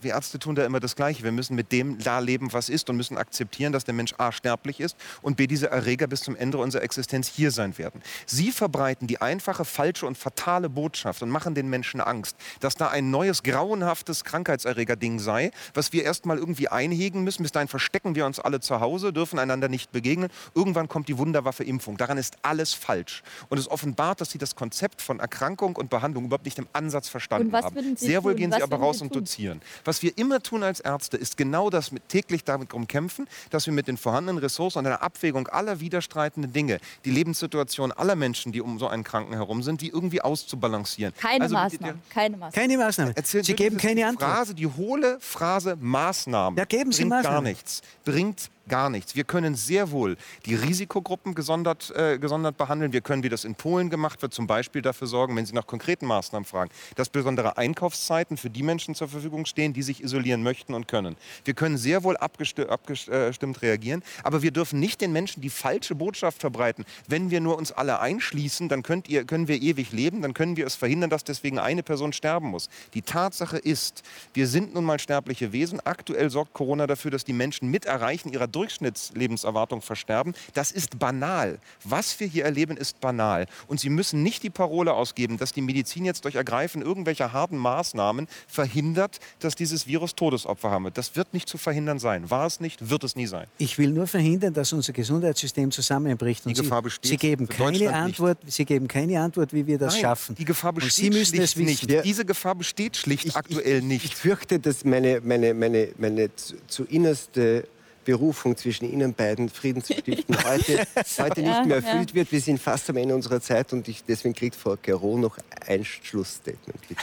wir 0.02 0.12
Ärzte 0.12 0.38
tun 0.38 0.54
da 0.54 0.64
immer 0.64 0.80
das 0.80 0.96
Gleiche. 0.96 1.22
Wir 1.22 1.32
müssen 1.32 1.54
mit 1.56 1.72
dem 1.72 1.98
da 1.98 2.18
leben, 2.18 2.52
was 2.52 2.68
ist 2.68 2.88
und 2.90 2.96
müssen 2.96 3.16
akzeptieren, 3.18 3.72
dass 3.72 3.84
der 3.84 3.94
Mensch 3.94 4.14
A 4.18 4.32
sterblich 4.32 4.80
ist 4.80 4.96
und 5.22 5.36
B 5.36 5.46
diese 5.46 5.70
Erreger 5.70 6.06
bis 6.06 6.22
zum 6.22 6.36
Ende 6.36 6.58
unserer 6.58 6.82
Existenz 6.82 7.28
hier 7.28 7.50
sein 7.50 7.76
werden. 7.78 8.02
Sie 8.26 8.52
verbreiten 8.52 9.06
die 9.06 9.20
einfache, 9.20 9.64
falsche 9.64 10.06
und 10.06 10.16
fatale 10.16 10.68
Botschaft 10.68 11.22
und 11.22 11.30
machen 11.30 11.54
den 11.54 11.68
Menschen 11.68 12.00
Angst, 12.00 12.36
dass 12.60 12.74
da 12.74 12.88
ein 12.88 13.10
neues, 13.10 13.42
grauenhaftes 13.42 14.24
Krankheitserreger-Ding 14.24 15.18
sei, 15.18 15.50
was 15.74 15.92
wir 15.92 16.04
erst 16.04 16.26
mal 16.26 16.38
irgendwie 16.38 16.68
einhegen 16.68 17.24
müssen. 17.24 17.42
Bis 17.42 17.52
dahin 17.52 17.68
verstecken 17.68 18.14
wir 18.14 18.26
uns 18.26 18.38
alle 18.38 18.60
zu 18.60 18.80
Hause, 18.80 19.12
dürfen 19.12 19.38
einander 19.38 19.68
nicht 19.68 19.92
begegnen. 19.92 20.30
Irgendwann 20.54 20.88
kommt 20.88 21.08
die 21.08 21.18
Wunderwaffe 21.18 21.64
Impfung. 21.64 21.96
Daran 21.96 22.18
ist 22.18 22.36
alles 22.42 22.72
falsch. 22.72 23.22
Und 23.48 23.58
es 23.58 23.70
offenbart, 23.70 24.20
dass 24.20 24.30
Sie 24.30 24.38
das 24.38 24.54
Konzept 24.54 25.02
von 25.02 25.20
Erkrankung 25.20 25.76
und 25.76 25.90
Behandlung 25.90 26.26
überhaupt 26.26 26.44
nicht 26.44 26.58
im 26.58 26.68
Ansatz 26.72 27.08
verstanden 27.08 27.52
haben. 27.52 27.96
Sehr 27.96 28.22
wohl 28.24 28.34
gehen 28.34 28.50
Sie 28.52 28.56
was 28.56 28.62
aber 28.62 28.76
raus 28.76 29.02
und 29.02 29.14
dozieren. 29.14 29.60
Was 29.84 29.89
wir 30.02 30.16
immer 30.16 30.42
tun 30.42 30.62
als 30.62 30.80
Ärzte, 30.80 31.16
ist 31.16 31.36
genau 31.36 31.70
das 31.70 31.92
mit 31.92 32.08
täglich 32.08 32.44
darum 32.44 32.86
kämpfen, 32.86 33.26
dass 33.50 33.66
wir 33.66 33.72
mit 33.72 33.88
den 33.88 33.96
vorhandenen 33.96 34.38
Ressourcen 34.38 34.78
und 34.78 34.86
einer 34.86 35.02
Abwägung 35.02 35.48
aller 35.48 35.80
widerstreitenden 35.80 36.52
Dinge, 36.52 36.78
die 37.04 37.10
Lebenssituation 37.10 37.92
aller 37.92 38.16
Menschen, 38.16 38.52
die 38.52 38.60
um 38.60 38.78
so 38.78 38.88
einen 38.88 39.04
Kranken 39.04 39.34
herum 39.34 39.62
sind, 39.62 39.80
die 39.80 39.88
irgendwie 39.88 40.20
auszubalancieren. 40.20 41.14
Keine 41.16 41.44
also, 41.44 41.54
Maßnahmen. 41.54 42.02
Keine 42.10 42.36
Maßnahmen. 42.36 42.52
Keine 42.52 42.78
Maßnahmen. 42.78 43.14
Sie 43.24 43.54
geben 43.54 43.76
keine 43.76 44.06
Antwort. 44.06 44.30
Phrase, 44.30 44.54
die 44.54 44.66
hohle 44.66 45.18
Phrase 45.20 45.76
Maßnahmen 45.80 46.58
ja, 46.58 46.64
geben 46.64 46.92
Sie 46.92 47.02
bringt 47.02 47.10
Maßnahmen. 47.10 47.34
gar 47.36 47.42
nichts. 47.42 47.82
Bringt 48.04 48.50
gar 48.68 48.90
nichts. 48.90 49.16
Wir 49.16 49.24
können 49.24 49.54
sehr 49.54 49.90
wohl 49.90 50.16
die 50.46 50.54
Risikogruppen 50.54 51.34
gesondert, 51.34 51.90
äh, 51.96 52.18
gesondert 52.18 52.56
behandeln. 52.56 52.92
Wir 52.92 53.00
können, 53.00 53.22
wie 53.22 53.28
das 53.28 53.44
in 53.44 53.54
Polen 53.54 53.90
gemacht 53.90 54.22
wird, 54.22 54.32
zum 54.34 54.46
Beispiel 54.46 54.82
dafür 54.82 55.06
sorgen, 55.06 55.36
wenn 55.36 55.46
Sie 55.46 55.54
nach 55.54 55.66
konkreten 55.66 56.06
Maßnahmen 56.06 56.44
fragen, 56.44 56.70
dass 56.96 57.08
besondere 57.08 57.56
Einkaufszeiten 57.56 58.36
für 58.36 58.50
die 58.50 58.62
Menschen 58.62 58.94
zur 58.94 59.08
Verfügung 59.08 59.46
stehen, 59.46 59.72
die 59.72 59.82
sich 59.82 60.02
isolieren 60.02 60.42
möchten 60.42 60.74
und 60.74 60.88
können. 60.88 61.16
Wir 61.44 61.54
können 61.54 61.78
sehr 61.78 62.04
wohl 62.04 62.16
abgestimmt, 62.16 62.70
abgestimmt 62.70 63.62
reagieren, 63.62 64.02
aber 64.22 64.42
wir 64.42 64.50
dürfen 64.50 64.80
nicht 64.80 65.00
den 65.00 65.12
Menschen 65.12 65.40
die 65.40 65.50
falsche 65.50 65.94
Botschaft 65.94 66.40
verbreiten. 66.40 66.84
Wenn 67.08 67.30
wir 67.30 67.40
nur 67.40 67.56
uns 67.56 67.72
alle 67.72 68.00
einschließen, 68.00 68.68
dann 68.68 68.82
könnt 68.82 69.08
ihr, 69.08 69.24
können 69.24 69.48
wir 69.48 69.60
ewig 69.60 69.92
leben, 69.92 70.22
dann 70.22 70.34
können 70.34 70.56
wir 70.56 70.66
es 70.66 70.74
verhindern, 70.74 71.10
dass 71.10 71.24
deswegen 71.24 71.58
eine 71.58 71.82
Person 71.82 72.12
sterben 72.12 72.48
muss. 72.48 72.68
Die 72.94 73.02
Tatsache 73.02 73.58
ist, 73.58 74.02
wir 74.34 74.46
sind 74.46 74.74
nun 74.74 74.84
mal 74.84 74.98
sterbliche 74.98 75.52
Wesen. 75.52 75.80
Aktuell 75.80 76.30
sorgt 76.30 76.52
Corona 76.52 76.86
dafür, 76.86 77.10
dass 77.10 77.24
die 77.24 77.32
Menschen 77.32 77.70
mit 77.70 77.84
Erreichen 77.84 78.32
ihrer 78.32 78.46
Durchschnittslebenserwartung 78.50 79.82
versterben. 79.82 80.34
Das 80.54 80.72
ist 80.72 80.98
banal. 80.98 81.58
Was 81.84 82.18
wir 82.20 82.26
hier 82.26 82.44
erleben, 82.44 82.76
ist 82.76 83.00
banal. 83.00 83.46
Und 83.68 83.80
Sie 83.80 83.90
müssen 83.90 84.22
nicht 84.22 84.42
die 84.42 84.50
Parole 84.50 84.92
ausgeben, 84.92 85.38
dass 85.38 85.52
die 85.52 85.62
Medizin 85.62 86.04
jetzt 86.04 86.24
durch 86.24 86.34
Ergreifen 86.34 86.82
irgendwelcher 86.82 87.32
harten 87.32 87.56
Maßnahmen 87.56 88.28
verhindert, 88.46 89.20
dass 89.38 89.54
dieses 89.54 89.86
Virus 89.86 90.14
Todesopfer 90.14 90.70
haben 90.70 90.84
wird. 90.84 90.98
Das 90.98 91.16
wird 91.16 91.32
nicht 91.34 91.48
zu 91.48 91.58
verhindern 91.58 91.98
sein. 91.98 92.30
War 92.30 92.46
es 92.46 92.60
nicht, 92.60 92.90
wird 92.90 93.04
es 93.04 93.16
nie 93.16 93.26
sein. 93.26 93.46
Ich 93.58 93.78
will 93.78 93.90
nur 93.90 94.06
verhindern, 94.06 94.52
dass 94.52 94.72
unser 94.72 94.92
Gesundheitssystem 94.92 95.70
zusammenbricht. 95.70 96.46
Und 96.46 96.56
die 96.56 96.62
Gefahr 96.62 96.82
besteht. 96.82 97.10
Sie 97.10 97.16
geben, 97.16 97.48
keine 97.48 97.92
Antwort, 97.92 98.38
Sie 98.46 98.64
geben 98.64 98.88
keine 98.88 99.20
Antwort, 99.20 99.52
wie 99.52 99.66
wir 99.66 99.78
das 99.78 99.94
Nein, 99.94 100.02
schaffen. 100.02 100.34
Die 100.34 100.44
Gefahr 100.44 100.72
besteht 100.72 100.92
Sie 100.92 101.10
müssen 101.10 101.36
schlicht 101.36 101.56
es 101.56 101.88
nicht. 101.88 102.04
Diese 102.04 102.24
Gefahr 102.24 102.54
besteht 102.54 102.96
schlicht 102.96 103.26
ich, 103.26 103.36
aktuell 103.36 103.78
ich, 103.78 103.84
nicht. 103.84 104.04
Ich 104.04 104.16
fürchte, 104.16 104.58
dass 104.58 104.84
meine, 104.84 105.20
meine, 105.22 105.54
meine, 105.54 105.88
meine 105.98 106.34
zu, 106.34 106.54
zu 106.66 106.84
innerste 106.84 107.66
Berufung 108.04 108.56
zwischen 108.56 108.90
Ihnen 108.90 109.14
beiden 109.14 109.48
Frieden 109.48 109.82
zu 109.82 109.94
stiften 109.94 110.36
heute, 110.44 110.86
heute 111.18 111.42
nicht 111.42 111.66
mehr 111.66 111.76
erfüllt 111.76 112.14
wird. 112.14 112.32
Wir 112.32 112.40
sind 112.40 112.60
fast 112.60 112.88
am 112.90 112.96
Ende 112.96 113.14
unserer 113.14 113.40
Zeit 113.40 113.72
und 113.72 113.88
ich, 113.88 114.04
deswegen 114.04 114.34
kriegt 114.34 114.56
Frau 114.56 114.76
Gero 114.80 115.18
noch 115.18 115.38
ein 115.66 115.84
Schlussstatement, 115.84 116.80
bitte. 116.88 117.02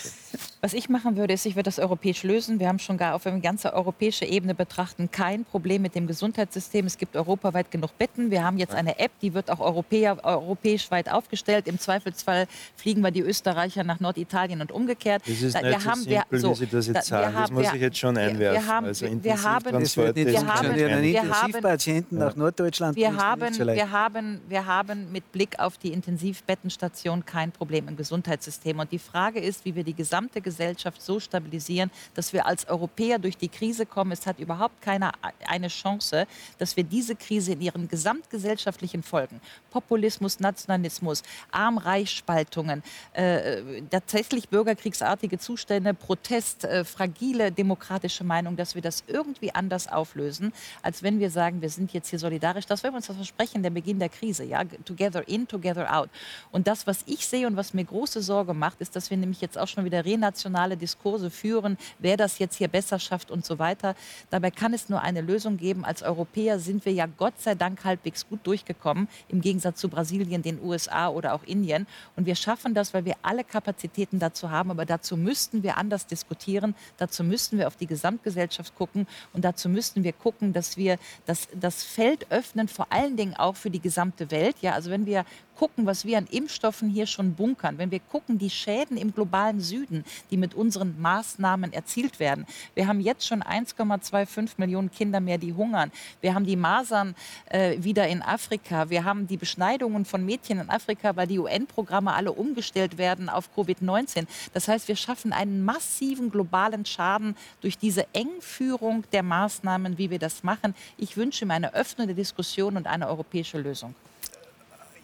Was 0.61 0.73
ich 0.73 0.89
machen 0.89 1.17
würde, 1.17 1.33
ist, 1.33 1.45
ich 1.45 1.55
würde 1.55 1.67
das 1.67 1.79
europäisch 1.79 2.23
lösen. 2.23 2.59
Wir 2.59 2.67
haben 2.67 2.79
schon 2.79 2.97
gar 2.97 3.15
auf 3.15 3.25
eine 3.25 3.39
ganze 3.39 3.73
europäische 3.73 4.25
Ebene 4.25 4.55
betrachten 4.55 5.09
kein 5.11 5.45
Problem 5.45 5.81
mit 5.81 5.95
dem 5.95 6.07
Gesundheitssystem. 6.07 6.85
Es 6.85 6.97
gibt 6.97 7.15
europaweit 7.15 7.71
genug 7.71 7.97
Betten. 7.97 8.31
Wir 8.31 8.43
haben 8.43 8.57
jetzt 8.57 8.73
eine 8.73 8.99
App, 8.99 9.11
die 9.21 9.33
wird 9.33 9.49
auch 9.49 9.59
Europäer, 9.59 10.17
europäisch 10.23 10.89
weit 10.91 11.11
aufgestellt. 11.11 11.67
Im 11.67 11.79
Zweifelsfall 11.79 12.47
fliegen 12.75 13.01
wir 13.01 13.11
die 13.11 13.21
Österreicher 13.21 13.83
nach 13.83 13.99
Norditalien 13.99 14.61
und 14.61 14.71
umgekehrt. 14.71 15.23
Das 15.27 15.41
ist 15.41 15.55
da, 15.55 15.61
nicht 15.61 15.71
wir 15.71 15.79
so 15.79 15.89
haben, 15.89 16.01
simpel, 16.01 16.25
wir, 16.29 16.39
so, 16.39 16.51
wie 16.51 16.55
Sie 16.55 16.67
das 16.67 16.87
jetzt 16.87 17.07
sagen. 17.07 17.35
Das 17.35 17.51
muss 17.51 17.73
ich 17.73 17.81
jetzt 17.81 17.97
schon 17.97 18.17
einwerfen. 18.17 18.63
Wir 18.63 18.73
haben, 18.73 18.85
also 18.85 19.05
wir 19.05 19.43
haben, 19.43 19.65
wir 19.65 20.47
haben 20.47 20.71
einen 20.71 21.03
Intensivpatienten 21.03 22.17
nach 22.17 22.35
Norddeutschland. 22.35 22.95
Wir 22.95 23.15
haben, 23.15 23.57
wir, 23.57 23.91
haben, 23.91 24.41
wir 24.47 24.65
haben 24.65 25.11
mit 25.11 25.31
Blick 25.31 25.59
auf 25.59 25.77
die 25.77 25.93
Intensivbettenstation 25.93 27.25
kein 27.25 27.51
Problem 27.51 27.87
im 27.87 27.95
Gesundheitssystem. 27.95 28.79
Und 28.79 28.91
die 28.91 28.99
Frage 28.99 29.39
ist, 29.39 29.65
wie 29.65 29.75
wir 29.75 29.83
die 29.83 29.93
gesamte 29.93 30.26
gesamte 30.27 30.41
Gesellschaft 30.41 31.01
so 31.01 31.19
stabilisieren, 31.19 31.89
dass 32.13 32.33
wir 32.33 32.45
als 32.45 32.67
Europäer 32.67 33.19
durch 33.19 33.37
die 33.37 33.47
Krise 33.47 33.85
kommen. 33.85 34.11
Es 34.11 34.25
hat 34.25 34.39
überhaupt 34.39 34.81
keine 34.81 35.11
eine 35.47 35.69
Chance, 35.69 36.27
dass 36.57 36.75
wir 36.75 36.83
diese 36.83 37.15
Krise 37.15 37.53
in 37.53 37.61
ihren 37.61 37.87
gesamtgesellschaftlichen 37.87 39.03
Folgen, 39.03 39.39
Populismus, 39.71 40.39
Nationalismus, 40.39 41.23
Arm-Reich-Spaltungen, 41.51 42.83
äh, 43.13 43.81
tatsächlich 43.89 44.49
bürgerkriegsartige 44.49 45.37
Zustände, 45.39 45.93
Protest, 45.93 46.65
äh, 46.65 46.83
fragile 46.83 47.51
demokratische 47.51 48.23
Meinung, 48.23 48.57
dass 48.57 48.75
wir 48.75 48.81
das 48.81 49.03
irgendwie 49.07 49.53
anders 49.53 49.87
auflösen, 49.87 50.51
als 50.81 51.03
wenn 51.03 51.19
wir 51.19 51.29
sagen, 51.29 51.61
wir 51.61 51.69
sind 51.69 51.93
jetzt 51.93 52.09
hier 52.09 52.19
solidarisch. 52.19 52.65
Das 52.65 52.83
wäre 52.83 52.93
uns 52.93 53.07
das 53.07 53.15
Versprechen 53.15 53.63
der 53.63 53.69
Beginn 53.69 53.99
der 53.99 54.09
Krise, 54.09 54.43
ja, 54.43 54.63
together 54.85 55.27
in, 55.27 55.47
together 55.47 55.87
out. 55.95 56.09
Und 56.51 56.67
das, 56.67 56.85
was 56.87 57.03
ich 57.05 57.25
sehe 57.27 57.47
und 57.47 57.55
was 57.55 57.73
mir 57.73 57.85
große 57.85 58.21
Sorge 58.21 58.53
macht, 58.53 58.81
ist, 58.81 58.95
dass 58.95 59.09
wir 59.09 59.17
nämlich 59.17 59.41
jetzt 59.41 59.57
auch 59.57 59.67
schon 59.67 59.85
wieder 59.85 60.03
renationale 60.07 60.77
Diskurse 60.77 61.29
führen, 61.29 61.77
wer 61.99 62.17
das 62.17 62.39
jetzt 62.39 62.55
hier 62.55 62.67
besser 62.67 62.99
schafft 62.99 63.29
und 63.29 63.45
so 63.45 63.59
weiter. 63.59 63.95
Dabei 64.29 64.51
kann 64.51 64.73
es 64.73 64.89
nur 64.89 65.01
eine 65.01 65.21
Lösung 65.21 65.57
geben. 65.57 65.85
Als 65.85 66.01
Europäer 66.01 66.59
sind 66.59 66.85
wir 66.85 66.93
ja 66.93 67.05
Gott 67.05 67.39
sei 67.39 67.55
Dank 67.55 67.83
halbwegs 67.83 68.27
gut 68.27 68.39
durchgekommen, 68.43 69.07
im 69.27 69.41
Gegensatz 69.41 69.79
zu 69.79 69.89
Brasilien, 69.89 70.41
den 70.41 70.61
USA 70.63 71.09
oder 71.09 71.33
auch 71.33 71.43
Indien. 71.43 71.85
Und 72.15 72.25
wir 72.25 72.35
schaffen 72.35 72.73
das, 72.73 72.93
weil 72.93 73.05
wir 73.05 73.15
alle 73.21 73.43
Kapazitäten 73.43 74.19
dazu 74.19 74.49
haben. 74.49 74.71
Aber 74.71 74.85
dazu 74.85 75.17
müssten 75.17 75.63
wir 75.63 75.77
anders 75.77 76.07
diskutieren. 76.07 76.75
Dazu 76.97 77.23
müssten 77.23 77.57
wir 77.57 77.67
auf 77.67 77.75
die 77.75 77.87
Gesamtgesellschaft 77.87 78.75
gucken. 78.75 79.07
Und 79.33 79.43
dazu 79.43 79.69
müssten 79.69 80.03
wir 80.03 80.13
gucken, 80.13 80.53
dass 80.53 80.77
wir 80.77 80.97
das, 81.25 81.47
das 81.53 81.83
Feld 81.83 82.31
öffnen, 82.31 82.67
vor 82.67 82.87
allen 82.91 83.17
Dingen 83.17 83.35
auch 83.35 83.55
für 83.55 83.69
die 83.69 83.81
gesamte 83.81 84.31
Welt. 84.31 84.55
Ja, 84.61 84.73
also 84.73 84.89
wenn 84.89 85.05
wir 85.05 85.25
gucken, 85.57 85.85
was 85.85 86.05
wir 86.05 86.17
an 86.17 86.27
Impfstoffen 86.29 86.89
hier 86.89 87.07
schon 87.07 87.33
bunkern, 87.33 87.77
wenn 87.77 87.91
wir 87.91 87.99
gucken, 87.99 88.37
die 88.37 88.49
Schäden 88.49 88.97
im 88.97 89.13
globalen 89.13 89.59
Süden, 89.59 90.05
die 90.31 90.37
mit 90.37 90.53
unseren 90.53 90.99
Maßnahmen 91.01 91.73
erzielt 91.73 92.19
werden. 92.19 92.45
Wir 92.75 92.87
haben 92.87 92.99
jetzt 92.99 93.25
schon 93.27 93.41
1,25 93.41 94.51
Millionen 94.57 94.91
Kinder 94.91 95.19
mehr, 95.19 95.37
die 95.37 95.53
hungern. 95.53 95.91
Wir 96.21 96.33
haben 96.33 96.45
die 96.45 96.55
Masern 96.55 97.15
äh, 97.49 97.81
wieder 97.83 98.07
in 98.07 98.21
Afrika. 98.21 98.89
Wir 98.89 99.03
haben 99.03 99.27
die 99.27 99.37
Beschneidungen 99.37 100.05
von 100.05 100.25
Mädchen 100.25 100.59
in 100.59 100.69
Afrika, 100.69 101.15
weil 101.15 101.27
die 101.27 101.39
UN-Programme 101.39 102.13
alle 102.13 102.31
umgestellt 102.31 102.97
werden 102.97 103.29
auf 103.29 103.49
Covid-19. 103.55 104.27
Das 104.53 104.67
heißt, 104.67 104.87
wir 104.87 104.95
schaffen 104.95 105.33
einen 105.33 105.65
massiven 105.65 106.29
globalen 106.29 106.85
Schaden 106.85 107.35
durch 107.61 107.77
diese 107.77 108.05
Engführung 108.13 109.03
der 109.11 109.23
Maßnahmen, 109.23 109.97
wie 109.97 110.09
wir 110.09 110.19
das 110.19 110.43
machen. 110.43 110.75
Ich 110.97 111.17
wünsche 111.17 111.45
mir 111.45 111.53
eine 111.53 111.73
öffnende 111.73 112.13
Diskussion 112.13 112.77
und 112.77 112.87
eine 112.87 113.07
europäische 113.07 113.57
Lösung. 113.57 113.95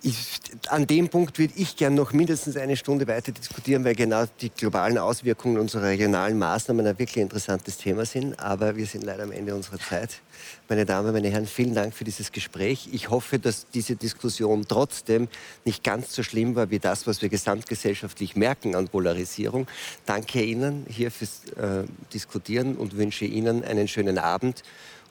Ich, 0.06 0.42
an 0.68 0.86
dem 0.86 1.08
Punkt 1.08 1.40
würde 1.40 1.54
ich 1.56 1.78
gerne 1.78 1.96
noch 1.96 2.12
mindestens 2.12 2.58
eine 2.58 2.76
Stunde 2.76 3.08
weiter 3.08 3.32
diskutieren, 3.32 3.86
weil 3.86 3.96
genau 3.96 4.26
die 4.42 4.50
globalen 4.50 4.98
Auswirkungen 4.98 5.58
unserer 5.58 5.84
regionalen 5.84 6.38
Maßnahmen 6.38 6.86
ein 6.86 7.00
wirklich 7.00 7.22
interessantes 7.22 7.78
Thema 7.78 8.06
sind. 8.06 8.38
Aber 8.38 8.76
wir 8.76 8.86
sind 8.86 9.06
leider 9.06 9.24
am 9.24 9.32
Ende 9.32 9.56
unserer 9.56 9.80
Zeit. 9.80 10.20
Meine 10.68 10.86
Damen, 10.86 11.14
meine 11.14 11.30
Herren, 11.30 11.48
vielen 11.48 11.74
Dank 11.74 11.94
für 11.94 12.04
dieses 12.04 12.34
Gespräch. 12.34 12.90
Ich 12.92 13.12
hoffe, 13.12 13.40
dass 13.40 13.66
diese 13.74 13.96
Diskussion 13.96 14.66
trotzdem 14.68 15.30
nicht 15.64 15.86
ganz 15.86 16.14
so 16.14 16.22
schlimm 16.22 16.56
war 16.56 16.70
wie 16.70 16.80
das, 16.80 17.08
was 17.08 17.22
wir 17.22 17.30
gesamtgesellschaftlich 17.30 18.36
merken 18.36 18.76
an 18.76 18.90
Polarisierung. 18.90 19.68
Danke 20.06 20.44
Ihnen 20.44 20.86
hier 20.90 21.12
fürs 21.12 21.46
äh, 21.56 21.86
Diskutieren 22.14 22.76
und 22.76 22.98
wünsche 22.98 23.24
Ihnen 23.24 23.64
einen 23.64 23.88
schönen 23.88 24.18
Abend 24.18 24.64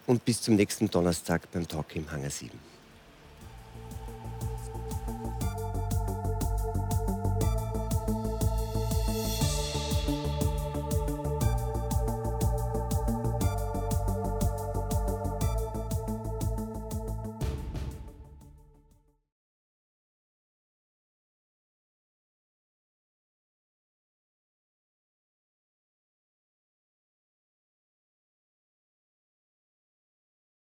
und 0.06 0.27
bis 0.27 0.43
zum 0.43 0.56
nächsten 0.56 0.90
Donnerstag 0.90 1.51
beim 1.51 1.66
Talk 1.66 1.97
im 1.97 2.10
Hangar 2.12 2.28
7. 2.28 2.72